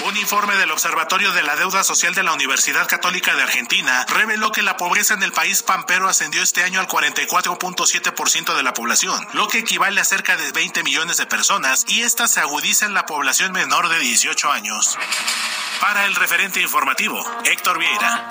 Un 0.00 0.16
informe 0.16 0.56
del 0.56 0.72
Observatorio 0.72 1.32
de 1.32 1.42
la 1.42 1.56
Deuda 1.56 1.82
Social 1.84 2.14
de 2.14 2.24
la 2.24 2.32
Universidad 2.32 2.86
Católica 2.88 3.34
de 3.34 3.42
Argentina 3.42 4.04
reveló 4.08 4.52
que 4.52 4.62
la 4.62 4.76
pobreza 4.76 5.14
en 5.14 5.22
el 5.22 5.32
país 5.32 5.62
pampero 5.62 6.08
ascendió 6.08 6.42
este 6.42 6.64
año 6.64 6.80
al 6.80 6.88
44.7% 6.88 8.54
de 8.54 8.62
la 8.62 8.74
población, 8.74 9.26
lo 9.32 9.48
que 9.48 9.58
equivale 9.58 10.00
a 10.00 10.04
cerca 10.04 10.36
de 10.36 10.52
20 10.52 10.82
millones 10.82 11.16
de 11.16 11.26
personas, 11.26 11.84
y 11.88 12.02
esta 12.02 12.28
se 12.28 12.40
agudiza 12.40 12.86
en 12.86 12.94
la 12.94 13.06
población 13.06 13.52
menor 13.52 13.88
de 13.88 13.98
18 13.98 14.50
años. 14.54 14.96
Para 15.80 16.06
el 16.06 16.14
referente 16.14 16.60
informativo, 16.60 17.20
Héctor 17.44 17.76
Vieira. 17.78 18.28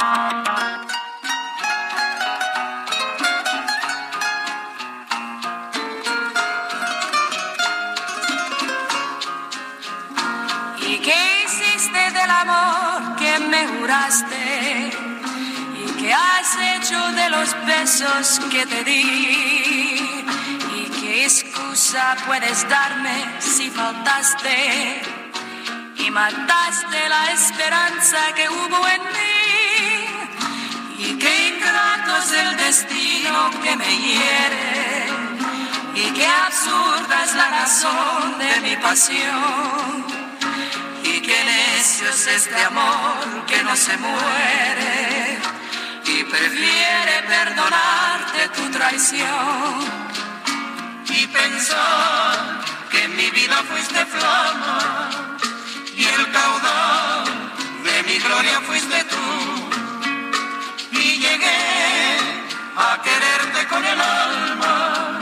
¿Y 10.80 10.98
qué 11.00 11.44
hiciste 11.46 12.12
del 12.12 12.30
amor 12.30 13.16
que 13.18 13.40
me 13.40 13.68
juraste? 13.68 14.92
¿Y 15.76 15.92
qué 16.00 16.14
has 16.14 16.58
hecho 16.76 17.12
de 17.12 17.30
los 17.32 17.66
besos 17.66 18.40
que 18.50 18.66
te 18.66 18.84
di? 18.86 20.26
¿Y 20.74 20.90
qué 21.02 21.26
excusa 21.26 22.16
puedes 22.26 22.68
darme 22.70 23.42
si 23.42 23.70
faltaste? 23.70 25.23
Y 26.06 26.12
mataste 26.12 27.08
la 27.08 27.32
esperanza 27.32 28.18
que 28.36 28.50
hubo 28.50 28.88
en 28.90 29.02
mí. 29.16 30.06
Y 31.00 31.18
qué 31.18 31.48
ingrato 31.48 32.18
es 32.18 32.32
el 32.34 32.58
destino 32.58 33.50
que 33.64 33.76
me 33.78 33.98
hiere. 33.98 35.08
Y 35.96 36.12
qué 36.12 36.28
absurda 36.28 37.24
es 37.24 37.36
la 37.36 37.50
razón 37.52 38.38
de 38.38 38.60
mi 38.62 38.76
pasión. 38.76 40.06
Y 41.06 41.22
qué 41.22 41.42
necio 41.46 42.10
es 42.10 42.28
este 42.28 42.62
amor 42.66 43.46
que 43.48 43.64
no 43.64 43.74
se 43.74 43.96
muere. 43.96 45.40
Y 46.06 46.24
prefiere 46.26 47.24
perdonarte 47.30 48.50
tu 48.58 48.70
traición. 48.72 49.80
Y 51.08 51.28
pensar 51.28 52.60
que 52.92 53.04
en 53.04 53.16
mi 53.16 53.30
vida 53.30 53.56
fuiste 53.70 54.06
flama 54.06 55.33
y 55.96 56.06
el 56.06 56.32
caudal 56.32 57.24
de 57.84 58.04
mi 58.04 58.18
gloria 58.20 58.62
fuiste 58.62 59.04
tú. 59.06 59.28
Y 60.92 61.20
llegué 61.20 62.18
a 62.76 63.02
quererte 63.02 63.68
con 63.68 63.86
el 63.86 64.02
alma 64.02 65.20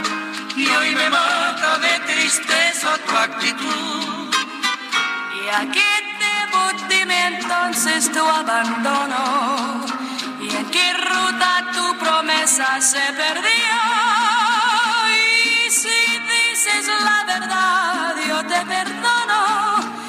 y 0.56 0.68
hoy 0.68 0.94
me 0.94 1.10
mata 1.10 1.78
de 1.78 2.00
tristeza 2.12 2.98
tu 3.06 3.16
actitud. 3.16 4.34
¿Y 5.44 5.48
a 5.48 5.60
qué 5.70 5.90
debo 6.24 6.88
dime 6.88 7.26
entonces 7.26 8.10
tu 8.12 8.24
abandono? 8.24 9.84
¿Y 10.40 10.48
en 10.56 10.70
qué 10.70 10.92
ruta 10.94 11.70
tu 11.74 11.98
promesa 11.98 12.80
se 12.80 13.04
perdió? 13.12 13.76
Y 15.66 15.70
si 15.70 16.00
dices 16.34 16.86
la 17.04 17.24
verdad, 17.24 18.14
yo 18.28 18.46
te 18.46 18.66
perdono 18.66 20.01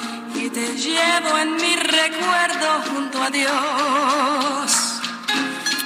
te 0.54 0.78
llevo 0.78 1.38
en 1.40 1.56
mi 1.56 1.76
recuerdo 1.76 2.82
junto 2.92 3.24
a 3.24 3.30
Dios. 3.32 5.00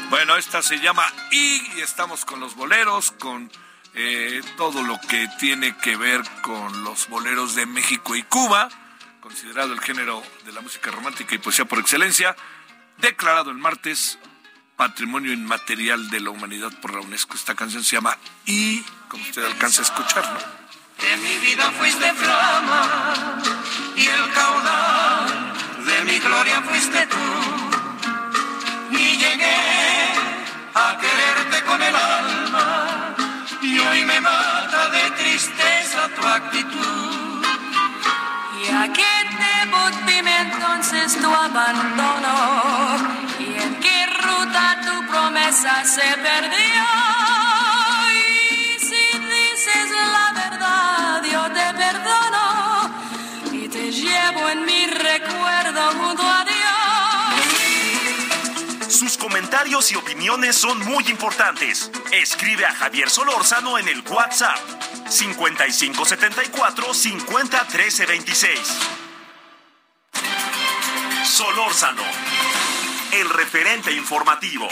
Bueno, 0.09 0.35
esta 0.35 0.61
se 0.61 0.79
llama 0.79 1.05
I 1.31 1.71
y 1.77 1.81
estamos 1.81 2.25
con 2.25 2.39
los 2.39 2.55
boleros, 2.55 3.11
con 3.11 3.49
eh, 3.93 4.41
todo 4.57 4.83
lo 4.83 4.99
que 4.99 5.27
tiene 5.39 5.77
que 5.77 5.95
ver 5.95 6.21
con 6.41 6.83
los 6.83 7.07
boleros 7.07 7.55
de 7.55 7.65
México 7.65 8.15
y 8.15 8.23
Cuba, 8.23 8.69
considerado 9.21 9.73
el 9.73 9.79
género 9.79 10.21
de 10.45 10.51
la 10.51 10.61
música 10.61 10.91
romántica 10.91 11.35
y 11.35 11.37
poesía 11.37 11.65
por 11.65 11.79
excelencia, 11.79 12.35
declarado 12.97 13.51
el 13.51 13.57
martes 13.57 14.19
Patrimonio 14.75 15.31
Inmaterial 15.31 16.09
de 16.09 16.19
la 16.19 16.29
Humanidad 16.29 16.71
por 16.81 16.93
la 16.93 17.01
UNESCO. 17.01 17.35
Esta 17.35 17.55
canción 17.55 17.83
se 17.83 17.95
llama 17.95 18.17
I, 18.45 18.83
como 19.07 19.23
usted 19.23 19.45
alcanza 19.45 19.81
a 19.81 19.85
escuchar, 19.85 20.23
¿no? 20.33 20.56
De 21.01 21.17
mi 21.17 21.37
vida 21.37 21.71
fuiste 21.77 22.11
flama 22.13 22.83
y 23.95 24.07
el 24.07 24.33
caudal 24.33 25.53
de 25.85 26.03
mi 26.05 26.19
gloria 26.19 26.61
fuiste 26.61 27.07
tú. 27.07 27.27
Y 28.91 29.17
llegué 29.17 29.57
a 30.73 30.97
quererte 30.97 31.63
con 31.65 31.81
el 31.81 31.95
alma 31.95 33.15
y 33.61 33.79
hoy 33.79 34.05
me 34.05 34.19
mata 34.21 34.89
de 34.89 35.11
tristeza 35.11 36.09
tu 36.15 36.27
actitud. 36.27 37.45
¿Y 38.59 38.73
a 38.73 38.91
qué 38.91 39.13
debo 39.45 39.81
dime 40.07 40.35
entonces 40.41 41.19
tu 41.21 41.33
abandono? 41.33 42.35
¿Y 43.39 43.53
en 43.61 43.79
qué 43.79 44.05
ruta 44.23 44.81
tu 44.81 45.07
promesa 45.11 45.85
se 45.85 46.07
perdió? 46.17 47.16
Comentarios 59.19 59.91
y 59.91 59.95
opiniones 59.95 60.55
son 60.55 60.79
muy 60.85 61.03
importantes. 61.07 61.91
Escribe 62.11 62.65
a 62.65 62.73
Javier 62.73 63.09
Solórzano 63.09 63.77
en 63.77 63.87
el 63.87 64.01
WhatsApp 64.07 64.57
5574 65.09 66.93
50 66.93 67.67
13 67.67 68.05
26. 68.05 68.59
Solórzano, 71.25 72.03
el 73.13 73.29
referente 73.29 73.91
informativo. 73.91 74.67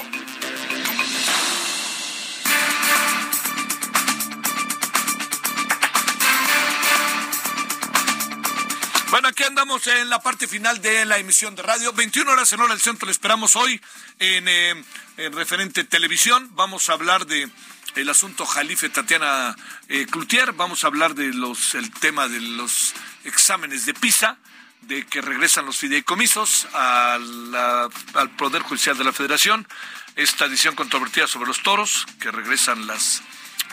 Aquí 9.35 9.43
andamos 9.43 9.85
en 9.87 10.09
la 10.09 10.21
parte 10.21 10.47
final 10.47 10.81
de 10.81 11.03
la 11.03 11.17
emisión 11.17 11.57
de 11.57 11.61
radio. 11.61 11.91
21 11.91 12.31
horas 12.31 12.53
en 12.53 12.61
hora 12.61 12.73
del 12.73 12.81
centro. 12.81 13.05
Le 13.05 13.11
esperamos 13.11 13.57
hoy 13.57 13.81
en, 14.17 14.47
eh, 14.47 14.81
en 15.17 15.33
referente 15.33 15.83
televisión. 15.83 16.51
Vamos 16.53 16.87
a 16.87 16.93
hablar 16.93 17.25
de 17.25 17.49
el 17.95 18.09
asunto 18.09 18.45
Jalife 18.45 18.87
Tatiana 18.87 19.53
eh, 19.89 20.05
Cloutier. 20.09 20.53
Vamos 20.53 20.85
a 20.85 20.87
hablar 20.87 21.15
de 21.15 21.33
los 21.33 21.75
el 21.75 21.91
tema 21.91 22.29
de 22.29 22.39
los 22.39 22.93
exámenes 23.25 23.85
de 23.85 23.93
PISA, 23.93 24.37
de 24.83 25.05
que 25.05 25.19
regresan 25.19 25.65
los 25.65 25.79
fideicomisos 25.79 26.69
a 26.71 27.15
al 27.15 28.29
Poder 28.37 28.61
Judicial 28.61 28.97
de 28.97 29.03
la 29.03 29.11
Federación. 29.11 29.67
Esta 30.15 30.47
decisión 30.47 30.75
controvertida 30.75 31.27
sobre 31.27 31.47
los 31.47 31.61
toros, 31.61 32.05
que 32.21 32.31
regresan 32.31 32.87
las, 32.87 33.21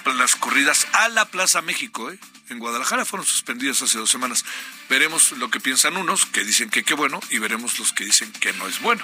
las 0.06 0.34
corridas 0.34 0.88
a 0.92 1.08
la 1.08 1.26
Plaza 1.26 1.62
México, 1.62 2.10
¿eh? 2.10 2.18
en 2.48 2.58
Guadalajara, 2.58 3.04
fueron 3.04 3.26
suspendidas 3.26 3.80
hace 3.82 3.98
dos 3.98 4.10
semanas. 4.10 4.44
Veremos 4.92 5.32
lo 5.32 5.50
que 5.50 5.58
piensan 5.58 5.96
unos, 5.96 6.26
que 6.26 6.44
dicen 6.44 6.68
que 6.68 6.84
qué 6.84 6.92
bueno, 6.92 7.18
y 7.30 7.38
veremos 7.38 7.78
los 7.78 7.94
que 7.94 8.04
dicen 8.04 8.30
que 8.30 8.52
no 8.52 8.68
es 8.68 8.78
bueno. 8.82 9.02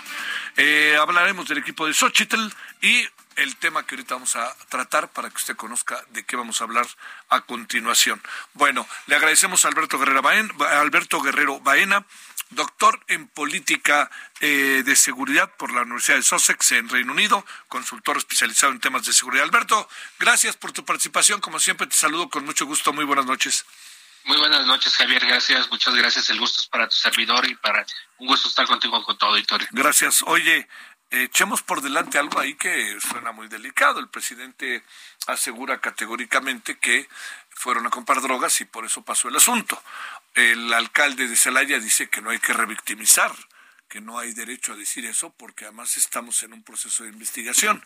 Eh, 0.58 0.94
hablaremos 1.00 1.48
del 1.48 1.56
equipo 1.56 1.86
de 1.86 1.94
Xochitl 1.94 2.52
y 2.82 3.08
el 3.36 3.56
tema 3.56 3.86
que 3.86 3.94
ahorita 3.94 4.16
vamos 4.16 4.36
a 4.36 4.54
tratar 4.68 5.08
para 5.08 5.30
que 5.30 5.36
usted 5.36 5.56
conozca 5.56 6.04
de 6.10 6.26
qué 6.26 6.36
vamos 6.36 6.60
a 6.60 6.64
hablar 6.64 6.86
a 7.30 7.40
continuación. 7.40 8.20
Bueno, 8.52 8.86
le 9.06 9.16
agradecemos 9.16 9.64
a 9.64 9.68
Alberto 9.68 9.98
Guerrero 9.98 10.20
Baena, 10.20 10.52
Alberto 10.78 11.22
Guerrero 11.22 11.58
Baena 11.60 12.04
doctor 12.50 13.00
en 13.08 13.26
política 13.28 14.10
eh, 14.40 14.82
de 14.84 14.96
seguridad 14.96 15.50
por 15.56 15.72
la 15.72 15.82
Universidad 15.82 16.16
de 16.16 16.22
Sussex 16.22 16.72
en 16.72 16.88
Reino 16.88 17.12
Unido, 17.12 17.44
consultor 17.68 18.16
especializado 18.16 18.72
en 18.72 18.80
temas 18.80 19.04
de 19.04 19.12
seguridad. 19.12 19.44
Alberto, 19.44 19.88
gracias 20.18 20.56
por 20.56 20.72
tu 20.72 20.84
participación. 20.84 21.40
Como 21.40 21.60
siempre, 21.60 21.86
te 21.86 21.96
saludo 21.96 22.28
con 22.30 22.44
mucho 22.44 22.66
gusto. 22.66 22.92
Muy 22.92 23.04
buenas 23.04 23.26
noches. 23.26 23.64
Muy 24.24 24.36
buenas 24.36 24.66
noches, 24.66 24.94
Javier. 24.96 25.24
Gracias, 25.26 25.70
muchas 25.70 25.94
gracias. 25.94 26.30
El 26.30 26.38
gusto 26.38 26.60
es 26.60 26.66
para 26.66 26.88
tu 26.88 26.96
servidor 26.96 27.48
y 27.48 27.54
para 27.54 27.84
un 28.18 28.26
gusto 28.26 28.48
estar 28.48 28.66
contigo 28.66 29.02
con 29.04 29.16
todo 29.16 29.30
auditorio. 29.30 29.66
Gracias. 29.70 30.22
Oye, 30.26 30.68
echemos 31.10 31.62
por 31.62 31.80
delante 31.80 32.18
algo 32.18 32.38
ahí 32.38 32.54
que 32.54 32.98
suena 33.00 33.32
muy 33.32 33.48
delicado. 33.48 34.00
El 34.00 34.08
presidente 34.08 34.84
asegura 35.26 35.80
categóricamente 35.80 36.78
que 36.78 37.08
fueron 37.50 37.86
a 37.86 37.90
comprar 37.90 38.20
drogas 38.20 38.60
y 38.60 38.64
por 38.64 38.84
eso 38.84 39.02
pasó 39.02 39.28
el 39.28 39.36
asunto. 39.36 39.82
El 40.34 40.72
alcalde 40.72 41.26
de 41.26 41.36
Celaya 41.36 41.78
dice 41.80 42.08
que 42.08 42.20
no 42.20 42.30
hay 42.30 42.38
que 42.38 42.52
revictimizar, 42.52 43.32
que 43.88 44.00
no 44.00 44.18
hay 44.18 44.32
derecho 44.32 44.74
a 44.74 44.76
decir 44.76 45.06
eso 45.06 45.30
porque 45.30 45.64
además 45.64 45.96
estamos 45.96 46.42
en 46.42 46.52
un 46.52 46.62
proceso 46.62 47.02
de 47.02 47.10
investigación. 47.10 47.84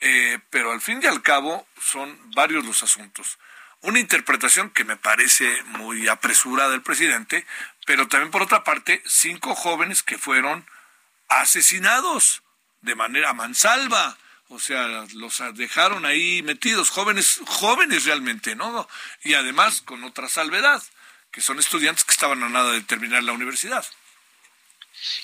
Eh, 0.00 0.38
pero 0.50 0.72
al 0.72 0.80
fin 0.80 1.00
y 1.02 1.06
al 1.06 1.22
cabo 1.22 1.66
son 1.80 2.18
varios 2.32 2.64
los 2.64 2.82
asuntos. 2.82 3.38
Una 3.82 4.00
interpretación 4.00 4.70
que 4.70 4.84
me 4.84 4.96
parece 4.96 5.62
muy 5.64 6.08
apresurada 6.08 6.70
del 6.70 6.82
presidente, 6.82 7.46
pero 7.86 8.08
también 8.08 8.30
por 8.30 8.42
otra 8.42 8.64
parte, 8.64 9.02
cinco 9.06 9.54
jóvenes 9.54 10.02
que 10.02 10.18
fueron 10.18 10.66
asesinados 11.28 12.42
de 12.80 12.94
manera 12.94 13.32
mansalva. 13.32 14.16
O 14.48 14.58
sea, 14.58 15.04
los 15.14 15.42
dejaron 15.54 16.06
ahí 16.06 16.42
metidos, 16.42 16.90
jóvenes, 16.90 17.40
jóvenes 17.46 18.04
realmente, 18.04 18.54
¿no? 18.54 18.88
Y 19.22 19.34
además 19.34 19.82
con 19.82 20.04
otra 20.04 20.28
salvedad 20.28 20.82
que 21.32 21.40
son 21.40 21.58
estudiantes 21.58 22.04
que 22.04 22.12
estaban 22.12 22.42
a 22.42 22.48
nada 22.48 22.72
de 22.72 22.80
terminar 22.82 23.22
la 23.22 23.32
universidad. 23.32 23.84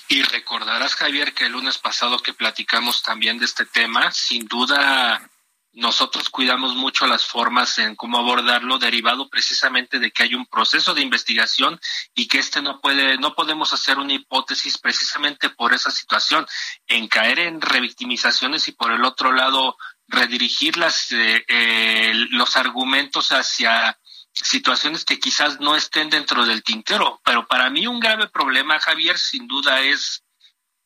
Y 0.07 0.21
recordarás, 0.21 0.95
Javier, 0.95 1.33
que 1.33 1.45
el 1.45 1.53
lunes 1.53 1.77
pasado 1.77 2.21
que 2.21 2.33
platicamos 2.33 3.01
también 3.01 3.39
de 3.39 3.45
este 3.45 3.65
tema, 3.65 4.11
sin 4.11 4.45
duda 4.45 5.27
nosotros 5.73 6.29
cuidamos 6.29 6.75
mucho 6.75 7.07
las 7.07 7.25
formas 7.25 7.79
en 7.79 7.95
cómo 7.95 8.19
abordarlo, 8.19 8.77
derivado 8.77 9.27
precisamente 9.27 9.99
de 9.99 10.11
que 10.11 10.23
hay 10.23 10.35
un 10.35 10.45
proceso 10.45 10.93
de 10.93 11.01
investigación 11.01 11.79
y 12.13 12.27
que 12.27 12.37
este 12.37 12.61
no 12.61 12.79
puede, 12.79 13.17
no 13.17 13.33
podemos 13.33 13.73
hacer 13.73 13.97
una 13.97 14.13
hipótesis 14.13 14.77
precisamente 14.77 15.49
por 15.49 15.73
esa 15.73 15.89
situación, 15.89 16.45
en 16.87 17.07
caer 17.07 17.39
en 17.39 17.59
revictimizaciones 17.59 18.67
y 18.67 18.73
por 18.73 18.91
el 18.91 19.03
otro 19.03 19.31
lado 19.31 19.77
redirigir 20.07 20.77
las, 20.77 21.11
eh, 21.11 21.43
eh, 21.47 22.11
los 22.29 22.55
argumentos 22.55 23.31
hacia 23.31 23.97
situaciones 24.31 25.05
que 25.05 25.19
quizás 25.19 25.59
no 25.59 25.75
estén 25.75 26.09
dentro 26.09 26.45
del 26.45 26.63
tintero. 26.63 27.19
Pero 27.25 27.47
para 27.47 27.71
mí 27.71 27.87
un 27.87 27.99
grave 27.99 28.27
problema, 28.29 28.79
Javier, 28.79 29.17
sin 29.17 29.47
duda 29.47 29.81
es 29.81 30.23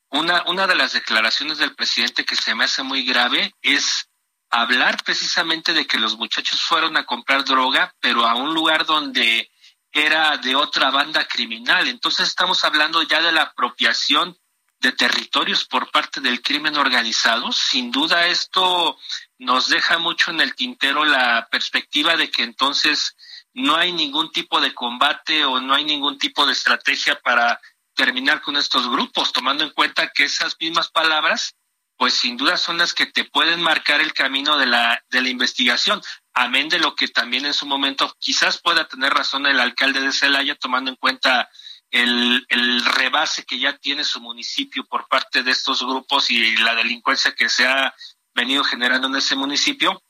una, 0.09 0.43
una 0.47 0.65
de 0.65 0.75
las 0.75 0.93
declaraciones 0.93 1.57
del 1.57 1.75
presidente 1.75 2.23
que 2.23 2.37
se 2.37 2.55
me 2.55 2.63
hace 2.63 2.83
muy 2.83 3.03
grave 3.03 3.53
es 3.61 4.07
hablar 4.49 5.03
precisamente 5.03 5.73
de 5.73 5.85
que 5.85 5.99
los 5.99 6.17
muchachos 6.17 6.61
fueron 6.61 6.97
a 6.97 7.05
comprar 7.05 7.43
droga, 7.43 7.93
pero 7.99 8.25
a 8.25 8.35
un 8.35 8.53
lugar 8.53 8.85
donde 8.85 9.49
era 9.91 10.37
de 10.37 10.55
otra 10.55 10.91
banda 10.91 11.25
criminal. 11.27 11.87
Entonces 11.87 12.27
estamos 12.27 12.63
hablando 12.63 13.01
ya 13.03 13.21
de 13.21 13.31
la 13.31 13.43
apropiación 13.43 14.37
de 14.79 14.91
territorios 14.91 15.65
por 15.65 15.89
parte 15.91 16.21
del 16.21 16.41
crimen 16.41 16.77
organizado. 16.77 17.51
Sin 17.51 17.91
duda 17.91 18.27
esto 18.27 18.97
nos 19.39 19.67
deja 19.67 19.97
mucho 19.97 20.31
en 20.31 20.41
el 20.41 20.55
tintero 20.55 21.03
la 21.03 21.47
perspectiva 21.51 22.15
de 22.15 22.29
que 22.29 22.43
entonces 22.43 23.15
no 23.53 23.75
hay 23.75 23.91
ningún 23.91 24.31
tipo 24.31 24.61
de 24.61 24.73
combate 24.73 25.43
o 25.45 25.59
no 25.59 25.73
hay 25.73 25.83
ningún 25.83 26.19
tipo 26.19 26.45
de 26.45 26.53
estrategia 26.53 27.19
para 27.19 27.59
terminar 27.95 28.41
con 28.41 28.55
estos 28.55 28.87
grupos, 28.87 29.33
tomando 29.33 29.63
en 29.63 29.71
cuenta 29.71 30.11
que 30.13 30.25
esas 30.25 30.55
mismas 30.59 30.89
palabras, 30.89 31.55
pues 31.97 32.13
sin 32.13 32.37
duda 32.37 32.57
son 32.57 32.77
las 32.77 32.93
que 32.93 33.07
te 33.07 33.25
pueden 33.25 33.61
marcar 33.61 34.01
el 34.01 34.13
camino 34.13 34.57
de 34.57 34.67
la, 34.67 35.03
de 35.09 35.21
la 35.21 35.29
investigación, 35.29 36.01
amén 36.33 36.69
de 36.69 36.79
lo 36.79 36.95
que 36.95 37.07
también 37.07 37.45
en 37.45 37.53
su 37.53 37.65
momento 37.65 38.15
quizás 38.19 38.61
pueda 38.61 38.87
tener 38.87 39.13
razón 39.13 39.47
el 39.47 39.59
alcalde 39.59 39.99
de 39.99 40.11
Celaya, 40.11 40.55
tomando 40.55 40.91
en 40.91 40.97
cuenta 40.97 41.49
el, 41.89 42.45
el 42.49 42.85
rebase 42.85 43.45
que 43.45 43.59
ya 43.59 43.77
tiene 43.77 44.03
su 44.03 44.21
municipio 44.21 44.85
por 44.85 45.07
parte 45.07 45.41
de 45.41 45.51
estos 45.51 45.81
grupos 45.81 46.29
y 46.29 46.55
la 46.57 46.75
delincuencia 46.75 47.33
que 47.33 47.49
se 47.49 47.65
ha 47.65 47.93
venido 48.35 48.63
generando 48.63 49.07
en 49.07 49.15
ese 49.15 49.35
municipio. 49.35 50.03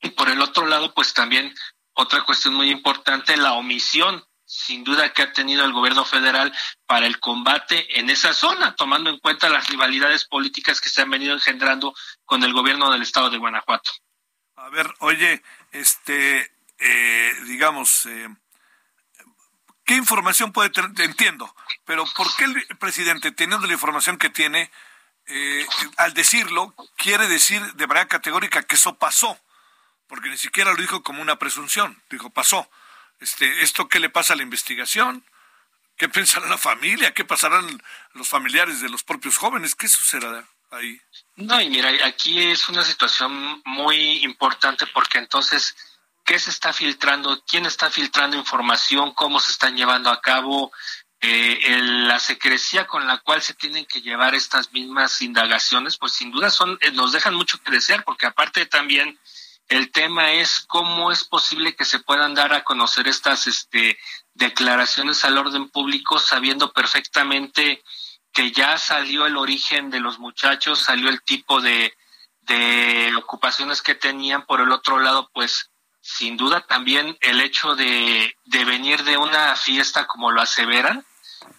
Y 0.00 0.10
por 0.10 0.28
el 0.28 0.42
otro 0.42 0.66
lado, 0.66 0.92
pues 0.92 1.14
también 1.14 1.54
otra 1.94 2.24
cuestión 2.24 2.54
muy 2.54 2.70
importante, 2.70 3.36
la 3.36 3.54
omisión 3.54 4.22
sin 4.52 4.84
duda 4.84 5.12
que 5.14 5.22
ha 5.22 5.32
tenido 5.32 5.64
el 5.64 5.72
gobierno 5.72 6.04
federal 6.04 6.52
para 6.86 7.06
el 7.06 7.18
combate 7.20 7.98
en 7.98 8.10
esa 8.10 8.34
zona, 8.34 8.76
tomando 8.76 9.08
en 9.08 9.18
cuenta 9.18 9.48
las 9.48 9.66
rivalidades 9.68 10.26
políticas 10.26 10.80
que 10.80 10.90
se 10.90 11.00
han 11.00 11.10
venido 11.10 11.32
engendrando 11.32 11.94
con 12.26 12.44
el 12.44 12.52
gobierno 12.52 12.90
del 12.92 13.00
estado 13.00 13.30
de 13.30 13.38
Guanajuato. 13.38 13.90
A 14.56 14.68
ver, 14.68 14.94
oye, 14.98 15.42
este, 15.70 16.52
eh, 16.78 17.32
digamos, 17.46 18.04
eh, 18.04 18.28
¿qué 19.84 19.94
información 19.94 20.52
puede 20.52 20.68
tener? 20.68 20.90
Entiendo, 21.00 21.54
pero 21.86 22.04
¿por 22.14 22.26
qué 22.36 22.44
el 22.44 22.76
presidente, 22.76 23.32
teniendo 23.32 23.66
la 23.66 23.72
información 23.72 24.18
que 24.18 24.28
tiene, 24.28 24.70
eh, 25.26 25.66
al 25.96 26.12
decirlo, 26.12 26.74
quiere 26.96 27.26
decir 27.26 27.62
de 27.72 27.86
manera 27.86 28.06
categórica 28.06 28.62
que 28.62 28.74
eso 28.74 28.94
pasó? 28.98 29.38
porque 30.12 30.28
ni 30.28 30.36
siquiera 30.36 30.70
lo 30.72 30.76
dijo 30.76 31.02
como 31.02 31.22
una 31.22 31.38
presunción, 31.38 32.02
dijo, 32.10 32.28
pasó. 32.28 32.68
Este, 33.22 33.62
¿Esto 33.62 33.88
qué 33.88 34.00
le 34.00 34.10
pasa 34.10 34.32
a 34.32 34.36
la 34.36 34.42
investigación? 34.42 35.24
¿Qué 35.96 36.08
pensará 36.08 36.48
la 36.48 36.58
familia? 36.58 37.14
¿Qué 37.14 37.24
pasarán 37.24 37.82
los 38.14 38.28
familiares 38.28 38.80
de 38.80 38.88
los 38.88 39.04
propios 39.04 39.36
jóvenes? 39.36 39.74
¿Qué 39.74 39.88
sucederá 39.88 40.44
ahí? 40.70 41.00
No, 41.36 41.60
y 41.60 41.70
mira, 41.70 41.90
aquí 42.04 42.42
es 42.42 42.68
una 42.68 42.84
situación 42.84 43.62
muy 43.64 44.24
importante 44.24 44.86
porque 44.88 45.18
entonces, 45.18 45.76
¿qué 46.24 46.38
se 46.38 46.50
está 46.50 46.72
filtrando? 46.72 47.42
¿Quién 47.46 47.64
está 47.64 47.90
filtrando 47.90 48.36
información? 48.36 49.14
¿Cómo 49.14 49.38
se 49.38 49.52
están 49.52 49.76
llevando 49.76 50.10
a 50.10 50.20
cabo? 50.20 50.72
Eh, 51.20 51.80
la 52.08 52.18
secrecía 52.18 52.88
con 52.88 53.06
la 53.06 53.18
cual 53.18 53.40
se 53.40 53.54
tienen 53.54 53.86
que 53.86 54.02
llevar 54.02 54.34
estas 54.34 54.72
mismas 54.72 55.22
indagaciones, 55.22 55.96
pues 55.96 56.12
sin 56.14 56.32
duda 56.32 56.50
son, 56.50 56.76
eh, 56.80 56.90
nos 56.90 57.12
dejan 57.12 57.34
mucho 57.34 57.62
que 57.62 57.70
porque 58.04 58.26
aparte 58.26 58.66
también 58.66 59.16
el 59.68 59.90
tema 59.90 60.32
es 60.32 60.64
cómo 60.66 61.10
es 61.10 61.24
posible 61.24 61.74
que 61.74 61.84
se 61.84 62.00
puedan 62.00 62.34
dar 62.34 62.52
a 62.52 62.64
conocer 62.64 63.08
estas 63.08 63.46
este, 63.46 63.98
declaraciones 64.34 65.24
al 65.24 65.38
orden 65.38 65.70
público 65.70 66.18
sabiendo 66.18 66.72
perfectamente 66.72 67.82
que 68.32 68.50
ya 68.50 68.78
salió 68.78 69.26
el 69.26 69.36
origen 69.36 69.90
de 69.90 70.00
los 70.00 70.18
muchachos, 70.18 70.78
salió 70.78 71.08
el 71.08 71.22
tipo 71.22 71.60
de, 71.60 71.94
ocupaciones 73.16 73.82
que 73.82 73.94
tenían. 73.94 74.44
Por 74.46 74.60
el 74.60 74.72
otro 74.72 74.98
lado, 74.98 75.30
pues 75.32 75.70
sin 76.00 76.36
duda 76.36 76.66
también 76.66 77.16
el 77.20 77.40
hecho 77.40 77.74
de, 77.76 78.34
de 78.44 78.64
venir 78.64 79.04
de 79.04 79.16
una 79.16 79.54
fiesta 79.54 80.06
como 80.06 80.30
lo 80.30 80.40
aseveran, 80.40 81.04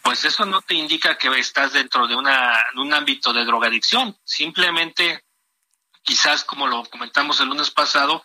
pues 0.01 0.25
eso 0.25 0.45
no 0.45 0.61
te 0.61 0.75
indica 0.75 1.17
que 1.17 1.27
estás 1.39 1.73
dentro 1.73 2.07
de, 2.07 2.15
una, 2.15 2.63
de 2.73 2.81
un 2.81 2.93
ámbito 2.93 3.33
de 3.33 3.45
drogadicción. 3.45 4.17
Simplemente 4.23 5.23
quizás 6.03 6.43
como 6.43 6.67
lo 6.67 6.83
comentamos 6.85 7.39
el 7.39 7.47
lunes 7.47 7.71
pasado, 7.71 8.23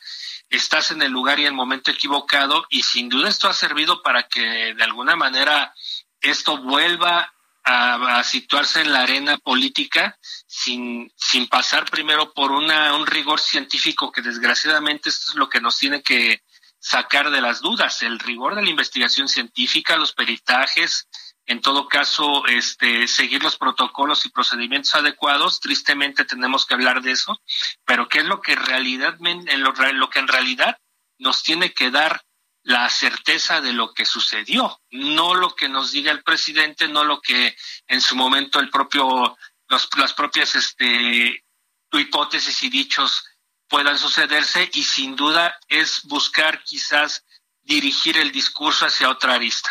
estás 0.51 0.91
en 0.91 1.03
el 1.03 1.13
lugar 1.13 1.39
y 1.39 1.47
el 1.47 1.53
momento 1.53 1.91
equivocado 1.91 2.67
y 2.69 2.83
sin 2.83 3.09
duda 3.09 3.29
esto 3.29 3.49
ha 3.49 3.55
servido 3.55 4.03
para 4.03 4.29
que 4.29 4.75
de 4.75 4.85
alguna 4.85 5.17
manera 5.17 5.75
esto 6.21 6.59
vuelva 6.59 7.33
a, 7.65 8.25
situarse 8.25 8.81
en 8.81 8.93
la 8.93 9.03
arena 9.03 9.37
política 9.37 10.19
sin, 10.47 11.13
sin 11.17 11.49
pasar 11.49 11.85
primero 11.91 12.33
por 12.33 12.51
una, 12.51 12.95
un 12.95 13.07
rigor 13.07 13.41
científico 13.41 14.11
que 14.11 14.23
desgraciadamente 14.23 15.11
esto 15.11 15.33
es 15.33 15.37
lo 15.37 15.51
que 15.51 15.61
nos 15.61 15.79
tiene 15.79 16.03
que 16.03 16.43
sacar 16.79 17.31
de 17.31 17.43
las 17.43 17.61
dudas, 17.61 18.03
el 18.03 18.19
rigor 18.19 18.55
de 18.55 18.63
la 18.63 18.71
investigación 18.71 19.29
científica, 19.29 19.97
los 19.97 20.13
peritajes, 20.13 21.09
en 21.49 21.63
todo 21.63 21.89
caso, 21.89 22.47
este, 22.47 23.09
seguir 23.09 23.43
los 23.43 23.57
protocolos 23.57 24.27
y 24.27 24.29
procedimientos 24.29 24.95
adecuados. 24.95 25.61
Tristemente 25.61 26.27
tenemos 26.27 26.67
que 26.67 26.75
hablar 26.75 27.01
de 27.01 27.13
eso, 27.13 27.41
pero 27.87 28.07
¿qué 28.07 28.19
es 28.19 28.27
lo 28.27 28.43
que, 28.43 28.55
realidad, 28.55 29.17
lo, 29.19 30.11
que 30.11 30.19
en 30.19 30.29
realidad 30.29 30.79
nos 31.17 31.43
tiene 31.43 31.73
que 31.73 31.91
dar 31.91 32.23
la 32.65 32.91
certeza 32.91 33.63
de 33.63 33.73
lo 33.73 33.95
que 33.95 34.05
sucedió, 34.05 34.79
no 34.91 35.35
lo 35.35 35.55
que 35.55 35.71
nos 35.71 35.91
diga 35.91 36.13
el 36.13 36.23
presidente, 36.23 36.87
no 36.87 37.03
lo 37.03 37.23
que 37.23 37.57
en 37.87 38.03
su 38.03 38.15
momento 38.15 38.61
el 38.61 38.69
propio, 38.69 39.39
las 39.69 40.13
propias 40.13 40.55
este, 40.55 41.45
hipótesis 41.93 42.63
y 42.63 42.69
dichos 42.69 43.25
puedan 43.69 43.99
sucederse 43.99 44.71
y 44.75 44.83
sin 44.83 45.17
duda 45.17 45.59
es 45.67 46.03
buscar 46.05 46.63
quizás 46.63 47.25
dirigir 47.63 48.19
el 48.19 48.33
discurso 48.33 48.85
hacia 48.85 49.09
otra 49.09 49.35
arista. 49.35 49.71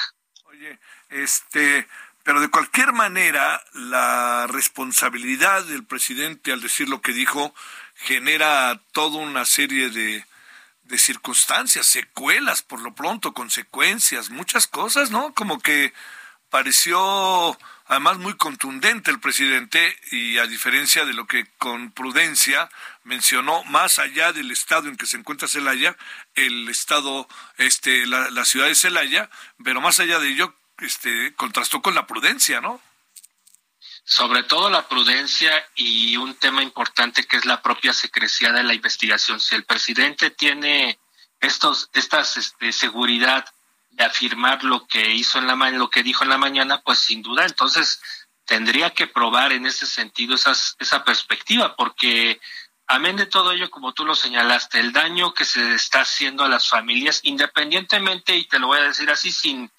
Este, 1.10 1.88
pero 2.24 2.42
de 2.42 2.50
cualquier 2.50 2.94
manera, 2.94 3.64
la 3.74 4.48
responsabilidad 4.48 5.64
del 5.64 5.86
presidente 5.86 6.52
al 6.52 6.62
decir 6.62 6.90
lo 6.90 7.02
que 7.02 7.14
dijo 7.14 7.54
genera 7.96 8.82
toda 8.92 9.18
una 9.18 9.46
serie 9.46 9.90
de, 9.90 10.26
de 10.84 10.98
circunstancias, 10.98 11.86
secuelas 11.86 12.62
por 12.64 12.82
lo 12.82 12.94
pronto, 12.94 13.34
consecuencias, 13.34 14.30
muchas 14.30 14.68
cosas, 14.68 15.12
¿no? 15.12 15.34
Como 15.34 15.60
que 15.60 15.94
pareció 16.50 17.58
además 17.88 18.18
muy 18.18 18.36
contundente 18.36 19.12
el 19.12 19.20
presidente 19.20 19.98
y 20.12 20.38
a 20.38 20.48
diferencia 20.48 21.06
de 21.06 21.14
lo 21.14 21.26
que 21.28 21.48
con 21.58 21.92
prudencia 21.92 22.70
mencionó 23.04 23.64
más 23.66 24.00
allá 24.00 24.34
del 24.34 24.52
estado 24.52 24.90
en 24.90 24.98
que 24.98 25.06
se 25.06 25.18
encuentra 25.18 25.48
Celaya, 25.48 25.96
el 26.36 26.68
estado, 26.70 27.28
este, 27.58 28.06
la, 28.06 28.30
la 28.32 28.46
ciudad 28.46 28.68
de 28.68 28.76
Celaya, 28.76 29.30
pero 29.64 29.82
más 29.82 30.00
allá 30.00 30.20
de 30.20 30.30
ello, 30.30 30.54
este, 30.80 31.34
contrastó 31.36 31.82
con 31.82 31.96
la 31.96 32.08
prudencia, 32.08 32.62
¿no? 32.62 32.82
Sobre 34.04 34.44
todo 34.44 34.70
la 34.70 34.88
prudencia 34.88 35.52
y 35.76 36.16
un 36.18 36.36
tema 36.36 36.64
importante 36.64 37.26
que 37.26 37.38
es 37.38 37.46
la 37.46 37.62
propia 37.62 37.94
secrecía 37.94 38.52
de 38.52 38.64
la 38.64 38.74
investigación. 38.74 39.40
Si 39.40 39.56
el 39.56 39.66
presidente 39.66 40.30
tiene 40.30 40.98
estos, 41.40 41.90
estas 41.94 42.38
este, 42.38 42.72
seguridad 42.72 43.46
de 43.90 44.06
afirmar 44.06 44.64
lo 44.64 44.88
que 44.88 45.14
hizo 45.14 45.40
en 45.40 45.48
la 45.48 45.56
lo 45.72 45.90
que 45.90 46.04
dijo 46.04 46.24
en 46.24 46.30
la 46.30 46.38
mañana, 46.38 46.82
pues 46.82 47.00
sin 47.00 47.22
duda, 47.22 47.46
entonces 47.46 48.00
tendría 48.46 48.92
que 48.92 49.08
probar 49.08 49.52
en 49.52 49.66
ese 49.66 49.86
sentido 49.86 50.36
esas, 50.36 50.76
esa 50.80 51.04
perspectiva, 51.04 51.76
porque 51.76 52.40
amén 52.88 53.18
de 53.18 53.26
todo 53.26 53.52
ello, 53.52 53.70
como 53.70 53.94
tú 53.94 54.06
lo 54.06 54.16
señalaste, 54.16 54.80
el 54.80 54.94
daño 54.94 55.34
que 55.34 55.44
se 55.44 55.74
está 55.74 56.02
haciendo 56.02 56.46
a 56.46 56.50
las 56.50 56.70
familias, 56.70 57.20
independientemente, 57.24 58.36
y 58.38 58.46
te 58.46 58.60
lo 58.60 58.68
voy 58.68 58.80
a 58.80 58.84
decir 58.84 59.10
así, 59.10 59.32
sin, 59.32 59.70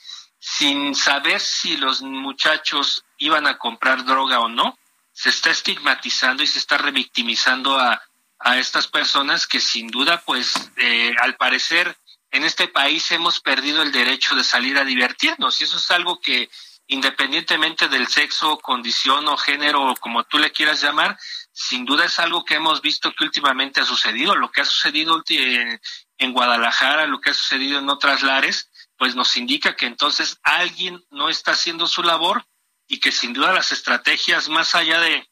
sin 0.51 0.95
saber 0.95 1.41
si 1.41 1.77
los 1.77 2.01
muchachos 2.01 3.05
iban 3.19 3.47
a 3.47 3.59
comprar 3.59 4.05
droga 4.07 4.41
o 4.41 4.49
no, 4.49 4.79
se 5.13 5.29
está 5.29 5.51
estigmatizando 5.51 6.43
y 6.43 6.47
se 6.47 6.59
está 6.59 6.79
revictimizando 6.79 7.79
a, 7.79 8.01
a 8.39 8.59
estas 8.59 8.87
personas 8.87 9.47
que 9.47 9.61
sin 9.61 9.89
duda, 9.89 10.23
pues, 10.25 10.55
eh, 10.77 11.13
al 11.21 11.37
parecer, 11.37 11.99
en 12.31 12.45
este 12.45 12.67
país 12.67 13.11
hemos 13.11 13.41
perdido 13.41 13.83
el 13.83 13.93
derecho 13.93 14.35
de 14.37 14.45
salir 14.45 14.79
a 14.79 14.85
divertirnos 14.85 15.61
y 15.61 15.65
eso 15.65 15.77
es 15.77 15.91
algo 15.91 16.19
que 16.21 16.49
independientemente 16.87 17.89
del 17.89 18.09
sexo, 18.09 18.59
condición 18.59 19.29
o 19.29 19.37
género, 19.37 19.95
como 20.01 20.25
tú 20.25 20.39
le 20.39 20.51
quieras 20.51 20.81
llamar, 20.81 21.19
sin 21.53 21.85
duda 21.85 22.07
es 22.07 22.19
algo 22.19 22.47
que 22.47 22.55
hemos 22.55 22.81
visto 22.81 23.13
que 23.13 23.25
últimamente 23.25 23.83
ha 23.83 23.85
sucedido. 23.85 24.35
Lo 24.35 24.51
que 24.51 24.63
ha 24.63 24.65
sucedido 24.65 25.23
en 25.29 26.33
Guadalajara, 26.33 27.07
lo 27.07 27.21
que 27.21 27.31
ha 27.31 27.35
sucedido 27.35 27.79
en 27.79 27.91
otras 27.91 28.23
lares, 28.23 28.68
pues 28.99 29.15
nos 29.15 29.37
indica 29.37 29.77
que 29.77 29.87
entonces 29.87 30.39
alguien 30.43 31.03
no 31.11 31.29
está 31.29 31.53
haciendo 31.53 31.87
su 31.87 32.03
labor 32.03 32.45
y 32.87 33.01
que 33.01 33.13
sin 33.13 33.33
duda 33.33 33.53
las 33.53 33.73
estrategias, 33.73 34.49
más 34.49 34.75
allá 34.75 35.01
de, 35.01 35.29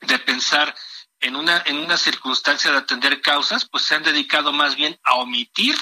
de 0.00 0.18
pensar 0.18 0.74
en 1.20 1.36
una, 1.36 1.62
en 1.66 1.76
una 1.76 1.96
circunstancia 1.96 2.70
de 2.70 2.78
atender 2.78 3.20
causas, 3.20 3.68
pues 3.68 3.84
se 3.84 3.94
han 3.94 4.02
dedicado 4.02 4.52
más 4.52 4.74
bien 4.74 4.98
a 5.04 5.14
omitir 5.16 5.76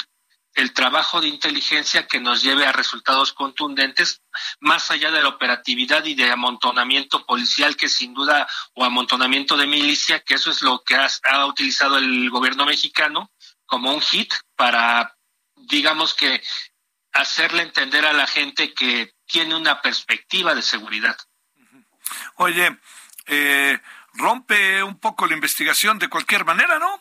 el 0.55 0.73
trabajo 0.73 1.21
de 1.21 1.29
inteligencia 1.29 2.09
que 2.09 2.19
nos 2.19 2.43
lleve 2.43 2.67
a 2.67 2.73
resultados 2.73 3.33
contundentes, 3.33 4.23
más 4.59 4.91
allá 4.91 5.13
de 5.13 5.23
la 5.23 5.29
operatividad 5.29 6.05
y 6.05 6.15
de 6.15 6.33
amontonamiento 6.33 7.25
policial 7.25 7.77
que 7.77 7.89
sin 7.89 8.13
duda, 8.13 8.49
o 8.75 8.85
amontonamiento 8.85 9.57
de 9.57 9.69
milicia, 9.69 10.19
que 10.21 10.35
eso 10.35 10.51
es 10.51 10.63
lo 10.63 10.83
que 10.83 10.97
ha, 10.97 11.47
utilizado 11.47 11.99
el 11.99 12.29
gobierno 12.31 12.67
mexicano 12.67 13.31
como 13.67 13.93
un 13.93 14.01
hit 14.01 14.33
para, 14.57 15.15
digamos 15.55 16.15
que, 16.15 16.43
hacerle 17.19 17.63
entender 17.63 18.07
a 18.07 18.13
la 18.13 18.27
gente 18.27 18.73
que 18.73 19.13
tiene 19.27 19.55
una 19.55 19.83
perspectiva 19.83 20.55
de 20.55 20.63
seguridad. 20.63 21.17
Oye, 22.37 22.79
eh, 23.27 23.79
rompe 24.15 24.83
un 24.83 24.99
poco 24.99 25.27
la 25.27 25.35
investigación 25.35 25.99
de 25.99 26.09
cualquier 26.09 26.45
manera, 26.45 26.79
¿no? 26.79 27.01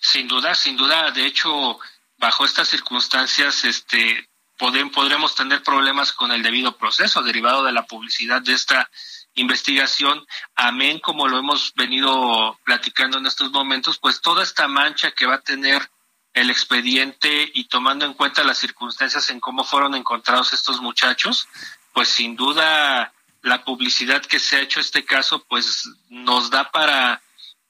Sin 0.00 0.28
duda, 0.28 0.54
sin 0.54 0.76
duda. 0.76 1.10
De 1.12 1.24
hecho, 1.24 1.78
bajo 2.18 2.44
estas 2.44 2.68
circunstancias, 2.68 3.64
este, 3.64 4.28
podremos 4.58 5.34
tener 5.34 5.62
problemas 5.62 6.12
con 6.12 6.32
el 6.32 6.42
debido 6.42 6.76
proceso 6.76 7.22
derivado 7.22 7.64
de 7.64 7.72
la 7.72 7.86
publicidad 7.86 8.42
de 8.42 8.54
esta 8.54 8.90
investigación, 9.34 10.26
amén 10.54 10.98
como 10.98 11.28
lo 11.28 11.38
hemos 11.38 11.74
venido 11.74 12.58
platicando 12.64 13.18
en 13.18 13.26
estos 13.26 13.50
momentos, 13.50 13.98
pues 13.98 14.20
toda 14.20 14.42
esta 14.42 14.66
mancha 14.66 15.10
que 15.10 15.26
va 15.26 15.34
a 15.34 15.40
tener 15.42 15.90
el 16.36 16.50
expediente 16.50 17.50
y 17.54 17.64
tomando 17.64 18.04
en 18.04 18.12
cuenta 18.12 18.44
las 18.44 18.58
circunstancias 18.58 19.30
en 19.30 19.40
cómo 19.40 19.64
fueron 19.64 19.94
encontrados 19.94 20.52
estos 20.52 20.82
muchachos, 20.82 21.48
pues 21.94 22.08
sin 22.08 22.36
duda 22.36 23.14
la 23.40 23.64
publicidad 23.64 24.20
que 24.20 24.38
se 24.38 24.56
ha 24.56 24.60
hecho 24.60 24.78
este 24.78 25.06
caso, 25.06 25.42
pues 25.48 25.88
nos 26.10 26.50
da 26.50 26.70
para 26.70 27.22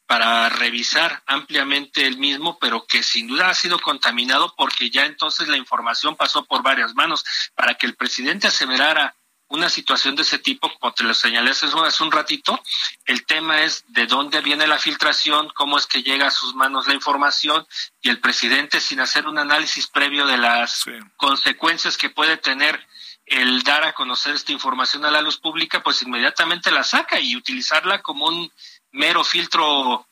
para 0.06 0.48
revisar 0.48 1.22
ampliamente 1.26 2.06
el 2.06 2.18
mismo, 2.18 2.58
pero 2.60 2.86
que 2.86 3.02
sin 3.02 3.26
duda 3.26 3.48
ha 3.48 3.54
sido 3.54 3.78
contaminado 3.80 4.54
porque 4.56 4.88
ya 4.88 5.04
entonces 5.04 5.48
la 5.48 5.56
información 5.56 6.14
pasó 6.14 6.44
por 6.44 6.62
varias 6.62 6.94
manos. 6.94 7.24
Para 7.56 7.74
que 7.74 7.86
el 7.86 7.96
presidente 7.96 8.46
aseverara 8.46 9.16
una 9.48 9.68
situación 9.68 10.16
de 10.16 10.22
ese 10.22 10.38
tipo, 10.38 10.72
como 10.78 10.92
te 10.92 11.04
lo 11.04 11.14
señalé 11.14 11.50
hace 11.50 12.02
un 12.02 12.12
ratito, 12.12 12.60
el 13.04 13.24
tema 13.24 13.62
es 13.62 13.84
de 13.88 14.06
dónde 14.06 14.40
viene 14.40 14.66
la 14.66 14.78
filtración, 14.78 15.50
cómo 15.54 15.78
es 15.78 15.86
que 15.86 16.02
llega 16.02 16.26
a 16.26 16.32
sus 16.32 16.54
manos 16.54 16.88
la 16.88 16.94
información 16.94 17.66
y 18.00 18.08
el 18.08 18.20
presidente 18.20 18.80
sin 18.80 19.00
hacer 19.00 19.26
un 19.26 19.38
análisis 19.38 19.86
previo 19.86 20.26
de 20.26 20.38
las 20.38 20.84
consecuencias 21.16 21.96
que 21.96 22.10
puede 22.10 22.36
tener 22.36 22.84
el 23.26 23.62
dar 23.62 23.84
a 23.84 23.92
conocer 23.92 24.34
esta 24.34 24.52
información 24.52 25.04
a 25.04 25.10
la 25.10 25.20
luz 25.20 25.36
pública, 25.36 25.82
pues 25.82 26.02
inmediatamente 26.02 26.70
la 26.70 26.84
saca 26.84 27.18
y 27.20 27.36
utilizarla 27.36 28.02
como 28.02 28.26
un 28.26 28.50
mero 28.92 29.24
filtro, 29.24 30.06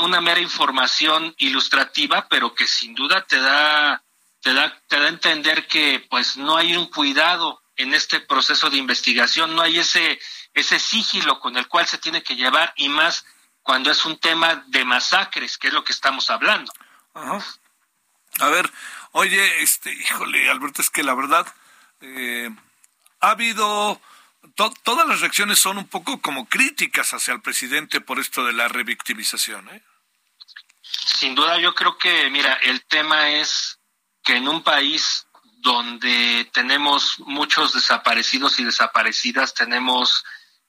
una 0.00 0.20
mera 0.20 0.40
información 0.40 1.34
ilustrativa, 1.38 2.26
pero 2.28 2.54
que 2.54 2.66
sin 2.66 2.94
duda 2.94 3.24
te 3.26 3.40
da, 3.40 4.02
te 4.40 4.54
da, 4.54 4.82
te 4.88 4.98
da 4.98 5.06
a 5.06 5.10
entender 5.10 5.66
que 5.66 6.06
pues 6.08 6.36
no 6.36 6.56
hay 6.56 6.76
un 6.76 6.86
cuidado 6.86 7.60
en 7.76 7.94
este 7.94 8.20
proceso 8.20 8.70
de 8.70 8.78
investigación, 8.78 9.54
no 9.54 9.62
hay 9.62 9.78
ese, 9.78 10.18
ese 10.54 10.78
sigilo 10.78 11.40
con 11.40 11.56
el 11.56 11.68
cual 11.68 11.86
se 11.86 11.98
tiene 11.98 12.22
que 12.22 12.36
llevar 12.36 12.72
y 12.76 12.88
más 12.88 13.24
cuando 13.62 13.90
es 13.90 14.04
un 14.04 14.18
tema 14.18 14.64
de 14.68 14.84
masacres, 14.84 15.58
que 15.58 15.68
es 15.68 15.74
lo 15.74 15.84
que 15.84 15.92
estamos 15.92 16.30
hablando. 16.30 16.72
A 18.38 18.48
ver, 18.48 18.70
oye, 19.12 19.62
este, 19.62 19.92
híjole, 19.92 20.50
Alberto, 20.50 20.82
es 20.82 20.90
que 20.90 21.02
la 21.02 21.14
verdad, 21.14 21.46
eh, 22.00 22.50
ha 23.20 23.30
habido 23.30 24.00
todas 24.54 25.08
las 25.08 25.20
reacciones 25.20 25.58
son 25.58 25.78
un 25.78 25.88
poco 25.88 26.20
como 26.20 26.48
críticas 26.48 27.12
hacia 27.12 27.34
el 27.34 27.40
presidente 27.40 28.00
por 28.00 28.18
esto 28.18 28.44
de 28.44 28.52
la 28.52 28.68
revictimización. 28.68 29.68
¿eh? 29.70 29.82
Sin 30.82 31.34
duda 31.34 31.58
yo 31.58 31.74
creo 31.74 31.98
que, 31.98 32.30
mira, 32.30 32.54
el 32.62 32.84
tema 32.84 33.30
es 33.30 33.78
que 34.22 34.36
en 34.36 34.48
un 34.48 34.62
país 34.62 35.25
donde 35.56 36.48
tenemos 36.52 37.18
muchos 37.20 37.72
desaparecidos 37.72 38.58
y 38.58 38.64
desaparecidas, 38.64 39.54
tenemos 39.54 40.24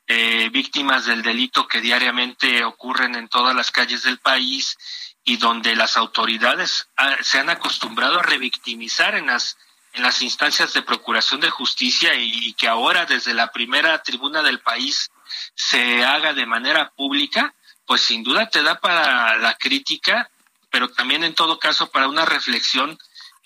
eh, 0.07 0.49
víctimas 0.51 1.05
del 1.05 1.21
delito 1.21 1.67
que 1.67 1.81
diariamente 1.81 2.63
ocurren 2.63 3.15
en 3.15 3.27
todas 3.27 3.55
las 3.55 3.71
calles 3.71 4.03
del 4.03 4.19
país 4.19 4.77
y 5.23 5.37
donde 5.37 5.75
las 5.75 5.97
autoridades 5.97 6.87
ah, 6.95 7.17
se 7.21 7.39
han 7.39 7.49
acostumbrado 7.49 8.19
a 8.19 8.23
revictimizar 8.23 9.15
en 9.15 9.27
las 9.27 9.57
en 9.97 10.03
las 10.03 10.21
instancias 10.21 10.73
de 10.73 10.83
procuración 10.83 11.41
de 11.41 11.49
justicia 11.49 12.13
y, 12.15 12.53
que 12.53 12.67
ahora 12.67 13.05
desde 13.05 13.33
la 13.33 13.51
primera 13.51 14.01
tribuna 14.03 14.43
del 14.43 14.59
país 14.59 15.11
se 15.55 16.05
haga 16.05 16.33
de 16.33 16.45
manera 16.45 16.91
pública, 16.91 17.53
pues 17.85 18.01
sin 18.01 18.23
duda 18.23 18.47
te 18.47 18.61
da 18.61 18.79
para 18.79 19.37
la 19.37 19.55
crítica, 19.55 20.29
pero 20.69 20.89
también 20.89 21.23
en 21.23 21.33
todo 21.33 21.57
caso 21.57 21.89
para 21.89 22.07
una 22.07 22.25
reflexión 22.25 22.97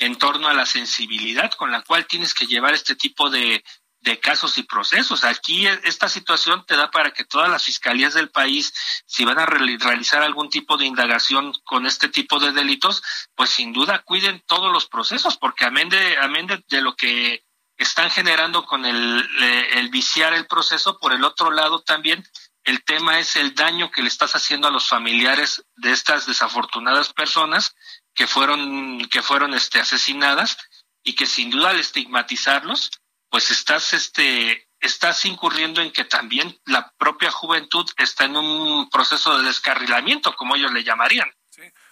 en 0.01 0.17
torno 0.17 0.47
a 0.47 0.53
la 0.53 0.65
sensibilidad 0.65 1.51
con 1.51 1.71
la 1.71 1.83
cual 1.83 2.07
tienes 2.07 2.33
que 2.33 2.47
llevar 2.47 2.73
este 2.73 2.95
tipo 2.95 3.29
de, 3.29 3.63
de 3.99 4.19
casos 4.19 4.57
y 4.57 4.63
procesos. 4.63 5.23
Aquí 5.23 5.67
e, 5.67 5.79
esta 5.83 6.09
situación 6.09 6.65
te 6.65 6.75
da 6.75 6.89
para 6.89 7.11
que 7.11 7.23
todas 7.23 7.49
las 7.49 7.63
fiscalías 7.63 8.15
del 8.15 8.31
país, 8.31 8.73
si 9.05 9.25
van 9.25 9.37
a 9.37 9.45
realizar 9.45 10.23
algún 10.23 10.49
tipo 10.49 10.75
de 10.75 10.87
indagación 10.87 11.53
con 11.63 11.85
este 11.85 12.09
tipo 12.09 12.39
de 12.39 12.51
delitos, 12.51 13.03
pues 13.35 13.51
sin 13.51 13.73
duda 13.73 13.99
cuiden 13.99 14.43
todos 14.47 14.73
los 14.73 14.87
procesos, 14.87 15.37
porque 15.37 15.65
amén 15.65 15.89
de, 15.89 16.17
amén 16.17 16.47
de, 16.47 16.81
lo 16.81 16.95
que 16.95 17.45
están 17.77 18.09
generando 18.09 18.65
con 18.65 18.85
el, 18.85 19.27
el 19.73 19.89
viciar 19.89 20.33
el 20.33 20.47
proceso, 20.47 20.97
por 20.97 21.13
el 21.13 21.23
otro 21.23 21.51
lado 21.51 21.81
también 21.81 22.23
el 22.63 22.83
tema 22.83 23.19
es 23.19 23.35
el 23.35 23.55
daño 23.55 23.89
que 23.89 24.03
le 24.03 24.07
estás 24.07 24.35
haciendo 24.35 24.67
a 24.67 24.71
los 24.71 24.87
familiares 24.87 25.63
de 25.75 25.91
estas 25.91 26.27
desafortunadas 26.27 27.11
personas 27.11 27.75
que 28.21 28.27
fueron 28.27 28.99
que 29.09 29.23
fueron 29.23 29.55
este 29.55 29.79
asesinadas 29.79 30.55
y 31.01 31.15
que 31.15 31.25
sin 31.25 31.49
duda 31.49 31.71
al 31.71 31.79
estigmatizarlos 31.79 32.91
pues 33.31 33.49
estás 33.49 33.93
este 33.93 34.69
estás 34.79 35.25
incurriendo 35.25 35.81
en 35.81 35.91
que 35.91 36.05
también 36.05 36.55
la 36.65 36.91
propia 36.99 37.31
juventud 37.31 37.89
está 37.97 38.25
en 38.25 38.35
un 38.35 38.91
proceso 38.91 39.39
de 39.39 39.45
descarrilamiento, 39.45 40.35
como 40.35 40.55
ellos 40.55 40.71
le 40.71 40.83
llamarían. 40.83 41.31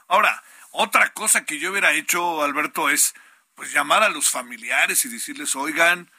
Ahora, 0.07 0.43
otra 0.69 1.13
cosa 1.13 1.45
que 1.45 1.57
yo 1.57 1.71
hubiera 1.71 1.93
hecho, 1.93 2.43
Alberto, 2.43 2.91
es 2.91 3.15
pues 3.55 3.73
llamar 3.73 4.03
a 4.03 4.09
los 4.09 4.29
familiares 4.29 5.05
y 5.05 5.09
decirles, 5.09 5.55
oigan, 5.55 6.11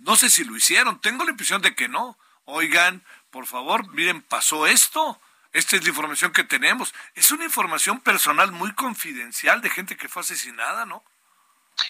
no 0.00 0.16
sé 0.16 0.30
si 0.30 0.44
lo 0.44 0.56
hicieron, 0.56 0.98
tengo 1.02 1.24
la 1.24 1.32
impresión 1.32 1.60
de 1.60 1.74
que 1.74 1.88
no, 1.88 2.18
oigan, 2.44 3.04
por 3.30 3.46
favor, 3.46 3.86
miren, 3.92 4.22
pasó 4.22 4.66
esto, 4.66 5.20
esta 5.52 5.76
es 5.76 5.82
la 5.82 5.88
información 5.88 6.32
que 6.32 6.44
tenemos, 6.44 6.94
es 7.14 7.30
una 7.30 7.44
información 7.44 8.00
personal 8.00 8.52
muy 8.52 8.72
confidencial 8.74 9.60
de 9.60 9.70
gente 9.70 9.96
que 9.96 10.08
fue 10.08 10.22
asesinada, 10.22 10.84
¿no? 10.84 11.02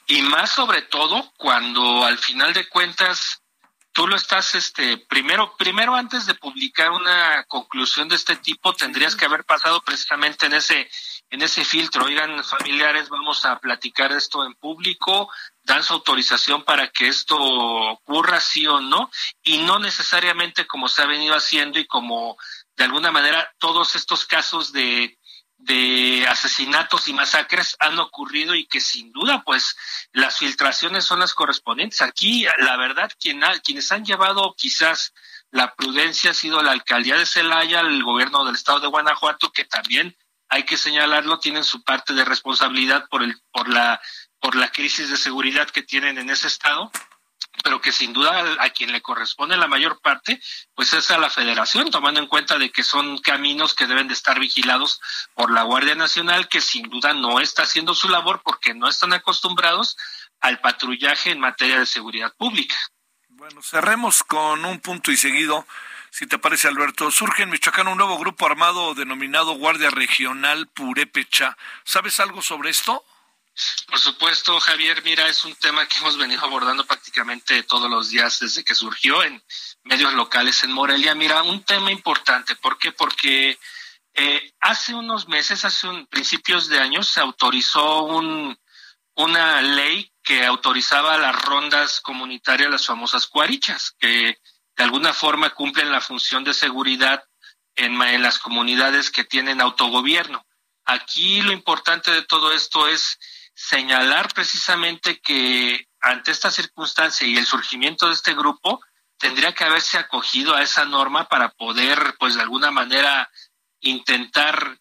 Y 0.07 0.23
más 0.23 0.51
sobre 0.51 0.83
todo 0.83 1.33
cuando 1.37 2.05
al 2.05 2.19
final 2.19 2.53
de 2.53 2.69
cuentas 2.69 3.43
tú 3.99 4.07
lo 4.07 4.15
estás, 4.15 4.55
este, 4.55 4.99
primero, 5.09 5.57
primero 5.57 5.97
antes 5.97 6.25
de 6.25 6.35
publicar 6.35 6.93
una 6.93 7.43
conclusión 7.49 8.09
de 8.09 8.15
este 8.15 8.37
tipo, 8.37 8.73
tendrías 8.73 9.17
que 9.17 9.25
haber 9.25 9.45
pasado 9.45 9.83
precisamente 9.83 10.47
en 10.47 10.55
ese, 10.55 10.89
en 11.31 11.43
ese 11.43 11.65
filtro. 11.65 12.05
Oigan, 12.05 12.45
familiares, 12.45 13.09
vamos 13.09 13.45
a 13.45 13.59
platicar 13.59 14.13
esto 14.13 14.45
en 14.45 14.55
público, 14.55 15.29
dan 15.65 15.83
su 15.83 15.95
autorización 15.95 16.65
para 16.65 16.89
que 16.91 17.09
esto 17.09 17.37
ocurra, 17.37 18.39
sí 18.41 18.69
o 18.69 18.81
no, 18.81 19.11
y 19.43 19.59
no 19.59 19.81
necesariamente 19.81 20.65
como 20.67 20.89
se 20.89 21.03
ha 21.03 21.07
venido 21.07 21.35
haciendo 21.35 21.81
y 21.81 21.87
como 21.87 22.37
de 22.79 22.85
alguna 22.85 23.11
manera 23.11 23.53
todos 23.59 23.97
estos 23.97 24.25
casos 24.25 24.73
de 24.73 25.19
de 25.59 26.25
asesinatos 26.29 27.09
y 27.09 27.13
masacres 27.13 27.77
han 27.81 27.99
ocurrido 27.99 28.55
y 28.55 28.67
que 28.67 28.81
sin 28.81 29.11
duda 29.11 29.43
pues 29.45 29.77
las 30.13 30.39
filtraciones 30.39 31.05
son 31.05 31.19
las 31.19 31.35
correspondientes. 31.35 32.01
Aquí 32.01 32.47
la 32.59 32.77
verdad 32.77 33.11
quien 33.19 33.43
quienes 33.65 33.91
han 33.91 34.05
llevado 34.05 34.55
quizás 34.57 35.13
la 35.51 35.75
prudencia 35.75 36.31
ha 36.31 36.35
sido 36.35 36.63
la 36.63 36.71
alcaldía 36.71 37.17
de 37.17 37.27
Celaya, 37.27 37.81
el 37.81 38.05
gobierno 38.05 38.45
del 38.45 38.55
estado 38.55 38.79
de 38.81 38.87
Guanajuato 38.87 39.51
que 39.51 39.65
también 39.65 40.17
hay 40.49 40.63
que 40.63 40.77
señalarlo 40.77 41.41
tienen 41.41 41.65
su 41.65 41.83
parte 41.83 42.15
de 42.15 42.25
responsabilidad 42.25 43.07
por 43.11 43.25
el 43.25 43.37
por 43.51 43.69
la 43.69 44.01
por 44.39 44.55
la 44.55 44.71
crisis 44.71 45.11
de 45.11 45.17
seguridad 45.17 45.69
que 45.69 45.83
tienen 45.83 46.19
en 46.19 46.31
ese 46.31 46.47
estado 46.47 46.93
pero 47.63 47.81
que 47.81 47.93
sin 47.93 48.13
duda 48.13 48.57
a 48.61 48.71
quien 48.71 48.93
le 48.93 49.01
corresponde 49.01 49.57
la 49.57 49.67
mayor 49.67 50.01
parte, 50.01 50.41
pues 50.75 50.93
es 50.93 51.11
a 51.11 51.19
la 51.19 51.31
federación, 51.31 51.91
tomando 51.91 52.21
en 52.21 52.27
cuenta 52.27 52.59
de 52.59 52.71
que 52.71 52.83
son 52.83 53.19
caminos 53.19 53.75
que 53.75 53.87
deben 53.87 54.09
de 54.09 54.15
estar 54.15 54.39
vigilados 54.39 55.01
por 55.35 55.51
la 55.51 55.63
Guardia 55.63 55.95
Nacional, 55.95 56.49
que 56.49 56.61
sin 56.61 56.89
duda 56.89 57.15
no 57.15 57.41
está 57.41 57.63
haciendo 57.63 57.95
su 57.95 58.09
labor 58.09 58.43
porque 58.45 58.75
no 58.75 58.89
están 58.89 59.13
acostumbrados 59.13 59.97
al 60.41 60.61
patrullaje 60.61 61.31
en 61.31 61.41
materia 61.41 61.79
de 61.79 61.87
seguridad 61.87 62.33
pública. 62.37 62.77
Bueno, 63.29 63.63
cerremos 63.63 64.25
con 64.25 64.65
un 64.65 64.81
punto 64.81 65.13
y 65.13 65.17
seguido. 65.17 65.67
Si 66.11 66.27
te 66.27 66.39
parece, 66.39 66.69
Alberto, 66.69 67.11
surge 67.11 67.43
en 67.43 67.51
Michoacán 67.51 67.89
un 67.89 67.99
nuevo 67.99 68.19
grupo 68.19 68.47
armado 68.47 68.95
denominado 68.95 69.53
Guardia 69.53 69.91
Regional 69.91 70.67
Purépecha. 70.69 71.57
¿Sabes 71.85 72.19
algo 72.19 72.43
sobre 72.43 72.71
esto? 72.71 73.05
Por 73.87 73.99
supuesto, 73.99 74.59
Javier, 74.61 75.03
mira, 75.03 75.29
es 75.29 75.45
un 75.45 75.55
tema 75.57 75.87
que 75.87 75.99
hemos 75.99 76.17
venido 76.17 76.45
abordando 76.45 76.87
prácticamente 76.87 77.63
todos 77.63 77.91
los 77.91 78.11
días 78.11 78.39
desde 78.39 78.65
que 78.65 78.75
surgió 78.75 79.23
en 79.23 79.43
medios 79.85 80.13
locales 80.15 80.63
en 80.63 80.73
Morelia. 80.73 81.15
Mira, 81.15 81.43
un 81.43 81.65
tema 81.65 81.91
importante, 81.91 82.55
¿por 82.57 82.79
qué? 82.79 82.93
Porque 82.93 83.59
eh, 84.15 84.53
hace 84.61 84.95
unos 84.95 85.29
meses, 85.29 85.65
hace 85.65 85.89
un, 85.89 86.07
principios 86.07 86.69
de 86.69 86.79
años, 86.79 87.09
se 87.09 87.21
autorizó 87.21 88.05
un, 88.05 88.59
una 89.15 89.63
ley 89.63 90.13
que 90.23 90.45
autorizaba 90.45 91.17
las 91.19 91.35
rondas 91.43 92.01
comunitarias, 92.01 92.71
las 92.71 92.87
famosas 92.87 93.27
cuarichas, 93.27 93.95
que 93.99 94.39
de 94.77 94.85
alguna 94.85 95.13
forma 95.13 95.51
cumplen 95.51 95.91
la 95.91 96.01
función 96.01 96.45
de 96.45 96.55
seguridad 96.55 97.25
en 97.75 98.23
las 98.23 98.39
comunidades 98.39 99.11
que 99.11 99.25
tienen 99.25 99.61
autogobierno. 99.61 100.45
Aquí 100.85 101.43
lo 101.43 101.53
importante 101.53 102.11
de 102.11 102.23
todo 102.23 102.53
esto 102.53 102.89
es 102.89 103.19
señalar 103.59 104.33
precisamente 104.33 105.21
que 105.21 105.89
ante 106.01 106.31
esta 106.31 106.49
circunstancia 106.49 107.27
y 107.27 107.37
el 107.37 107.45
surgimiento 107.45 108.07
de 108.07 108.15
este 108.15 108.33
grupo, 108.33 108.81
tendría 109.19 109.53
que 109.53 109.65
haberse 109.65 109.99
acogido 109.99 110.55
a 110.55 110.63
esa 110.63 110.85
norma 110.85 111.29
para 111.29 111.51
poder, 111.51 112.15
pues 112.21 112.37
de 112.37 112.43
alguna 112.43 112.71
manera, 112.71 113.29
intentar, 113.81 114.79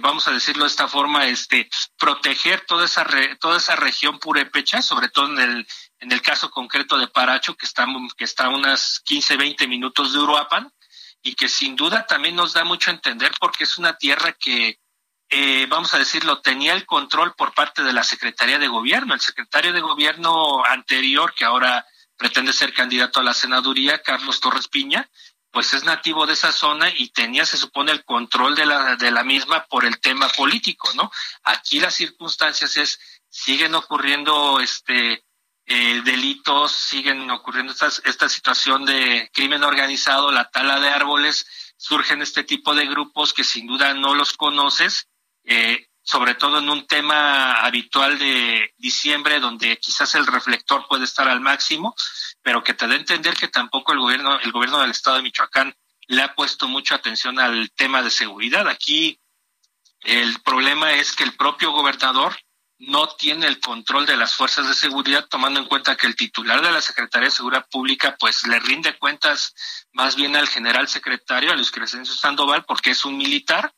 vamos 0.00 0.26
a 0.26 0.30
decirlo 0.30 0.64
de 0.64 0.70
esta 0.70 0.88
forma, 0.88 1.26
este, 1.26 1.68
proteger 1.98 2.64
toda 2.66 2.86
esa, 2.86 3.06
toda 3.38 3.58
esa 3.58 3.76
región 3.76 4.18
purépecha, 4.18 4.80
sobre 4.80 5.10
todo 5.10 5.26
en 5.26 5.38
el, 5.38 5.66
en 5.98 6.12
el 6.12 6.22
caso 6.22 6.50
concreto 6.50 6.96
de 6.96 7.08
Paracho, 7.08 7.54
que 7.56 7.66
está, 7.66 7.86
que 8.16 8.24
está 8.24 8.46
a 8.46 8.56
unas 8.56 9.00
15, 9.04 9.36
20 9.36 9.68
minutos 9.68 10.14
de 10.14 10.18
Uruapan, 10.18 10.72
y 11.20 11.34
que 11.34 11.50
sin 11.50 11.76
duda 11.76 12.06
también 12.06 12.36
nos 12.36 12.54
da 12.54 12.64
mucho 12.64 12.90
a 12.90 12.94
entender 12.94 13.32
porque 13.38 13.64
es 13.64 13.76
una 13.76 13.98
tierra 13.98 14.32
que 14.32 14.80
eh, 15.34 15.64
vamos 15.66 15.94
a 15.94 15.98
decirlo, 15.98 16.42
tenía 16.42 16.74
el 16.74 16.84
control 16.84 17.34
por 17.34 17.54
parte 17.54 17.82
de 17.82 17.94
la 17.94 18.02
Secretaría 18.02 18.58
de 18.58 18.68
Gobierno. 18.68 19.14
El 19.14 19.20
secretario 19.22 19.72
de 19.72 19.80
Gobierno 19.80 20.62
anterior, 20.62 21.32
que 21.34 21.46
ahora 21.46 21.86
pretende 22.18 22.52
ser 22.52 22.74
candidato 22.74 23.18
a 23.18 23.22
la 23.22 23.32
senaduría, 23.32 24.02
Carlos 24.02 24.40
Torres 24.40 24.68
Piña, 24.68 25.08
pues 25.50 25.72
es 25.72 25.84
nativo 25.84 26.26
de 26.26 26.34
esa 26.34 26.52
zona 26.52 26.90
y 26.94 27.08
tenía, 27.12 27.46
se 27.46 27.56
supone, 27.56 27.92
el 27.92 28.04
control 28.04 28.54
de 28.54 28.66
la, 28.66 28.96
de 28.96 29.10
la 29.10 29.24
misma 29.24 29.64
por 29.64 29.86
el 29.86 30.00
tema 30.00 30.28
político, 30.28 30.90
¿no? 30.96 31.10
Aquí 31.44 31.80
las 31.80 31.94
circunstancias 31.94 32.76
es, 32.76 33.00
siguen 33.30 33.74
ocurriendo 33.74 34.60
este 34.60 35.24
eh, 35.64 36.02
delitos, 36.04 36.72
siguen 36.72 37.30
ocurriendo 37.30 37.72
estas, 37.72 38.02
esta 38.04 38.28
situación 38.28 38.84
de 38.84 39.30
crimen 39.32 39.64
organizado, 39.64 40.30
la 40.30 40.50
tala 40.50 40.78
de 40.78 40.90
árboles, 40.90 41.46
surgen 41.78 42.20
este 42.20 42.44
tipo 42.44 42.74
de 42.74 42.86
grupos 42.86 43.32
que 43.32 43.44
sin 43.44 43.66
duda 43.66 43.94
no 43.94 44.14
los 44.14 44.34
conoces 44.34 45.08
eh, 45.44 45.86
sobre 46.02 46.34
todo 46.34 46.58
en 46.58 46.68
un 46.68 46.86
tema 46.86 47.54
habitual 47.64 48.18
de 48.18 48.74
diciembre, 48.76 49.40
donde 49.40 49.78
quizás 49.78 50.14
el 50.14 50.26
reflector 50.26 50.86
puede 50.88 51.04
estar 51.04 51.28
al 51.28 51.40
máximo, 51.40 51.94
pero 52.42 52.62
que 52.62 52.74
te 52.74 52.86
da 52.86 52.94
a 52.94 52.98
entender 52.98 53.34
que 53.34 53.48
tampoco 53.48 53.92
el 53.92 54.00
gobierno, 54.00 54.38
el 54.40 54.52
gobierno 54.52 54.80
del 54.80 54.90
estado 54.90 55.16
de 55.16 55.22
Michoacán 55.22 55.74
le 56.08 56.22
ha 56.22 56.34
puesto 56.34 56.66
mucha 56.66 56.96
atención 56.96 57.38
al 57.38 57.70
tema 57.72 58.02
de 58.02 58.10
seguridad. 58.10 58.68
Aquí 58.68 59.20
el 60.00 60.40
problema 60.42 60.92
es 60.92 61.12
que 61.12 61.24
el 61.24 61.36
propio 61.36 61.70
gobernador 61.70 62.36
no 62.78 63.06
tiene 63.08 63.46
el 63.46 63.60
control 63.60 64.06
de 64.06 64.16
las 64.16 64.34
fuerzas 64.34 64.66
de 64.66 64.74
seguridad, 64.74 65.28
tomando 65.30 65.60
en 65.60 65.66
cuenta 65.66 65.96
que 65.96 66.08
el 66.08 66.16
titular 66.16 66.60
de 66.60 66.72
la 66.72 66.80
Secretaría 66.80 67.28
de 67.28 67.34
Seguridad 67.34 67.66
Pública, 67.70 68.16
pues 68.18 68.44
le 68.48 68.58
rinde 68.58 68.98
cuentas 68.98 69.54
más 69.92 70.16
bien 70.16 70.34
al 70.34 70.48
general 70.48 70.88
secretario, 70.88 71.52
a 71.52 71.54
Luis 71.54 71.70
Crescencio 71.70 72.14
Sandoval, 72.14 72.64
porque 72.64 72.90
es 72.90 73.04
un 73.04 73.16
militar 73.16 73.72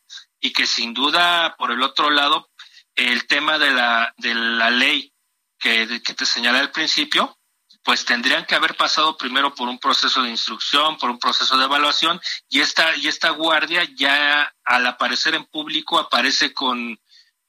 y 0.44 0.52
que 0.52 0.66
sin 0.66 0.92
duda, 0.92 1.56
por 1.56 1.70
el 1.70 1.82
otro 1.82 2.10
lado, 2.10 2.50
el 2.94 3.26
tema 3.26 3.58
de 3.58 3.70
la, 3.70 4.12
de 4.18 4.34
la 4.34 4.68
ley 4.68 5.10
que, 5.58 5.86
te 5.86 6.26
señalé 6.26 6.58
al 6.58 6.70
principio, 6.70 7.38
pues 7.82 8.04
tendrían 8.04 8.44
que 8.44 8.54
haber 8.54 8.76
pasado 8.76 9.16
primero 9.16 9.54
por 9.54 9.70
un 9.70 9.78
proceso 9.78 10.22
de 10.22 10.28
instrucción, 10.28 10.98
por 10.98 11.08
un 11.08 11.18
proceso 11.18 11.56
de 11.56 11.64
evaluación, 11.64 12.20
y 12.50 12.60
esta, 12.60 12.94
y 12.96 13.08
esta 13.08 13.30
guardia 13.30 13.88
ya 13.96 14.54
al 14.64 14.86
aparecer 14.86 15.34
en 15.34 15.46
público 15.46 15.98
aparece 15.98 16.52
con, 16.52 17.00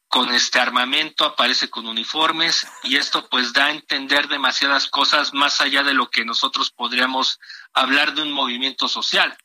con 0.08 0.34
este 0.34 0.60
armamento, 0.60 1.26
aparece 1.26 1.70
con 1.70 1.88
uniformes, 1.88 2.66
y 2.84 2.96
esto 2.96 3.28
pues 3.28 3.52
da 3.52 3.66
a 3.66 3.72
entender 3.72 4.30
demasiadas 4.30 4.88
cosas 4.88 5.34
más 5.34 5.60
allá 5.60 5.84
de 5.84 5.94
lo 5.94 6.10
que 6.10 6.24
nosotros 6.24 6.72
podríamos 6.72 7.42
hablar 7.74 8.14
de 8.14 8.22
un 8.22 8.32
movimiento 8.32 8.88
social. 8.88 9.38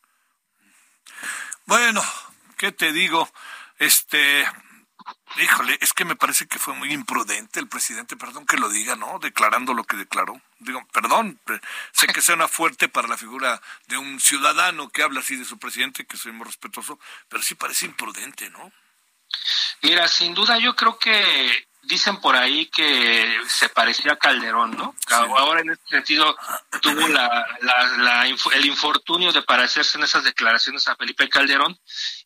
Bueno, 1.66 2.00
¿qué 2.60 2.72
te 2.72 2.92
digo? 2.92 3.26
Este, 3.78 4.46
híjole, 5.38 5.78
es 5.80 5.94
que 5.94 6.04
me 6.04 6.14
parece 6.14 6.46
que 6.46 6.58
fue 6.58 6.74
muy 6.74 6.92
imprudente 6.92 7.58
el 7.58 7.68
presidente, 7.68 8.18
perdón 8.18 8.44
que 8.44 8.58
lo 8.58 8.68
diga, 8.68 8.96
¿no? 8.96 9.18
Declarando 9.18 9.72
lo 9.72 9.84
que 9.84 9.96
declaró. 9.96 10.38
Digo, 10.58 10.86
perdón, 10.92 11.40
sé 11.92 12.06
que 12.08 12.20
suena 12.20 12.48
fuerte 12.48 12.90
para 12.90 13.08
la 13.08 13.16
figura 13.16 13.62
de 13.86 13.96
un 13.96 14.20
ciudadano 14.20 14.90
que 14.90 15.02
habla 15.02 15.20
así 15.20 15.36
de 15.36 15.46
su 15.46 15.58
presidente, 15.58 16.04
que 16.04 16.18
soy 16.18 16.32
muy 16.32 16.44
respetuoso, 16.44 16.98
pero 17.30 17.42
sí 17.42 17.54
parece 17.54 17.86
imprudente, 17.86 18.50
¿no? 18.50 18.70
Mira, 19.80 20.06
sin 20.06 20.34
duda 20.34 20.58
yo 20.58 20.76
creo 20.76 20.98
que 20.98 21.66
dicen 21.84 22.20
por 22.20 22.36
ahí 22.36 22.66
que 22.66 23.40
se 23.48 23.70
parecía 23.70 24.12
a 24.12 24.18
Calderón, 24.18 24.76
¿no? 24.76 24.94
Ahora 25.08 25.62
en 25.62 25.70
este 25.70 25.88
sentido 25.88 26.36
tuvo 26.82 27.08
la, 27.08 27.46
la, 27.62 28.26
el 28.26 28.66
infortunio 28.66 29.32
de 29.32 29.40
parecerse 29.40 29.96
en 29.96 30.04
esas 30.04 30.24
declaraciones 30.24 30.86
a 30.88 30.96
Felipe 30.96 31.26
Calderón 31.30 31.78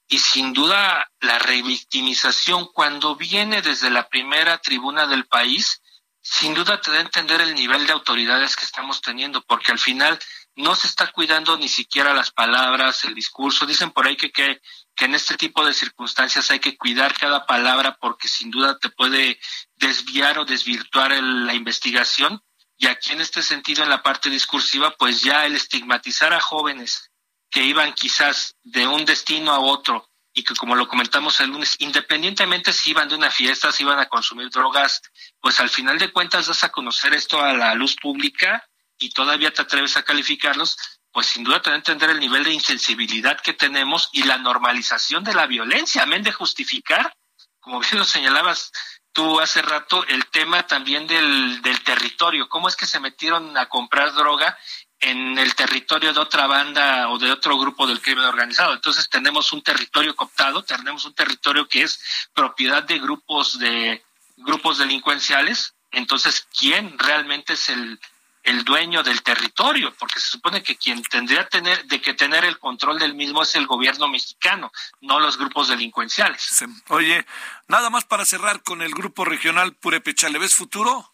y 0.09 0.19
sin 0.19 0.53
duda 0.53 1.11
la 1.21 1.39
revictimización 1.39 2.67
cuando 2.73 3.17
viene 3.17 3.63
desde 3.63 3.91
la 3.91 4.09
primera 4.09 4.59
tribuna 4.59 5.07
del 5.07 5.27
país, 5.27 5.81
sin 6.21 6.55
duda 6.55 6.81
te 6.81 6.91
da 6.91 6.99
a 6.99 7.03
entender 7.03 7.41
el 7.41 7.55
nivel 7.55 7.87
de 7.87 7.93
autoridades 7.93 8.57
que 8.57 8.65
estamos 8.65 9.01
teniendo, 9.01 9.43
porque 9.43 9.73
al 9.73 9.79
final 9.79 10.19
no 10.57 10.75
se 10.75 10.87
está 10.87 11.11
cuidando 11.11 11.57
ni 11.57 11.69
siquiera 11.69 12.15
las 12.15 12.31
palabras, 12.31 13.05
el 13.05 13.15
discurso. 13.15 13.67
Dicen 13.67 13.91
por 13.91 14.07
ahí 14.07 14.17
que, 14.17 14.31
que, 14.31 14.61
en 15.01 15.15
este 15.15 15.37
tipo 15.37 15.65
de 15.67 15.75
circunstancias 15.75 16.51
hay 16.51 16.61
que 16.61 16.77
cuidar 16.77 17.15
cada 17.19 17.45
palabra 17.45 17.99
porque 18.01 18.29
sin 18.29 18.51
duda 18.51 18.79
te 18.79 18.89
puede 18.91 19.39
desviar 19.77 20.39
o 20.39 20.45
desvirtuar 20.45 21.13
la 21.13 21.55
investigación. 21.55 22.43
Y 22.77 22.87
aquí 22.87 23.13
en 23.13 23.21
este 23.21 23.43
sentido, 23.43 23.83
en 23.83 23.91
la 23.91 24.03
parte 24.03 24.31
discursiva, 24.31 24.93
pues 24.97 25.23
ya 25.23 25.45
el 25.45 25.57
estigmatizar 25.57 26.33
a 26.33 26.41
jóvenes 26.41 27.11
que 27.55 27.63
iban 27.63 27.93
quizás 27.93 28.57
de 28.65 28.85
un 28.85 29.05
destino 29.05 29.53
a 29.53 29.61
otro 29.61 30.11
y 30.33 30.43
que 30.43 30.57
como 30.57 30.75
lo 30.75 30.89
comentamos 30.89 31.39
el 31.39 31.51
lunes, 31.51 31.77
independientemente 31.79 32.73
si 32.73 32.91
iban 32.91 33.09
de 33.09 33.15
una 33.15 33.31
fiesta, 33.31 33.71
si 33.71 33.85
iban 33.85 34.01
a 34.01 34.09
consumir 34.09 34.51
drogas, 34.51 35.01
pues 35.41 35.61
al 35.61 35.71
final 35.71 35.97
de 35.97 36.11
cuentas 36.11 36.49
das 36.49 36.65
a 36.65 36.73
conocer 36.73 37.15
esto 37.15 37.41
a 37.41 37.53
la 37.53 37.77
luz 37.77 37.95
pública 37.95 38.69
y 38.99 39.11
todavía 39.11 39.53
te 39.53 39.63
atreves 39.63 39.97
a 39.97 40.03
calificarlos, 40.03 40.77
pues 41.13 41.29
sin 41.29 41.45
duda 41.45 41.63
te 41.63 41.71
que 41.71 41.77
entender 41.77 42.11
el 42.11 42.19
nivel 42.19 42.43
de 42.43 42.53
insensibilidad 42.53 43.41
que 43.41 43.53
tenemos 43.53 44.09
y 44.11 44.25
la 44.25 44.39
normalización 44.39 45.23
de 45.23 45.35
la 45.35 45.47
violencia, 45.47 46.03
amén 46.03 46.25
de 46.25 46.33
justificar, 46.33 47.15
como 47.61 47.79
bien 47.79 47.99
lo 47.99 48.05
señalabas 48.05 48.73
tú 49.13 49.39
hace 49.39 49.63
rato, 49.63 50.05
el 50.09 50.27
tema 50.27 50.67
también 50.67 51.07
del, 51.07 51.63
del 51.63 51.85
territorio, 51.85 52.49
cómo 52.49 52.67
es 52.67 52.75
que 52.75 52.85
se 52.85 52.99
metieron 52.99 53.57
a 53.57 53.69
comprar 53.69 54.13
droga 54.13 54.59
en 55.05 55.39
el 55.39 55.55
territorio 55.55 56.15
de 56.15 56.21
otra 56.21 56.47
banda 56.47 57.11
o 57.11 57.19
de 57.19 57.31
otro 57.31 57.59
grupo 57.59 57.87
del 57.87 58.01
crimen 58.01 58.25
organizado. 58.25 58.73
Entonces 58.73 59.09
tenemos 59.11 59.53
un 59.53 59.63
territorio 59.63 60.17
cooptado, 60.17 60.63
tenemos 60.63 61.05
un 61.05 61.15
territorio 61.15 61.69
que 61.69 61.83
es 61.83 62.01
propiedad 62.33 62.83
de 62.83 62.99
grupos 62.99 63.59
de 63.59 64.03
grupos 64.39 64.79
delincuenciales. 64.79 65.75
Entonces, 65.93 66.49
¿quién 66.59 66.99
realmente 66.99 67.53
es 67.53 67.69
el, 67.69 68.01
el 68.45 68.65
dueño 68.65 69.03
del 69.03 69.23
territorio? 69.23 69.95
Porque 69.99 70.19
se 70.21 70.29
supone 70.29 70.63
que 70.63 70.77
quien 70.77 71.03
tendría 71.03 71.47
tener, 71.51 71.85
de 71.85 72.01
que 72.01 72.15
tener 72.15 72.47
el 72.47 72.59
control 72.59 72.99
del 72.99 73.15
mismo 73.15 73.43
es 73.43 73.55
el 73.57 73.67
gobierno 73.67 74.09
mexicano, 74.09 74.73
no 75.03 75.21
los 75.21 75.37
grupos 75.37 75.69
delincuenciales. 75.69 76.65
Oye, 76.89 77.27
nada 77.69 77.91
más 77.91 78.07
para 78.07 78.25
cerrar 78.25 78.63
con 78.63 78.81
el 78.81 78.93
grupo 78.93 79.27
regional 79.27 79.75
Purepecha, 79.75 80.31
¿le 80.31 80.39
ves 80.39 80.55
futuro? 80.55 81.13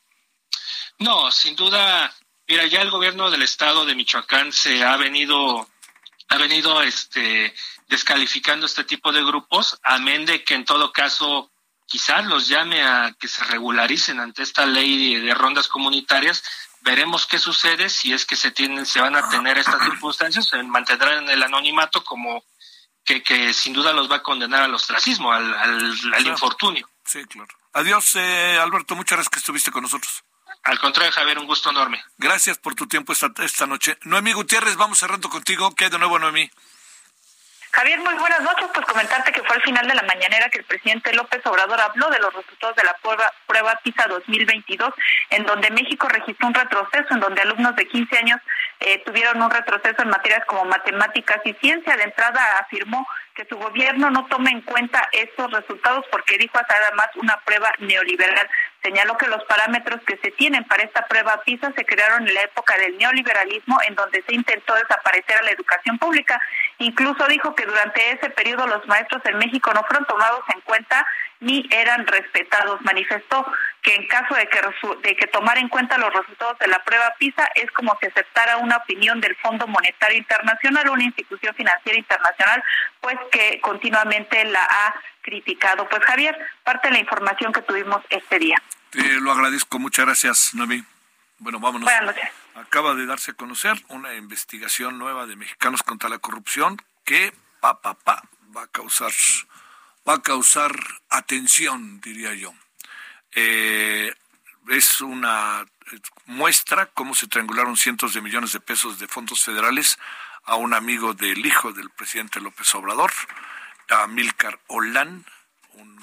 No, 0.98 1.30
sin 1.32 1.56
duda 1.56 2.14
Mira, 2.50 2.66
ya 2.66 2.82
el 2.82 2.90
gobierno 2.90 3.30
del 3.30 3.42
estado 3.42 3.84
de 3.84 3.94
Michoacán 3.94 4.50
se 4.52 4.82
ha 4.82 4.96
venido, 4.96 5.68
ha 6.28 6.36
venido 6.36 6.82
este, 6.82 7.54
descalificando 7.86 8.66
este 8.66 8.82
tipo 8.82 9.12
de 9.12 9.22
grupos, 9.22 9.78
amén 9.84 10.26
de 10.26 10.42
que 10.42 10.54
en 10.54 10.64
todo 10.64 10.90
caso 10.92 11.48
quizás 11.86 12.26
los 12.26 12.48
llame 12.48 12.82
a 12.82 13.14
que 13.16 13.28
se 13.28 13.44
regularicen 13.44 14.18
ante 14.18 14.42
esta 14.42 14.66
ley 14.66 15.20
de, 15.20 15.32
rondas 15.32 15.68
comunitarias. 15.68 16.42
Veremos 16.80 17.24
qué 17.24 17.38
sucede 17.38 17.88
si 17.88 18.12
es 18.12 18.26
que 18.26 18.34
se 18.34 18.50
tienen, 18.50 18.84
se 18.84 19.00
van 19.00 19.14
a 19.14 19.28
tener 19.28 19.56
estas 19.56 19.84
circunstancias, 19.84 20.48
se 20.48 20.60
mantendrán 20.64 21.22
en 21.22 21.30
el 21.30 21.44
anonimato 21.44 22.02
como 22.02 22.42
que, 23.04 23.22
que 23.22 23.52
sin 23.52 23.74
duda 23.74 23.92
los 23.92 24.10
va 24.10 24.16
a 24.16 24.22
condenar 24.24 24.62
al 24.62 24.74
ostracismo, 24.74 25.32
al, 25.32 25.54
al, 25.54 26.26
infortunio. 26.26 26.90
Sí, 27.04 27.24
claro. 27.26 27.54
Adiós, 27.74 28.16
eh, 28.16 28.58
Alberto, 28.60 28.96
muchas 28.96 29.18
gracias 29.18 29.30
que 29.30 29.38
estuviste 29.38 29.70
con 29.70 29.82
nosotros. 29.82 30.24
Al 30.62 30.78
contrario, 30.78 31.12
Javier, 31.12 31.38
un 31.38 31.46
gusto 31.46 31.70
enorme. 31.70 32.02
Gracias 32.18 32.58
por 32.58 32.74
tu 32.74 32.86
tiempo 32.86 33.12
esta, 33.12 33.30
esta 33.42 33.66
noche. 33.66 33.96
Noemí 34.02 34.32
Gutiérrez, 34.32 34.76
vamos 34.76 34.98
cerrando 34.98 35.30
contigo. 35.30 35.74
¿Qué 35.74 35.84
hay 35.84 35.90
de 35.90 35.98
nuevo, 35.98 36.18
Noemí? 36.18 36.50
Javier, 37.72 38.00
muy 38.00 38.14
buenas 38.14 38.42
noches. 38.42 38.66
Pues 38.74 38.84
comentarte 38.84 39.30
que 39.32 39.42
fue 39.42 39.56
al 39.56 39.62
final 39.62 39.86
de 39.86 39.94
la 39.94 40.02
mañanera 40.02 40.48
que 40.50 40.58
el 40.58 40.64
presidente 40.64 41.14
López 41.14 41.40
Obrador 41.46 41.80
habló 41.80 42.10
de 42.10 42.18
los 42.18 42.34
resultados 42.34 42.74
de 42.76 42.82
la 42.84 42.94
prueba, 42.94 43.32
prueba 43.46 43.78
PISA 43.82 44.06
2022, 44.08 44.92
en 45.30 45.46
donde 45.46 45.70
México 45.70 46.08
registró 46.08 46.48
un 46.48 46.54
retroceso, 46.54 47.06
en 47.10 47.20
donde 47.20 47.42
alumnos 47.42 47.76
de 47.76 47.86
15 47.86 48.18
años 48.18 48.40
eh, 48.80 49.02
tuvieron 49.06 49.40
un 49.40 49.50
retroceso 49.50 50.02
en 50.02 50.08
materias 50.08 50.44
como 50.46 50.64
matemáticas 50.64 51.38
y 51.44 51.52
ciencia. 51.54 51.96
De 51.96 52.02
entrada 52.02 52.58
afirmó 52.58 53.06
que 53.34 53.46
su 53.48 53.56
gobierno 53.56 54.10
no 54.10 54.26
tome 54.26 54.50
en 54.50 54.62
cuenta 54.62 55.08
estos 55.12 55.50
resultados 55.52 56.04
porque 56.10 56.38
dijo 56.38 56.58
hasta 56.58 56.74
además 56.74 57.06
una 57.16 57.38
prueba 57.44 57.72
neoliberal. 57.78 58.50
Señaló 58.82 59.16
que 59.18 59.26
los 59.26 59.44
parámetros 59.44 60.00
que 60.06 60.16
se 60.18 60.30
tienen 60.32 60.64
para 60.64 60.82
esta 60.82 61.06
prueba 61.06 61.42
PISA 61.44 61.72
se 61.76 61.84
crearon 61.84 62.26
en 62.26 62.34
la 62.34 62.42
época 62.42 62.76
del 62.78 62.96
neoliberalismo, 62.96 63.78
en 63.86 63.94
donde 63.94 64.22
se 64.22 64.34
intentó 64.34 64.74
desaparecer 64.74 65.36
a 65.36 65.42
la 65.42 65.50
educación 65.50 65.98
pública. 65.98 66.40
Incluso 66.78 67.26
dijo 67.26 67.54
que 67.54 67.66
durante 67.66 68.12
ese 68.12 68.30
periodo 68.30 68.66
los 68.66 68.86
maestros 68.86 69.22
en 69.26 69.38
México 69.38 69.70
no 69.74 69.82
fueron 69.84 70.06
tomados 70.06 70.40
en 70.54 70.60
cuenta 70.62 71.06
ni 71.40 71.68
eran 71.70 72.06
respetados. 72.06 72.80
Manifestó 72.82 73.46
que 73.82 73.94
en 73.94 74.06
caso 74.08 74.34
de 74.34 74.48
que, 74.48 74.60
de 75.02 75.26
tomar 75.28 75.58
en 75.58 75.68
cuenta 75.68 75.98
los 75.98 76.12
resultados 76.12 76.58
de 76.58 76.68
la 76.68 76.78
prueba 76.84 77.14
PISA 77.18 77.50
es 77.54 77.70
como 77.72 77.96
si 78.00 78.06
aceptara 78.06 78.58
una 78.58 78.76
opinión 78.76 79.20
del 79.20 79.36
Fondo 79.36 79.66
Monetario 79.66 80.18
Internacional, 80.18 80.88
una 80.90 81.04
institución 81.04 81.54
financiera 81.54 81.98
internacional, 81.98 82.62
pues 83.00 83.16
que 83.32 83.60
continuamente 83.60 84.44
la 84.44 84.60
ha 84.62 84.94
criticado. 85.22 85.88
Pues 85.88 86.02
Javier, 86.04 86.36
parte 86.64 86.88
de 86.88 86.94
la 86.94 87.00
información 87.00 87.52
que 87.52 87.62
tuvimos 87.62 88.02
este 88.10 88.38
día. 88.38 88.62
Te 88.90 89.20
lo 89.20 89.30
agradezco, 89.32 89.78
muchas 89.78 90.06
gracias, 90.06 90.54
Noemí. 90.54 90.84
Bueno, 91.38 91.60
vámonos. 91.60 91.84
Buenas 91.84 92.04
noches. 92.04 92.28
Acaba 92.54 92.94
de 92.94 93.06
darse 93.06 93.30
a 93.30 93.34
conocer 93.34 93.82
una 93.88 94.14
investigación 94.14 94.98
nueva 94.98 95.26
de 95.26 95.36
mexicanos 95.36 95.82
contra 95.82 96.08
la 96.08 96.18
corrupción 96.18 96.76
que 97.04 97.32
pa, 97.60 97.80
pa, 97.80 97.94
pa, 97.94 98.22
va 98.54 98.64
a 98.64 98.66
causar 98.66 99.12
va 100.08 100.14
a 100.14 100.22
causar 100.22 100.72
atención, 101.08 102.00
diría 102.00 102.34
yo. 102.34 102.52
Eh, 103.32 104.12
es 104.68 105.00
una 105.00 105.64
muestra 106.26 106.86
cómo 106.86 107.14
se 107.14 107.26
triangularon 107.26 107.76
cientos 107.76 108.14
de 108.14 108.20
millones 108.20 108.52
de 108.52 108.60
pesos 108.60 108.98
de 108.98 109.08
fondos 109.08 109.42
federales 109.44 109.98
a 110.44 110.56
un 110.56 110.74
amigo 110.74 111.14
del 111.14 111.44
hijo 111.44 111.72
del 111.72 111.90
presidente 111.90 112.40
López 112.40 112.74
Obrador, 112.74 113.12
a 113.90 114.06
Milcar 114.06 114.60
un 114.68 115.24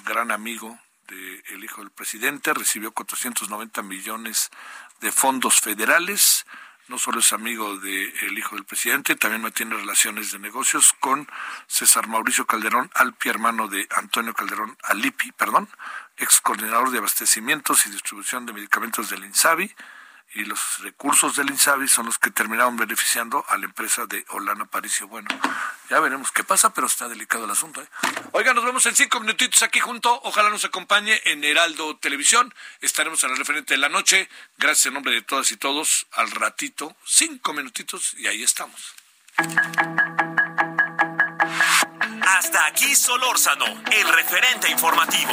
gran 0.04 0.30
amigo 0.30 0.78
del 1.08 1.64
hijo 1.64 1.80
del 1.80 1.90
presidente, 1.90 2.52
recibió 2.52 2.92
490 2.92 3.82
millones 3.82 4.50
de 5.00 5.10
fondos 5.10 5.60
federales. 5.60 6.46
No 6.88 6.98
solo 6.98 7.20
es 7.20 7.32
amigo 7.32 7.78
del 7.78 8.38
hijo 8.38 8.56
del 8.56 8.64
presidente, 8.64 9.16
también 9.16 9.42
mantiene 9.42 9.76
relaciones 9.76 10.32
de 10.32 10.38
negocios 10.38 10.94
con 11.00 11.28
César 11.66 12.08
Mauricio 12.08 12.46
Calderón 12.46 12.90
Alpi, 12.94 13.28
hermano 13.28 13.68
de 13.68 13.86
Antonio 13.96 14.32
Calderón 14.34 14.76
Alipi, 14.84 15.32
perdón, 15.32 15.68
ex 16.16 16.40
coordinador 16.40 16.90
de 16.90 16.98
abastecimientos 16.98 17.86
y 17.86 17.90
distribución 17.90 18.46
de 18.46 18.54
medicamentos 18.54 19.10
del 19.10 19.24
INSABI, 19.24 19.74
y 20.38 20.44
los 20.44 20.78
recursos 20.78 21.34
del 21.34 21.50
INSABI 21.50 21.88
son 21.88 22.06
los 22.06 22.16
que 22.18 22.30
terminaron 22.30 22.76
beneficiando 22.76 23.44
a 23.48 23.58
la 23.58 23.64
empresa 23.64 24.06
de 24.06 24.24
Olana 24.28 24.66
Paricio. 24.66 25.08
Bueno, 25.08 25.28
ya 25.90 25.98
veremos 25.98 26.30
qué 26.30 26.44
pasa, 26.44 26.72
pero 26.72 26.86
está 26.86 27.08
delicado 27.08 27.44
el 27.44 27.50
asunto. 27.50 27.82
¿eh? 27.82 27.88
Oiga, 28.30 28.54
nos 28.54 28.64
vemos 28.64 28.86
en 28.86 28.94
cinco 28.94 29.18
minutitos 29.18 29.64
aquí 29.64 29.80
junto. 29.80 30.20
Ojalá 30.22 30.48
nos 30.48 30.64
acompañe 30.64 31.20
en 31.24 31.42
Heraldo 31.42 31.96
Televisión. 31.96 32.54
Estaremos 32.80 33.24
en 33.24 33.30
el 33.30 33.36
referente 33.36 33.74
de 33.74 33.78
la 33.78 33.88
noche. 33.88 34.28
Gracias 34.58 34.86
en 34.86 34.94
nombre 34.94 35.12
de 35.12 35.22
todas 35.22 35.50
y 35.50 35.56
todos. 35.56 36.06
Al 36.12 36.30
ratito, 36.30 36.96
cinco 37.04 37.52
minutitos 37.52 38.14
y 38.14 38.28
ahí 38.28 38.44
estamos. 38.44 38.94
Hasta 42.22 42.64
aquí 42.66 42.94
Solórzano, 42.94 43.66
el 43.90 44.08
referente 44.08 44.70
informativo. 44.70 45.32